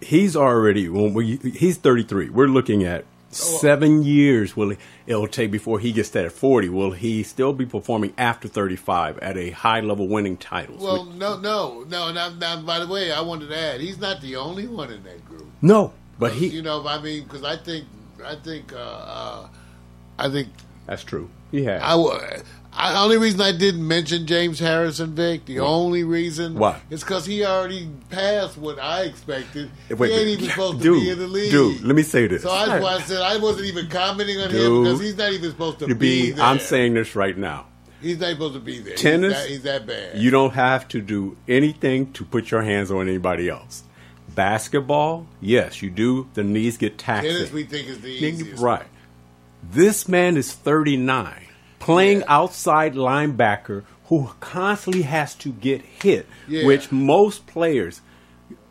he's 0.00 0.36
already 0.36 0.88
when 0.88 1.14
we 1.14 1.36
he's 1.36 1.76
33. 1.76 2.30
We're 2.30 2.46
looking 2.46 2.84
at 2.84 3.04
seven 3.30 4.02
years. 4.02 4.56
Will 4.56 4.74
it'll 5.06 5.28
take 5.28 5.50
before 5.50 5.78
he 5.78 5.92
gets 5.92 6.10
that 6.10 6.24
at 6.24 6.32
40? 6.32 6.68
Will 6.68 6.92
he 6.92 7.22
still 7.22 7.52
be 7.52 7.66
performing 7.66 8.12
after 8.18 8.48
35 8.48 9.18
at 9.18 9.36
a 9.36 9.50
high 9.50 9.80
level, 9.80 10.08
winning 10.08 10.36
titles? 10.36 10.82
Well, 10.82 11.04
no, 11.04 11.38
no, 11.38 11.84
no. 11.88 12.08
And 12.08 12.18
I'm, 12.18 12.38
now, 12.38 12.60
by 12.62 12.80
the 12.80 12.86
way, 12.86 13.12
I 13.12 13.20
wanted 13.20 13.48
to 13.48 13.58
add, 13.58 13.80
he's 13.80 13.98
not 13.98 14.20
the 14.20 14.36
only 14.36 14.66
one 14.66 14.92
in 14.92 15.02
that 15.04 15.24
group. 15.26 15.46
no, 15.62 15.92
but 16.18 16.32
he. 16.32 16.48
you 16.48 16.62
know, 16.62 16.86
I 16.86 17.00
mean, 17.00 17.24
because 17.24 17.44
I 17.44 17.56
think, 17.56 17.86
I 18.24 18.36
think, 18.36 18.72
uh, 18.72 18.76
uh, 18.76 19.48
I 20.18 20.28
think, 20.28 20.48
that's 20.86 21.04
true. 21.04 21.30
He 21.50 21.64
has. 21.64 21.80
I, 21.82 21.94
I 22.72 23.02
only 23.02 23.18
reason 23.18 23.40
I 23.40 23.50
didn't 23.50 23.86
mention 23.86 24.26
James 24.26 24.58
Harrison, 24.60 25.14
Vic. 25.14 25.44
The 25.44 25.58
only 25.60 26.04
reason, 26.04 26.54
Why? 26.54 26.80
is 26.88 27.00
because 27.02 27.26
he 27.26 27.44
already 27.44 27.88
passed 28.10 28.56
what 28.56 28.78
I 28.78 29.02
expected. 29.02 29.70
Wait, 29.88 30.10
he 30.10 30.16
ain't 30.16 30.26
wait, 30.26 30.28
even 30.28 30.50
supposed 30.50 30.78
to 30.78 30.82
dude, 30.82 31.02
be 31.02 31.10
in 31.10 31.18
the 31.18 31.26
league. 31.26 31.50
dude, 31.50 31.82
let 31.82 31.96
me 31.96 32.02
say 32.02 32.28
this. 32.28 32.42
So 32.42 32.48
that's 32.48 32.82
why 32.82 32.94
I 32.94 33.00
said 33.00 33.20
I 33.20 33.38
wasn't 33.38 33.66
even 33.66 33.88
commenting 33.88 34.40
on 34.40 34.50
him 34.50 34.82
because 34.84 35.00
he's 35.00 35.16
not 35.16 35.32
even 35.32 35.50
supposed 35.50 35.80
to, 35.80 35.88
to 35.88 35.94
be, 35.94 36.26
be, 36.26 36.30
there. 36.30 36.44
I'm 36.44 36.60
saying 36.60 36.94
this 36.94 37.16
right 37.16 37.36
now. 37.36 37.66
he's 38.00 38.20
not 38.20 38.30
supposed 38.30 38.54
to 38.54 38.60
be 38.60 38.78
there. 38.78 38.94
Tennis, 38.94 39.32
he's 39.32 39.42
that, 39.42 39.48
he's 39.50 39.62
that 39.64 39.86
bad. 39.86 40.18
You 40.18 40.30
don't 40.30 40.54
have 40.54 40.86
to 40.88 41.00
do 41.00 41.36
anything 41.48 42.12
to 42.12 42.24
put 42.24 42.52
your 42.52 42.62
hands 42.62 42.90
on 42.92 43.08
anybody 43.08 43.48
else. 43.48 43.82
Basketball, 44.34 45.26
yes, 45.40 45.82
you 45.82 45.90
do. 45.90 46.28
The 46.34 46.44
knees 46.44 46.76
get 46.76 46.98
taxed. 46.98 47.28
Tennis, 47.28 47.50
we 47.52 47.64
think 47.64 47.88
is 47.88 48.00
the 48.00 48.08
easiest. 48.08 48.62
Right. 48.62 48.86
This 49.62 50.08
man 50.08 50.36
is 50.36 50.52
39, 50.52 51.34
playing 51.80 52.20
Yeah. 52.20 52.26
outside 52.28 52.94
linebacker 52.94 53.82
who 54.04 54.30
constantly 54.40 55.02
has 55.02 55.34
to 55.36 55.50
get 55.50 55.82
hit, 55.82 56.26
Yeah. 56.48 56.64
which 56.66 56.92
most 56.92 57.46
players, 57.48 58.00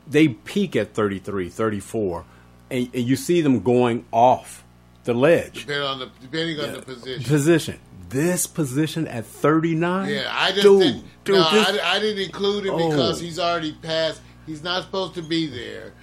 they 0.07 0.29
peak 0.29 0.75
at 0.75 0.93
33, 0.93 1.49
34, 1.49 2.23
and, 2.71 2.89
and 2.93 3.03
you 3.03 3.15
see 3.15 3.41
them 3.41 3.59
going 3.61 4.05
off 4.11 4.63
the 5.03 5.13
ledge. 5.13 5.65
Depending 5.65 5.83
on 5.83 5.99
the 5.99 6.09
depending 6.21 6.59
on 6.59 6.73
the 6.73 6.81
position. 6.81 7.23
Position. 7.23 7.79
This 8.09 8.47
position 8.47 9.07
at 9.07 9.25
39? 9.25 10.09
Yeah, 10.09 10.27
I 10.31 10.49
just 10.51 10.63
dude, 10.63 10.81
didn't. 10.81 11.03
dude, 11.25 11.35
no, 11.35 11.51
this- 11.51 11.79
I, 11.81 11.95
I 11.95 11.99
didn't 11.99 12.23
include 12.23 12.65
him 12.65 12.73
oh. 12.75 12.89
because 12.89 13.19
Oh. 13.21 13.23
he's 13.23 13.39
already 13.39 13.73
passed. 13.81 14.21
He's 14.47 14.63
not 14.63 14.83
supposed 14.83 15.13
to 15.15 15.21
be 15.21 15.45
there. 15.47 15.93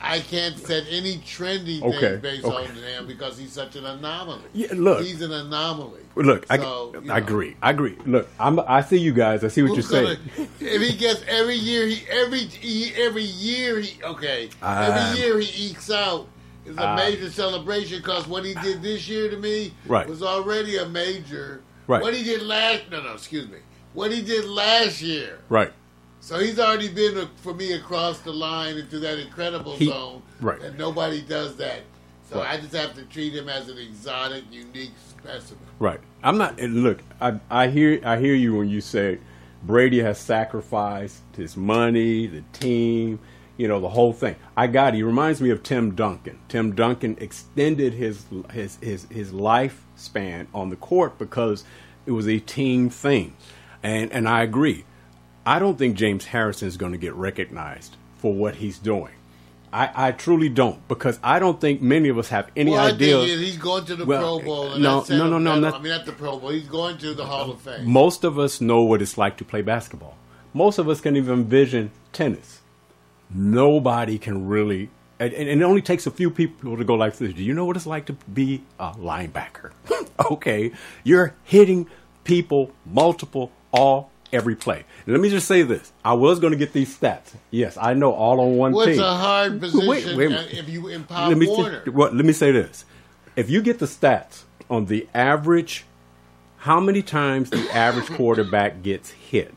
I 0.00 0.20
can't 0.20 0.58
set 0.58 0.84
any 0.90 1.16
trendy 1.18 1.82
Okay, 1.82 1.98
thing 2.00 2.20
based 2.20 2.44
okay. 2.44 2.68
on 2.68 2.74
him 2.76 3.06
because 3.06 3.38
he's 3.38 3.52
such 3.52 3.76
an 3.76 3.86
anomaly. 3.86 4.42
Yeah, 4.52 4.68
look. 4.74 5.02
he's 5.04 5.22
an 5.22 5.32
anomaly. 5.32 6.02
Look, 6.16 6.46
I, 6.50 6.58
So, 6.58 6.94
you 7.02 7.10
I 7.12 7.18
agree. 7.18 7.56
I 7.62 7.70
agree. 7.70 7.96
Look, 8.06 8.28
I'm, 8.38 8.58
I 8.60 8.80
see 8.82 8.98
you 8.98 9.12
guys. 9.12 9.44
I 9.44 9.48
see 9.48 9.62
what 9.62 9.74
Who's 9.76 9.90
you're 9.90 10.02
gonna, 10.02 10.16
saying. 10.36 10.48
if 10.60 10.82
he 10.82 10.96
gets 10.96 11.22
every 11.28 11.56
year, 11.56 11.86
he 11.86 12.06
every 12.08 12.40
he, 12.40 12.94
every 12.94 13.22
year 13.24 13.80
he 13.80 14.02
okay. 14.02 14.50
Um, 14.62 14.78
every 14.92 15.20
year 15.20 15.38
he 15.40 15.70
ekes 15.70 15.90
out 15.90 16.26
is 16.64 16.76
a 16.76 16.88
uh, 16.88 16.96
major 16.96 17.30
celebration 17.30 17.98
because 17.98 18.26
what 18.26 18.44
he 18.44 18.54
did 18.54 18.82
this 18.82 19.08
year 19.08 19.30
to 19.30 19.36
me 19.36 19.72
Right. 19.86 20.06
was 20.08 20.22
already 20.22 20.76
a 20.78 20.88
major. 20.88 21.62
Right. 21.86 22.02
What 22.02 22.14
he 22.14 22.24
did 22.24 22.42
last 22.42 22.84
no 22.90 23.02
no 23.02 23.12
excuse 23.14 23.48
me. 23.48 23.58
What 23.92 24.10
he 24.12 24.20
did 24.22 24.44
last 24.46 25.00
year. 25.00 25.38
Right. 25.48 25.72
So 26.26 26.40
he's 26.40 26.58
already 26.58 26.88
been 26.88 27.28
for 27.36 27.54
me 27.54 27.74
across 27.74 28.18
the 28.18 28.32
line 28.32 28.78
into 28.78 28.98
that 28.98 29.16
incredible 29.20 29.76
He- 29.76 29.86
zone. 29.86 30.22
right. 30.40 30.60
And 30.60 30.76
nobody 30.76 31.20
does 31.20 31.54
that. 31.58 31.82
So 32.28 32.40
Right. 32.40 32.54
I 32.58 32.60
just 32.60 32.74
have 32.74 32.94
to 32.94 33.02
treat 33.02 33.32
him 33.32 33.48
as 33.48 33.68
an 33.68 33.78
exotic, 33.78 34.42
unique 34.50 34.90
specimen. 35.08 35.62
Right. 35.78 36.00
I'm 36.24 36.36
not. 36.36 36.58
and 36.58 36.82
Look, 36.82 36.98
I, 37.20 37.38
I 37.48 37.68
hear. 37.68 38.00
I 38.04 38.18
hear 38.18 38.34
you 38.34 38.56
when 38.56 38.68
you 38.68 38.80
say 38.80 39.18
Brady 39.62 40.00
has 40.00 40.18
sacrificed 40.18 41.22
his 41.36 41.56
money, 41.56 42.26
the 42.26 42.42
team, 42.52 43.20
you 43.56 43.68
know, 43.68 43.78
the 43.78 43.90
whole 43.90 44.12
thing. 44.12 44.34
I 44.56 44.66
got. 44.66 44.94
It. 44.94 44.96
He 44.96 45.02
reminds 45.04 45.40
me 45.40 45.50
of 45.50 45.62
Tim 45.62 45.94
Duncan. 45.94 46.40
Tim 46.48 46.74
Duncan 46.74 47.16
extended 47.20 47.92
his 47.92 48.24
his 48.52 48.78
his 48.82 49.06
his 49.10 49.30
lifespan 49.30 50.48
on 50.52 50.70
the 50.70 50.76
court 50.76 51.18
because 51.18 51.62
it 52.04 52.10
was 52.10 52.26
a 52.26 52.40
team 52.40 52.90
thing, 52.90 53.36
and 53.80 54.10
and 54.12 54.28
I 54.28 54.42
agree. 54.42 54.85
I 55.46 55.60
don't 55.60 55.78
think 55.78 55.96
James 55.96 56.24
Harrison 56.24 56.66
is 56.66 56.76
going 56.76 56.92
to 56.92 56.98
get 56.98 57.14
recognized 57.14 57.96
for 58.16 58.34
what 58.34 58.56
he's 58.56 58.78
doing. 58.78 59.12
I, 59.72 60.08
I 60.08 60.12
truly 60.12 60.48
don't 60.48 60.86
because 60.88 61.20
I 61.22 61.38
don't 61.38 61.60
think 61.60 61.80
many 61.82 62.08
of 62.08 62.18
us 62.18 62.28
have 62.30 62.50
any 62.56 62.72
well, 62.72 62.86
idea. 62.86 63.16
I 63.20 63.26
think 63.26 63.40
he's 63.40 63.56
going 63.56 63.84
to 63.86 63.96
the 63.96 64.06
Well, 64.06 64.40
Pro 64.40 64.46
Bowl. 64.46 64.72
And 64.72 64.82
no, 64.82 65.04
no, 65.08 65.28
no, 65.28 65.38
no, 65.38 65.58
not- 65.60 65.74
I 65.74 65.78
mean, 65.78 65.92
not 65.92 66.04
the 66.04 66.12
Pro 66.12 66.38
Bowl. 66.38 66.50
He's 66.50 66.66
going 66.66 66.98
to 66.98 67.14
the 67.14 67.26
Hall 67.26 67.50
of 67.50 67.60
Fame. 67.60 67.88
Most 67.88 68.24
of 68.24 68.38
us 68.38 68.60
know 68.60 68.82
what 68.82 69.02
it's 69.02 69.16
like 69.16 69.36
to 69.36 69.44
play 69.44 69.62
basketball. 69.62 70.16
Most 70.52 70.78
of 70.78 70.88
us 70.88 71.00
can 71.00 71.16
even 71.16 71.40
envision 71.40 71.90
tennis. 72.12 72.62
Nobody 73.32 74.18
can 74.18 74.46
really, 74.48 74.88
and, 75.20 75.32
and 75.32 75.60
it 75.60 75.64
only 75.64 75.82
takes 75.82 76.06
a 76.06 76.10
few 76.10 76.30
people 76.30 76.76
to 76.76 76.84
go 76.84 76.94
like 76.94 77.16
this. 77.18 77.34
Do 77.34 77.44
you 77.44 77.52
know 77.52 77.66
what 77.66 77.76
it's 77.76 77.86
like 77.86 78.06
to 78.06 78.14
be 78.32 78.62
a 78.80 78.92
linebacker? 78.92 79.72
okay, 80.30 80.72
you're 81.04 81.34
hitting 81.44 81.86
people 82.24 82.72
multiple 82.86 83.52
all 83.72 84.10
every 84.32 84.54
play. 84.56 84.84
Let 85.06 85.20
me 85.20 85.28
just 85.30 85.46
say 85.46 85.62
this: 85.62 85.92
I 86.04 86.14
was 86.14 86.40
going 86.40 86.52
to 86.52 86.56
get 86.58 86.72
these 86.72 86.96
stats. 86.98 87.34
Yes, 87.50 87.76
I 87.76 87.94
know 87.94 88.12
all 88.12 88.40
on 88.40 88.56
one 88.56 88.72
What's 88.72 88.92
team. 88.92 89.00
a 89.00 89.16
hard 89.16 89.60
position 89.60 89.88
Wait, 89.88 90.16
wait 90.16 90.32
a 90.32 90.40
uh, 90.40 90.46
if 90.50 90.68
you 90.68 90.88
empower 90.88 91.28
let 91.28 91.38
me 91.38 91.46
Warner? 91.46 91.82
say, 91.84 91.90
well, 91.90 92.12
let 92.12 92.24
me 92.24 92.32
say 92.32 92.50
this: 92.52 92.84
if 93.36 93.50
you 93.50 93.62
get 93.62 93.78
the 93.78 93.86
stats 93.86 94.42
on 94.68 94.86
the 94.86 95.08
average, 95.14 95.84
how 96.58 96.80
many 96.80 97.02
times 97.02 97.50
the 97.50 97.68
average 97.74 98.06
quarterback 98.16 98.82
gets 98.82 99.10
hit, 99.10 99.54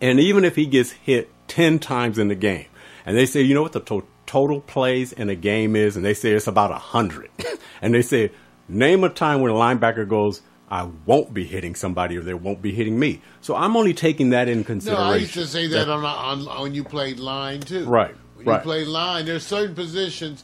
and 0.00 0.18
even 0.20 0.44
if 0.44 0.56
he 0.56 0.66
gets 0.66 0.92
hit 0.92 1.30
ten 1.48 1.78
times 1.78 2.18
in 2.18 2.28
the 2.28 2.34
game, 2.34 2.66
and 3.04 3.16
they 3.16 3.26
say, 3.26 3.42
you 3.42 3.54
know 3.54 3.62
what 3.62 3.72
the 3.72 3.80
to- 3.80 4.06
total 4.26 4.60
plays 4.60 5.12
in 5.12 5.28
a 5.30 5.34
game 5.36 5.76
is, 5.76 5.96
and 5.96 6.04
they 6.04 6.14
say 6.14 6.32
it's 6.32 6.46
about 6.46 6.72
hundred, 6.72 7.30
and 7.82 7.94
they 7.94 8.02
say, 8.02 8.30
name 8.68 9.04
a 9.04 9.08
time 9.08 9.40
when 9.40 9.50
a 9.52 9.54
linebacker 9.54 10.08
goes. 10.08 10.40
I 10.70 10.88
won't 11.04 11.32
be 11.32 11.44
hitting 11.44 11.74
somebody, 11.74 12.16
or 12.16 12.22
they 12.22 12.34
won't 12.34 12.60
be 12.60 12.72
hitting 12.72 12.98
me. 12.98 13.20
So 13.40 13.54
I'm 13.54 13.76
only 13.76 13.94
taking 13.94 14.30
that 14.30 14.48
in 14.48 14.58
no, 14.58 14.64
consideration. 14.64 15.06
I 15.06 15.16
used 15.16 15.34
to 15.34 15.46
say 15.46 15.68
that 15.68 15.88
on, 15.88 16.04
on, 16.04 16.48
on 16.48 16.62
when 16.62 16.74
you 16.74 16.82
played 16.82 17.20
line 17.20 17.60
too. 17.60 17.84
Right, 17.84 18.14
When 18.34 18.46
you 18.46 18.52
right. 18.52 18.62
play 18.62 18.84
line, 18.84 19.26
there's 19.26 19.46
certain 19.46 19.74
positions, 19.76 20.42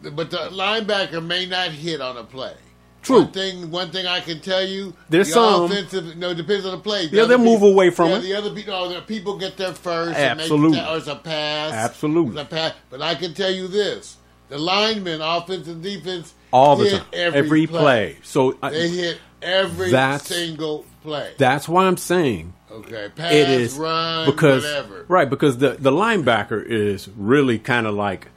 but 0.00 0.30
the 0.30 0.48
linebacker 0.52 1.24
may 1.24 1.46
not 1.46 1.70
hit 1.70 2.00
on 2.00 2.16
a 2.16 2.24
play. 2.24 2.54
True. 3.02 3.22
One 3.22 3.32
thing, 3.32 3.70
one 3.70 3.90
thing 3.90 4.06
I 4.06 4.20
can 4.20 4.40
tell 4.40 4.64
you, 4.64 4.94
There's 5.10 5.28
the 5.28 5.34
some- 5.34 5.64
offensive. 5.64 6.16
No, 6.16 6.30
it 6.30 6.36
depends 6.36 6.64
on 6.64 6.72
the 6.72 6.78
play. 6.78 7.06
The 7.06 7.16
Yeah, 7.18 7.24
they'll 7.26 7.36
move 7.38 7.62
away 7.62 7.90
from 7.90 8.08
yeah, 8.10 8.16
it. 8.16 8.20
The 8.22 8.34
other 8.34 8.54
people, 8.54 8.72
oh, 8.74 9.00
people 9.02 9.36
get 9.38 9.58
there 9.58 9.74
first. 9.74 10.18
Absolutely. 10.18 10.80
or 10.80 10.96
it's 10.96 11.06
a 11.06 11.16
pass. 11.16 11.72
Absolutely. 11.72 12.40
It's 12.40 12.50
a 12.50 12.54
pass. 12.54 12.72
But 12.88 13.02
I 13.02 13.14
can 13.14 13.34
tell 13.34 13.50
you 13.50 13.68
this: 13.68 14.16
the 14.48 14.56
linemen, 14.56 15.20
offense 15.20 15.68
and 15.68 15.82
defense, 15.82 16.32
all 16.54 16.76
the 16.76 16.90
time, 16.90 17.04
every, 17.12 17.66
play. 17.66 18.16
So 18.22 18.56
I- 18.62 18.70
They 18.70 18.88
hit 18.88 19.18
every 19.42 19.90
single 20.20 20.86
play. 21.02 21.32
That's 21.36 21.68
why 21.68 21.86
I'm 21.86 21.96
saying 21.96 22.52
okay, 22.70 23.08
pass, 23.14 23.32
it 23.32 23.48
is 23.50 23.76
run, 23.76 24.26
because 24.26 24.62
whatever. 24.62 25.04
right 25.08 25.28
because 25.28 25.58
the 25.58 25.70
the 25.70 25.90
linebacker 25.90 26.64
is 26.64 27.08
really 27.16 27.58
kind 27.58 27.86
of 27.86 27.94
like 27.94 28.28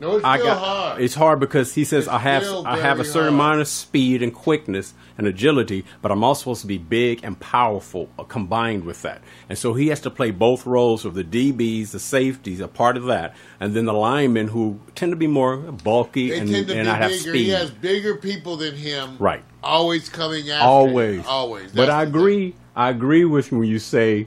No, 0.00 0.16
it's 0.16 0.24
I 0.24 0.38
still 0.38 0.46
got 0.54 0.58
hard. 0.58 1.02
it's 1.02 1.14
hard 1.14 1.40
because 1.40 1.74
he 1.74 1.84
says 1.84 2.04
It's 2.04 2.12
I 2.12 2.18
have 2.18 2.42
I 2.66 2.78
have 2.78 2.98
a 3.00 3.04
certain 3.04 3.34
hard. 3.34 3.34
amount 3.34 3.60
of 3.60 3.68
speed 3.68 4.22
and 4.22 4.32
quickness 4.34 4.94
and 5.18 5.26
agility, 5.26 5.84
but 6.00 6.10
I'm 6.10 6.24
also 6.24 6.40
supposed 6.40 6.60
to 6.62 6.66
be 6.66 6.78
big 6.78 7.20
and 7.22 7.38
powerful 7.38 8.08
uh, 8.18 8.24
combined 8.24 8.84
with 8.84 9.02
that. 9.02 9.20
And 9.50 9.58
so 9.58 9.74
he 9.74 9.88
has 9.88 10.00
to 10.00 10.10
play 10.10 10.30
both 10.30 10.64
roles 10.64 11.04
of 11.04 11.12
the 11.14 11.22
DBs, 11.22 11.90
the 11.90 12.00
safeties, 12.00 12.60
a 12.60 12.68
part 12.68 12.96
of 12.96 13.04
that, 13.04 13.34
and 13.60 13.74
then 13.74 13.84
the 13.84 13.92
linemen 13.92 14.48
who 14.48 14.80
tend 14.94 15.12
to 15.12 15.16
be 15.16 15.26
more 15.26 15.58
bulky 15.58 16.30
They 16.30 16.38
and, 16.38 16.50
tend 16.50 16.68
to 16.68 16.74
and 16.78 16.86
be 16.86 16.90
I 16.90 16.94
have 16.96 17.10
bigger. 17.10 17.20
speed. 17.30 17.44
He 17.44 17.50
has 17.50 17.70
bigger 17.70 18.16
people 18.16 18.56
than 18.56 18.74
him. 18.74 19.16
Right. 19.18 19.44
Always 19.62 20.08
coming 20.08 20.48
after. 20.50 20.66
always, 20.66 21.20
him. 21.20 21.26
Always. 21.28 21.72
But 21.72 21.90
I 21.90 22.06
the 22.06 22.10
thing. 22.10 22.20
agree. 22.20 22.54
I 22.74 22.88
agree 22.88 23.26
with 23.26 23.52
when 23.52 23.64
you 23.64 23.78
say, 23.78 24.26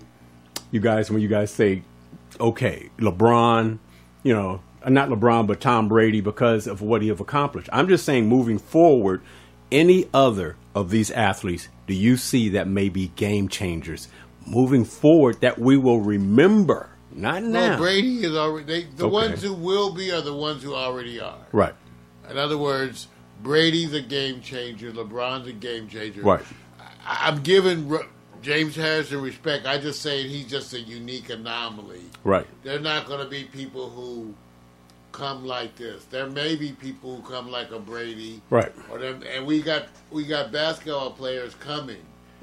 you 0.70 0.80
guys, 0.80 1.10
when 1.10 1.22
you 1.22 1.28
guys 1.30 1.50
say, 1.50 1.82
okay, 2.40 2.90
LeBron, 3.00 3.80
you 4.22 4.34
know, 4.36 4.62
Uh, 4.84 4.90
not 4.90 5.10
LeBron, 5.10 5.48
but 5.48 5.62
Tom 5.62 5.88
Brady 5.88 6.22
because 6.22 6.68
of 6.68 6.82
what 6.82 7.02
he 7.02 7.08
have 7.08 7.20
accomplished. 7.20 7.70
I'm 7.72 7.88
just 7.88 8.06
saying, 8.06 8.28
moving 8.28 8.58
forward, 8.60 9.22
any 9.72 10.08
other 10.14 10.56
of 10.76 10.90
these 10.90 11.10
athletes 11.12 11.70
do 11.88 11.94
you 11.94 12.18
see 12.18 12.50
that 12.50 12.68
may 12.68 12.90
be 12.90 13.08
game 13.16 13.48
changers 13.48 14.08
moving 14.46 14.84
forward 14.86 15.40
that 15.42 15.58
we 15.60 15.78
will 15.78 16.00
remember? 16.02 16.90
Not 17.12 17.44
now. 17.44 17.60
Well, 17.72 17.78
Brady 17.78 18.24
is 18.24 18.36
already. 18.36 18.66
They, 18.66 18.84
the 18.96 19.06
Okay. 19.06 19.12
ones 19.14 19.42
who 19.44 19.54
will 19.54 19.94
be 19.94 20.12
are 20.12 20.22
the 20.22 20.34
ones 20.34 20.64
who 20.64 20.74
already 20.74 21.20
are. 21.20 21.38
Right. 21.52 21.74
In 22.30 22.38
other 22.38 22.58
words, 22.58 23.08
Brady's 23.44 23.94
a 23.94 24.02
game 24.02 24.42
changer. 24.42 24.92
LeBron's 24.92 25.48
a 25.48 25.54
game 25.54 25.88
changer. 25.88 26.22
Right. 26.22 26.42
I, 27.06 27.28
I'm 27.30 27.42
giving 27.44 27.96
James 28.42 28.76
Harrison 28.76 29.22
respect. 29.22 29.66
I 29.68 29.78
just 29.78 30.02
say 30.02 30.28
he's 30.28 30.48
just 30.48 30.74
a 30.74 30.80
unique 30.80 31.30
anomaly. 31.30 32.02
Right. 32.24 32.48
They're 32.64 32.80
not 32.80 33.06
going 33.06 33.24
to 33.24 33.30
be 33.30 33.44
people 33.44 33.90
who 33.92 34.34
come 35.14 35.46
like 35.46 35.76
this. 35.78 36.04
There 36.06 36.28
may 36.28 36.58
be 36.58 36.74
people 36.74 37.16
who 37.16 37.22
come 37.24 37.50
like 37.50 37.72
a 37.72 37.80
Brady. 37.80 38.42
Right. 38.50 38.74
Or 38.92 39.00
them, 39.00 39.24
and 39.34 39.46
we 39.46 39.62
got 39.62 39.88
we 40.12 40.26
got 40.26 40.52
basketball 40.52 41.12
players 41.12 41.56
coming 41.56 42.02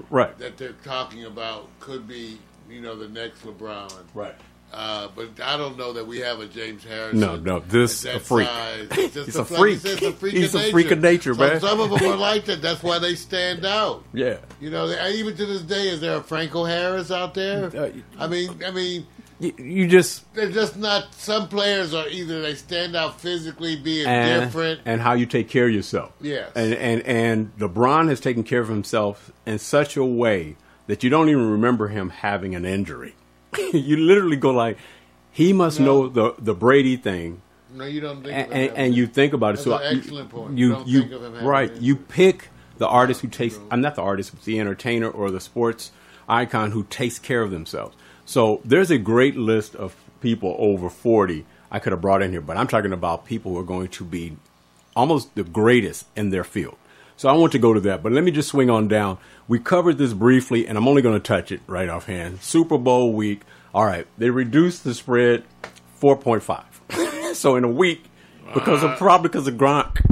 Right. 0.08 0.36
that 0.38 0.56
they're 0.56 0.72
talking 0.82 1.26
about 1.26 1.68
could 1.80 2.08
be 2.08 2.38
you 2.70 2.80
know 2.80 2.96
the 2.96 3.08
next 3.08 3.44
LeBron. 3.44 3.92
Right. 4.14 4.34
Uh, 4.72 5.08
but 5.16 5.28
I 5.42 5.56
don't 5.56 5.76
know 5.76 5.92
that 5.94 6.06
we 6.06 6.20
have 6.20 6.38
a 6.38 6.46
James 6.46 6.84
Harrison. 6.84 7.18
No, 7.18 7.34
no, 7.34 7.58
this 7.58 8.04
a 8.04 8.20
freak. 8.20 8.48
He's 8.92 9.34
a, 9.34 9.40
a 9.40 9.44
freak. 9.44 9.84
it's 9.84 10.00
a 10.00 10.12
freak 10.12 10.32
He's 10.32 10.54
of 10.54 10.60
a 10.60 10.62
nature. 10.62 10.72
freak 10.72 10.90
of 10.92 11.00
nature, 11.00 11.34
So 11.34 11.40
man. 11.40 11.60
Some 11.60 11.80
of 11.80 11.90
them 11.90 12.12
are 12.12 12.16
like 12.30 12.44
that. 12.44 12.62
That's 12.62 12.80
why 12.80 13.00
they 13.00 13.16
stand 13.16 13.66
out. 13.66 14.04
Yeah. 14.14 14.36
You 14.60 14.70
know, 14.70 14.86
they, 14.86 15.14
even 15.14 15.36
to 15.36 15.44
this 15.44 15.62
day, 15.62 15.88
is 15.88 16.00
there 16.00 16.18
a 16.18 16.22
Franco 16.22 16.62
Harris 16.64 17.10
out 17.10 17.34
there? 17.34 17.64
Uh, 17.76 17.90
I 18.16 18.28
mean, 18.28 18.62
I 18.64 18.70
mean, 18.70 19.08
You, 19.40 19.54
you 19.58 19.86
just 19.88 20.32
they're 20.34 20.50
just 20.50 20.76
not. 20.76 21.14
Some 21.14 21.48
players 21.48 21.94
are 21.94 22.06
either 22.08 22.42
they 22.42 22.54
stand 22.54 22.94
out 22.94 23.20
physically, 23.20 23.74
being 23.74 24.06
and, 24.06 24.44
different. 24.44 24.80
and 24.84 25.00
how 25.00 25.14
you 25.14 25.24
take 25.26 25.48
care 25.48 25.66
of 25.66 25.72
yourself. 25.74 26.12
Yes. 26.20 26.52
And 26.54 26.74
and 26.74 27.02
and 27.02 27.58
LeBron 27.58 28.08
has 28.10 28.20
taken 28.20 28.44
care 28.44 28.60
of 28.60 28.68
himself 28.68 29.32
in 29.46 29.58
such 29.58 29.96
a 29.96 30.04
way 30.04 30.56
that 30.88 31.02
you 31.02 31.08
don't 31.08 31.28
even 31.30 31.50
remember 31.50 31.88
him 31.88 32.10
having 32.10 32.54
an 32.54 32.64
injury. 32.66 33.14
you 33.72 33.96
literally 33.96 34.36
go 34.36 34.50
like, 34.50 34.76
he 35.30 35.52
must 35.54 35.80
No. 35.80 35.86
know 35.86 36.08
the 36.08 36.34
the 36.38 36.54
Brady 36.54 36.96
thing, 36.96 37.40
no, 37.72 37.84
you 37.86 38.00
don't 38.00 38.22
think. 38.22 38.34
and, 38.52 38.72
and, 38.76 38.94
you 38.94 39.06
think 39.06 39.32
about 39.32 39.54
it. 39.54 39.58
That's 39.58 39.64
so 39.64 39.78
an 39.78 39.94
you- 39.94 40.02
excellent 40.02 40.28
point. 40.30 40.58
You 40.58 40.66
You 40.68 40.72
don't 40.74 40.88
you 40.88 41.00
think 41.00 41.12
of 41.12 41.34
him 41.34 41.44
right. 41.46 41.72
You 41.76 41.96
pick 41.96 42.48
the 42.76 42.88
artist 42.88 43.22
who 43.22 43.28
takes. 43.28 43.58
I'm 43.70 43.80
not 43.80 43.94
the 43.94 44.02
artist, 44.02 44.32
but 44.34 44.44
the 44.44 44.60
entertainer 44.60 45.08
or 45.08 45.30
the 45.30 45.40
sports 45.40 45.92
icon 46.28 46.72
who 46.72 46.84
takes 46.84 47.18
care 47.18 47.42
of 47.42 47.50
themselves. 47.50 47.96
So 48.30 48.60
there's 48.64 48.92
a 48.92 48.96
great 48.96 49.34
list 49.36 49.74
of 49.74 49.96
people 50.20 50.54
over 50.56 50.88
40 50.88 51.44
I 51.68 51.80
could 51.80 51.90
have 51.90 52.00
brought 52.00 52.22
in 52.22 52.30
here, 52.30 52.40
but 52.40 52.56
I'm 52.56 52.68
talking 52.68 52.92
about 52.92 53.26
people 53.26 53.50
who 53.50 53.58
are 53.58 53.64
going 53.64 53.88
to 53.88 54.04
be 54.04 54.36
almost 54.94 55.34
the 55.34 55.42
greatest 55.42 56.06
in 56.14 56.30
their 56.30 56.44
field. 56.44 56.76
So 57.16 57.28
I 57.28 57.32
want 57.32 57.50
to 57.50 57.58
go 57.58 57.74
to 57.74 57.80
that, 57.80 58.04
but 58.04 58.12
let 58.12 58.22
me 58.22 58.30
just 58.30 58.48
swing 58.48 58.70
on 58.70 58.86
down. 58.86 59.18
We 59.48 59.58
covered 59.58 59.98
this 59.98 60.12
briefly, 60.12 60.68
and 60.68 60.78
I'm 60.78 60.86
only 60.86 61.02
going 61.02 61.20
to 61.20 61.26
touch 61.26 61.50
it 61.50 61.60
right 61.66 61.88
offhand. 61.88 62.40
Super 62.40 62.78
Bowl 62.78 63.12
week. 63.12 63.40
All 63.74 63.84
right, 63.84 64.06
they 64.16 64.30
reduced 64.30 64.84
the 64.84 64.94
spread 64.94 65.42
4.5. 66.00 67.34
so 67.34 67.56
in 67.56 67.64
a 67.64 67.68
week, 67.68 68.04
because 68.54 68.84
of 68.84 68.96
probably 68.96 69.28
because 69.28 69.48
of 69.48 69.54
Gronk, 69.54 70.04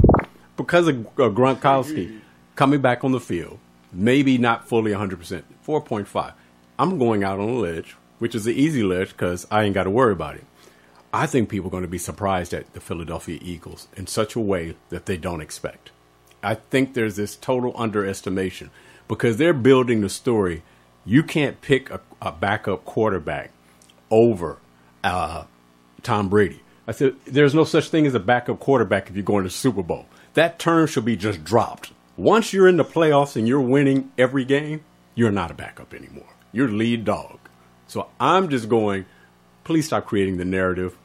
because 0.57 0.89
of 0.89 1.05
uh, 1.05 1.29
Gronkowski 1.29 2.19
coming 2.57 2.81
back 2.81 3.05
on 3.05 3.13
the 3.13 3.21
field, 3.21 3.59
maybe 3.93 4.37
not 4.37 4.67
fully 4.67 4.91
100%, 4.91 5.43
4.5. 5.65 6.33
I'm 6.77 6.97
going 6.97 7.25
out 7.25 7.39
on 7.39 7.49
a 7.49 7.53
ledge, 7.53 7.95
which 8.19 8.35
is 8.35 8.43
the 8.43 8.53
easy 8.53 8.83
ledge 8.83 9.09
because 9.09 9.47
I 9.49 9.63
ain't 9.63 9.73
got 9.73 9.83
to 9.83 9.89
worry 9.89 10.13
about 10.13 10.35
it. 10.35 10.45
I 11.11 11.25
think 11.25 11.49
people 11.49 11.69
are 11.69 11.71
going 11.71 11.83
to 11.83 11.89
be 11.89 11.97
surprised 11.97 12.53
at 12.53 12.71
the 12.73 12.79
Philadelphia 12.79 13.39
Eagles 13.41 13.87
in 13.97 14.05
such 14.05 14.35
a 14.35 14.39
way 14.39 14.75
that 14.89 15.07
they 15.07 15.17
don't 15.17 15.41
expect. 15.41 15.89
I 16.43 16.55
think 16.55 16.93
there's 16.93 17.15
this 17.15 17.35
total 17.35 17.73
underestimation 17.75 18.69
because 19.07 19.37
they're 19.37 19.53
building 19.53 20.01
the 20.01 20.09
story. 20.09 20.61
You 21.05 21.23
can't 21.23 21.61
pick 21.61 21.89
a, 21.89 22.01
a 22.21 22.31
backup 22.31 22.85
quarterback 22.85 23.51
over 24.11 24.59
uh, 25.03 25.45
Tom 26.03 26.29
Brady. 26.29 26.61
I 26.87 26.91
said, 26.91 27.15
there's 27.25 27.55
no 27.55 27.63
such 27.63 27.89
thing 27.89 28.05
as 28.05 28.15
a 28.15 28.19
backup 28.19 28.59
quarterback 28.59 29.09
if 29.09 29.15
you're 29.15 29.23
going 29.23 29.43
to 29.43 29.49
the 29.49 29.53
Super 29.53 29.83
Bowl. 29.83 30.05
That 30.35 30.59
term 30.59 30.87
should 30.87 31.05
be 31.05 31.15
just 31.15 31.43
dropped. 31.43 31.91
Once 32.17 32.53
you're 32.53 32.67
in 32.67 32.77
the 32.77 32.85
playoffs 32.85 33.35
and 33.35 33.47
you're 33.47 33.61
winning 33.61 34.11
every 34.17 34.45
game, 34.45 34.83
you're 35.15 35.31
not 35.31 35.51
a 35.51 35.53
backup 35.55 35.93
anymore. 35.93 36.35
You're 36.51 36.67
lead 36.67 37.05
dog. 37.05 37.39
So 37.89 38.07
I'm 38.19 38.49
just 38.49 38.69
going, 38.69 39.05
please 39.63 39.87
stop 39.87 40.05
creating 40.05 40.37
the 40.37 40.45
narrative. 40.45 40.95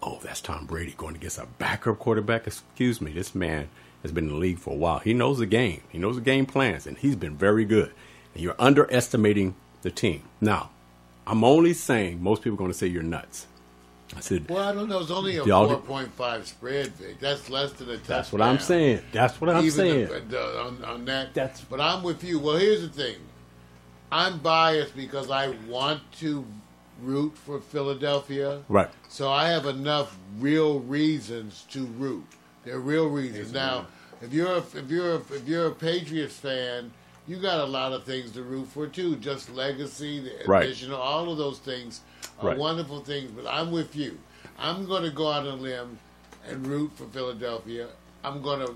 Oh, 0.00 0.20
that's 0.22 0.40
Tom 0.40 0.66
Brady 0.66 0.94
going 0.96 1.16
against 1.16 1.38
a 1.38 1.46
backup 1.58 1.98
quarterback. 1.98 2.46
Excuse 2.46 3.00
me, 3.00 3.10
this 3.12 3.34
man 3.34 3.68
has 4.02 4.12
been 4.12 4.24
in 4.28 4.30
the 4.30 4.36
league 4.36 4.58
for 4.60 4.72
a 4.72 4.76
while. 4.76 5.00
He 5.00 5.14
knows 5.14 5.38
the 5.38 5.46
game. 5.46 5.82
He 5.88 5.98
knows 5.98 6.14
the 6.14 6.22
game 6.22 6.46
plans, 6.46 6.86
and 6.86 6.96
he's 6.96 7.16
been 7.16 7.36
very 7.36 7.64
good. 7.64 7.92
And 8.34 8.42
you're 8.42 8.54
underestimating 8.58 9.56
the 9.82 9.90
team. 9.90 10.22
Now, 10.40 10.70
I'm 11.26 11.42
only 11.42 11.74
saying 11.74 12.22
most 12.22 12.42
people 12.42 12.54
are 12.54 12.58
going 12.58 12.70
to 12.72 12.78
say 12.78 12.86
you're 12.86 13.02
nuts. 13.02 13.48
I 14.16 14.20
said, 14.20 14.48
Well, 14.48 14.62
I 14.68 14.72
don't 14.72 14.88
know. 14.88 15.00
It's 15.00 15.10
only 15.10 15.38
a 15.38 15.44
four 15.44 15.78
point 15.78 16.12
five 16.12 16.46
spread, 16.46 16.88
Vic. 16.94 17.18
That's 17.18 17.48
less 17.50 17.72
than 17.72 17.88
a 17.88 17.96
touchdown. 17.96 18.16
that's 18.16 18.32
what 18.32 18.42
I'm 18.42 18.58
saying. 18.60 19.00
That's 19.10 19.40
what 19.40 19.50
I'm 19.50 19.64
Even 19.64 19.70
saying. 19.70 20.06
the- 20.06 20.16
uh, 20.16 20.20
the- 20.28 20.60
on, 20.60 20.84
on 20.84 21.04
that. 21.06 21.34
That's- 21.34 21.62
but 21.62 21.80
I'm 21.80 22.02
with 22.02 22.22
you. 22.22 22.38
Well, 22.38 22.56
here's 22.58 22.82
the 22.82 22.88
thing. 22.88 23.16
I'm 24.12 24.38
biased 24.40 24.94
because 24.94 25.30
I 25.30 25.48
want 25.66 26.00
to 26.20 26.44
root 27.00 27.36
for 27.36 27.60
Philadelphia. 27.60 28.60
Right. 28.68 28.90
So 29.08 29.30
I 29.30 29.48
have 29.48 29.64
enough 29.64 30.16
real 30.38 30.80
reasons 30.80 31.64
to 31.70 31.86
root. 31.86 32.24
They're 32.64 32.78
real 32.78 33.08
reasons. 33.08 33.52
Now, 33.54 33.86
if 34.20 34.32
you're 34.34 34.52
a, 34.52 34.58
if 34.58 34.88
you're 34.90 35.14
a, 35.14 35.16
if 35.16 35.48
you're 35.48 35.66
a 35.68 35.74
Patriots 35.74 36.36
fan, 36.36 36.92
you 37.26 37.38
got 37.38 37.60
a 37.60 37.64
lot 37.64 37.92
of 37.92 38.04
things 38.04 38.32
to 38.32 38.42
root 38.42 38.68
for 38.68 38.86
too. 38.86 39.16
Just 39.16 39.50
legacy, 39.50 40.20
the 40.20 40.46
Right. 40.46 40.64
additional, 40.66 41.00
all 41.00 41.32
of 41.32 41.38
those 41.38 41.58
things 41.58 42.02
are 42.38 42.48
Right. 42.48 42.58
wonderful 42.58 43.00
things. 43.00 43.30
But 43.30 43.46
I'm 43.46 43.72
with 43.72 43.96
you. 43.96 44.18
I'm 44.58 44.86
going 44.86 45.04
to 45.04 45.10
go 45.10 45.32
out 45.32 45.46
on 45.46 45.58
a 45.58 45.62
limb 45.62 45.98
and 46.46 46.66
root 46.66 46.92
for 46.94 47.06
Philadelphia. 47.06 47.88
I'm 48.22 48.42
going 48.42 48.60
to. 48.60 48.74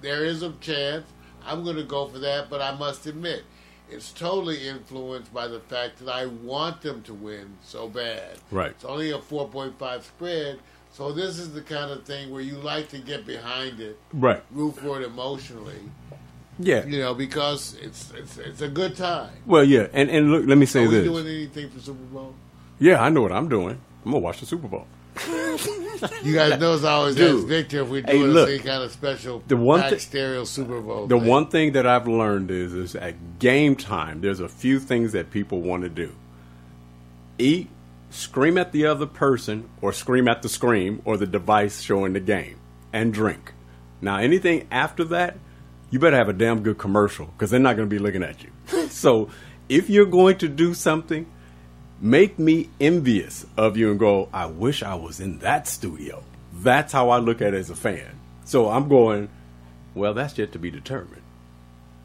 There 0.00 0.24
is 0.24 0.42
a 0.42 0.52
chance. 0.60 1.06
I'm 1.44 1.64
going 1.64 1.76
to 1.76 1.84
go 1.84 2.06
for 2.08 2.18
that, 2.20 2.48
but 2.48 2.62
I 2.62 2.74
must 2.76 3.06
admit, 3.06 3.44
it's 3.90 4.12
totally 4.12 4.68
influenced 4.68 5.32
by 5.32 5.46
the 5.48 5.60
fact 5.60 5.98
that 5.98 6.08
I 6.08 6.26
want 6.26 6.80
them 6.82 7.02
to 7.02 7.14
win 7.14 7.56
so 7.64 7.88
bad. 7.88 8.38
Right. 8.50 8.70
It's 8.70 8.84
only 8.84 9.10
a 9.10 9.18
4.5 9.18 10.02
spread, 10.04 10.58
so 10.92 11.12
this 11.12 11.38
is 11.38 11.52
the 11.52 11.62
kind 11.62 11.90
of 11.90 12.04
thing 12.04 12.30
where 12.30 12.42
you 12.42 12.56
like 12.56 12.88
to 12.90 12.98
get 12.98 13.26
behind 13.26 13.80
it, 13.80 13.98
Right. 14.12 14.42
root 14.50 14.76
for 14.76 15.00
it 15.00 15.04
emotionally, 15.04 15.80
Yeah. 16.58 16.84
you 16.86 16.98
know, 16.98 17.14
because 17.14 17.76
it's 17.82 18.10
it's 18.16 18.38
it's 18.38 18.60
a 18.60 18.68
good 18.68 18.96
time. 18.96 19.30
Well, 19.46 19.64
yeah. 19.64 19.86
And 19.92 20.10
and 20.10 20.30
look, 20.30 20.46
let 20.46 20.58
me 20.58 20.66
say 20.66 20.84
Are 20.84 20.88
this. 20.88 21.04
doing 21.04 21.26
anything 21.26 21.70
for 21.70 21.80
Super 21.80 22.04
Bowl? 22.12 22.34
Yeah, 22.78 23.02
I 23.02 23.08
know 23.08 23.22
what 23.22 23.32
I'm 23.32 23.48
doing. 23.48 23.80
I'm 24.04 24.12
gonna 24.12 24.18
watch 24.22 24.40
the 24.40 24.46
Super 24.46 24.68
Bowl. 24.68 24.86
You 26.22 26.34
guys 26.34 26.58
know 26.58 26.78
I 26.82 26.92
always 26.92 27.14
Dude. 27.16 27.38
ask 27.40 27.46
Victor 27.46 27.82
if 27.82 27.88
we're 27.88 28.02
Hey, 28.02 28.18
doing 28.18 28.30
look. 28.30 28.48
any 28.48 28.58
kind 28.58 28.82
of 28.82 28.90
special 28.90 29.42
The 29.46 29.56
one 29.56 29.88
thi- 29.90 29.98
stereo 29.98 30.44
Super 30.44 30.80
Bowl. 30.80 31.06
The 31.06 31.18
thing. 31.18 31.28
one 31.28 31.46
thing 31.48 31.72
that 31.72 31.86
I've 31.86 32.08
learned 32.08 32.50
is, 32.50 32.72
is 32.72 32.94
at 32.96 33.38
game 33.38 33.76
time, 33.76 34.20
there's 34.22 34.40
a 34.40 34.48
few 34.48 34.78
things 34.80 35.12
that 35.12 35.30
people 35.30 35.60
want 35.60 35.82
to 35.82 35.88
do: 35.90 36.12
eat, 37.38 37.68
scream 38.10 38.56
at 38.58 38.72
the 38.72 38.86
other 38.86 39.06
person, 39.06 39.68
or 39.82 39.92
scream 39.92 40.26
at 40.28 40.42
the 40.42 40.48
screen 40.48 41.02
or 41.04 41.16
the 41.16 41.26
device 41.26 41.80
showing 41.82 42.12
the 42.14 42.20
game, 42.20 42.56
and 42.92 43.12
drink. 43.12 43.52
Now, 44.00 44.16
anything 44.16 44.66
after 44.70 45.04
that, 45.04 45.36
you 45.90 45.98
better 45.98 46.16
have 46.16 46.28
a 46.30 46.32
damn 46.32 46.62
good 46.62 46.78
commercial 46.78 47.26
because 47.26 47.50
they're 47.50 47.60
not 47.60 47.76
going 47.76 47.88
to 47.88 47.94
be 47.94 47.98
looking 47.98 48.22
at 48.22 48.36
you. 48.42 48.88
so, 48.88 49.28
if 49.68 49.90
you're 49.90 50.06
going 50.06 50.38
to 50.38 50.48
do 50.48 50.72
something, 50.72 51.26
make 52.00 52.38
me 52.38 52.68
envious 52.80 53.46
of 53.56 53.76
you 53.76 53.90
and 53.90 53.98
go, 53.98 54.28
I 54.32 54.46
wish 54.46 54.82
I 54.82 54.94
was 54.94 55.20
in 55.20 55.38
that 55.40 55.68
studio. 55.68 56.22
That's 56.52 56.92
how 56.92 57.10
I 57.10 57.18
look 57.18 57.40
at 57.42 57.54
it 57.54 57.58
as 57.58 57.70
a 57.70 57.74
fan. 57.76 58.18
So 58.44 58.68
I'm 58.70 58.88
going, 58.88 59.28
well, 59.94 60.14
that's 60.14 60.36
yet 60.38 60.52
to 60.52 60.58
be 60.58 60.70
determined. 60.70 61.22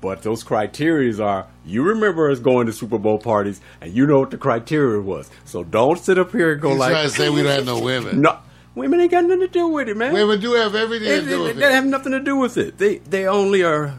But 0.02 0.22
those 0.22 0.44
criteria 0.44 1.20
are 1.24 1.48
you 1.66 1.82
remember 1.82 2.30
us 2.30 2.40
going 2.40 2.68
to 2.68 2.74
Super 2.74 3.00
Bowl 3.00 3.18
parties 3.18 3.60
and 3.82 3.92
you 3.94 4.06
know 4.06 4.20
what 4.20 4.30
the 4.32 4.38
criteria 4.38 5.02
was. 5.02 5.30
So 5.46 5.64
don't 5.64 5.98
sit 5.98 6.20
up 6.20 6.32
here 6.32 6.52
and 6.54 6.62
go 6.62 6.70
He's 6.72 6.80
like 6.80 6.92
trying 6.92 7.08
to 7.08 7.14
say 7.16 7.30
we 7.30 7.42
don't 7.42 7.52
have 7.52 7.66
no 7.66 7.80
women. 7.84 8.22
No 8.22 8.38
Women 8.76 9.00
ain't 9.00 9.10
got 9.10 9.24
nothing 9.24 9.40
to 9.40 9.48
do 9.48 9.70
with 9.70 9.88
it, 9.88 9.96
man. 9.96 10.12
Women 10.14 10.42
do 10.42 10.52
have 10.54 10.76
everything 10.76 11.08
they, 11.08 11.20
to 11.22 11.26
do 11.26 11.30
they- 11.30 11.44
with 11.44 11.56
they 11.58 11.66
it. 11.66 11.72
have 11.72 11.86
nothing 11.86 12.12
to 12.12 12.20
do 12.20 12.36
with 12.36 12.58
it. 12.58 12.78
They 12.78 12.98
they 12.98 13.26
only 13.26 13.64
are 13.64 13.96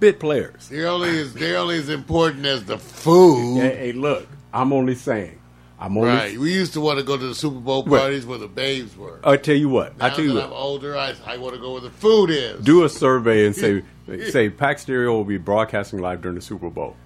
bit 0.00 0.18
players. 0.18 0.68
They're 0.68 0.88
only 0.88 1.16
as 1.20 1.32
they're 1.32 1.56
only 1.58 1.78
as 1.78 1.88
important 1.88 2.44
as 2.44 2.64
the 2.64 2.76
food. 2.76 3.60
Hey, 3.60 3.76
hey, 3.76 3.92
look, 3.92 4.26
I'm 4.52 4.72
only 4.72 4.94
saying. 4.94 5.38
I'm 5.78 5.96
only. 5.96 6.10
Right. 6.10 6.38
We 6.38 6.52
used 6.52 6.74
to 6.74 6.80
want 6.80 6.98
to 6.98 7.04
go 7.04 7.16
to 7.16 7.26
the 7.26 7.34
Super 7.34 7.58
Bowl 7.58 7.84
parties 7.84 8.26
where 8.26 8.38
the 8.38 8.48
babes 8.48 8.94
were. 8.96 9.18
I 9.24 9.38
tell 9.38 9.54
you 9.54 9.70
what. 9.70 9.96
Now 9.96 10.06
I 10.06 10.10
tell 10.10 10.24
you 10.24 10.34
that 10.34 10.44
I'm 10.44 10.50
what. 10.50 10.56
older, 10.56 10.96
I, 10.96 11.14
I 11.26 11.38
want 11.38 11.54
to 11.54 11.60
go 11.60 11.72
where 11.72 11.80
the 11.80 11.90
food 11.90 12.28
is. 12.28 12.62
Do 12.62 12.84
a 12.84 12.88
survey 12.88 13.46
and 13.46 13.56
say 13.56 13.82
say 14.30 14.50
Pax 14.50 14.82
Stereo 14.82 15.12
will 15.12 15.24
be 15.24 15.38
broadcasting 15.38 16.00
live 16.00 16.20
during 16.20 16.34
the 16.34 16.42
Super 16.42 16.68
Bowl. 16.68 16.96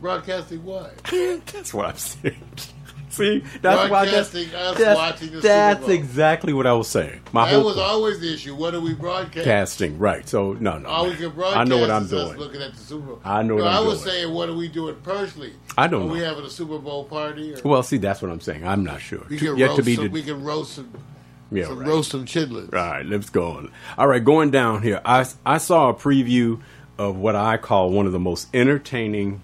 Broadcasting 0.00 0.64
what? 0.64 0.96
That's 1.52 1.74
what 1.74 1.86
I'm 1.86 1.96
saying. 1.96 2.40
See, 3.10 3.42
that's 3.62 3.90
why 3.90 4.04
that's, 4.04 4.30
that's, 4.30 4.78
watching 4.78 5.32
the 5.32 5.40
that's 5.40 5.80
Super 5.80 5.86
Bowl. 5.86 5.90
exactly 5.96 6.52
what 6.52 6.66
I 6.66 6.72
was 6.74 6.88
saying. 6.88 7.20
My 7.32 7.46
that 7.46 7.54
whole 7.54 7.64
was 7.64 7.76
point. 7.76 7.86
always 7.86 8.20
the 8.20 8.34
issue. 8.34 8.54
What 8.54 8.74
are 8.74 8.80
we 8.80 8.92
broadcasting? 8.94 9.44
casting, 9.44 9.98
right? 9.98 10.28
So 10.28 10.52
no, 10.54 10.78
no. 10.78 10.88
All 10.88 11.06
we 11.06 11.14
can 11.16 11.30
broadcast 11.30 11.56
I 11.56 11.64
know 11.64 11.78
what 11.78 11.90
I'm 11.90 12.06
doing. 12.06 12.36
looking 12.36 12.60
at 12.60 12.74
the 12.74 12.80
Super 12.80 13.06
Bowl. 13.06 13.20
I 13.24 13.42
know 13.42 13.54
what 13.54 13.64
no, 13.64 13.68
I'm 13.68 13.76
I 13.76 13.80
was 13.80 14.02
doing. 14.02 14.14
saying, 14.14 14.34
what 14.34 14.48
are 14.48 14.54
we 14.54 14.68
doing 14.68 14.96
personally? 14.96 15.52
I 15.76 15.86
don't 15.86 16.02
are 16.02 16.12
we 16.12 16.18
know. 16.18 16.24
having 16.26 16.44
a 16.44 16.50
Super 16.50 16.78
Bowl 16.78 17.04
party? 17.04 17.54
Or 17.54 17.60
Well, 17.64 17.82
see, 17.82 17.96
that's 17.96 18.20
what 18.20 18.30
I'm 18.30 18.40
saying. 18.40 18.66
I'm 18.66 18.84
not 18.84 19.00
sure. 19.00 19.24
we 19.28 19.38
can 19.38 19.56
yet 19.56 19.68
roast 19.68 19.76
to 19.78 19.82
be 19.84 19.94
some, 19.94 20.04
de- 20.04 20.10
we 20.10 20.22
can 20.22 20.44
roast 20.44 20.74
some, 20.74 20.92
yeah, 21.50 21.66
some 21.66 21.78
right. 21.78 21.88
roast 21.88 22.10
some 22.10 22.26
chitlins. 22.26 22.74
All 22.74 22.78
right, 22.78 23.06
let's 23.06 23.30
go 23.30 23.52
on. 23.52 23.72
All 23.96 24.06
right, 24.06 24.22
going 24.22 24.50
down 24.50 24.82
here. 24.82 25.00
I, 25.04 25.26
I 25.46 25.58
saw 25.58 25.88
a 25.88 25.94
preview 25.94 26.60
of 26.98 27.16
what 27.16 27.36
I 27.36 27.56
call 27.56 27.90
one 27.90 28.06
of 28.06 28.12
the 28.12 28.18
most 28.18 28.48
entertaining 28.54 29.40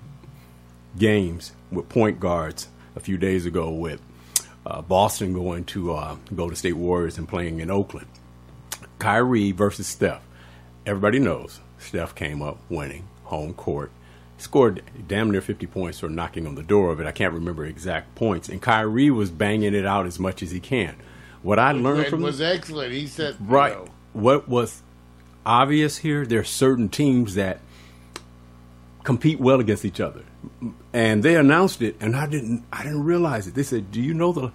games 0.99 1.53
with 1.70 1.89
point 1.89 2.20
guards 2.20 2.69
a 2.97 3.01
few 3.01 3.16
days 3.16 3.47
ago 3.47 3.71
with 3.71 4.01
uh, 4.66 4.81
Boston 4.83 5.33
going 5.35 5.65
to 5.66 5.93
uh, 5.95 6.16
Golden 6.35 6.57
State 6.57 6.75
Warriors 6.77 7.19
and 7.19 7.29
playing 7.29 7.61
in 7.61 7.71
Oakland. 7.71 8.07
Kyrie 8.99 9.53
versus 9.53 9.87
Steph. 9.87 10.23
Everybody 10.87 11.19
knows 11.19 11.61
Steph 11.79 12.15
came 12.15 12.43
up 12.43 12.59
winning 12.69 13.07
home 13.25 13.55
court. 13.55 13.91
Scored 14.39 14.83
damn 15.07 15.31
near 15.31 15.41
50 15.41 15.66
points 15.66 16.03
or 16.03 16.09
knocking 16.09 16.47
on 16.47 16.55
the 16.55 16.62
door 16.62 16.91
of 16.91 17.01
it. 17.01 17.07
I 17.07 17.12
can't 17.12 17.33
remember 17.33 17.65
exact 17.65 18.15
points. 18.15 18.49
And 18.49 18.61
Kyrie 18.61 19.11
was 19.11 19.31
banging 19.31 19.75
it 19.75 19.87
out 19.87 20.07
as 20.07 20.19
much 20.19 20.43
as 20.43 20.51
he 20.51 20.61
can. 20.61 20.97
What 21.43 21.59
I 21.59 21.73
learned 21.73 22.01
It 22.07 22.11
from 22.11 22.23
was 22.23 22.41
excellent. 22.41 22.93
He 22.93 23.07
said, 23.07 23.37
you 23.41 23.47
Right. 23.47 23.73
know, 23.73 23.87
What 24.12 24.49
was 24.49 24.83
obvious 25.47 25.99
here, 25.99 26.25
there 26.27 26.41
are 26.41 26.45
certain 26.45 26.89
teams 26.89 27.35
that 27.35 27.61
compete 29.05 29.39
well 29.39 29.60
against 29.60 29.85
each 29.85 30.01
other. 30.01 30.22
And 30.93 31.22
they 31.22 31.36
announced 31.36 31.82
it 31.82 31.97
and 32.01 32.16
I 32.16 32.26
didn't 32.26 32.64
I 32.72 32.82
didn't 32.82 33.05
realize 33.05 33.47
it. 33.47 33.55
They 33.55 33.62
said, 33.62 33.93
"Do 33.93 34.01
you 34.01 34.14
know 34.14 34.32
the 34.32 34.52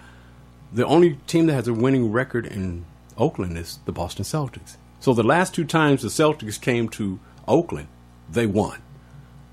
the 0.72 0.86
only 0.86 1.18
team 1.26 1.46
that 1.46 1.54
has 1.54 1.68
a 1.68 1.74
winning 1.74 2.12
record 2.12 2.46
in 2.46 2.84
Oakland 3.16 3.56
is 3.56 3.78
the 3.86 3.92
Boston 3.92 4.24
Celtics." 4.24 4.76
So 4.98 5.14
the 5.14 5.22
last 5.22 5.54
two 5.54 5.64
times 5.64 6.02
the 6.02 6.08
Celtics 6.08 6.60
came 6.60 6.88
to 6.90 7.18
Oakland, 7.48 7.88
they 8.30 8.46
won. 8.46 8.82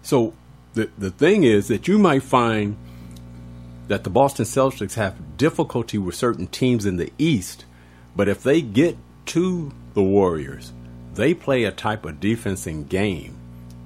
So 0.02 0.34
the 0.74 0.90
the 0.98 1.12
thing 1.12 1.44
is 1.44 1.68
that 1.70 1.88
you 1.88 1.98
might 1.98 2.24
find 2.24 2.76
that 3.88 4.04
the 4.04 4.10
Boston 4.10 4.46
Celtics 4.46 4.96
have 4.96 5.38
difficulty 5.38 5.98
with 5.98 6.16
certain 6.16 6.48
teams 6.48 6.86
in 6.86 6.98
the 6.98 7.14
East, 7.18 7.66
but 8.16 8.28
if 8.28 8.44
they 8.44 8.62
get 8.62 8.98
to 9.28 9.72
the 9.94 10.04
Warriors, 10.04 10.74
they 11.14 11.34
play 11.34 11.64
a 11.64 11.72
type 11.72 12.04
of 12.04 12.20
defense 12.20 12.64
defensive 12.64 12.90
game, 12.90 13.38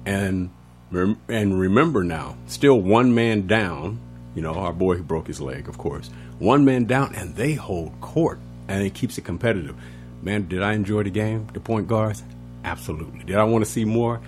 and 0.04 0.50
and 0.94 1.58
remember 1.58 2.04
now, 2.04 2.36
still 2.46 2.80
one 2.80 3.14
man 3.14 3.46
down. 3.46 3.98
You 4.34 4.42
know, 4.42 4.54
our 4.54 4.72
boy 4.72 4.96
who 4.96 5.02
broke 5.02 5.26
his 5.26 5.40
leg, 5.40 5.68
of 5.68 5.76
course, 5.76 6.08
one 6.38 6.64
man 6.64 6.86
down, 6.86 7.14
and 7.14 7.34
they 7.36 7.52
hold 7.54 8.00
court, 8.00 8.38
and 8.68 8.82
it 8.84 8.94
keeps 8.94 9.18
it 9.18 9.24
competitive. 9.24 9.76
Man, 10.22 10.48
did 10.48 10.62
I 10.62 10.72
enjoy 10.72 11.02
the 11.02 11.10
game? 11.10 11.48
The 11.52 11.60
point 11.60 11.86
guards, 11.88 12.22
absolutely. 12.64 13.24
Did 13.24 13.36
I 13.36 13.44
want 13.44 13.64
to 13.64 13.70
see 13.70 13.84
more? 13.84 14.20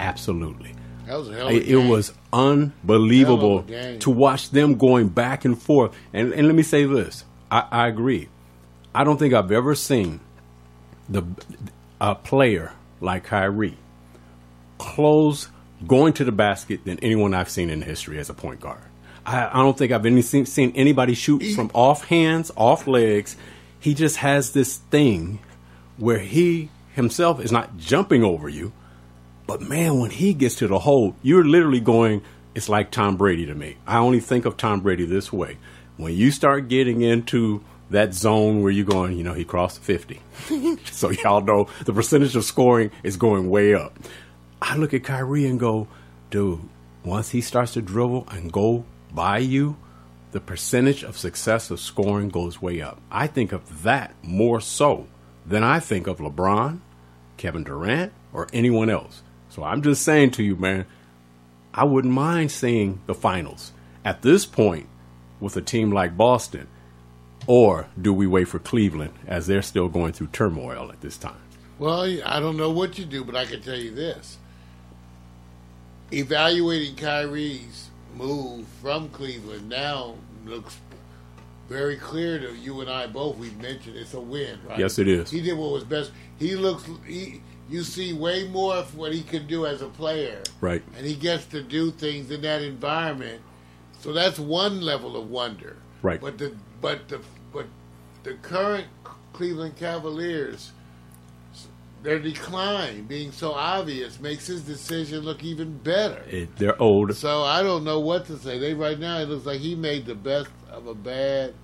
Absolutely. 0.00 0.74
that 1.06 1.16
was 1.16 1.28
a 1.28 1.34
hell 1.34 1.48
of 1.48 1.52
a 1.52 1.56
It, 1.56 1.68
it 1.68 1.76
was 1.76 2.12
unbelievable 2.32 3.58
Hell 3.58 3.58
of 3.58 3.68
a 3.68 3.72
game. 3.72 3.98
to 4.00 4.10
watch 4.10 4.50
them 4.50 4.76
going 4.76 5.08
back 5.08 5.44
and 5.44 5.60
forth. 5.60 5.94
And, 6.12 6.32
and 6.32 6.46
let 6.46 6.56
me 6.56 6.62
say 6.64 6.84
this: 6.86 7.24
I, 7.50 7.66
I 7.70 7.88
agree. 7.88 8.28
I 8.94 9.04
don't 9.04 9.18
think 9.18 9.32
I've 9.34 9.52
ever 9.52 9.74
seen 9.74 10.20
the 11.08 11.22
a 12.00 12.14
player 12.16 12.72
like 13.00 13.24
Kyrie 13.24 13.76
close 14.78 15.48
going 15.86 16.12
to 16.14 16.24
the 16.24 16.32
basket 16.32 16.84
than 16.84 16.98
anyone 17.00 17.34
I've 17.34 17.50
seen 17.50 17.70
in 17.70 17.82
history 17.82 18.18
as 18.18 18.30
a 18.30 18.34
point 18.34 18.60
guard. 18.60 18.82
I, 19.24 19.48
I 19.48 19.62
don't 19.62 19.76
think 19.76 19.92
I've 19.92 20.06
any, 20.06 20.22
seen, 20.22 20.46
seen 20.46 20.72
anybody 20.74 21.14
shoot 21.14 21.42
from 21.54 21.70
off 21.74 22.04
hands, 22.04 22.50
off 22.56 22.86
legs. 22.86 23.36
He 23.78 23.94
just 23.94 24.16
has 24.16 24.52
this 24.52 24.76
thing 24.76 25.40
where 25.96 26.18
he 26.18 26.70
himself 26.94 27.40
is 27.40 27.52
not 27.52 27.76
jumping 27.76 28.24
over 28.24 28.48
you, 28.48 28.72
but 29.46 29.60
man, 29.60 29.98
when 29.98 30.10
he 30.10 30.34
gets 30.34 30.56
to 30.56 30.68
the 30.68 30.78
hole, 30.80 31.16
you're 31.22 31.44
literally 31.44 31.80
going, 31.80 32.22
it's 32.54 32.68
like 32.68 32.90
Tom 32.90 33.16
Brady 33.16 33.46
to 33.46 33.54
me. 33.54 33.76
I 33.86 33.98
only 33.98 34.20
think 34.20 34.44
of 34.44 34.56
Tom 34.56 34.80
Brady 34.80 35.04
this 35.04 35.32
way. 35.32 35.58
When 35.96 36.14
you 36.14 36.30
start 36.30 36.68
getting 36.68 37.02
into 37.02 37.62
that 37.90 38.14
zone 38.14 38.62
where 38.62 38.72
you're 38.72 38.86
going, 38.86 39.16
you 39.16 39.24
know, 39.24 39.34
he 39.34 39.44
crossed 39.44 39.80
50. 39.80 40.20
so 40.90 41.10
y'all 41.10 41.42
know 41.42 41.68
the 41.84 41.92
percentage 41.92 42.34
of 42.36 42.44
scoring 42.44 42.90
is 43.02 43.16
going 43.16 43.50
way 43.50 43.74
up. 43.74 43.98
I 44.62 44.76
look 44.76 44.94
at 44.94 45.02
Kyrie 45.02 45.46
and 45.46 45.58
go, 45.58 45.88
dude, 46.30 46.68
once 47.04 47.30
he 47.30 47.40
starts 47.40 47.72
to 47.72 47.82
dribble 47.82 48.28
and 48.30 48.52
go 48.52 48.84
by 49.12 49.38
you, 49.38 49.76
the 50.30 50.40
percentage 50.40 51.02
of 51.02 51.18
success 51.18 51.70
of 51.72 51.80
scoring 51.80 52.28
goes 52.28 52.62
way 52.62 52.80
up. 52.80 53.00
I 53.10 53.26
think 53.26 53.50
of 53.50 53.82
that 53.82 54.14
more 54.22 54.60
so 54.60 55.08
than 55.44 55.64
I 55.64 55.80
think 55.80 56.06
of 56.06 56.18
LeBron, 56.18 56.78
Kevin 57.36 57.64
Durant, 57.64 58.12
or 58.32 58.46
anyone 58.52 58.88
else. 58.88 59.22
So 59.48 59.64
I'm 59.64 59.82
just 59.82 60.04
saying 60.04 60.30
to 60.32 60.44
you, 60.44 60.54
man, 60.54 60.86
I 61.74 61.82
wouldn't 61.82 62.14
mind 62.14 62.52
seeing 62.52 63.00
the 63.06 63.14
finals 63.14 63.72
at 64.04 64.22
this 64.22 64.46
point 64.46 64.86
with 65.40 65.56
a 65.56 65.60
team 65.60 65.90
like 65.90 66.16
Boston. 66.16 66.68
Or 67.48 67.88
do 68.00 68.14
we 68.14 68.28
wait 68.28 68.46
for 68.46 68.60
Cleveland 68.60 69.14
as 69.26 69.48
they're 69.48 69.60
still 69.60 69.88
going 69.88 70.12
through 70.12 70.28
turmoil 70.28 70.92
at 70.92 71.00
this 71.00 71.18
time? 71.18 71.42
Well, 71.80 72.02
I 72.24 72.38
don't 72.38 72.56
know 72.56 72.70
what 72.70 72.96
you 72.96 73.04
do, 73.04 73.24
but 73.24 73.34
I 73.34 73.44
can 73.44 73.60
tell 73.60 73.76
you 73.76 73.92
this. 73.92 74.38
Evaluating 76.12 76.94
Kyrie's 76.96 77.88
move 78.14 78.66
from 78.82 79.08
Cleveland 79.10 79.68
now 79.68 80.14
looks 80.44 80.76
very 81.68 81.96
clear 81.96 82.38
to 82.38 82.54
you 82.54 82.80
and 82.82 82.90
I 82.90 83.06
both. 83.06 83.36
We've 83.38 83.56
mentioned 83.58 83.96
it's 83.96 84.12
a 84.14 84.20
win, 84.20 84.58
right? 84.68 84.78
Yes, 84.78 84.98
it 84.98 85.08
is. 85.08 85.30
He 85.30 85.40
did 85.40 85.56
what 85.56 85.70
was 85.72 85.84
best. 85.84 86.12
He 86.38 86.54
looks. 86.54 86.84
He, 87.06 87.40
you 87.70 87.82
see 87.82 88.12
way 88.12 88.46
more 88.48 88.74
of 88.74 88.94
what 88.96 89.12
he 89.14 89.22
can 89.22 89.46
do 89.46 89.64
as 89.64 89.80
a 89.80 89.88
player, 89.88 90.42
Right. 90.60 90.82
and 90.98 91.06
he 91.06 91.14
gets 91.14 91.46
to 91.46 91.62
do 91.62 91.90
things 91.90 92.30
in 92.30 92.42
that 92.42 92.60
environment. 92.60 93.40
So 94.00 94.12
that's 94.12 94.38
one 94.38 94.82
level 94.82 95.16
of 95.16 95.30
wonder. 95.30 95.76
Right. 96.02 96.20
But 96.20 96.36
the 96.36 96.54
but 96.82 97.08
the 97.08 97.20
but 97.52 97.66
the 98.24 98.34
current 98.34 98.86
Cleveland 99.32 99.76
Cavaliers, 99.76 100.72
their 102.02 102.18
decline 102.18 103.04
being 103.04 103.32
so 103.32 103.52
obvious 103.52 104.20
makes 104.20 104.46
his 104.46 104.62
decision 104.62 105.20
look 105.20 105.42
even 105.44 105.78
better. 105.78 106.22
It, 106.28 106.56
they're 106.56 106.80
old. 106.80 107.14
So 107.14 107.42
I 107.42 107.62
don't 107.62 107.84
know 107.84 108.00
what 108.00 108.26
to 108.26 108.38
say. 108.38 108.58
They 108.58 108.74
right 108.74 108.98
now 108.98 109.18
it 109.18 109.28
looks 109.28 109.46
like 109.46 109.60
he 109.60 109.74
made 109.74 110.06
the 110.06 110.14
best 110.14 110.50
of 110.70 110.86
a 110.86 110.94
bad 110.94 111.54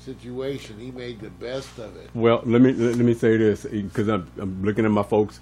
situation. 0.00 0.78
He 0.78 0.90
made 0.90 1.20
the 1.20 1.30
best 1.30 1.78
of 1.78 1.96
it. 1.96 2.10
Well, 2.14 2.42
let 2.44 2.60
me 2.60 2.72
let 2.72 2.96
me 2.96 3.14
say 3.14 3.36
this 3.36 3.64
because 3.64 4.08
I'm, 4.08 4.30
I'm 4.38 4.64
looking 4.64 4.84
at 4.84 4.90
my 4.90 5.02
folks. 5.02 5.40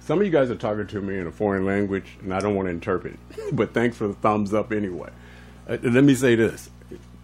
Some 0.00 0.20
of 0.20 0.24
you 0.24 0.30
guys 0.30 0.50
are 0.50 0.56
talking 0.56 0.86
to 0.86 1.00
me 1.00 1.18
in 1.18 1.26
a 1.26 1.32
foreign 1.32 1.66
language, 1.66 2.18
and 2.22 2.32
I 2.32 2.38
don't 2.38 2.54
want 2.54 2.66
to 2.66 2.70
interpret. 2.70 3.18
But 3.52 3.74
thanks 3.74 3.96
for 3.96 4.06
the 4.06 4.14
thumbs 4.14 4.54
up 4.54 4.70
anyway. 4.70 5.10
Uh, 5.68 5.78
let 5.82 6.04
me 6.04 6.14
say 6.14 6.36
this. 6.36 6.70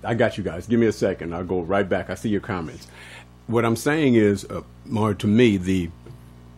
I 0.02 0.14
got 0.14 0.36
you 0.36 0.42
guys. 0.42 0.66
Give 0.66 0.80
me 0.80 0.86
a 0.86 0.92
second. 0.92 1.34
I'll 1.34 1.44
go 1.44 1.60
right 1.60 1.88
back. 1.88 2.10
I 2.10 2.14
see 2.14 2.28
your 2.28 2.40
comments. 2.40 2.88
What 3.46 3.64
I'm 3.64 3.76
saying 3.76 4.14
is, 4.14 4.44
uh, 4.46 4.62
more 4.86 5.14
to 5.14 5.26
me, 5.28 5.56
the 5.56 5.90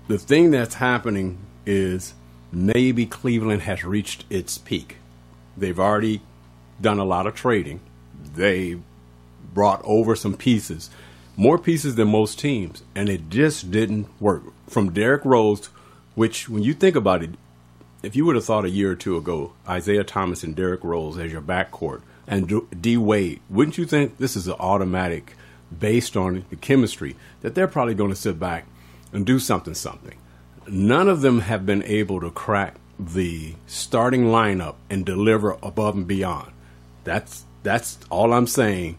the 0.09 0.19
thing 0.19 0.51
that's 0.51 0.75
happening 0.75 1.39
is 1.67 2.15
maybe 2.51 3.05
Cleveland 3.05 3.63
has 3.63 3.85
reached 3.85 4.25
its 4.31 4.57
peak. 4.57 4.97
They've 5.57 5.79
already 5.79 6.23
done 6.81 6.99
a 6.99 7.05
lot 7.05 7.27
of 7.27 7.35
trading. 7.35 7.81
They 8.35 8.79
brought 9.53 9.83
over 9.85 10.17
some 10.17 10.35
pieces, 10.35 10.89
more 11.37 11.59
pieces 11.59 11.97
than 11.97 12.09
most 12.09 12.39
teams, 12.39 12.83
and 12.95 13.09
it 13.11 13.29
just 13.29 13.71
didn't 13.71 14.09
work. 14.19 14.43
From 14.67 14.93
Derrick 14.93 15.25
Rose, 15.25 15.67
which 16.15 16.49
when 16.49 16.63
you 16.63 16.73
think 16.73 16.97
about 16.97 17.23
it, 17.23 17.31
if 18.03 18.17
you 18.17 18.25
would 18.25 18.37
have 18.37 18.45
thought 18.45 18.65
a 18.65 18.71
year 18.71 18.93
or 18.93 18.95
two 18.95 19.17
ago, 19.17 19.53
Isaiah 19.69 20.05
Thomas 20.05 20.43
and 20.43 20.57
Derrick 20.57 20.85
Rose 20.85 21.19
as 21.19 21.33
your 21.33 21.43
backcourt, 21.43 22.01
and 22.27 22.63
D 22.81 22.97
Wade, 22.97 23.41
wouldn't 23.51 23.77
you 23.77 23.85
think 23.85 24.17
this 24.17 24.37
is 24.37 24.49
an 24.49 24.55
automatic, 24.59 25.35
based 25.77 26.17
on 26.17 26.47
the 26.49 26.57
chemistry, 26.57 27.15
that 27.43 27.55
they're 27.55 27.69
probably 27.69 27.95
going 27.95 28.11
to 28.11 28.17
sit 28.17 28.39
back 28.39 28.67
and 29.13 29.25
do 29.27 29.39
something, 29.39 29.75
something. 29.75 30.17
None 30.67 31.09
of 31.09 31.21
them 31.23 31.41
have 31.41 31.65
been 31.65 31.83
able 31.85 32.21
to 32.21 32.31
crack 32.31 32.77
the 32.99 33.55
starting 33.67 34.25
lineup 34.25 34.75
and 34.91 35.05
deliver 35.07 35.57
above 35.63 35.95
and 35.95 36.07
beyond. 36.07 36.53
That's 37.05 37.45
that's 37.63 37.99
all 38.11 38.33
I'm 38.33 38.47
saying. 38.47 38.99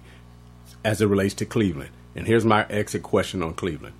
as 0.83 1.01
it 1.01 1.07
relates 1.07 1.33
to 1.35 1.45
Cleveland. 1.45 1.89
And 2.15 2.25
here's 2.27 2.45
my 2.45 2.65
exit 2.69 3.03
question 3.03 3.43
on 3.43 3.53
Cleveland. 3.53 3.95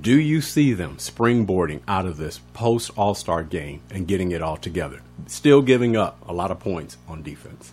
Do 0.00 0.18
you 0.18 0.40
see 0.40 0.72
them 0.72 0.96
springboarding 0.98 1.80
out 1.88 2.06
of 2.06 2.16
this 2.16 2.40
post 2.52 2.90
All 2.96 3.14
Star 3.14 3.42
game 3.42 3.80
and 3.90 4.06
getting 4.06 4.30
it 4.32 4.42
all 4.42 4.56
together? 4.56 5.00
Still 5.26 5.62
giving 5.62 5.96
up 5.96 6.18
a 6.28 6.32
lot 6.32 6.50
of 6.50 6.58
points 6.60 6.96
on 7.08 7.22
defense. 7.22 7.72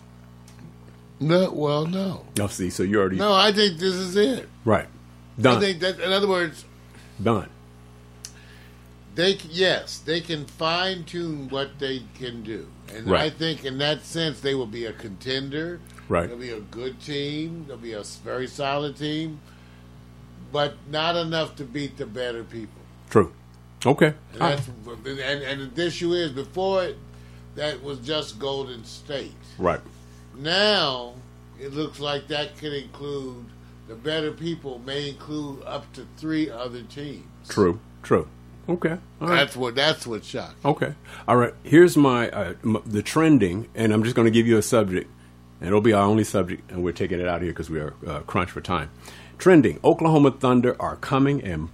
No, 1.20 1.50
well, 1.50 1.84
no. 1.86 2.24
No, 2.36 2.46
see, 2.46 2.70
so 2.70 2.82
you 2.84 2.98
already 3.00 3.16
No, 3.16 3.32
I 3.34 3.52
think 3.52 3.78
this 3.78 3.94
is 3.94 4.14
it. 4.16 4.48
right 4.64 4.86
Done. 5.40 5.56
I 5.56 5.60
think 5.60 5.80
that, 5.80 5.98
in 6.00 6.12
other 6.12 6.28
words, 6.28 6.64
done. 7.22 7.48
They 9.18 9.32
yes, 9.50 9.98
they 9.98 10.20
can 10.20 10.46
fine 10.46 11.02
tune 11.02 11.48
what 11.48 11.80
they 11.80 12.04
can 12.14 12.44
do, 12.44 12.68
and 12.94 13.08
Right. 13.08 13.22
I 13.22 13.30
think 13.30 13.64
in 13.64 13.78
that 13.78 14.04
sense 14.04 14.38
they 14.38 14.54
will 14.54 14.66
be 14.66 14.84
a 14.84 14.92
contender. 14.92 15.80
Right. 16.08 16.28
They'll 16.28 16.38
be 16.38 16.50
a 16.50 16.60
good 16.60 17.00
team. 17.00 17.64
They'll 17.66 17.76
be 17.78 17.94
a 17.94 18.04
very 18.24 18.46
solid 18.46 18.96
team, 18.96 19.40
but 20.52 20.74
not 20.88 21.16
enough 21.16 21.56
to 21.56 21.64
beat 21.64 21.96
the 21.96 22.06
better 22.06 22.44
people. 22.44 22.80
True. 23.10 23.32
Okay. 23.84 24.14
And, 24.34 24.40
that's, 24.40 24.68
and, 24.96 25.18
and 25.18 25.74
the 25.74 25.86
issue 25.86 26.12
is 26.12 26.30
before 26.30 26.84
it, 26.84 26.96
that 27.56 27.82
was 27.82 27.98
just 27.98 28.38
Golden 28.38 28.84
State. 28.84 29.34
Right. 29.58 29.80
Now 30.36 31.14
it 31.60 31.74
looks 31.74 31.98
like 31.98 32.28
that 32.28 32.56
could 32.56 32.72
include 32.72 33.46
the 33.88 33.96
better 33.96 34.30
people 34.30 34.78
may 34.86 35.08
include 35.08 35.64
up 35.64 35.92
to 35.94 36.06
three 36.16 36.48
other 36.48 36.82
teams. 36.82 37.26
True. 37.48 37.80
True. 38.04 38.28
Okay. 38.68 38.98
Right. 39.20 39.36
That's 39.36 39.56
what 39.56 39.74
that's 39.74 40.06
what 40.06 40.24
shocked. 40.24 40.64
Okay. 40.64 40.94
All 41.26 41.36
right. 41.36 41.54
Here's 41.62 41.96
my 41.96 42.28
uh, 42.30 42.54
m- 42.62 42.82
the 42.84 43.02
trending, 43.02 43.68
and 43.74 43.92
I'm 43.92 44.04
just 44.04 44.14
going 44.14 44.26
to 44.26 44.30
give 44.30 44.46
you 44.46 44.58
a 44.58 44.62
subject, 44.62 45.10
and 45.60 45.68
it'll 45.68 45.80
be 45.80 45.94
our 45.94 46.04
only 46.04 46.24
subject, 46.24 46.70
and 46.70 46.84
we're 46.84 46.92
taking 46.92 47.18
it 47.18 47.26
out 47.26 47.36
of 47.36 47.42
here 47.42 47.52
because 47.52 47.70
we 47.70 47.80
are 47.80 47.94
uh, 48.06 48.20
crunched 48.20 48.52
for 48.52 48.60
time. 48.60 48.90
Trending: 49.38 49.80
Oklahoma 49.82 50.32
Thunder 50.32 50.76
are 50.80 50.96
coming, 50.96 51.42
and 51.42 51.70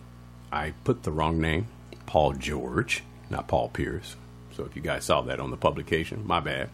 I 0.53 0.75
put 0.85 1.03
the 1.03 1.11
wrong 1.11 1.41
name, 1.41 1.67
Paul 2.07 2.35
George, 2.35 3.03
not 3.29 3.49
Paul 3.49 3.71
Pierce. 3.71 4.15
So 4.53 4.65
if 4.65 4.77
you 4.77 4.83
guys 4.83 5.05
saw 5.05 5.21
that 5.23 5.41
on 5.41 5.51
the 5.51 5.57
publication, 5.57 6.25
my 6.25 6.39
bad. 6.39 6.71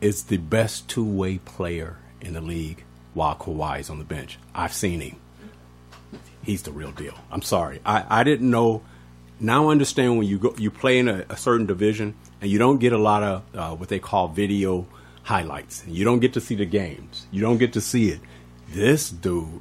Is 0.00 0.24
the 0.24 0.36
best 0.36 0.88
two 0.88 1.04
way 1.04 1.38
player 1.38 1.98
in 2.20 2.32
the 2.34 2.40
league 2.40 2.84
while 3.14 3.34
Kawhi 3.34 3.80
is 3.80 3.90
on 3.90 3.98
the 3.98 4.04
bench. 4.04 4.38
I've 4.54 4.72
seen 4.72 5.00
him 5.00 5.16
he's 6.46 6.62
the 6.62 6.72
real 6.72 6.92
deal. 6.92 7.14
I'm 7.30 7.42
sorry. 7.42 7.80
I, 7.84 8.20
I 8.20 8.24
didn't 8.24 8.50
know. 8.50 8.82
Now 9.38 9.68
I 9.68 9.72
understand 9.72 10.16
when 10.16 10.26
you 10.26 10.38
go 10.38 10.54
you 10.56 10.70
play 10.70 10.98
in 10.98 11.08
a, 11.08 11.26
a 11.28 11.36
certain 11.36 11.66
division 11.66 12.14
and 12.40 12.50
you 12.50 12.58
don't 12.58 12.78
get 12.78 12.92
a 12.94 12.98
lot 12.98 13.22
of 13.22 13.42
uh, 13.54 13.74
what 13.76 13.88
they 13.90 13.98
call 13.98 14.28
video 14.28 14.86
highlights. 15.24 15.84
You 15.86 16.04
don't 16.04 16.20
get 16.20 16.32
to 16.34 16.40
see 16.40 16.54
the 16.54 16.64
games. 16.64 17.26
You 17.30 17.42
don't 17.42 17.58
get 17.58 17.72
to 17.74 17.80
see 17.82 18.08
it. 18.10 18.20
This 18.70 19.10
dude, 19.10 19.60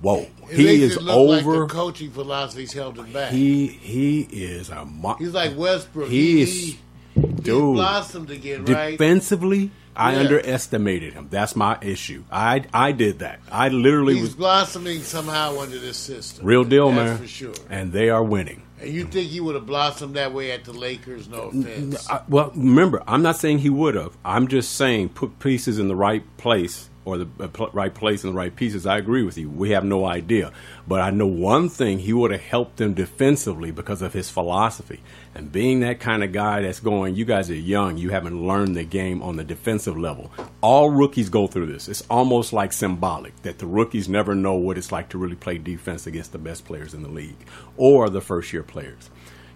whoa, 0.00 0.26
It 0.50 0.56
he 0.56 0.82
is 0.82 0.96
over. 0.96 1.58
Like 1.58 1.68
the 1.68 1.74
coaching 1.74 2.10
philosophy's 2.12 2.72
held 2.72 2.98
him 2.98 3.12
back. 3.12 3.30
he 3.32 3.66
he 3.66 4.20
is 4.22 4.70
a 4.70 4.84
mo- 4.86 5.16
He's 5.18 5.34
like 5.34 5.56
Westbrook. 5.56 6.08
He 6.08 6.36
He, 6.36 6.42
is- 6.42 6.78
he, 7.14 7.22
dude. 7.42 7.74
blossomed 7.74 8.30
again, 8.30 8.64
right? 8.64 8.92
defensively. 8.92 9.70
I 9.96 10.12
Yeah. 10.14 10.20
underestimated 10.20 11.12
him. 11.14 11.28
That's 11.30 11.56
my 11.56 11.78
issue. 11.82 12.24
I 12.30 12.62
I 12.72 12.92
did 12.92 13.20
that. 13.20 13.40
I 13.50 13.68
literally 13.68 14.14
He's 14.14 14.22
was 14.22 14.34
blossoming 14.34 15.02
somehow 15.02 15.58
under 15.60 15.78
this 15.78 15.96
system. 15.96 16.44
real 16.46 16.64
deal, 16.64 16.90
That's 16.90 16.96
man. 17.10 17.18
for 17.18 17.26
sure. 17.26 17.54
And 17.68 17.92
they 17.92 18.10
are 18.10 18.22
winning. 18.22 18.62
And 18.82 18.90
you 18.92 19.04
think 19.04 19.28
he 19.30 19.40
would 19.40 19.54
have 19.56 19.66
blossomed 19.66 20.14
that 20.16 20.32
way 20.32 20.52
at 20.52 20.64
the 20.64 20.72
Lakers? 20.72 21.28
No 21.28 21.50
offense. 21.52 22.08
I, 22.10 22.20
well, 22.28 22.50
remember, 22.54 23.02
I'm 23.06 23.22
not 23.22 23.36
saying 23.36 23.58
he 23.58 23.68
would 23.70 23.94
have. 23.94 24.16
I'm 24.24 24.48
just 24.48 24.72
saying 24.76 25.10
put 25.10 25.38
pieces 25.38 25.78
in 25.78 25.88
the 25.88 25.96
right 25.96 26.22
place 26.36 26.88
or 27.04 27.16
the 27.16 27.26
right 27.72 27.94
place 27.94 28.24
and 28.24 28.32
the 28.32 28.36
right 28.36 28.54
pieces. 28.54 28.86
I 28.86 28.98
agree 28.98 29.22
with 29.22 29.38
you. 29.38 29.48
We 29.48 29.70
have 29.70 29.84
no 29.84 30.04
idea. 30.04 30.52
But 30.86 31.00
I 31.00 31.10
know 31.10 31.26
one 31.26 31.68
thing 31.68 31.98
he 31.98 32.12
would 32.12 32.30
have 32.30 32.42
helped 32.42 32.76
them 32.76 32.94
defensively 32.94 33.70
because 33.70 34.02
of 34.02 34.12
his 34.12 34.28
philosophy. 34.28 35.00
And 35.34 35.50
being 35.50 35.80
that 35.80 36.00
kind 36.00 36.22
of 36.22 36.32
guy 36.32 36.60
that's 36.60 36.80
going, 36.80 37.14
you 37.14 37.24
guys 37.24 37.50
are 37.50 37.54
young, 37.54 37.96
you 37.96 38.10
haven't 38.10 38.46
learned 38.46 38.76
the 38.76 38.84
game 38.84 39.22
on 39.22 39.36
the 39.36 39.44
defensive 39.44 39.96
level. 39.96 40.30
All 40.60 40.90
rookies 40.90 41.30
go 41.30 41.46
through 41.46 41.66
this. 41.66 41.88
It's 41.88 42.04
almost 42.10 42.52
like 42.52 42.72
symbolic 42.72 43.40
that 43.42 43.58
the 43.58 43.66
rookies 43.66 44.08
never 44.08 44.34
know 44.34 44.54
what 44.54 44.76
it's 44.76 44.92
like 44.92 45.08
to 45.10 45.18
really 45.18 45.36
play 45.36 45.56
defense 45.56 46.06
against 46.06 46.32
the 46.32 46.38
best 46.38 46.64
players 46.66 46.92
in 46.92 47.02
the 47.02 47.08
league 47.08 47.46
or 47.76 48.10
the 48.10 48.20
first 48.20 48.52
year 48.52 48.62
players. 48.62 49.08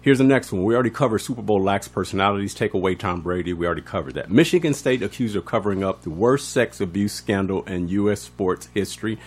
Here's 0.05 0.19
the 0.19 0.23
next 0.23 0.51
one. 0.51 0.63
We 0.63 0.75
already 0.75 0.91
covered 0.91 1.17
Super 1.17 1.41
Bowl 1.41 1.59
lax 1.59 1.87
personalities. 1.87 2.53
Take 2.53 2.75
away 2.75 2.93
Tom 2.93 3.21
Brady. 3.21 3.53
We 3.53 3.65
already 3.65 3.81
covered 3.81 4.13
that. 4.13 4.29
Michigan 4.29 4.75
State 4.75 5.01
accused 5.01 5.35
of 5.35 5.45
covering 5.45 5.83
up 5.83 6.03
the 6.03 6.11
worst 6.11 6.49
sex 6.49 6.79
abuse 6.79 7.11
scandal 7.11 7.63
in 7.63 7.87
U.S. 7.87 8.21
sports 8.21 8.69
history. 8.75 9.17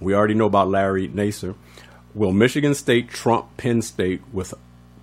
We 0.00 0.14
already 0.14 0.34
know 0.34 0.44
about 0.44 0.68
Larry 0.68 1.08
Nassar. 1.08 1.54
Will 2.14 2.32
Michigan 2.32 2.74
State 2.74 3.08
trump 3.08 3.56
Penn 3.56 3.80
State 3.80 4.20
with 4.30 4.52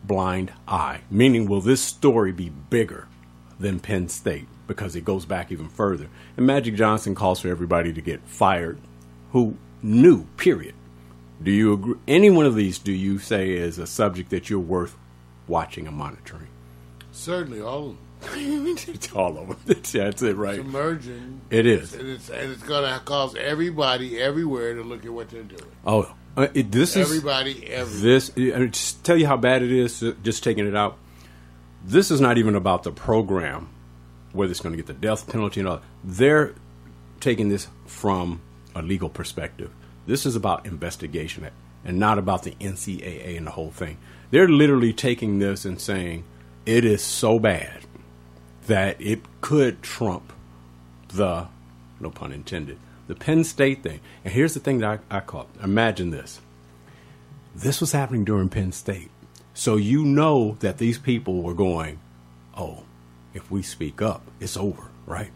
blind 0.04 0.54
eye? 0.68 1.02
Meaning, 1.10 1.48
will 1.48 1.60
this 1.60 1.82
story 1.82 2.32
be 2.32 2.50
bigger 2.50 3.08
than 3.60 3.80
Penn 3.80 4.10
State 4.10 4.48
because 4.68 4.96
it 4.96 5.06
goes 5.06 5.26
back 5.26 5.52
even 5.52 5.70
further? 5.70 6.08
And 6.38 6.46
Magic 6.46 6.76
Johnson 6.76 7.16
calls 7.16 7.40
for 7.40 7.48
everybody 7.48 7.92
to 7.94 8.02
get 8.02 8.22
fired 8.28 8.78
who 9.32 9.58
knew, 9.82 10.26
period. 10.38 10.76
Do 11.42 11.50
you 11.50 11.74
agree? 11.74 11.96
Any 12.08 12.30
one 12.30 12.46
of 12.46 12.54
these 12.54 12.78
do 12.78 12.92
you 12.92 13.18
say 13.18 13.54
is 13.54 13.80
a 13.80 13.88
subject 13.88 14.30
that 14.30 14.52
you're 14.52 14.60
worth 14.60 14.96
watching 15.48 15.88
and 15.88 15.96
monitoring? 15.98 16.48
Certainly, 17.12 17.62
all 17.62 17.80
of 17.80 17.88
them. 17.88 17.98
it's 18.88 19.12
all 19.14 19.38
over. 19.38 19.56
That's 19.66 19.94
it, 19.96 20.36
right? 20.36 20.60
It's 20.60 20.68
emerging. 20.68 21.42
It 21.50 21.66
is. 21.66 21.94
And 21.94 22.10
it's, 22.10 22.30
and 22.30 22.52
it's 22.52 22.64
going 22.64 22.92
to 22.92 23.00
cause 23.06 23.36
everybody 23.36 24.20
everywhere 24.20 24.74
to 24.76 24.84
look 24.84 25.06
at 25.06 25.12
what 25.14 25.30
they're 25.30 25.44
doing. 25.44 25.72
Oh, 25.86 26.12
uh, 26.36 26.48
it, 26.54 26.72
this 26.72 26.96
is 26.96 27.08
Everybody, 27.08 27.68
everywhere. 27.68 28.02
this. 28.02 28.32
I 28.36 28.60
mean, 28.60 28.72
just 28.72 29.04
tell 29.04 29.16
you 29.18 29.28
how 29.28 29.38
bad 29.38 29.62
it 29.62 29.72
is. 29.72 30.02
uh, 30.04 30.14
Just 30.24 30.44
taking 30.44 30.68
it 30.68 30.76
out. 30.76 30.98
This 31.86 32.10
is 32.12 32.20
not 32.20 32.38
even 32.38 32.56
about 32.56 32.84
the 32.84 32.92
program, 32.92 33.70
whether 34.34 34.50
it's 34.52 34.60
going 34.60 34.74
to 34.74 34.78
get 34.78 34.88
the 34.88 34.94
death 34.94 35.30
penalty 35.30 35.60
and 35.62 35.70
all. 35.70 35.82
They're 36.04 36.56
taking 37.20 37.50
this 37.50 37.68
from 37.86 38.42
a 38.74 38.82
legal 38.82 39.08
perspective. 39.08 39.72
This 40.08 40.26
is 40.26 40.36
about 40.36 40.66
investigation 40.66 41.48
and 41.86 42.00
not 42.00 42.18
about 42.18 42.44
the 42.44 42.52
NCAA 42.60 43.38
and 43.38 43.46
the 43.48 43.52
whole 43.52 43.72
thing. 43.72 43.98
They're 44.32 44.50
literally 44.50 44.94
taking 44.94 45.40
this 45.40 45.66
and 45.66 45.80
saying 45.80 46.24
it 46.66 46.84
is 46.84 47.02
so 47.02 47.40
bad 47.40 47.86
that 48.68 49.00
it 49.00 49.22
could 49.42 49.82
trump 49.82 50.34
the, 51.10 51.48
no 52.00 52.10
pun 52.10 52.32
intended, 52.32 52.78
the 53.08 53.16
Penn 53.16 53.44
State 53.44 53.84
thing. 53.84 54.00
And 54.24 54.34
here's 54.34 54.54
the 54.54 54.60
thing 54.60 54.80
that 54.80 55.00
I, 55.10 55.18
I 55.18 55.20
caught. 55.20 55.48
Imagine 55.64 56.10
this. 56.10 56.42
This 57.56 57.80
was 57.80 57.92
happening 57.92 58.26
during 58.26 58.50
Penn 58.50 58.72
State. 58.72 59.12
So 59.54 59.78
you 59.78 60.04
know 60.04 60.58
that 60.60 60.80
these 60.80 60.98
people 60.98 61.42
were 61.42 61.54
going, 61.54 62.00
oh, 62.58 62.84
if 63.34 63.50
we 63.50 63.62
speak 63.62 64.02
up, 64.02 64.24
it's 64.40 64.58
over, 64.58 64.90
right? 65.06 65.32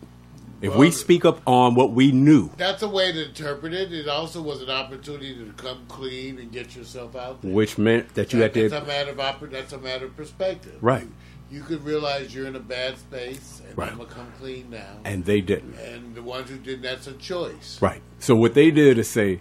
If 0.62 0.76
we 0.76 0.92
speak 0.92 1.24
up 1.26 1.42
on 1.48 1.74
what 1.76 1.92
we 1.92 2.12
knew, 2.12 2.50
That's 2.58 2.82
a 2.84 2.90
way 2.90 3.12
to 3.14 3.28
interpret 3.28 3.74
it. 3.74 3.94
It 3.94 4.08
also 4.10 4.42
was 4.42 4.62
an 4.62 4.70
opportunity 4.70 5.34
to 5.36 5.52
come 5.54 5.86
clean 5.88 6.38
and 6.38 6.52
get 6.52 6.76
yourself 6.76 7.16
out 7.16 7.42
there. 7.42 7.52
which 7.52 7.78
meant 7.78 8.14
that 8.16 8.34
you 8.34 8.42
had 8.42 8.54
that's 8.54 8.74
a 8.74 8.80
to, 8.82 8.86
matter 8.86 9.12
of 9.12 9.18
oper- 9.18 9.50
that's 9.50 9.72
a 9.74 9.78
matter 9.78 10.06
of 10.06 10.18
perspective. 10.18 10.78
Right. 10.82 11.04
You, 11.50 11.60
you 11.60 11.64
could 11.64 11.84
realize 11.86 12.36
you're 12.36 12.46
in 12.48 12.56
a 12.58 12.60
bad 12.60 12.98
space, 12.98 13.62
and 13.66 13.78
Right. 13.78 13.92
I'm 13.92 13.98
gonna 13.98 14.10
come 14.10 14.32
clean 14.38 14.70
now. 14.70 14.98
and 15.06 15.24
they 15.26 15.40
didn't. 15.42 15.76
And 15.76 16.14
the 16.14 16.22
ones 16.24 16.50
who 16.50 16.58
did 16.58 16.82
that's 16.82 17.08
a 17.08 17.14
choice. 17.14 17.82
Right. 17.82 18.02
So 18.20 18.36
what 18.36 18.54
they 18.54 18.70
did 18.70 18.98
is 18.98 19.10
say, 19.10 19.40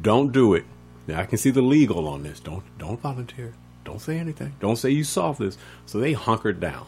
don't 0.00 0.32
do 0.32 0.54
it. 0.54 0.64
Now 1.08 1.20
I 1.20 1.26
can 1.26 1.38
see 1.38 1.50
the 1.50 1.62
legal 1.62 2.06
on 2.08 2.22
this. 2.22 2.40
Don't 2.40 2.62
don't 2.78 3.00
volunteer. 3.00 3.54
Don't 3.84 4.00
say 4.00 4.18
anything. 4.18 4.54
Don't 4.60 4.76
say 4.76 4.90
you 4.90 5.04
solved 5.04 5.38
this. 5.40 5.56
So 5.84 5.98
they 6.00 6.12
hunkered 6.12 6.60
down. 6.60 6.86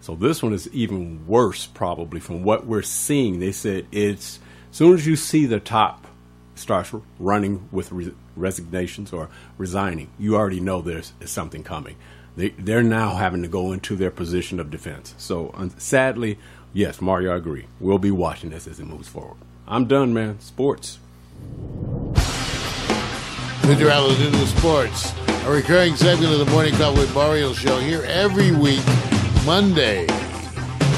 So 0.00 0.14
this 0.14 0.42
one 0.42 0.52
is 0.52 0.68
even 0.72 1.26
worse, 1.26 1.66
probably 1.66 2.20
from 2.20 2.42
what 2.44 2.66
we're 2.66 2.82
seeing. 2.82 3.40
They 3.40 3.52
said 3.52 3.86
it's 3.92 4.38
as 4.70 4.76
soon 4.76 4.94
as 4.94 5.06
you 5.06 5.16
see 5.16 5.46
the 5.46 5.60
top 5.60 6.06
starts 6.54 6.92
running 7.18 7.68
with 7.72 7.90
re- 7.92 8.14
resignations 8.36 9.12
or 9.12 9.28
resigning, 9.56 10.10
you 10.18 10.36
already 10.36 10.60
know 10.60 10.82
there's, 10.82 11.12
something 11.24 11.62
coming. 11.62 11.96
They, 12.36 12.50
they're 12.50 12.82
now 12.82 13.16
having 13.16 13.42
to 13.42 13.48
go 13.48 13.72
into 13.72 13.96
their 13.96 14.10
position 14.10 14.60
of 14.60 14.70
defense. 14.70 15.14
So 15.18 15.52
sadly, 15.78 16.38
yes, 16.72 17.00
Mario, 17.00 17.32
I 17.32 17.36
agree. 17.36 17.66
We'll 17.80 17.98
be 17.98 18.10
watching 18.10 18.50
this 18.50 18.66
as 18.66 18.78
it 18.80 18.86
moves 18.86 19.08
forward. 19.08 19.38
I'm 19.66 19.86
done, 19.86 20.14
man. 20.14 20.40
Sports. 20.40 20.98
Victor 23.68 23.90
Allen 23.90 24.20
into 24.22 24.46
sports. 24.46 25.12
A 25.44 25.50
recurring 25.50 25.94
segment 25.94 26.32
of 26.32 26.38
the 26.38 26.50
Morning 26.50 26.74
Call 26.74 26.94
with 26.94 27.12
Mario 27.14 27.52
show 27.52 27.78
here 27.78 28.02
every 28.04 28.50
week, 28.50 28.82
Monday. 29.48 30.04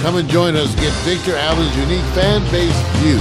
Come 0.03 0.17
and 0.17 0.29
join 0.29 0.57
us. 0.57 0.75
Get 0.75 0.93
Victor 1.07 1.37
Allen's 1.37 1.77
unique 1.77 2.03
fan-based 2.19 2.85
view 2.99 3.15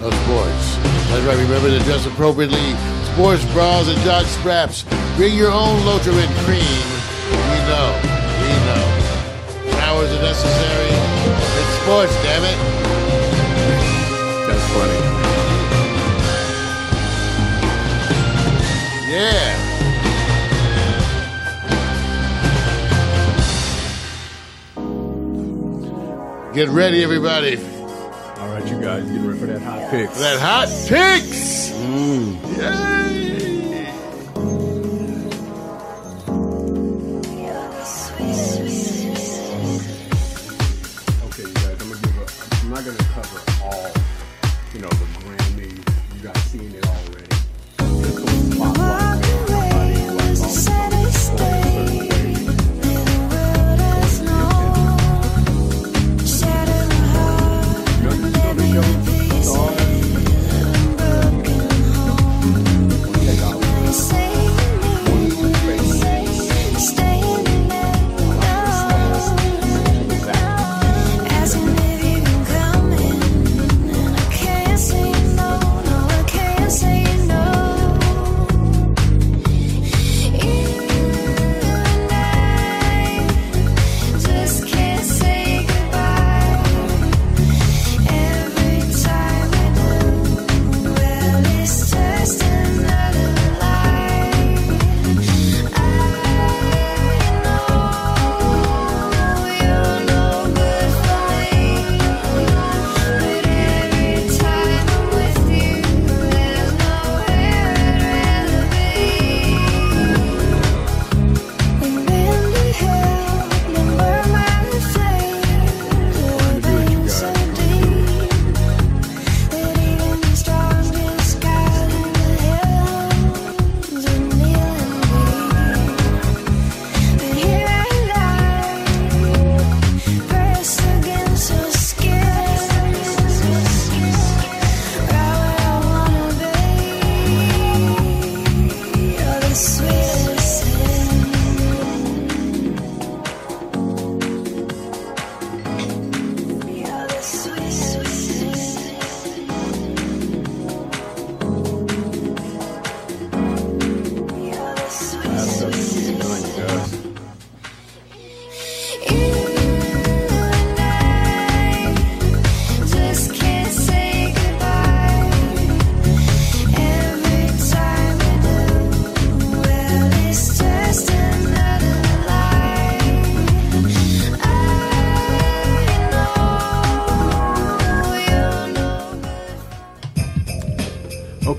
of 0.00 0.14
sports. 0.24 0.76
That's 1.12 1.26
right. 1.26 1.36
Remember 1.36 1.68
to 1.68 1.78
dress 1.84 2.06
appropriately. 2.06 2.72
Sports 3.12 3.44
bras 3.52 3.86
and 3.88 4.00
jock 4.00 4.24
straps. 4.24 4.86
Bring 5.14 5.36
your 5.36 5.52
own 5.52 5.78
Lotrimin 5.80 6.26
cream. 6.46 6.64
We 7.52 7.58
know. 7.68 8.00
We 8.40 8.48
know. 8.64 9.76
Showers 9.76 10.10
are 10.10 10.22
necessary. 10.22 10.96
It's 11.60 11.72
sports, 11.82 12.14
damn 12.24 12.42
it. 12.42 12.56
That's 14.48 14.66
funny. 14.72 15.00
Yeah. 19.12 19.71
Get 26.54 26.68
ready, 26.68 27.02
everybody. 27.02 27.56
All 27.56 28.48
right, 28.48 28.66
you 28.68 28.78
guys, 28.78 29.04
get 29.10 29.22
ready 29.22 29.38
for 29.38 29.46
that 29.46 29.62
hot 29.62 29.90
picks. 29.90 30.18
That 30.18 30.38
hot 30.38 30.68
picks. 30.86 31.70
Mm. 31.70 32.58
Yay. 32.58 32.64
Okay, 32.66 32.91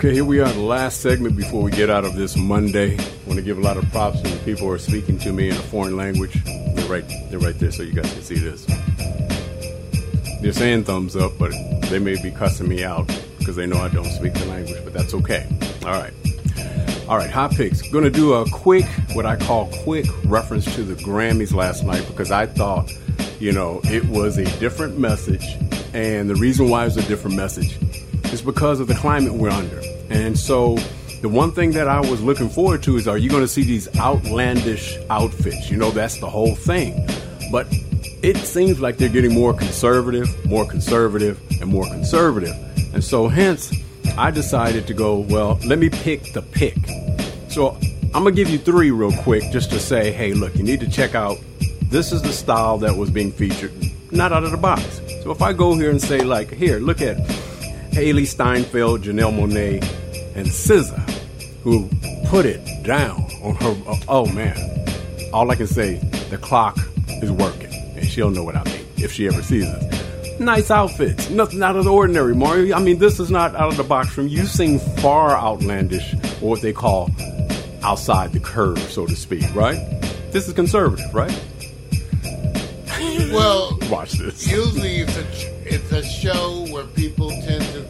Okay, 0.04 0.16
here 0.16 0.26
we 0.26 0.42
are, 0.42 0.52
the 0.52 0.60
last 0.60 1.00
segment 1.00 1.38
before 1.38 1.64
we 1.64 1.72
get 1.72 1.90
out 1.90 2.04
of 2.04 2.14
this 2.16 2.36
Monday. 2.36 2.98
I 3.00 3.06
want 3.26 3.38
to 3.38 3.42
give 3.42 3.58
a 3.58 3.62
lot 3.62 3.78
of 3.78 3.90
props 3.90 4.20
to 4.20 4.30
the 4.30 4.38
people 4.44 4.68
who 4.68 4.74
are 4.74 4.78
speaking 4.78 5.18
to 5.20 5.32
me 5.32 5.48
in 5.48 5.56
a 5.56 5.60
foreign 5.60 5.96
language. 5.96 6.44
They're 6.44 6.90
right, 6.90 7.06
they're 7.30 7.40
right 7.40 7.58
there, 7.58 7.72
so 7.72 7.84
you 7.84 7.94
guys 7.94 8.12
can 8.12 8.22
see 8.22 8.36
this. 8.36 8.66
They're 10.42 10.52
saying 10.52 10.84
thumbs 10.84 11.16
up, 11.16 11.32
but 11.40 11.54
they 11.84 12.00
may 12.00 12.22
be 12.22 12.32
cussing 12.32 12.68
me 12.68 12.84
out 12.84 13.08
because 13.38 13.56
they 13.56 13.66
know 13.66 13.78
I 13.78 13.88
don't 13.88 14.12
speak 14.12 14.34
the 14.34 14.44
language, 14.44 14.84
but 14.84 14.92
that's 14.92 15.14
okay. 15.14 15.48
All 15.86 15.94
right. 15.94 16.14
All 17.08 17.16
right, 17.16 17.32
hot 17.32 17.52
picks. 17.52 17.82
Going 17.90 18.04
to 18.04 18.12
do 18.12 18.34
a 18.34 18.50
quick, 18.50 18.84
what 19.14 19.26
I 19.26 19.38
call 19.38 19.68
quick 19.84 20.08
reference 20.26 20.66
to 20.76 20.84
the 20.84 21.02
Grammys 21.02 21.54
last 21.54 21.86
night 21.86 22.06
because 22.08 22.30
I 22.30 22.46
thought, 22.46 22.92
you 23.40 23.54
know, 23.54 23.80
it 23.86 24.04
was 24.10 24.38
a 24.38 24.44
different 24.60 25.00
message. 25.00 25.46
And 25.94 26.30
the 26.30 26.36
reason 26.36 26.68
why 26.68 26.82
it 26.82 26.86
was 26.88 26.98
a 26.98 27.08
different 27.08 27.38
message 27.38 27.80
is 28.34 28.42
because 28.42 28.82
of 28.82 28.88
the 28.88 28.96
climate 28.96 29.32
we're 29.32 29.50
under. 29.50 29.83
And 30.14 30.38
so 30.38 30.78
the 31.22 31.30
one 31.30 31.52
thing 31.52 31.72
that 31.72 31.88
I 31.88 32.00
was 32.00 32.22
looking 32.22 32.50
forward 32.50 32.84
to 32.84 32.98
is 32.98 33.08
are 33.08 33.18
you 33.18 33.30
going 33.30 33.44
to 33.44 33.48
see 33.48 33.64
these 33.64 33.88
outlandish 33.98 34.98
outfits? 35.10 35.72
You 35.72 35.78
know, 35.78 35.90
that's 35.90 36.20
the 36.20 36.30
whole 36.30 36.54
thing. 36.56 37.08
But 37.52 37.68
it 38.22 38.38
seems 38.38 38.80
like 38.80 38.98
they're 38.98 39.10
getting 39.10 39.34
more 39.34 39.54
conservative, 39.54 40.46
more 40.46 40.68
conservative, 40.68 41.42
and 41.62 41.70
more 41.70 41.86
conservative. 41.86 42.56
And 42.94 43.04
so, 43.04 43.28
hence, 43.28 43.74
I 44.18 44.32
decided 44.32 44.86
to 44.88 44.94
go, 44.94 45.20
well, 45.20 45.60
let 45.66 45.80
me 45.80 45.90
pick 45.90 46.34
the 46.34 46.42
pick. 46.42 46.78
So, 47.50 47.78
I'm 48.14 48.24
going 48.24 48.36
to 48.36 48.44
give 48.44 48.50
you 48.50 48.60
three 48.60 48.92
real 48.92 49.12
quick 49.24 49.44
just 49.52 49.72
to 49.72 49.80
say, 49.80 50.12
hey, 50.12 50.34
look, 50.34 50.56
you 50.56 50.64
need 50.64 50.80
to 50.82 50.90
check 50.90 51.16
out 51.16 51.38
this 51.84 52.12
is 52.12 52.22
the 52.22 52.32
style 52.32 52.78
that 52.80 52.96
was 52.96 53.10
being 53.10 53.32
featured, 53.32 53.74
not 54.12 54.32
out 54.32 54.44
of 54.44 54.52
the 54.52 54.58
box. 54.58 55.02
So, 55.24 55.32
if 55.32 55.42
I 55.42 55.54
go 55.54 55.74
here 55.76 55.90
and 55.90 56.02
say, 56.02 56.22
like, 56.22 56.52
here, 56.52 56.80
look 56.80 57.02
at 57.02 57.18
Hailee 57.92 58.28
Steinfeld, 58.28 59.04
Janelle 59.04 59.34
Monáe, 59.34 60.03
and 60.36 60.48
SZA, 60.48 61.00
who 61.64 61.90
put 62.28 62.46
it 62.46 62.62
down 62.84 63.22
on 63.44 63.56
her. 63.56 63.76
Oh, 63.88 64.00
oh, 64.08 64.26
man. 64.34 64.58
All 65.34 65.50
I 65.50 65.56
can 65.56 65.68
say, 65.68 65.96
the 66.30 66.38
clock 66.38 66.78
is 67.22 67.32
working, 67.32 67.74
and 67.96 68.06
she'll 68.08 68.30
know 68.30 68.44
what 68.44 68.56
I 68.56 68.64
mean 68.66 68.86
if 68.98 69.12
she 69.12 69.28
ever 69.28 69.42
sees 69.42 69.66
us. 69.66 70.40
Nice 70.40 70.72
outfits, 70.72 71.30
nothing 71.30 71.62
out 71.64 71.76
of 71.76 71.86
the 71.86 71.92
ordinary, 71.92 72.36
Mario. 72.36 72.76
I 72.76 72.80
mean, 72.80 72.98
this 73.00 73.20
is 73.20 73.30
not 73.32 73.56
out 73.56 73.70
of 73.72 73.78
the 73.78 73.84
box 73.84 74.10
from 74.10 74.28
you. 74.28 74.46
Sing 74.46 74.80
far 74.80 75.32
outlandish, 75.38 76.14
or 76.42 76.50
what 76.52 76.62
they 76.62 76.74
call 76.74 77.10
outside 77.84 78.32
the 78.34 78.40
curve, 78.40 78.80
so 78.80 79.06
to 79.06 79.16
speak, 79.16 79.44
right? 79.56 79.78
This 80.32 80.48
is 80.48 80.54
conservative, 80.54 81.14
right? 81.14 81.32
Well, 83.32 83.78
Watch 83.90 84.14
this. 84.14 84.48
usually 84.50 84.98
it's 84.98 85.18
a 85.18 85.26
it's 85.66 85.92
a 85.92 86.04
show 86.04 86.66
where 86.72 86.86
people 86.86 87.30
tend 87.30 87.64
to 87.74 87.84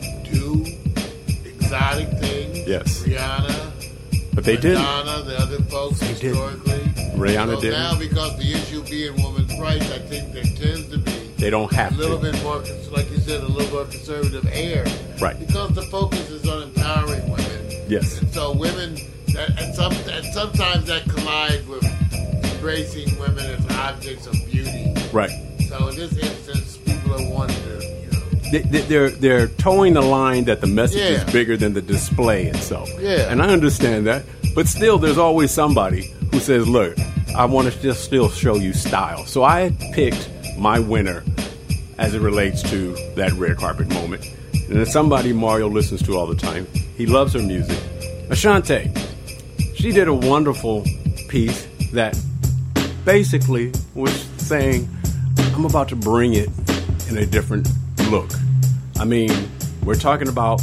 exotic 1.74 2.10
things. 2.20 2.68
Yes. 2.68 3.04
Rihanna, 3.04 4.36
But 4.36 4.44
they 4.44 4.56
didn't. 4.58 4.82
Madonna, 4.82 5.24
the 5.24 5.38
other 5.40 5.58
folks 5.64 6.00
didn't. 6.00 6.18
historically. 6.22 6.80
Rihanna 7.18 7.56
so 7.56 7.62
didn't. 7.62 7.80
Now, 7.80 7.98
because 8.00 8.38
the 8.38 8.52
issue 8.54 8.84
being 8.84 9.16
women's 9.24 9.60
rights, 9.60 9.90
I 9.92 10.00
think 10.00 10.34
there 10.34 10.44
tends 10.44 10.90
to 10.90 10.98
be 10.98 11.12
They 11.38 11.50
don't 11.50 11.72
have 11.74 11.94
a 11.94 11.96
little 11.98 12.18
to. 12.20 12.32
bit 12.32 12.44
more, 12.44 12.58
cons- 12.62 12.90
like 12.92 13.10
you 13.12 13.18
said, 13.18 13.44
a 13.44 13.48
little 13.48 13.72
more 13.72 13.86
conservative 13.86 14.48
air. 14.52 14.86
Right. 15.20 15.38
Because 15.40 15.74
the 15.74 15.84
focus 15.84 16.30
is 16.30 16.48
on 16.48 16.64
empowering 16.64 17.30
women. 17.30 17.72
Yes. 17.88 18.20
And 18.22 18.32
so 18.34 18.54
women, 18.56 18.96
that, 19.34 19.60
and, 19.62 19.76
some, 19.76 19.92
and 20.10 20.26
sometimes 20.34 20.86
that 20.88 21.04
collides 21.10 21.66
with 21.68 21.84
embracing 22.54 23.18
women 23.20 23.46
as 23.46 23.66
objects 23.78 24.28
of 24.28 24.34
beauty. 24.50 24.94
Right. 25.12 25.32
So 25.70 25.88
in 25.90 25.96
this 25.96 26.18
instance, 26.18 26.78
people 26.78 27.14
are 27.14 27.30
wanting 27.34 27.58
to, 27.64 27.84
you 27.86 27.90
know, 27.90 27.93
They, 28.54 28.82
they're 28.82 29.10
they're 29.10 29.48
towing 29.48 29.94
the 29.94 30.02
line 30.02 30.46
that 30.46 30.62
the 30.62 30.68
message 30.68 31.00
Yeah. 31.00 31.24
is 31.26 31.34
bigger 31.34 31.58
than 31.58 31.74
the 31.74 31.82
display 31.82 32.46
itself. 32.46 32.90
Yeah. 33.00 33.32
And 33.32 33.42
I 33.42 33.48
understand 33.50 34.06
that, 34.08 34.24
but 34.56 34.68
still, 34.68 34.98
there's 35.00 35.18
always 35.18 35.52
somebody 35.52 36.14
who 36.32 36.40
says, 36.40 36.68
"Look, 36.68 36.96
I 37.36 37.46
want 37.46 37.72
to 37.74 37.82
just 37.82 38.04
still 38.04 38.30
show 38.30 38.56
you 38.56 38.74
style." 38.74 39.26
So 39.26 39.44
I 39.44 39.72
picked 39.94 40.30
my 40.58 40.78
winner 40.80 41.24
as 41.98 42.14
it 42.14 42.22
relates 42.22 42.62
to 42.70 42.94
that 43.16 43.32
red 43.34 43.58
carpet 43.58 43.88
moment, 43.94 44.24
and 44.70 44.78
it's 44.80 44.92
somebody 44.94 45.34
Mario 45.34 45.68
listens 45.68 46.02
to 46.04 46.16
all 46.18 46.28
the 46.28 46.36
time. 46.36 46.68
He 46.98 47.06
loves 47.08 47.34
her 47.34 47.42
music. 47.42 47.78
Ashanti, 48.30 48.92
she 49.76 49.92
did 49.92 50.08
a 50.08 50.14
wonderful 50.14 50.84
piece 51.28 51.68
that 51.94 52.16
basically 53.06 53.72
was 53.96 54.14
saying, 54.38 54.88
I'm 55.56 55.66
about 55.66 55.90
to 55.90 55.96
bring 55.96 56.34
it 56.36 56.50
in 57.10 57.18
a 57.18 57.26
different 57.26 57.68
look. 58.10 58.30
I 59.04 59.06
mean, 59.06 59.30
we're 59.84 59.96
talking 59.96 60.30
about 60.30 60.62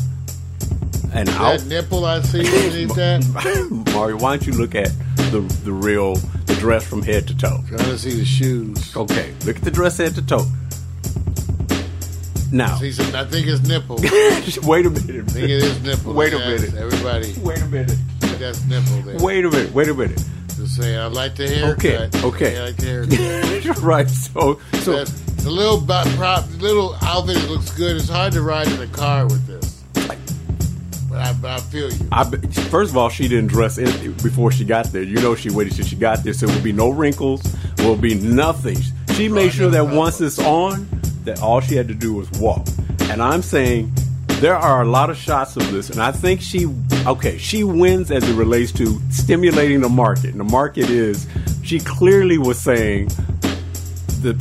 an 1.13 1.27
That 1.27 1.29
out. 1.29 1.67
nipple 1.67 2.07
I 2.07 2.23
see 2.23 2.39
underneath 2.39 2.95
that. 2.95 3.91
Mario, 3.95 4.17
why 4.17 4.35
don't 4.39 4.47
you 4.47 4.55
look 4.55 4.75
at 4.75 4.89
the 5.31 5.41
the 5.63 5.73
real 5.75 6.15
the 6.47 6.55
dress 6.55 6.87
from 6.87 7.03
head 7.03 7.29
to 7.29 7.37
toe? 7.37 7.59
Trying 7.69 7.81
to 7.81 7.99
see 7.99 8.15
the 8.15 8.25
shoes. 8.25 8.97
Okay, 8.97 9.35
look 9.45 9.57
at 9.57 9.63
the 9.63 9.71
dress 9.71 9.99
head 9.99 10.15
to 10.15 10.23
toe. 10.23 10.47
Now, 12.51 12.77
See 12.77 12.93
some, 12.93 13.15
I 13.15 13.27
think 13.27 13.47
it's 13.47 13.61
nipple. 13.69 13.97
Wait 14.67 14.87
a 14.87 14.91
minute. 14.91 15.27
think 15.31 15.45
it 15.45 15.51
is 15.51 15.83
nipple. 15.83 16.15
Wait 16.15 16.33
a 16.33 16.39
minute. 16.39 16.75
Everybody, 16.75 17.35
Wait 17.43 17.61
a 17.61 17.67
minute. 17.67 17.99
that's 18.39 18.65
nipple 18.65 19.03
there. 19.03 19.19
Wait 19.19 19.45
a 19.45 19.51
minute. 19.51 19.75
Wait 19.75 19.89
a 19.91 19.95
minute. 19.95 20.25
Just 20.57 20.77
saying, 20.81 20.99
I 20.99 21.07
like 21.09 21.37
the 21.37 21.47
haircut. 21.47 21.85
Okay, 21.85 22.25
okay. 22.25 22.59
I 22.59 22.65
like 22.69 22.77
the 22.79 22.87
haircut. 22.87 23.79
right. 23.83 24.09
So, 24.09 24.59
so 24.81 25.05
That- 25.05 25.30
the 25.43 25.51
little 25.51 25.81
bo- 25.81 26.05
prop, 26.17 26.45
little 26.59 26.97
outfit 27.03 27.49
looks 27.49 27.71
good. 27.77 27.97
It's 27.97 28.09
hard 28.09 28.33
to 28.35 28.43
ride 28.43 28.69
in 28.69 28.81
a 28.81 28.87
car 28.87 29.25
with 29.25 29.47
this. 29.47 29.83
But 31.09 31.19
I, 31.19 31.33
but 31.33 31.51
I 31.51 31.61
feel 31.61 31.91
you. 31.93 32.09
I, 32.13 32.25
first 32.71 32.93
of 32.93 32.97
all, 32.97 33.09
she 33.09 33.27
didn't 33.27 33.49
dress 33.49 33.79
in 33.79 34.13
before 34.23 34.53
she 34.53 34.65
got 34.65 34.87
there. 34.87 35.03
You 35.03 35.21
know, 35.21 35.35
she 35.35 35.51
waited 35.51 35.75
till 35.75 35.85
she 35.85 35.97
got 35.97 36.23
there, 36.23 36.33
so 36.33 36.47
there 36.47 36.55
will 36.55 36.63
be 36.63 36.73
no 36.73 36.91
wrinkles, 36.91 37.43
will 37.79 37.97
be 37.97 38.15
nothing. 38.15 38.79
She 39.15 39.29
made 39.29 39.53
sure 39.53 39.71
that 39.71 39.87
once 39.89 40.21
it's 40.21 40.39
on, 40.39 40.89
that 41.25 41.43
all 41.43 41.61
she 41.61 41.75
had 41.75 41.89
to 41.89 41.95
do 41.95 42.15
was 42.15 42.31
walk. 42.33 42.67
And 43.03 43.21
I'm 43.21 43.43
saying 43.43 43.93
there 44.41 44.57
are 44.57 44.83
a 44.83 44.87
lot 44.87 45.11
of 45.11 45.17
shots 45.17 45.57
of 45.57 45.71
this, 45.73 45.91
and 45.91 46.01
I 46.01 46.13
think 46.13 46.41
she, 46.41 46.69
okay, 47.07 47.39
she 47.39 47.65
wins 47.65 48.11
as 48.11 48.29
it 48.29 48.35
relates 48.35 48.71
to 48.73 49.01
stimulating 49.11 49.81
the 49.81 49.89
market. 49.89 50.31
And 50.31 50.39
the 50.41 50.45
market 50.45 50.89
is, 50.89 51.27
she 51.63 51.81
clearly 51.81 52.39
was 52.39 52.59
saying 52.59 53.09
that 54.23 54.41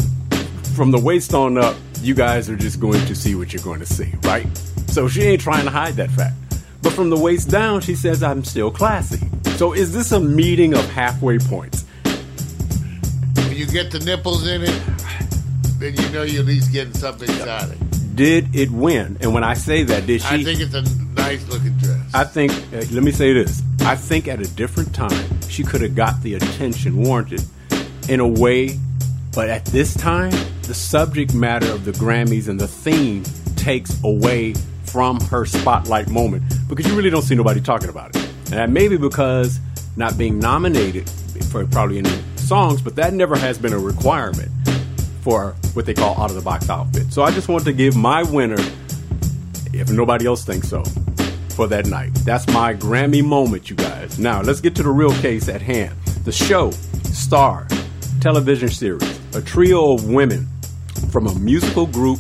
from 0.80 0.92
the 0.92 0.98
waist 0.98 1.34
on 1.34 1.58
up, 1.58 1.76
you 2.02 2.16
guys 2.16 2.50
are 2.50 2.56
just 2.56 2.80
going 2.80 3.06
to 3.06 3.14
see 3.14 3.36
what 3.36 3.52
you're 3.52 3.62
going 3.62 3.82
to 3.82 3.86
see, 3.86 4.14
right? 4.24 4.48
So 4.88 5.10
she 5.10 5.24
ain't 5.24 5.42
trying 5.42 5.66
to 5.66 5.70
hide 5.70 5.96
that 5.96 6.10
fact. 6.10 6.36
But 6.82 6.94
from 6.94 7.10
the 7.10 7.18
waist 7.18 7.50
down, 7.50 7.82
she 7.82 7.96
says, 7.96 8.24
I'm 8.24 8.46
still 8.46 8.72
classy. 8.72 9.20
So 9.58 9.74
is 9.74 9.92
this 9.92 10.14
a 10.14 10.22
meeting 10.22 10.74
of 10.74 10.90
halfway 10.92 11.38
points? 11.38 11.84
When 12.06 13.58
you 13.58 13.66
get 13.66 13.92
the 13.92 14.00
nipples 14.06 14.48
in 14.48 14.62
it, 14.62 14.82
then 15.80 15.96
you 15.98 16.10
know 16.14 16.24
you're 16.24 16.40
at 16.40 16.46
least 16.46 16.72
getting 16.72 16.94
something 16.94 17.30
exotic. 17.30 17.78
Did 18.16 18.56
it 18.56 18.72
win? 18.72 19.18
And 19.20 19.34
when 19.34 19.44
I 19.44 19.56
say 19.56 19.84
that, 19.84 20.08
did 20.08 20.22
she? 20.22 20.28
I 20.34 20.44
think 20.46 20.62
it's 20.62 20.74
a 20.74 20.84
nice 21.14 21.46
looking 21.50 21.76
dress. 21.76 22.00
I 22.14 22.24
think, 22.24 22.54
uh, 22.54 22.86
let 22.94 23.04
me 23.04 23.12
say 23.12 23.34
this. 23.34 23.62
I 23.82 23.98
think 23.98 24.30
at 24.30 24.40
a 24.40 24.48
different 24.56 24.96
time, 24.96 25.42
she 25.50 25.62
could 25.62 25.82
have 25.82 25.96
got 25.96 26.22
the 26.22 26.36
attention 26.36 27.04
warranted 27.04 27.44
in 28.08 28.22
a 28.22 28.28
way, 28.28 28.80
but 29.36 29.50
at 29.50 29.66
this 29.66 29.94
time, 29.94 30.32
the 30.70 30.76
subject 30.76 31.34
matter 31.34 31.66
of 31.72 31.84
the 31.84 31.92
Grammys 31.94 32.48
and 32.48 32.60
the 32.60 32.68
theme 32.68 33.24
takes 33.56 34.00
away 34.04 34.54
from 34.84 35.20
her 35.22 35.44
spotlight 35.44 36.10
moment 36.10 36.44
because 36.68 36.86
you 36.86 36.96
really 36.96 37.10
don't 37.10 37.24
see 37.24 37.34
nobody 37.34 37.60
talking 37.60 37.90
about 37.90 38.16
it. 38.16 38.24
And 38.24 38.54
that 38.54 38.70
may 38.70 38.88
be 38.88 38.96
because 38.96 39.60
not 39.98 40.16
being 40.16 40.38
nominated 40.38 41.10
for 41.50 41.66
probably 41.66 41.98
any 41.98 42.12
songs, 42.36 42.84
but 42.84 42.96
that 42.98 43.14
never 43.14 43.36
has 43.36 43.58
been 43.58 43.74
a 43.74 43.80
requirement 43.80 44.52
for 45.22 45.56
what 45.74 45.88
they 45.88 45.96
call 45.96 46.16
out 46.22 46.30
of 46.30 46.36
the 46.36 46.42
box 46.44 46.70
outfit. 46.70 47.12
So 47.12 47.24
I 47.24 47.32
just 47.32 47.48
want 47.48 47.64
to 47.64 47.74
give 47.74 47.96
my 47.96 48.22
winner 48.22 48.64
if 49.74 49.90
nobody 49.90 50.28
else 50.28 50.46
thinks 50.46 50.70
so, 50.70 50.84
for 51.56 51.66
that 51.66 51.88
night. 51.88 52.14
That's 52.26 52.46
my 52.50 52.76
Grammy 52.76 53.26
moment, 53.26 53.72
you 53.72 53.76
guys. 53.76 54.20
Now, 54.20 54.44
let's 54.44 54.62
get 54.62 54.76
to 54.76 54.84
the 54.84 54.92
real 54.92 55.14
case 55.14 55.50
at 55.50 55.64
hand. 55.64 55.98
The 56.26 56.32
show, 56.32 56.70
Star, 57.06 57.68
television 58.22 58.70
series, 58.70 59.20
a 59.34 59.42
trio 59.42 59.94
of 59.96 60.08
women 60.08 60.48
from 61.10 61.28
a 61.28 61.36
musical 61.36 61.86
group, 61.86 62.20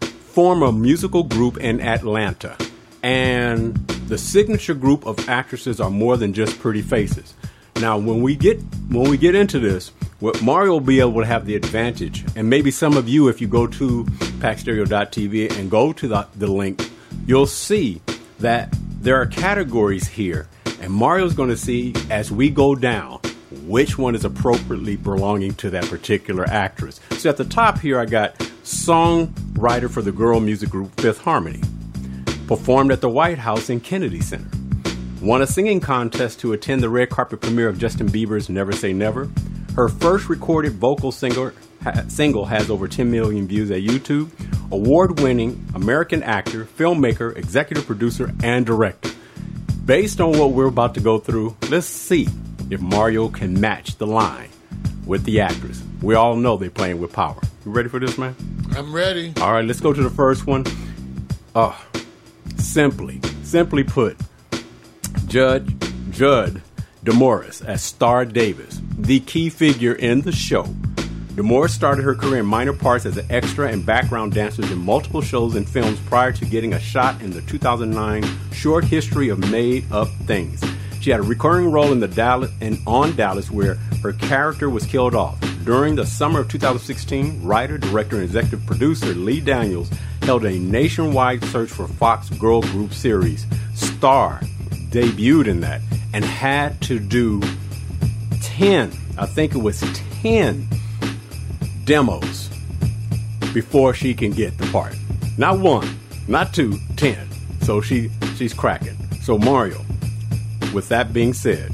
form 0.00 0.62
a 0.62 0.72
musical 0.72 1.24
group 1.24 1.56
in 1.56 1.80
Atlanta. 1.80 2.56
And 3.02 3.74
the 4.08 4.18
signature 4.18 4.74
group 4.74 5.06
of 5.06 5.28
actresses 5.28 5.80
are 5.80 5.90
more 5.90 6.16
than 6.16 6.32
just 6.32 6.58
pretty 6.58 6.82
faces. 6.82 7.34
Now, 7.76 7.96
when 7.96 8.20
we 8.20 8.36
get 8.36 8.60
when 8.90 9.08
we 9.08 9.16
get 9.16 9.34
into 9.34 9.58
this, 9.58 9.92
what 10.18 10.42
Mario 10.42 10.72
will 10.72 10.80
be 10.80 11.00
able 11.00 11.20
to 11.20 11.26
have 11.26 11.46
the 11.46 11.56
advantage, 11.56 12.24
and 12.36 12.50
maybe 12.50 12.70
some 12.70 12.96
of 12.96 13.08
you, 13.08 13.28
if 13.28 13.40
you 13.40 13.46
go 13.46 13.66
to 13.66 14.04
paxstereo.tv 14.40 15.58
and 15.58 15.70
go 15.70 15.92
to 15.94 16.08
the, 16.08 16.26
the 16.36 16.46
link, 16.46 16.90
you'll 17.26 17.46
see 17.46 18.02
that 18.40 18.74
there 19.00 19.16
are 19.16 19.26
categories 19.26 20.06
here, 20.08 20.46
and 20.82 20.92
Mario's 20.92 21.32
going 21.32 21.48
to 21.48 21.56
see 21.56 21.94
as 22.10 22.30
we 22.30 22.50
go 22.50 22.74
down 22.74 23.19
which 23.70 23.96
one 23.96 24.14
is 24.14 24.24
appropriately 24.24 24.96
belonging 24.96 25.54
to 25.54 25.70
that 25.70 25.84
particular 25.84 26.44
actress. 26.44 27.00
So 27.12 27.30
at 27.30 27.36
the 27.36 27.44
top 27.44 27.78
here, 27.78 27.98
I 27.98 28.04
got 28.04 28.36
songwriter 28.64 29.90
for 29.90 30.02
the 30.02 30.12
girl 30.12 30.40
music 30.40 30.70
group 30.70 31.00
Fifth 31.00 31.20
Harmony, 31.20 31.62
performed 32.46 32.92
at 32.92 33.00
the 33.00 33.08
White 33.08 33.38
House 33.38 33.70
and 33.70 33.82
Kennedy 33.82 34.20
Center 34.20 34.50
won 35.20 35.42
a 35.42 35.46
singing 35.46 35.80
contest 35.80 36.40
to 36.40 36.52
attend 36.52 36.82
the 36.82 36.88
red 36.88 37.10
carpet 37.10 37.40
premiere 37.40 37.68
of 37.68 37.78
Justin 37.78 38.08
Bieber's 38.08 38.48
Never 38.48 38.72
Say 38.72 38.92
Never. 38.92 39.28
Her 39.76 39.88
first 39.88 40.28
recorded 40.28 40.72
vocal 40.72 41.12
singer, 41.12 41.54
ha, 41.82 42.04
single 42.08 42.46
has 42.46 42.70
over 42.70 42.88
10 42.88 43.10
million 43.10 43.46
views 43.46 43.70
at 43.70 43.82
YouTube. 43.82 44.30
Award 44.72 45.20
winning 45.20 45.62
American 45.74 46.22
actor, 46.22 46.64
filmmaker, 46.64 47.36
executive 47.36 47.86
producer, 47.86 48.32
and 48.42 48.64
director. 48.64 49.10
Based 49.84 50.20
on 50.20 50.38
what 50.38 50.52
we're 50.52 50.68
about 50.68 50.94
to 50.94 51.00
go 51.00 51.18
through, 51.18 51.56
let's 51.68 51.86
see 51.86 52.28
if 52.70 52.80
Mario 52.80 53.28
can 53.28 53.60
match 53.60 53.96
the 53.96 54.06
line 54.06 54.48
with 55.04 55.24
the 55.24 55.40
actress. 55.40 55.82
We 56.00 56.14
all 56.14 56.36
know 56.36 56.56
they're 56.56 56.70
playing 56.70 57.00
with 57.00 57.12
power. 57.12 57.40
You 57.66 57.72
ready 57.72 57.88
for 57.88 57.98
this, 57.98 58.16
man? 58.16 58.34
I'm 58.76 58.92
ready. 58.92 59.32
All 59.40 59.52
right, 59.52 59.64
let's 59.64 59.80
go 59.80 59.92
to 59.92 60.02
the 60.02 60.10
first 60.10 60.46
one. 60.46 60.64
Uh, 61.54 61.76
simply, 62.56 63.20
simply 63.42 63.84
put, 63.84 64.16
Judge 65.26 65.68
Judd 66.10 66.62
Demorest 67.04 67.62
as 67.64 67.82
Star 67.82 68.24
Davis, 68.24 68.80
the 68.96 69.20
key 69.20 69.50
figure 69.50 69.94
in 69.94 70.20
the 70.20 70.32
show. 70.32 70.66
Demorest 71.34 71.74
started 71.74 72.02
her 72.02 72.14
career 72.14 72.40
in 72.40 72.46
minor 72.46 72.72
parts 72.72 73.06
as 73.06 73.16
an 73.16 73.26
extra 73.30 73.68
and 73.68 73.86
background 73.86 74.34
dancers 74.34 74.70
in 74.70 74.78
multiple 74.78 75.22
shows 75.22 75.54
and 75.54 75.68
films 75.68 75.98
prior 76.00 76.32
to 76.32 76.44
getting 76.44 76.74
a 76.74 76.80
shot 76.80 77.20
in 77.22 77.30
the 77.30 77.40
2009 77.42 78.24
short 78.52 78.84
history 78.84 79.28
of 79.28 79.38
Made 79.50 79.90
Up 79.90 80.08
Things. 80.26 80.62
She 81.00 81.10
had 81.10 81.20
a 81.20 81.22
recurring 81.22 81.70
role 81.70 81.92
in 81.92 82.00
the 82.00 82.08
Dallas 82.08 82.50
and 82.60 82.78
on 82.86 83.16
Dallas 83.16 83.50
where 83.50 83.76
her 84.02 84.12
character 84.12 84.68
was 84.68 84.84
killed 84.84 85.14
off. 85.14 85.40
During 85.64 85.94
the 85.94 86.06
summer 86.06 86.40
of 86.40 86.48
2016, 86.48 87.42
writer, 87.42 87.78
director, 87.78 88.16
and 88.16 88.24
executive 88.24 88.64
producer 88.66 89.06
Lee 89.14 89.40
Daniels 89.40 89.90
held 90.22 90.44
a 90.44 90.58
nationwide 90.58 91.42
search 91.44 91.70
for 91.70 91.88
Fox 91.88 92.28
Girl 92.30 92.60
Group 92.62 92.92
series. 92.92 93.46
Star 93.74 94.40
debuted 94.90 95.46
in 95.46 95.60
that 95.60 95.80
and 96.12 96.24
had 96.24 96.80
to 96.82 96.98
do 96.98 97.40
10, 98.42 98.92
I 99.18 99.26
think 99.26 99.54
it 99.54 99.58
was 99.58 99.80
10 100.22 100.68
demos 101.84 102.48
before 103.54 103.94
she 103.94 104.14
can 104.14 104.32
get 104.32 104.56
the 104.58 104.66
part. 104.66 104.94
Not 105.38 105.58
one, 105.58 105.88
not 106.28 106.52
two, 106.52 106.78
10. 106.96 107.28
So 107.62 107.80
she 107.80 108.10
she's 108.36 108.52
cracking. 108.52 108.96
So 109.22 109.38
Mario, 109.38 109.84
with 110.72 110.88
that 110.88 111.12
being 111.12 111.32
said, 111.32 111.72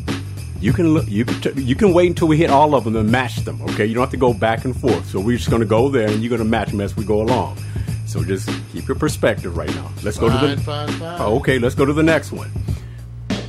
you 0.61 0.73
can 0.73 0.95
look, 0.95 1.07
you 1.09 1.25
can 1.25 1.67
you 1.67 1.75
can 1.75 1.93
wait 1.93 2.09
until 2.09 2.29
we 2.29 2.37
hit 2.37 2.51
all 2.51 2.75
of 2.75 2.85
them 2.85 2.97
and 2.97 3.11
match 3.11 3.37
them. 3.45 3.61
Okay, 3.63 3.87
you 3.87 3.95
don't 3.95 4.03
have 4.03 4.11
to 4.11 4.17
go 4.17 4.33
back 4.33 4.65
and 4.65 4.79
forth. 4.79 5.07
So 5.11 5.21
we're 5.21 5.37
just 5.37 5.51
going 5.51 5.61
to 5.61 5.67
go 5.67 5.89
there 5.89 6.09
and 6.09 6.23
you're 6.23 6.31
going 6.31 6.43
to 6.43 6.45
match 6.45 6.71
them 6.71 6.81
as 6.81 6.97
we 6.97 7.05
go 7.05 7.23
along. 7.23 7.59
So 8.07 8.25
just 8.25 8.49
keep 8.73 8.87
your 8.87 8.97
perspective 8.97 9.57
right 9.57 9.75
now. 9.75 9.91
Let's 10.03 10.19
go 10.19 10.29
to 10.29 10.47
the 10.47 10.61
fine, 10.63 10.89
fine. 10.89 11.21
Oh, 11.21 11.37
okay, 11.41 11.59
let's 11.59 11.75
go 11.75 11.85
to 11.85 11.93
the 11.93 12.03
next 12.03 12.33
one. 12.33 12.51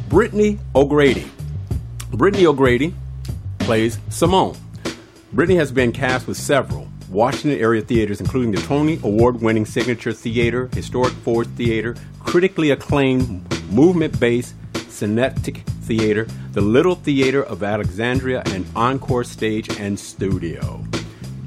Brittany 0.10 0.60
O'Grady. 0.76 1.30
Brittany 2.11 2.45
O'Grady 2.45 2.94
plays 3.60 3.99
Simone. 4.10 4.57
Brittany 5.34 5.57
has 5.57 5.72
been 5.72 5.91
cast 5.91 6.28
with 6.28 6.38
several 6.38 6.88
Washington 7.10 7.60
area 7.60 7.82
theaters, 7.82 8.19
including 8.19 8.52
the 8.52 8.61
Tony 8.61 8.99
Award 9.03 9.41
winning 9.41 9.65
Signature 9.65 10.11
Theater, 10.11 10.69
Historic 10.74 11.14
Ford 11.14 11.48
Theater, 11.56 11.95
critically 12.19 12.72
acclaimed 12.72 13.45
movement 13.72 14.19
based 14.19 14.56
Synetic 14.98 15.57
Theater, 15.84 16.26
the 16.53 16.61
Little 16.61 16.95
Theater 16.95 17.44
of 17.44 17.61
Alexandria, 17.61 18.41
and 18.48 18.65
Encore 18.76 19.24
Stage 19.24 19.69
and 19.80 19.99
Studio. 19.99 20.84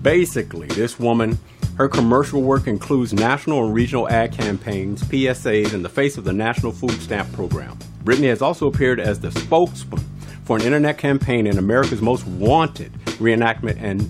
Basically, 0.03 0.69
this 0.69 1.01
woman, 1.01 1.37
her 1.77 1.89
commercial 1.89 2.43
work 2.43 2.69
includes 2.69 3.13
national 3.13 3.65
and 3.65 3.75
regional 3.75 4.09
ad 4.09 4.33
campaigns, 4.33 5.03
PSAs, 5.03 5.75
and 5.75 5.85
the 5.85 5.89
face 5.89 6.17
of 6.17 6.23
the 6.23 6.33
National 6.33 6.71
Food 6.71 6.93
Stamp 7.03 7.33
Program. 7.33 7.77
Brittany 8.05 8.29
has 8.29 8.41
also 8.41 8.69
appeared 8.69 9.01
as 9.01 9.19
the 9.19 9.33
spokesman 9.33 10.05
for 10.45 10.57
an 10.57 10.63
internet 10.63 10.97
campaign 10.97 11.49
in 11.49 11.59
America's 11.59 12.01
Most 12.01 12.25
Wanted 12.27 12.93
reenactment 13.19 13.83
and 13.83 14.09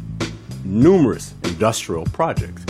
numerous 0.65 1.33
industrial 1.45 2.05
projects. 2.05 2.63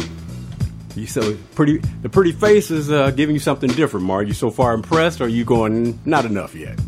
You 1.01 1.07
so 1.07 1.35
pretty. 1.55 1.79
The 2.03 2.11
pretty 2.11 2.33
face 2.33 2.71
is 2.71 2.91
uh, 2.91 3.11
giving 3.13 3.35
you 3.35 3.41
something 3.41 3.71
different, 3.71 4.05
Mar. 4.05 4.23
You 4.23 4.35
so 4.35 4.51
far 4.51 4.75
impressed, 4.75 5.23
or 5.23 5.25
are 5.25 5.29
you 5.29 5.47
going 5.47 5.99
not 6.05 6.27
enough 6.27 6.55
yet? 6.55 6.79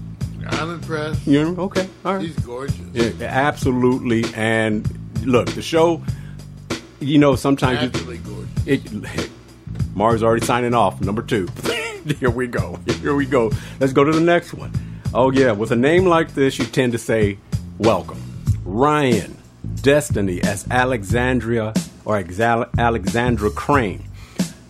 I'm 0.48 0.74
impressed. 0.74 1.26
You 1.26 1.44
know? 1.54 1.62
Okay, 1.62 1.88
all 2.04 2.16
right. 2.16 2.22
He's 2.26 2.36
gorgeous. 2.40 2.78
Yeah, 2.92 3.12
absolutely. 3.22 4.24
And 4.34 4.86
look, 5.24 5.48
the 5.52 5.62
show. 5.62 6.02
You 7.00 7.18
know, 7.18 7.36
sometimes 7.36 7.80
Naturally 7.80 8.18
gorgeous. 8.18 8.66
it, 8.66 9.30
Mars 9.94 10.22
already 10.22 10.44
signing 10.44 10.74
off. 10.74 11.00
Number 11.00 11.22
two. 11.22 11.48
Here 12.18 12.30
we 12.30 12.48
go. 12.48 12.78
Here 13.00 13.14
we 13.14 13.24
go. 13.24 13.50
Let's 13.80 13.94
go 13.94 14.04
to 14.04 14.12
the 14.12 14.20
next 14.20 14.52
one. 14.52 14.72
Oh 15.14 15.30
yeah, 15.30 15.52
with 15.52 15.70
a 15.70 15.76
name 15.76 16.04
like 16.04 16.34
this, 16.34 16.58
you 16.58 16.66
tend 16.66 16.92
to 16.92 16.98
say 16.98 17.38
welcome. 17.78 18.20
Ryan 18.62 19.38
Destiny 19.76 20.42
as 20.42 20.66
Alexandria 20.70 21.72
or 22.04 22.16
Alexandra 22.16 23.50
Crane. 23.50 24.04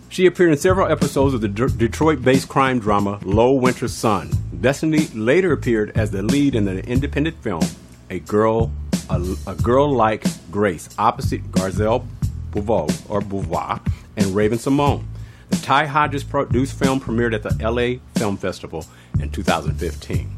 She 0.09 0.27
appeared 0.27 0.51
in 0.51 0.57
several 0.57 0.91
episodes 0.91 1.33
of 1.33 1.41
the 1.41 1.47
De- 1.47 1.67
Detroit-based 1.67 2.47
crime 2.47 2.79
drama 2.79 3.19
Low 3.23 3.53
Winter 3.53 3.87
Sun. 3.87 4.31
Destiny 4.61 5.07
later 5.15 5.51
appeared 5.51 5.91
as 5.97 6.11
the 6.11 6.21
lead 6.21 6.53
in 6.53 6.65
the 6.65 6.85
independent 6.85 7.41
film 7.41 7.63
A 8.11 8.19
Girl, 8.19 8.71
a, 9.09 9.35
a 9.47 9.55
Girl 9.55 9.91
Like 9.91 10.23
Grace, 10.51 10.87
opposite 10.99 11.41
Garcelle 11.51 12.05
Beauvais 12.51 12.93
or 13.09 13.21
Beauvoir 13.21 13.81
and 14.15 14.27
Raven-Symoné. 14.35 15.03
The 15.49 15.55
Ty 15.57 15.85
Hodges 15.87 16.23
produced 16.23 16.77
film 16.77 16.99
premiered 16.99 17.33
at 17.33 17.43
the 17.43 17.55
LA 17.59 17.99
Film 18.19 18.37
Festival 18.37 18.85
in 19.19 19.31
2015. 19.31 20.29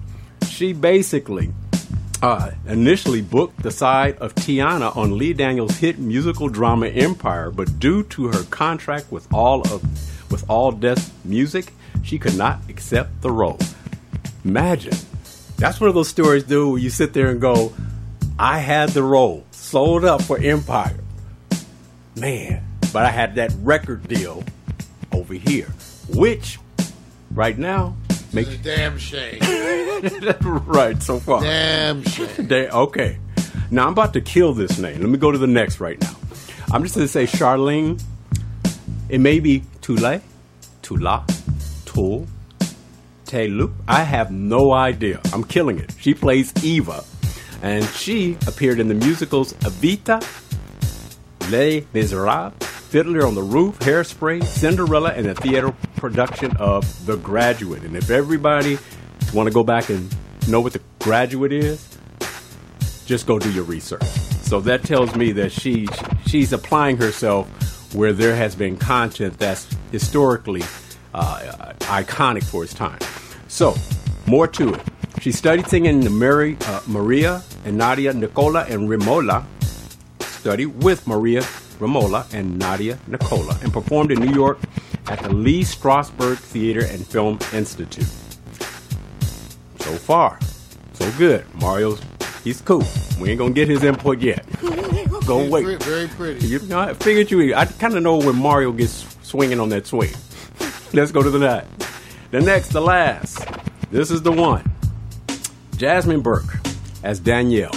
She 0.48 0.74
basically 0.74 1.52
uh, 2.22 2.52
initially 2.68 3.22
booked 3.22 3.62
the 3.64 3.72
side 3.72 4.18
of 4.18 4.36
Tiana 4.36 4.96
on 4.96 5.18
Lee 5.18 5.34
Daniels' 5.34 5.78
hit 5.78 6.00
musical 6.00 6.50
drama 6.50 6.88
Empire, 6.88 7.52
but 7.52 7.80
due 7.80 8.04
to 8.04 8.28
her 8.28 8.44
contract 8.44 9.12
with 9.12 9.32
all 9.34 9.62
of 9.72 9.84
with 10.32 10.50
All 10.50 10.72
Death 10.72 11.14
Music, 11.24 11.72
she 12.04 12.18
could 12.18 12.38
not 12.38 12.60
accept 12.70 13.22
the 13.22 13.32
role. 13.32 13.60
Imagine. 14.44 14.98
That's 15.58 15.80
one 15.80 15.88
of 15.88 15.96
those 15.96 16.10
stories, 16.10 16.44
dude, 16.44 16.70
where 16.72 16.78
you 16.78 16.90
sit 16.90 17.14
there 17.14 17.30
and 17.30 17.40
go, 17.40 17.74
I 18.38 18.60
had 18.60 18.90
the 18.90 19.04
role, 19.04 19.46
sold 19.52 20.04
up 20.04 20.22
for 20.22 20.38
Empire. 20.38 21.00
Man, 22.16 22.64
but 22.92 23.06
I 23.06 23.10
had 23.10 23.36
that 23.36 23.54
record 23.62 24.08
deal 24.08 24.44
over 25.12 25.34
here, 25.34 25.68
which 26.10 26.60
right 27.32 27.58
now 27.58 27.96
makes 28.36 28.50
It's 28.50 28.60
a 28.60 28.64
damn 28.64 28.98
shame. 28.98 29.40
right 30.66 31.02
so 31.02 31.20
far. 31.20 31.42
damn 31.42 32.04
shame. 32.04 32.48
Okay. 32.52 33.18
Now 33.72 33.88
I'm 33.88 33.94
about 33.94 34.14
to 34.14 34.22
kill 34.22 34.54
this 34.54 34.78
name. 34.78 35.00
Let 35.00 35.10
me 35.10 35.18
go 35.18 35.32
to 35.32 35.38
the 35.38 35.48
next 35.48 35.80
right 35.80 36.00
now. 36.00 36.16
I'm 36.72 36.84
just 36.84 36.96
going 36.96 37.08
to 37.08 37.12
say 37.12 37.26
Charlene. 37.26 38.02
It 39.10 39.20
may 39.20 39.40
be 39.40 39.64
Tule, 39.82 40.20
Tula, 40.82 41.26
Tul, 41.86 42.28
Telup. 43.26 43.72
I 43.88 44.04
have 44.04 44.32
no 44.32 44.72
idea. 44.74 45.22
I'm 45.34 45.44
killing 45.44 45.80
it. 45.80 45.94
She 46.00 46.14
plays 46.14 46.54
Eva. 46.64 47.04
And 47.62 47.86
she 47.86 48.38
appeared 48.48 48.80
in 48.80 48.88
the 48.88 48.94
musicals 48.94 49.54
Evita, 49.54 50.22
Les 51.50 51.82
Miserables, 51.94 52.54
Fiddler 52.62 53.26
on 53.26 53.36
the 53.36 53.44
Roof, 53.44 53.80
Hairspray, 53.80 54.44
Cinderella, 54.44 55.12
and 55.14 55.26
the 55.26 55.36
theater 55.36 55.74
production 56.06 56.56
of 56.58 56.84
The 57.08 57.18
Graduate. 57.18 57.82
And 57.82 57.98
if 57.98 58.12
everybody 58.12 58.78
want 59.34 59.48
to 59.48 59.54
go 59.54 59.64
back 59.64 59.90
and 59.90 60.16
know 60.48 60.62
what 60.62 60.74
The 60.74 60.82
Graduate 61.00 61.52
is, 61.52 61.98
just 63.08 63.26
go 63.26 63.40
do 63.40 63.52
your 63.52 63.64
research. 63.64 64.04
So 64.44 64.62
that 64.62 64.84
tells 64.84 65.16
me 65.16 65.32
that 65.32 65.52
she 65.52 65.88
she's 66.28 66.54
applying 66.54 66.98
herself 66.98 67.48
where 67.96 68.14
there 68.14 68.36
has 68.36 68.56
been 68.56 68.78
content 68.78 69.40
that's 69.40 69.68
historically 69.92 70.62
uh, 71.16 71.74
iconic 71.80 72.44
for 72.44 72.64
its 72.64 72.76
time. 72.76 73.00
So 73.48 73.74
more 74.28 74.48
to 74.50 74.76
it. 74.76 74.82
She 75.22 75.32
studied 75.32 75.66
singing 75.66 76.04
in 76.04 76.20
Mary, 76.20 76.56
uh, 76.68 76.82
Maria 76.86 77.42
and 77.66 77.80
Nadia 77.80 78.14
Nicola 78.14 78.64
and 78.70 78.88
Rimola 78.88 79.44
studied 80.20 80.68
with 80.84 81.08
Maria 81.08 81.42
Ramola 81.80 82.32
and 82.32 82.60
Nadia 82.60 83.00
Nicola 83.08 83.58
and 83.64 83.74
performed 83.74 84.12
in 84.12 84.20
New 84.20 84.34
York 84.36 84.60
at 85.08 85.20
the 85.20 85.34
Lee 85.34 85.62
Strasberg 85.64 86.38
Theater 86.38 86.86
and 86.86 87.06
Film 87.06 87.40
Institute. 87.54 88.08
So 89.80 89.92
far, 89.98 90.40
so 90.94 91.10
good. 91.18 91.46
Mario's, 91.56 92.02
he's 92.44 92.62
cool. 92.62 92.84
We 93.20 93.30
ain't 93.30 93.40
gonna 93.40 93.54
get 93.54 93.68
his 93.68 93.84
input 93.84 94.20
yet. 94.20 94.46
Go 95.26 95.40
He's 95.42 95.52
wait. 95.52 95.66
pre- 95.66 95.76
very 95.78 96.08
pretty. 96.08 96.46
You 96.48 96.60
know, 96.68 96.80
I 96.80 96.94
figured 96.94 97.32
you. 97.32 97.56
I 97.56 97.66
kind 97.66 97.96
of 97.96 98.04
know 98.04 98.18
when 98.18 98.36
Mario 98.36 98.72
gets 98.72 99.08
swinging 99.24 99.60
on 99.60 99.70
that 99.70 99.88
swing. 99.88 100.12
Let's 100.94 101.12
go 101.12 101.24
to 101.24 101.30
the 101.32 101.40
next. 101.40 101.90
The 102.30 102.42
next, 102.42 102.70
the 102.70 102.82
last. 102.82 103.44
This 103.90 104.12
is 104.12 104.22
the 104.22 104.32
one. 104.32 104.72
Jasmine 105.78 106.22
Burke 106.22 106.60
as 107.04 107.20
Danielle. 107.20 107.72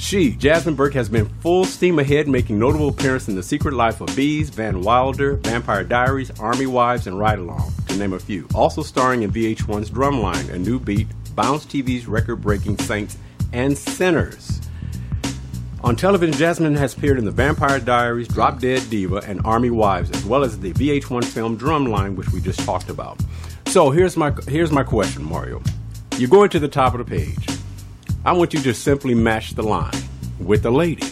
She, 0.00 0.30
Jasmine 0.30 0.76
Burke, 0.76 0.94
has 0.94 1.10
been 1.10 1.28
full 1.40 1.66
steam 1.66 1.98
ahead, 1.98 2.26
making 2.26 2.58
notable 2.58 2.88
appearances 2.88 3.28
in 3.28 3.36
The 3.36 3.42
Secret 3.42 3.74
Life 3.74 4.00
of 4.00 4.16
Bees, 4.16 4.48
Van 4.48 4.80
Wilder, 4.80 5.36
Vampire 5.36 5.84
Diaries, 5.84 6.30
Army 6.40 6.64
Wives, 6.64 7.06
and 7.06 7.18
Ride 7.18 7.38
Along, 7.38 7.70
to 7.88 7.96
name 7.96 8.14
a 8.14 8.18
few. 8.18 8.48
Also 8.54 8.82
starring 8.82 9.22
in 9.22 9.30
VH1's 9.30 9.90
Drumline, 9.90 10.48
A 10.48 10.58
New 10.58 10.80
Beat, 10.80 11.06
Bounce 11.36 11.66
TV's 11.66 12.06
record-breaking 12.06 12.78
Saints, 12.78 13.18
and 13.52 13.76
Sinners. 13.76 14.62
On 15.84 15.94
television, 15.94 16.34
Jasmine 16.34 16.76
has 16.76 16.96
appeared 16.96 17.18
in 17.18 17.26
The 17.26 17.30
Vampire 17.30 17.78
Diaries, 17.78 18.26
Drop 18.26 18.58
Dead 18.58 18.82
Diva, 18.88 19.22
and 19.26 19.42
Army 19.44 19.70
Wives, 19.70 20.10
as 20.12 20.24
well 20.24 20.42
as 20.42 20.58
the 20.58 20.72
VH1 20.72 21.26
film 21.26 21.58
Drumline, 21.58 22.16
which 22.16 22.30
we 22.30 22.40
just 22.40 22.60
talked 22.60 22.88
about. 22.88 23.20
So 23.66 23.90
here's 23.90 24.16
my 24.16 24.32
here's 24.48 24.72
my 24.72 24.82
question, 24.82 25.22
Mario. 25.22 25.62
You're 26.16 26.30
going 26.30 26.48
to 26.50 26.58
the 26.58 26.68
top 26.68 26.94
of 26.94 27.06
the 27.06 27.16
page. 27.16 27.59
I 28.22 28.32
want 28.32 28.52
you 28.52 28.60
to 28.60 28.74
simply 28.74 29.14
match 29.14 29.54
the 29.54 29.62
line 29.62 29.96
with 30.38 30.62
the 30.62 30.70
lady, 30.70 31.06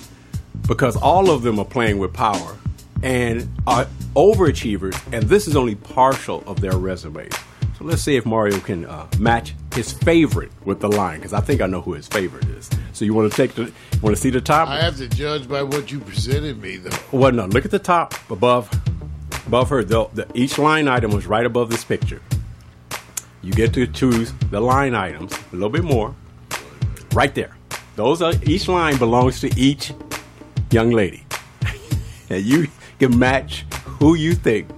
because 0.67 0.95
all 0.95 1.31
of 1.31 1.43
them 1.43 1.59
are 1.59 1.65
playing 1.65 1.99
with 1.99 2.13
power 2.13 2.57
and 3.03 3.49
are 3.67 3.87
overachievers, 4.15 5.01
and 5.11 5.25
this 5.25 5.49
is 5.49 5.57
only 5.57 5.75
partial 5.75 6.45
of 6.47 6.61
their 6.61 6.77
resumes. 6.77 7.33
So 7.79 7.85
let's 7.85 8.03
see 8.03 8.17
if 8.17 8.27
Mario 8.27 8.59
can 8.59 8.85
uh, 8.85 9.07
match 9.19 9.55
his 9.73 9.91
favorite 9.91 10.53
with 10.67 10.81
the 10.81 10.89
line, 10.89 11.21
because 11.21 11.33
I 11.33 11.41
think 11.41 11.63
I 11.63 11.67
know 11.67 11.81
who 11.81 11.95
his 11.95 12.07
favorite 12.07 12.45
is. 12.51 12.69
So 12.93 13.07
you 13.07 13.15
want 13.15 13.33
to 13.33 13.37
take 13.37 13.55
the 13.55 13.73
want 14.03 14.15
to 14.15 14.21
see 14.21 14.31
the 14.31 14.43
top? 14.43 14.69
I 14.69 14.83
have 14.83 14.99
to 14.99 15.09
judge 15.09 15.49
by 15.49 15.63
what 15.63 15.91
you 15.91 16.01
presented 16.01 16.61
me, 16.61 16.77
though. 16.77 16.99
Well, 17.11 17.33
no. 17.33 17.47
Look 17.47 17.65
at 17.65 17.71
the 17.71 17.79
top 17.79 18.15
above, 18.31 18.69
above 19.47 19.71
her. 19.71 19.83
The, 19.83 20.09
the, 20.13 20.27
each 20.35 20.59
line 20.59 20.89
item 20.89 21.13
was 21.13 21.27
right 21.27 21.47
above 21.47 21.71
this 21.71 21.85
picture. 21.85 22.21
You 23.41 23.53
get 23.53 23.73
to 23.75 23.87
choose 23.87 24.33
the 24.51 24.61
line 24.61 24.95
items 24.95 25.33
a 25.33 25.55
little 25.55 25.71
bit 25.71 25.85
more. 25.85 26.15
Right 27.13 27.35
there. 27.35 27.57
Those 27.97 28.23
are 28.23 28.33
each 28.45 28.69
line 28.69 28.97
belongs 28.97 29.41
to 29.41 29.51
each 29.59 29.93
young 30.71 30.91
lady, 30.91 31.25
and 32.31 32.45
you 32.45 32.69
can 32.99 33.19
match 33.19 33.65
who 33.99 34.15
you 34.15 34.35
think 34.35 34.69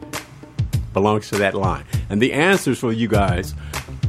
belongs 0.93 1.29
to 1.31 1.37
that 1.39 1.55
line. 1.55 1.85
And 2.09 2.21
the 2.21 2.33
answers 2.33 2.79
for 2.79 2.93
you 2.93 3.09
guys, 3.09 3.55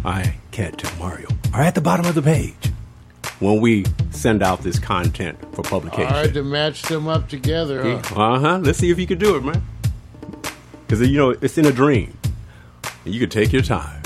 I 0.06 0.36
can't 0.52 0.78
tell 0.78 0.98
Mario, 0.98 1.28
are 1.54 1.62
at 1.62 1.76
the 1.76 1.82
bottom 1.82 2.06
of 2.06 2.16
the 2.16 2.22
page 2.22 2.56
when 3.40 3.60
we 3.60 3.86
send 4.12 4.44
out 4.44 4.62
this 4.62 4.80
content 4.80 5.38
for 5.56 5.64
publication. 5.64 6.14
Hard 6.14 6.34
to 6.36 6.44
match 6.44 6.84
them 6.84 7.08
up 7.08 7.28
together, 7.28 7.84
huh? 7.84 8.16
Uh 8.16 8.40
huh. 8.40 8.60
Let's 8.64 8.80
see 8.80 8.92
if 8.92 9.00
you 9.00 9.08
can 9.08 9.18
do 9.18 9.36
it, 9.36 9.44
man. 9.44 9.62
Because 10.88 11.08
you 11.08 11.18
know 11.18 11.32
it's 11.32 11.58
in 11.58 11.66
a 11.66 11.72
dream, 11.72 12.18
you 13.04 13.20
can 13.20 13.30
take 13.30 13.52
your 13.52 13.62
time. 13.62 14.01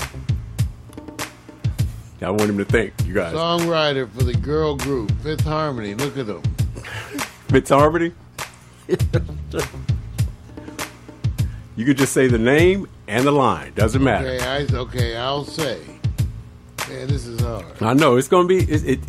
I 2.22 2.30
want 2.30 2.42
him 2.50 2.58
to 2.58 2.64
think, 2.64 2.94
you 3.04 3.12
guys. 3.14 3.34
Songwriter 3.34 4.10
for 4.10 4.24
the 4.24 4.32
girl 4.34 4.76
group, 4.76 5.10
Fifth 5.22 5.42
Harmony. 5.42 5.94
Look 5.94 6.16
at 6.16 6.26
them. 6.26 6.42
Fifth 7.48 7.68
Harmony. 7.68 8.12
you 11.76 11.84
could 11.84 11.98
just 11.98 12.12
say 12.12 12.26
the 12.26 12.38
name 12.38 12.86
and 13.06 13.26
the 13.26 13.32
line. 13.32 13.72
Doesn't 13.74 14.02
matter. 14.02 14.26
Okay, 14.28 14.44
I, 14.46 14.66
okay, 14.78 15.16
I'll 15.16 15.44
say. 15.44 15.80
Man, 16.88 17.08
this 17.08 17.26
is 17.26 17.40
hard. 17.40 17.64
I 17.80 17.94
know 17.94 18.16
it's 18.16 18.28
going 18.28 18.48
to 18.48 18.48
be. 18.48 18.72
It, 18.72 18.84
it, 18.84 19.00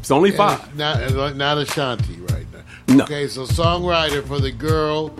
it's 0.00 0.10
only 0.10 0.30
And 0.30 0.38
five. 0.38 0.60
it's 0.68 1.14
Not, 1.14 1.36
not 1.36 1.58
Ashanti 1.58 2.16
right 2.20 2.46
now. 2.52 2.94
No. 2.96 3.04
Okay, 3.04 3.28
so 3.28 3.44
songwriter 3.44 4.26
for 4.26 4.40
the 4.40 4.50
girl 4.52 5.12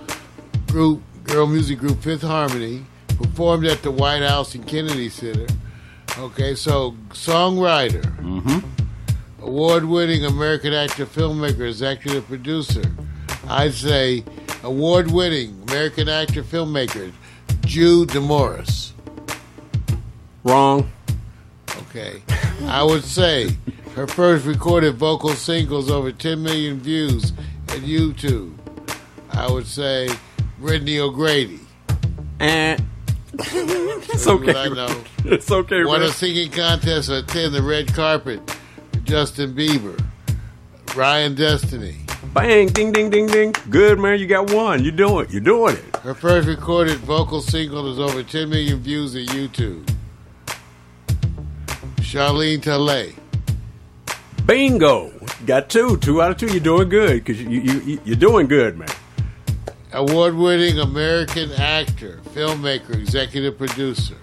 group, 0.68 1.02
girl 1.24 1.46
music 1.46 1.78
group 1.78 2.00
Fifth 2.02 2.22
Harmony, 2.22 2.84
performed 3.08 3.66
at 3.66 3.82
the 3.82 3.90
White 3.90 4.22
House 4.22 4.54
and 4.54 4.66
Kennedy 4.66 5.08
Center. 5.08 5.46
Okay, 6.18 6.54
so 6.54 6.92
songwriter, 7.10 8.02
Mm-hmm. 8.16 8.58
award-winning 9.44 10.24
American 10.24 10.72
actor, 10.72 11.04
filmmaker, 11.06 11.68
executive 11.68 12.26
producer. 12.26 12.82
I'd 13.48 13.74
say 13.74 14.24
award-winning 14.62 15.62
American 15.68 16.08
actor, 16.08 16.42
filmmaker, 16.42 17.12
Jude 17.66 18.08
Demorest. 18.10 18.94
Wrong. 20.42 20.90
Okay. 21.88 22.22
I 22.66 22.82
would 22.82 23.04
say 23.04 23.50
her 23.94 24.06
first 24.06 24.46
recorded 24.46 24.94
vocal 24.96 25.30
singles 25.30 25.90
over 25.90 26.12
10 26.12 26.42
million 26.42 26.78
views 26.80 27.32
at 27.68 27.80
YouTube. 27.80 28.54
I 29.30 29.50
would 29.50 29.66
say 29.66 30.08
Brittany 30.58 30.98
O'Grady. 30.98 31.60
And 32.40 32.82
It's 33.38 34.26
okay. 34.26 34.54
I 34.54 34.68
know. 34.68 35.04
It's 35.24 35.50
okay, 35.50 35.84
Won 35.84 36.02
a 36.02 36.08
singing 36.08 36.50
contest 36.50 37.10
attend 37.10 37.54
the 37.54 37.62
red 37.62 37.92
carpet 37.92 38.40
Justin 39.04 39.54
Bieber. 39.54 40.00
Ryan 40.94 41.34
Destiny. 41.34 41.96
Bang, 42.32 42.68
ding, 42.68 42.92
ding, 42.92 43.10
ding, 43.10 43.26
ding. 43.26 43.54
Good, 43.70 43.98
man. 43.98 44.18
You 44.18 44.26
got 44.26 44.50
one. 44.52 44.82
You're 44.82 44.92
doing. 44.92 45.26
It. 45.26 45.32
You're 45.32 45.40
doing 45.40 45.76
it. 45.76 45.96
Her 45.96 46.14
first 46.14 46.48
recorded 46.48 46.98
vocal 46.98 47.40
single 47.40 47.90
is 47.90 47.98
over 47.98 48.22
10 48.22 48.50
million 48.50 48.78
views 48.80 49.14
on 49.14 49.22
YouTube. 49.22 49.86
Charlene 51.96 52.62
Talley. 52.62 53.14
Bingo. 54.46 55.12
Got 55.44 55.68
two. 55.68 55.96
Two 55.98 56.22
out 56.22 56.30
of 56.30 56.36
two. 56.38 56.46
You're 56.46 56.60
doing 56.60 56.88
good 56.88 57.24
because 57.24 57.40
you, 57.42 57.48
you, 57.48 57.80
you, 57.80 58.00
you're 58.04 58.16
doing 58.16 58.46
good, 58.46 58.78
man. 58.78 58.88
Award 59.96 60.36
winning 60.36 60.78
American 60.78 61.50
actor, 61.52 62.20
filmmaker, 62.34 62.94
executive 62.94 63.56
producer. 63.56 64.16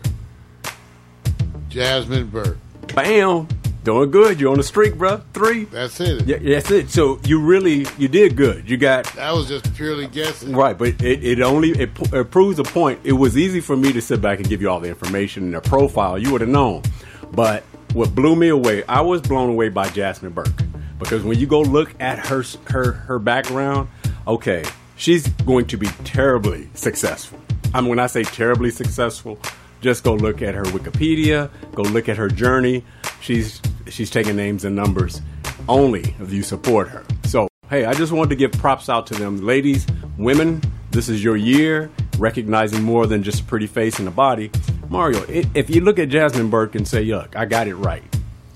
Jasmine 1.68 2.28
Burke. 2.28 2.60
Bam. 2.94 3.48
Doing 3.84 4.12
good. 4.12 4.40
You're 4.40 4.52
on 4.52 4.58
the 4.58 4.64
streak, 4.64 5.00
bro. 5.00 5.24
Three. 5.34 5.64
That's 5.64 6.00
it. 6.00 6.28
Yeah, 6.28 6.38
that's 6.38 6.70
it. 6.70 6.92
So 6.92 7.20
you 7.26 7.42
really 7.42 7.88
you 7.98 8.08
did 8.08 8.36
good. 8.36 8.70
You 8.70 8.78
got 8.78 9.06
That 9.16 9.32
was 9.34 9.48
just 9.48 9.74
purely 9.74 10.06
guessing. 10.06 10.56
right, 10.56 10.78
but 10.78 11.02
it, 11.02 11.24
it 11.24 11.42
only 11.42 11.72
it, 11.72 11.90
it 12.14 12.30
proves 12.30 12.60
a 12.60 12.64
point. 12.64 13.00
It 13.04 13.14
was 13.14 13.36
easy 13.36 13.60
for 13.60 13.76
me 13.76 13.92
to 13.94 14.02
sit 14.02 14.22
back 14.22 14.38
and 14.38 14.48
give 14.48 14.62
you 14.62 14.70
all 14.70 14.80
the 14.80 14.90
information 14.90 15.46
and 15.46 15.56
the 15.56 15.62
profile. 15.62 16.20
You 16.20 16.32
would 16.34 16.42
have 16.42 16.52
known. 16.52 16.84
But 17.32 17.64
what 17.94 18.14
blew 18.14 18.36
me 18.36 18.50
away, 18.50 18.84
I 18.84 19.02
was 19.02 19.22
blown 19.22 19.50
away 19.50 19.70
by 19.70 19.90
Jasmine 19.90 20.34
Burke 20.34 20.62
because 21.00 21.24
when 21.24 21.40
you 21.40 21.48
go 21.48 21.62
look 21.62 21.96
at 22.00 22.20
her 22.28 22.44
her 22.68 22.92
her 22.92 23.18
background, 23.18 23.90
okay, 24.28 24.64
she's 24.96 25.28
going 25.28 25.66
to 25.68 25.78
be 25.78 25.88
terribly 26.04 26.70
successful. 26.74 27.40
I 27.74 27.82
mean, 27.82 27.90
when 27.90 28.00
I 28.00 28.08
say 28.08 28.24
terribly 28.24 28.72
successful, 28.72 29.40
just 29.82 30.04
go 30.04 30.14
look 30.14 30.42
at 30.42 30.56
her 30.56 30.64
Wikipedia, 30.64 31.50
go 31.74 31.82
look 31.84 32.08
at 32.08 32.18
her 32.18 32.30
journey. 32.30 32.84
She's 33.22 33.62
she's 33.90 34.10
taking 34.10 34.36
names 34.36 34.66
and 34.66 34.76
numbers 34.76 35.22
only 35.68 36.16
if 36.20 36.32
you 36.32 36.44
support 36.44 36.88
her. 36.90 37.04
So 37.26 37.48
hey, 37.70 37.86
I 37.86 37.94
just 37.94 38.12
wanted 38.12 38.30
to 38.30 38.36
give 38.36 38.52
props 38.54 38.90
out 38.90 39.08
to 39.08 39.16
them, 39.16 39.46
ladies, 39.46 39.86
women. 40.18 40.62
This 40.92 41.10
is 41.10 41.24
your 41.24 41.36
year, 41.36 41.90
recognizing 42.20 42.84
more 42.84 43.08
than 43.08 43.24
just 43.24 43.42
a 43.42 43.44
pretty 43.46 43.68
face 43.68 43.98
and 44.00 44.08
a 44.08 44.12
body. 44.12 44.52
Mario, 44.90 45.26
if 45.28 45.70
you 45.70 45.82
look 45.82 45.98
at 45.98 46.10
Jasmine 46.10 46.50
Burke 46.50 46.76
and 46.76 46.88
say, 46.88 47.04
"Look, 47.04 47.36
I 47.36 47.46
got 47.46 47.68
it 47.68 47.76
right," 47.76 48.04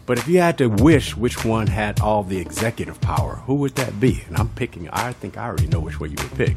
but 0.07 0.17
if 0.17 0.27
you 0.29 0.39
had 0.39 0.57
to 0.59 0.67
wish 0.67 1.17
which 1.17 1.43
one 1.43 1.67
had 1.67 1.99
all 1.99 2.23
the 2.23 2.37
executive 2.37 2.99
power, 3.01 3.35
who 3.45 3.55
would 3.55 3.75
that 3.75 3.99
be? 3.99 4.23
And 4.27 4.37
I'm 4.37 4.47
picking. 4.47 4.89
I 4.89 5.11
think 5.11 5.37
I 5.37 5.45
already 5.45 5.67
know 5.67 5.81
which 5.81 5.99
way 5.99 6.07
you 6.07 6.15
would 6.17 6.33
pick. 6.35 6.55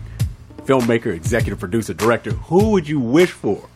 Filmmaker, 0.62 1.12
executive 1.12 1.58
producer, 1.58 1.92
director. 1.92 2.30
Who 2.30 2.70
would 2.70 2.88
you 2.88 3.00
wish 3.00 3.32
for? 3.32 3.68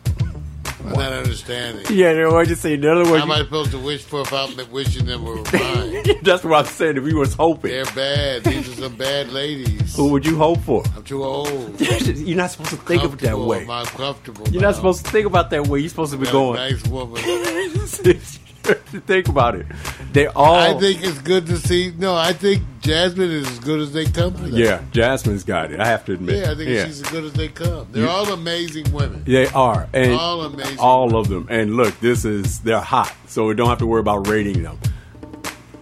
I'm 0.85 0.93
not 0.93 1.11
understanding. 1.11 1.85
Yeah, 1.89 2.13
no, 2.13 2.37
I 2.37 2.45
just 2.45 2.61
say 2.61 2.75
in 2.75 2.85
other 2.85 3.03
How 3.03 3.23
am 3.23 3.31
I 3.31 3.39
supposed 3.39 3.71
to 3.71 3.79
wish 3.79 4.03
for 4.03 4.21
if 4.21 4.31
I'm 4.31 4.55
wishing 4.71 5.05
them 5.07 5.25
were 5.25 5.43
mine? 5.51 6.03
That's 6.21 6.45
what 6.45 6.53
I'm 6.59 6.65
saying. 6.65 6.95
If 6.95 7.05
you 7.05 7.17
was 7.17 7.33
hoping, 7.33 7.71
They're 7.71 7.85
bad. 7.85 8.45
These 8.45 8.69
are 8.69 8.81
some 8.83 8.95
bad 8.95 9.33
ladies. 9.33 9.93
who 9.93 10.09
would 10.11 10.25
you 10.25 10.37
hope 10.37 10.59
for? 10.59 10.83
I'm 10.95 11.03
too 11.03 11.21
old. 11.21 11.81
You're 11.81 12.37
not 12.37 12.51
supposed 12.51 12.69
to 12.69 12.77
think 12.77 13.03
of 13.03 13.15
it 13.15 13.19
that 13.21 13.37
way. 13.37 13.67
I'm 13.67 13.85
comfortable. 13.87 14.47
You're 14.49 14.61
now. 14.61 14.69
not 14.69 14.75
supposed 14.75 15.03
to 15.03 15.11
think 15.11 15.25
about 15.25 15.49
that 15.49 15.67
way. 15.67 15.79
You're 15.79 15.89
supposed 15.89 16.13
to 16.13 16.17
be 16.17 16.27
going. 16.27 16.55
Nice 16.55 16.87
woman. 16.87 17.21
think 19.05 19.27
about 19.27 19.55
it. 19.55 19.65
They 20.13 20.27
all. 20.27 20.55
I 20.55 20.79
think 20.79 21.03
it's 21.03 21.19
good 21.19 21.45
to 21.47 21.57
see. 21.57 21.93
No, 21.97 22.15
I 22.15 22.33
think 22.33 22.63
Jasmine 22.81 23.31
is 23.31 23.47
as 23.49 23.59
good 23.59 23.79
as 23.79 23.93
they 23.93 24.05
come. 24.05 24.33
For. 24.33 24.47
Yeah, 24.47 24.81
Jasmine's 24.91 25.43
got 25.43 25.71
it. 25.71 25.79
I 25.79 25.85
have 25.87 26.05
to 26.05 26.13
admit. 26.13 26.37
Yeah, 26.43 26.51
I 26.51 26.55
think 26.55 26.69
she's 26.69 27.01
as 27.01 27.09
good 27.11 27.23
as 27.23 27.33
they 27.33 27.47
come. 27.47 27.87
They're 27.91 28.09
all 28.09 28.31
amazing 28.31 28.91
women. 28.91 29.23
They 29.25 29.47
are, 29.47 29.87
and 29.93 30.13
All 30.13 30.43
amazing. 30.43 30.79
all 30.79 31.15
of 31.17 31.27
them. 31.27 31.47
And 31.49 31.75
look, 31.75 31.99
this 31.99 32.25
is 32.25 32.59
they're 32.61 32.79
hot, 32.79 33.13
so 33.27 33.47
we 33.47 33.53
don't 33.53 33.69
have 33.69 33.79
to 33.79 33.85
worry 33.87 33.99
about 34.01 34.27
rating 34.27 34.63
them. 34.63 34.79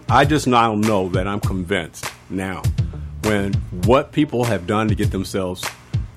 I 0.08 0.24
just 0.24 0.46
now 0.46 0.74
know 0.74 1.08
that 1.10 1.26
I'm 1.26 1.40
convinced 1.40 2.06
now 2.28 2.62
when 3.22 3.54
what 3.86 4.12
people 4.12 4.44
have 4.44 4.66
done 4.66 4.88
to 4.88 4.94
get 4.94 5.10
themselves 5.10 5.64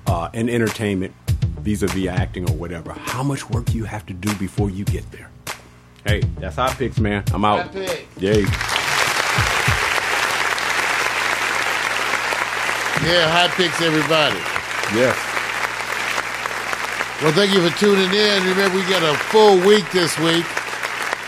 uh, 0.06 0.28
in 0.34 0.48
entertainment, 0.50 1.14
vis-a-vis 1.60 2.06
acting 2.08 2.48
or 2.50 2.54
whatever, 2.54 2.92
how 2.92 3.22
much 3.22 3.48
work 3.48 3.74
you 3.74 3.84
have 3.84 4.04
to 4.06 4.12
do 4.12 4.34
before 4.36 4.68
you 4.70 4.84
get 4.84 5.10
there. 5.10 5.27
Hey, 6.08 6.20
that's 6.38 6.56
hot 6.56 6.74
picks, 6.78 6.98
man. 6.98 7.22
I'm 7.34 7.44
out. 7.44 7.64
Hot 7.64 7.72
picks. 7.72 8.22
Yay. 8.22 8.40
Yeah, 13.06 13.28
hot 13.28 13.50
picks, 13.58 13.82
everybody. 13.82 14.38
Yes. 14.96 15.14
Well, 17.22 17.32
thank 17.32 17.52
you 17.52 17.60
for 17.68 17.78
tuning 17.78 18.10
in. 18.10 18.42
Remember, 18.48 18.74
we 18.74 18.82
got 18.84 19.02
a 19.02 19.18
full 19.24 19.58
week 19.66 19.84
this 19.90 20.18
week. 20.18 20.46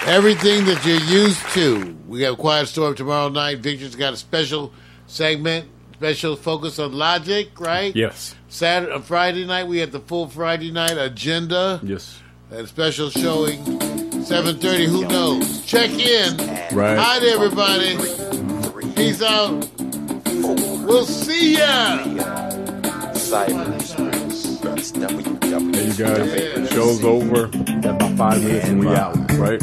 Everything 0.06 0.64
that 0.64 0.82
you're 0.86 0.96
used 0.96 1.46
to. 1.50 1.94
We 2.08 2.20
got 2.20 2.32
a 2.32 2.36
Quiet 2.36 2.66
Storm 2.68 2.94
tomorrow 2.94 3.28
night. 3.28 3.58
Victor's 3.58 3.94
got 3.94 4.14
a 4.14 4.16
special 4.16 4.72
segment, 5.06 5.68
special 5.92 6.36
focus 6.36 6.78
on 6.78 6.94
logic, 6.94 7.60
right? 7.60 7.94
Yes. 7.94 8.34
Saturday, 8.48 8.92
uh, 8.92 9.00
Friday 9.00 9.44
night, 9.44 9.68
we 9.68 9.76
had 9.76 9.92
the 9.92 10.00
full 10.00 10.26
Friday 10.26 10.70
night 10.70 10.96
agenda. 10.96 11.80
Yes. 11.82 12.18
And 12.50 12.66
special 12.66 13.10
showing, 13.10 14.09
7.30, 14.20 14.86
who 14.86 15.06
knows? 15.08 15.64
Check 15.64 15.90
in. 15.90 16.36
Right. 16.76 16.98
Hi, 16.98 17.18
everybody. 17.26 17.96
Peace 18.94 19.22
out. 19.22 19.66
We'll 20.84 21.04
see 21.06 21.56
ya. 21.56 21.98
Hey, 25.72 25.86
you 25.86 25.94
guys, 25.94 26.70
show's 26.70 27.04
over. 27.04 27.44
About 27.44 28.16
five 28.16 28.42
minutes 28.42 28.68
and 28.68 28.80
we 28.80 28.88
out, 28.88 29.16
right? 29.32 29.60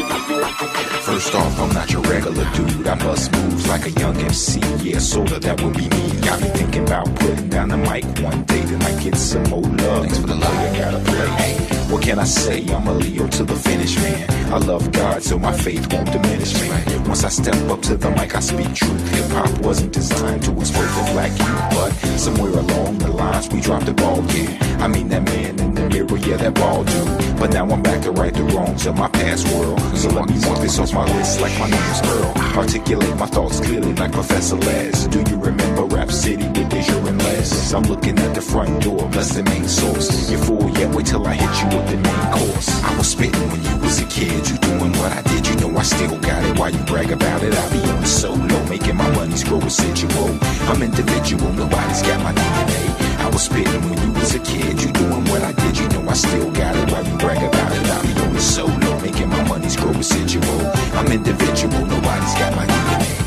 First 0.00 1.34
off, 1.34 1.58
I'm 1.58 1.72
not 1.74 1.90
your 1.90 2.02
regular 2.02 2.44
dude. 2.54 2.86
I 2.86 2.94
bust 2.96 3.32
moves 3.32 3.68
like 3.68 3.86
a 3.86 3.90
young 3.90 4.16
MC. 4.16 4.60
Yeah, 4.82 4.98
sorta, 4.98 5.38
that 5.38 5.60
would 5.60 5.76
be 5.76 5.88
me. 5.88 6.20
Got 6.20 6.40
me 6.40 6.48
thinking 6.48 6.82
about 6.82 7.14
putting 7.16 7.48
down 7.48 7.68
the 7.68 7.76
mic 7.76 8.04
one 8.20 8.42
day. 8.44 8.60
Then 8.60 8.82
I 8.82 9.02
get 9.02 9.16
some 9.16 9.42
more 9.44 9.62
love. 9.62 10.02
Thanks 10.02 10.18
for 10.18 10.26
the 10.26 10.34
love 10.34 10.54
I 10.54 10.78
gotta 10.78 10.98
play. 11.00 11.26
Hey, 11.42 11.54
what 11.92 12.02
can 12.02 12.18
I 12.18 12.24
say? 12.24 12.64
I'm 12.72 12.86
a 12.86 12.92
Leo 12.94 13.26
to 13.28 13.44
the 13.44 13.56
finish, 13.56 13.96
man. 13.96 14.52
I 14.52 14.58
love 14.58 14.90
God, 14.92 15.22
so 15.22 15.38
my 15.38 15.52
faith 15.52 15.92
won't 15.92 16.10
diminish, 16.10 16.54
man. 16.60 17.04
Once 17.04 17.24
I 17.24 17.28
step 17.28 17.56
up 17.68 17.82
to 17.82 17.96
the 17.96 18.10
mic, 18.10 18.34
I 18.34 18.40
speak 18.40 18.72
truth. 18.74 19.14
Hip 19.14 19.30
hop 19.32 19.58
wasn't 19.60 19.92
designed 19.92 20.42
to 20.44 20.52
exploit 20.52 20.86
the 20.86 21.10
black 21.12 21.30
youth, 21.38 21.70
but 21.70 21.90
somewhere 22.18 22.52
along 22.52 22.98
the 22.98 23.08
lines 23.08 23.48
we 23.48 23.60
dropped 23.60 23.86
the 23.86 23.94
ball. 23.94 24.22
Yeah, 24.32 24.76
I 24.80 24.88
mean 24.88 25.08
that 25.08 25.24
man 25.24 25.58
in 25.58 25.74
the 25.74 25.88
mirror, 25.88 26.16
yeah, 26.18 26.36
that 26.36 26.54
ball 26.54 26.84
dude. 26.84 27.38
But 27.38 27.52
now 27.52 27.68
I'm 27.68 27.82
back 27.82 28.02
to 28.02 28.12
right 28.12 28.32
the 28.32 28.44
wrongs 28.44 28.86
of 28.86 28.96
my 28.96 29.08
past 29.08 29.48
world. 29.54 29.80
So 29.94 30.08
let 30.10 30.28
me 30.28 30.38
mark 30.46 30.60
this 30.60 30.78
off 30.78 30.92
my 30.92 31.04
list 31.16 31.40
like 31.40 31.58
my 31.58 31.68
name's 31.68 32.00
Earl. 32.02 32.32
Articulate 32.56 33.16
my 33.16 33.26
thoughts 33.26 33.60
clearly 33.60 33.94
like 33.94 34.12
Professor 34.12 34.56
Les. 34.56 35.06
Do 35.06 35.20
you 35.30 35.36
remember 35.36 35.84
Rap 35.84 36.10
City 36.10 36.46
with 36.48 36.68
Deja 36.70 36.96
and 37.06 37.18
Les? 37.22 37.72
I'm 37.72 37.82
looking 37.84 38.18
at 38.18 38.34
the 38.34 38.40
front 38.40 38.82
door, 38.82 39.08
that's 39.10 39.34
the 39.34 39.42
main 39.42 39.68
source. 39.68 40.30
You 40.30 40.38
fool, 40.38 40.70
yet, 40.78 40.94
wait 40.94 41.06
till 41.06 41.26
I 41.26 41.34
hit 41.34 41.54
you 41.62 41.76
with 41.76 41.88
the 41.90 41.96
main 41.96 42.32
course. 42.32 42.68
I 42.82 42.96
was 42.96 43.10
spitting 43.10 43.48
when 43.50 43.62
you 43.62 43.76
was 43.78 44.00
a 44.00 44.06
kid, 44.06 44.48
you 44.48 44.56
doing 44.58 44.92
what 44.92 45.12
I 45.12 45.22
did, 45.22 45.46
you 45.46 45.54
know 45.56 45.78
I 45.78 45.82
still 45.82 46.18
got 46.18 46.44
it. 46.44 46.58
Why 46.58 46.68
you 46.68 46.82
brag 46.84 47.10
about 47.10 47.42
it? 47.42 47.54
I 47.54 47.70
be 47.72 47.80
on 47.90 48.06
solo, 48.06 48.64
making 48.68 48.96
my 48.96 49.10
money's 49.14 49.44
grow 49.44 49.60
residual. 49.60 50.38
I'm 50.70 50.82
individual, 50.82 51.52
nobody's 51.52 52.02
got 52.02 52.22
my 52.22 52.32
DNA. 52.32 53.20
I 53.20 53.28
was 53.28 53.42
spitting 53.42 53.82
when 53.88 53.98
you 54.02 54.12
was 54.12 54.34
a 54.34 54.40
kid, 54.40 54.82
you 54.82 54.92
doing 54.92 55.24
what 55.26 55.42
I 55.42 55.52
did, 55.52 55.78
you 55.78 55.88
know 55.90 56.08
I 56.08 56.14
still 56.14 56.50
got 56.52 56.74
it. 56.76 56.90
Why 56.90 57.00
you 57.02 57.16
brag 57.18 57.42
about 57.42 57.72
it? 57.72 57.86
I 57.86 58.02
be 58.02 58.19
solo, 58.40 59.00
making 59.00 59.28
my 59.28 59.42
monies 59.48 59.76
grow 59.76 59.92
residual. 59.92 60.60
I'm 60.94 61.12
individual, 61.12 61.84
nobody's 61.86 62.34
got 62.34 62.56
my 62.56 62.66
DNA. 62.66 63.26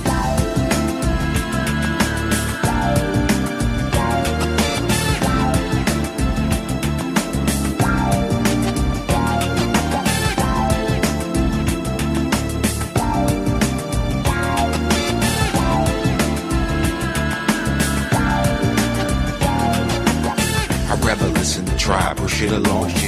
Tribe 21.77 22.17
or 22.21 22.29
shit 22.29 22.49
alone. 22.53 23.02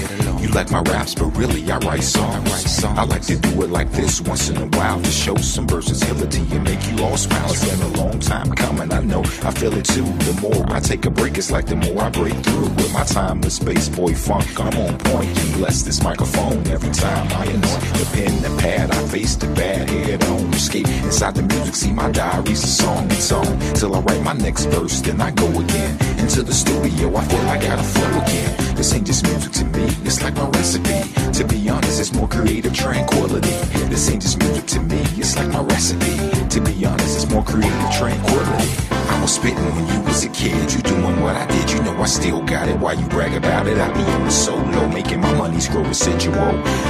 You 0.56 0.62
like 0.62 0.72
my 0.72 0.90
raps, 0.94 1.14
but 1.14 1.36
really 1.36 1.70
I 1.70 1.78
write 1.80 2.02
songs. 2.02 2.82
I 2.86 3.04
like 3.04 3.24
to 3.24 3.36
do 3.36 3.64
it 3.64 3.72
like 3.72 3.92
this 3.92 4.22
once 4.22 4.48
in 4.48 4.56
a 4.56 4.66
while 4.78 5.02
to 5.02 5.12
show 5.12 5.36
some 5.36 5.68
versatility 5.68 6.48
and 6.56 6.64
make 6.64 6.80
you 6.90 7.04
all 7.04 7.18
smile. 7.18 7.52
It's 7.52 7.70
been 7.70 7.82
a 7.82 7.98
long 7.98 8.22
time 8.22 8.54
coming, 8.54 8.94
I 8.94 9.02
know. 9.02 9.20
I 9.44 9.52
feel 9.52 9.74
it 9.74 9.84
too. 9.84 10.06
The 10.06 10.40
more 10.42 10.66
I 10.74 10.80
take 10.80 11.04
a 11.04 11.10
break, 11.10 11.38
it's 11.38 11.52
like 11.52 11.66
the 11.66 11.76
more 11.76 12.04
I 12.04 12.10
break 12.10 12.36
through. 12.36 12.70
With 12.70 12.94
my 12.94 13.04
time, 13.04 13.42
timeless 13.42 13.60
bass 13.60 13.90
boy 13.90 14.14
funk, 14.14 14.48
I'm 14.58 14.78
on 14.80 14.98
point. 15.00 15.28
And 15.28 15.54
bless 15.56 15.82
this 15.82 16.02
microphone 16.02 16.66
every 16.68 16.92
time 16.92 17.28
I 17.34 17.48
anoint 17.48 17.82
the 18.00 18.10
pen 18.14 18.46
and 18.46 18.58
pad. 18.58 18.92
I 18.92 19.08
face 19.08 19.36
the 19.36 19.48
bad 19.48 19.90
head 19.90 20.24
on. 20.24 20.54
Escape 20.54 20.88
inside 21.04 21.36
the 21.36 21.42
music, 21.42 21.76
see 21.76 21.92
my 21.92 22.10
diary's 22.12 22.64
a 22.64 22.68
song 22.68 23.12
it's 23.12 23.30
on. 23.30 23.60
Till 23.74 23.94
I 23.94 24.00
write 24.00 24.24
my 24.24 24.34
next 24.34 24.68
verse, 24.68 25.02
then 25.02 25.20
I 25.20 25.32
go 25.32 25.48
again. 25.48 25.98
Into 26.18 26.44
the 26.44 26.54
studio, 26.54 27.14
I 27.14 27.26
feel 27.26 27.42
I 27.42 27.60
gotta 27.60 27.84
flow 27.84 28.22
again. 28.22 28.76
This 28.76 28.94
ain't 28.94 29.08
just 29.08 29.24
music 29.24 29.52
to 29.54 29.66
me, 29.66 29.86
it's 30.04 30.22
like 30.22 30.36
my 30.36 30.45
recipe. 30.50 31.02
To 31.34 31.44
be 31.46 31.70
honest, 31.70 32.00
it's 32.00 32.14
more 32.14 32.28
creative 32.28 32.74
tranquility. 32.74 33.52
This 33.90 34.10
ain't 34.10 34.22
just 34.22 34.40
music 34.40 34.66
to 34.68 34.80
me, 34.82 35.00
it's 35.18 35.36
like 35.36 35.50
my 35.50 35.62
recipe. 35.62 36.16
To 36.50 36.62
be 36.62 36.86
honest, 36.86 37.16
it's 37.24 37.30
more 37.32 37.44
creative 37.44 37.92
tranquility. 37.92 38.70
I 38.92 39.22
was 39.22 39.36
spitting 39.36 39.64
when 39.76 39.88
you 39.88 40.02
was 40.02 40.24
a 40.24 40.30
kid, 40.30 40.74
you 40.74 40.82
doing 40.82 41.22
what 41.22 41.36
I 41.36 41.46
did, 41.48 41.72
you 41.72 41.82
know 41.84 41.96
I 42.02 42.06
still 42.06 42.42
got 42.44 42.68
it. 42.68 42.78
Why 42.78 42.94
you 42.94 43.06
brag 43.08 43.34
about 43.34 43.68
it? 43.68 43.78
I 43.78 43.92
be 43.94 44.04
on 44.12 44.26
the 44.26 44.32
solo, 44.32 44.88
making 44.90 45.22
my 45.22 45.34
money's 45.34 45.68
grow 45.68 45.84
residual. 45.84 46.36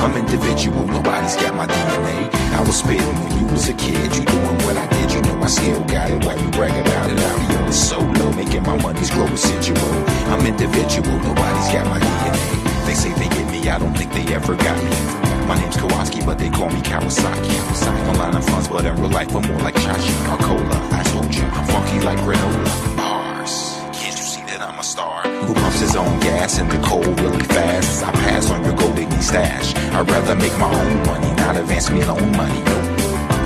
I'm 0.04 0.16
individual, 0.16 0.86
nobody's 0.88 1.36
got 1.36 1.56
my 1.56 1.68
DNA. 1.68 2.30
I 2.54 2.62
was 2.62 2.78
spitting 2.80 3.16
when 3.24 3.40
you 3.40 3.46
was 3.52 3.70
a 3.70 3.74
kid, 3.74 4.16
you 4.16 4.26
doing 4.26 4.58
what 4.66 4.78
I 4.78 4.88
did, 4.88 5.14
you 5.14 5.22
know 5.22 5.42
I 5.42 5.48
still 5.48 5.84
got 5.86 6.10
it. 6.10 6.24
Why 6.26 6.36
you 6.36 6.50
brag 6.52 6.76
about 6.86 7.10
it? 7.12 7.20
I 7.20 7.48
be 7.48 7.56
on 7.56 7.66
the 7.66 7.74
solo, 7.74 8.32
making 8.34 8.64
my 8.64 8.82
money's 8.82 9.12
grow 9.12 9.28
residual. 9.28 9.78
I'm 10.32 10.46
individual, 10.46 11.18
nobody's 11.20 11.70
got 11.74 11.86
my 11.86 12.00
DNA. 12.00 12.65
They 12.96 13.12
say 13.12 13.14
they 13.20 13.28
get 13.28 13.52
me, 13.52 13.68
I 13.68 13.78
don't 13.78 13.94
think 13.94 14.14
they 14.14 14.34
ever 14.34 14.56
got 14.56 14.82
me. 14.82 14.90
My 15.48 15.60
name's 15.60 15.76
Kowalski, 15.76 16.24
but 16.24 16.40
they 16.40 16.50
call 16.50 16.70
me 16.70 16.80
Kawasaki. 16.80 17.44
Kawasaki. 17.44 18.08
Online 18.08 18.36
I'm 18.36 18.42
funds, 18.42 18.70
but 18.70 18.86
in 18.86 18.96
real 18.96 19.10
life 19.10 19.36
I'm 19.36 19.46
more 19.52 19.60
like 19.60 19.76
Chachi 19.76 20.16
or 20.32 20.38
Cola. 20.38 20.80
I 20.94 21.04
told 21.12 21.36
you, 21.36 21.44
I'm 21.44 21.66
funky 21.68 22.00
like 22.00 22.18
granola. 22.20 22.96
Bars. 22.96 23.76
Can't 24.00 24.16
you 24.16 24.24
see 24.24 24.44
that 24.44 24.62
I'm 24.62 24.80
a 24.80 24.84
star? 24.84 25.24
Who 25.24 25.54
pumps 25.54 25.82
his 25.82 25.98
own 25.98 26.22
gas 26.22 26.58
in 26.58 26.70
the 26.70 26.78
cold 26.88 27.20
really 27.20 27.44
fast? 27.44 28.02
As 28.02 28.04
I 28.04 28.12
pass 28.12 28.50
on 28.50 28.64
your 28.64 28.78
gold 28.78 28.96
digging 28.96 29.22
stash. 29.22 29.76
I'd 29.76 30.10
rather 30.10 30.36
make 30.36 30.58
my 30.58 30.72
own 30.72 31.06
money, 31.06 31.36
not 31.36 31.58
advance 31.58 31.90
me 31.90 32.02
loan 32.06 32.32
money. 32.38 32.64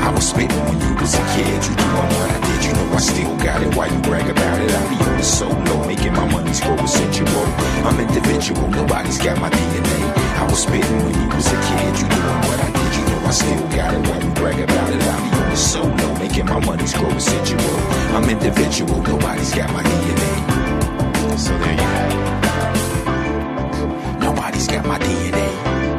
I 0.05 0.11
was 0.13 0.29
spitting 0.29 0.59
when 0.65 0.79
you 0.79 0.93
was 1.01 1.15
a 1.15 1.25
kid. 1.33 1.57
You 1.65 1.75
doing 1.75 2.13
what 2.21 2.48
did, 2.59 2.67
you 2.67 2.73
know 2.73 2.93
I 2.93 2.99
still 2.99 3.35
got 3.37 3.61
it. 3.61 3.75
Why 3.75 3.87
you 3.87 3.99
brag 4.01 4.29
about 4.29 4.61
it? 4.61 4.71
I 4.71 4.89
be 4.89 4.95
on 5.03 5.17
the 5.17 5.23
solo, 5.23 5.87
making 5.87 6.13
my 6.13 6.25
money's 6.31 6.59
grow 6.61 6.75
residual. 6.75 7.45
I'm 7.85 7.99
individual, 7.99 8.67
nobody's 8.69 9.17
got 9.17 9.39
my 9.39 9.49
DNA. 9.49 10.13
I 10.37 10.45
was 10.49 10.63
spitting 10.63 11.03
when 11.03 11.13
you 11.13 11.27
was 11.35 11.47
a 11.47 11.55
kid. 11.55 11.99
You 11.99 12.07
doing 12.09 12.41
what 12.47 12.59
I 12.59 12.71
did, 12.71 12.95
you 12.97 13.05
know 13.09 13.27
I 13.27 13.31
still 13.31 13.67
got 13.75 13.93
it. 13.93 14.07
Why 14.07 14.19
you 14.19 14.31
brag 14.33 14.59
about 14.59 14.89
it? 14.89 15.01
I 15.01 15.19
be 15.29 15.35
on 15.37 15.49
the 15.49 15.55
solo, 15.55 16.19
making 16.19 16.45
my 16.45 16.59
money's 16.65 16.93
grow 16.93 17.09
residual. 17.09 17.77
I'm 18.15 18.29
individual, 18.29 19.01
nobody's 19.03 19.53
got 19.53 19.71
my 19.73 19.83
DNA. 19.83 21.37
So 21.37 21.57
there 21.57 21.73
you 21.73 21.79
it. 21.79 22.15
Nobody's 24.19 24.67
got 24.67 24.85
my 24.85 24.99
DNA. 24.99 25.98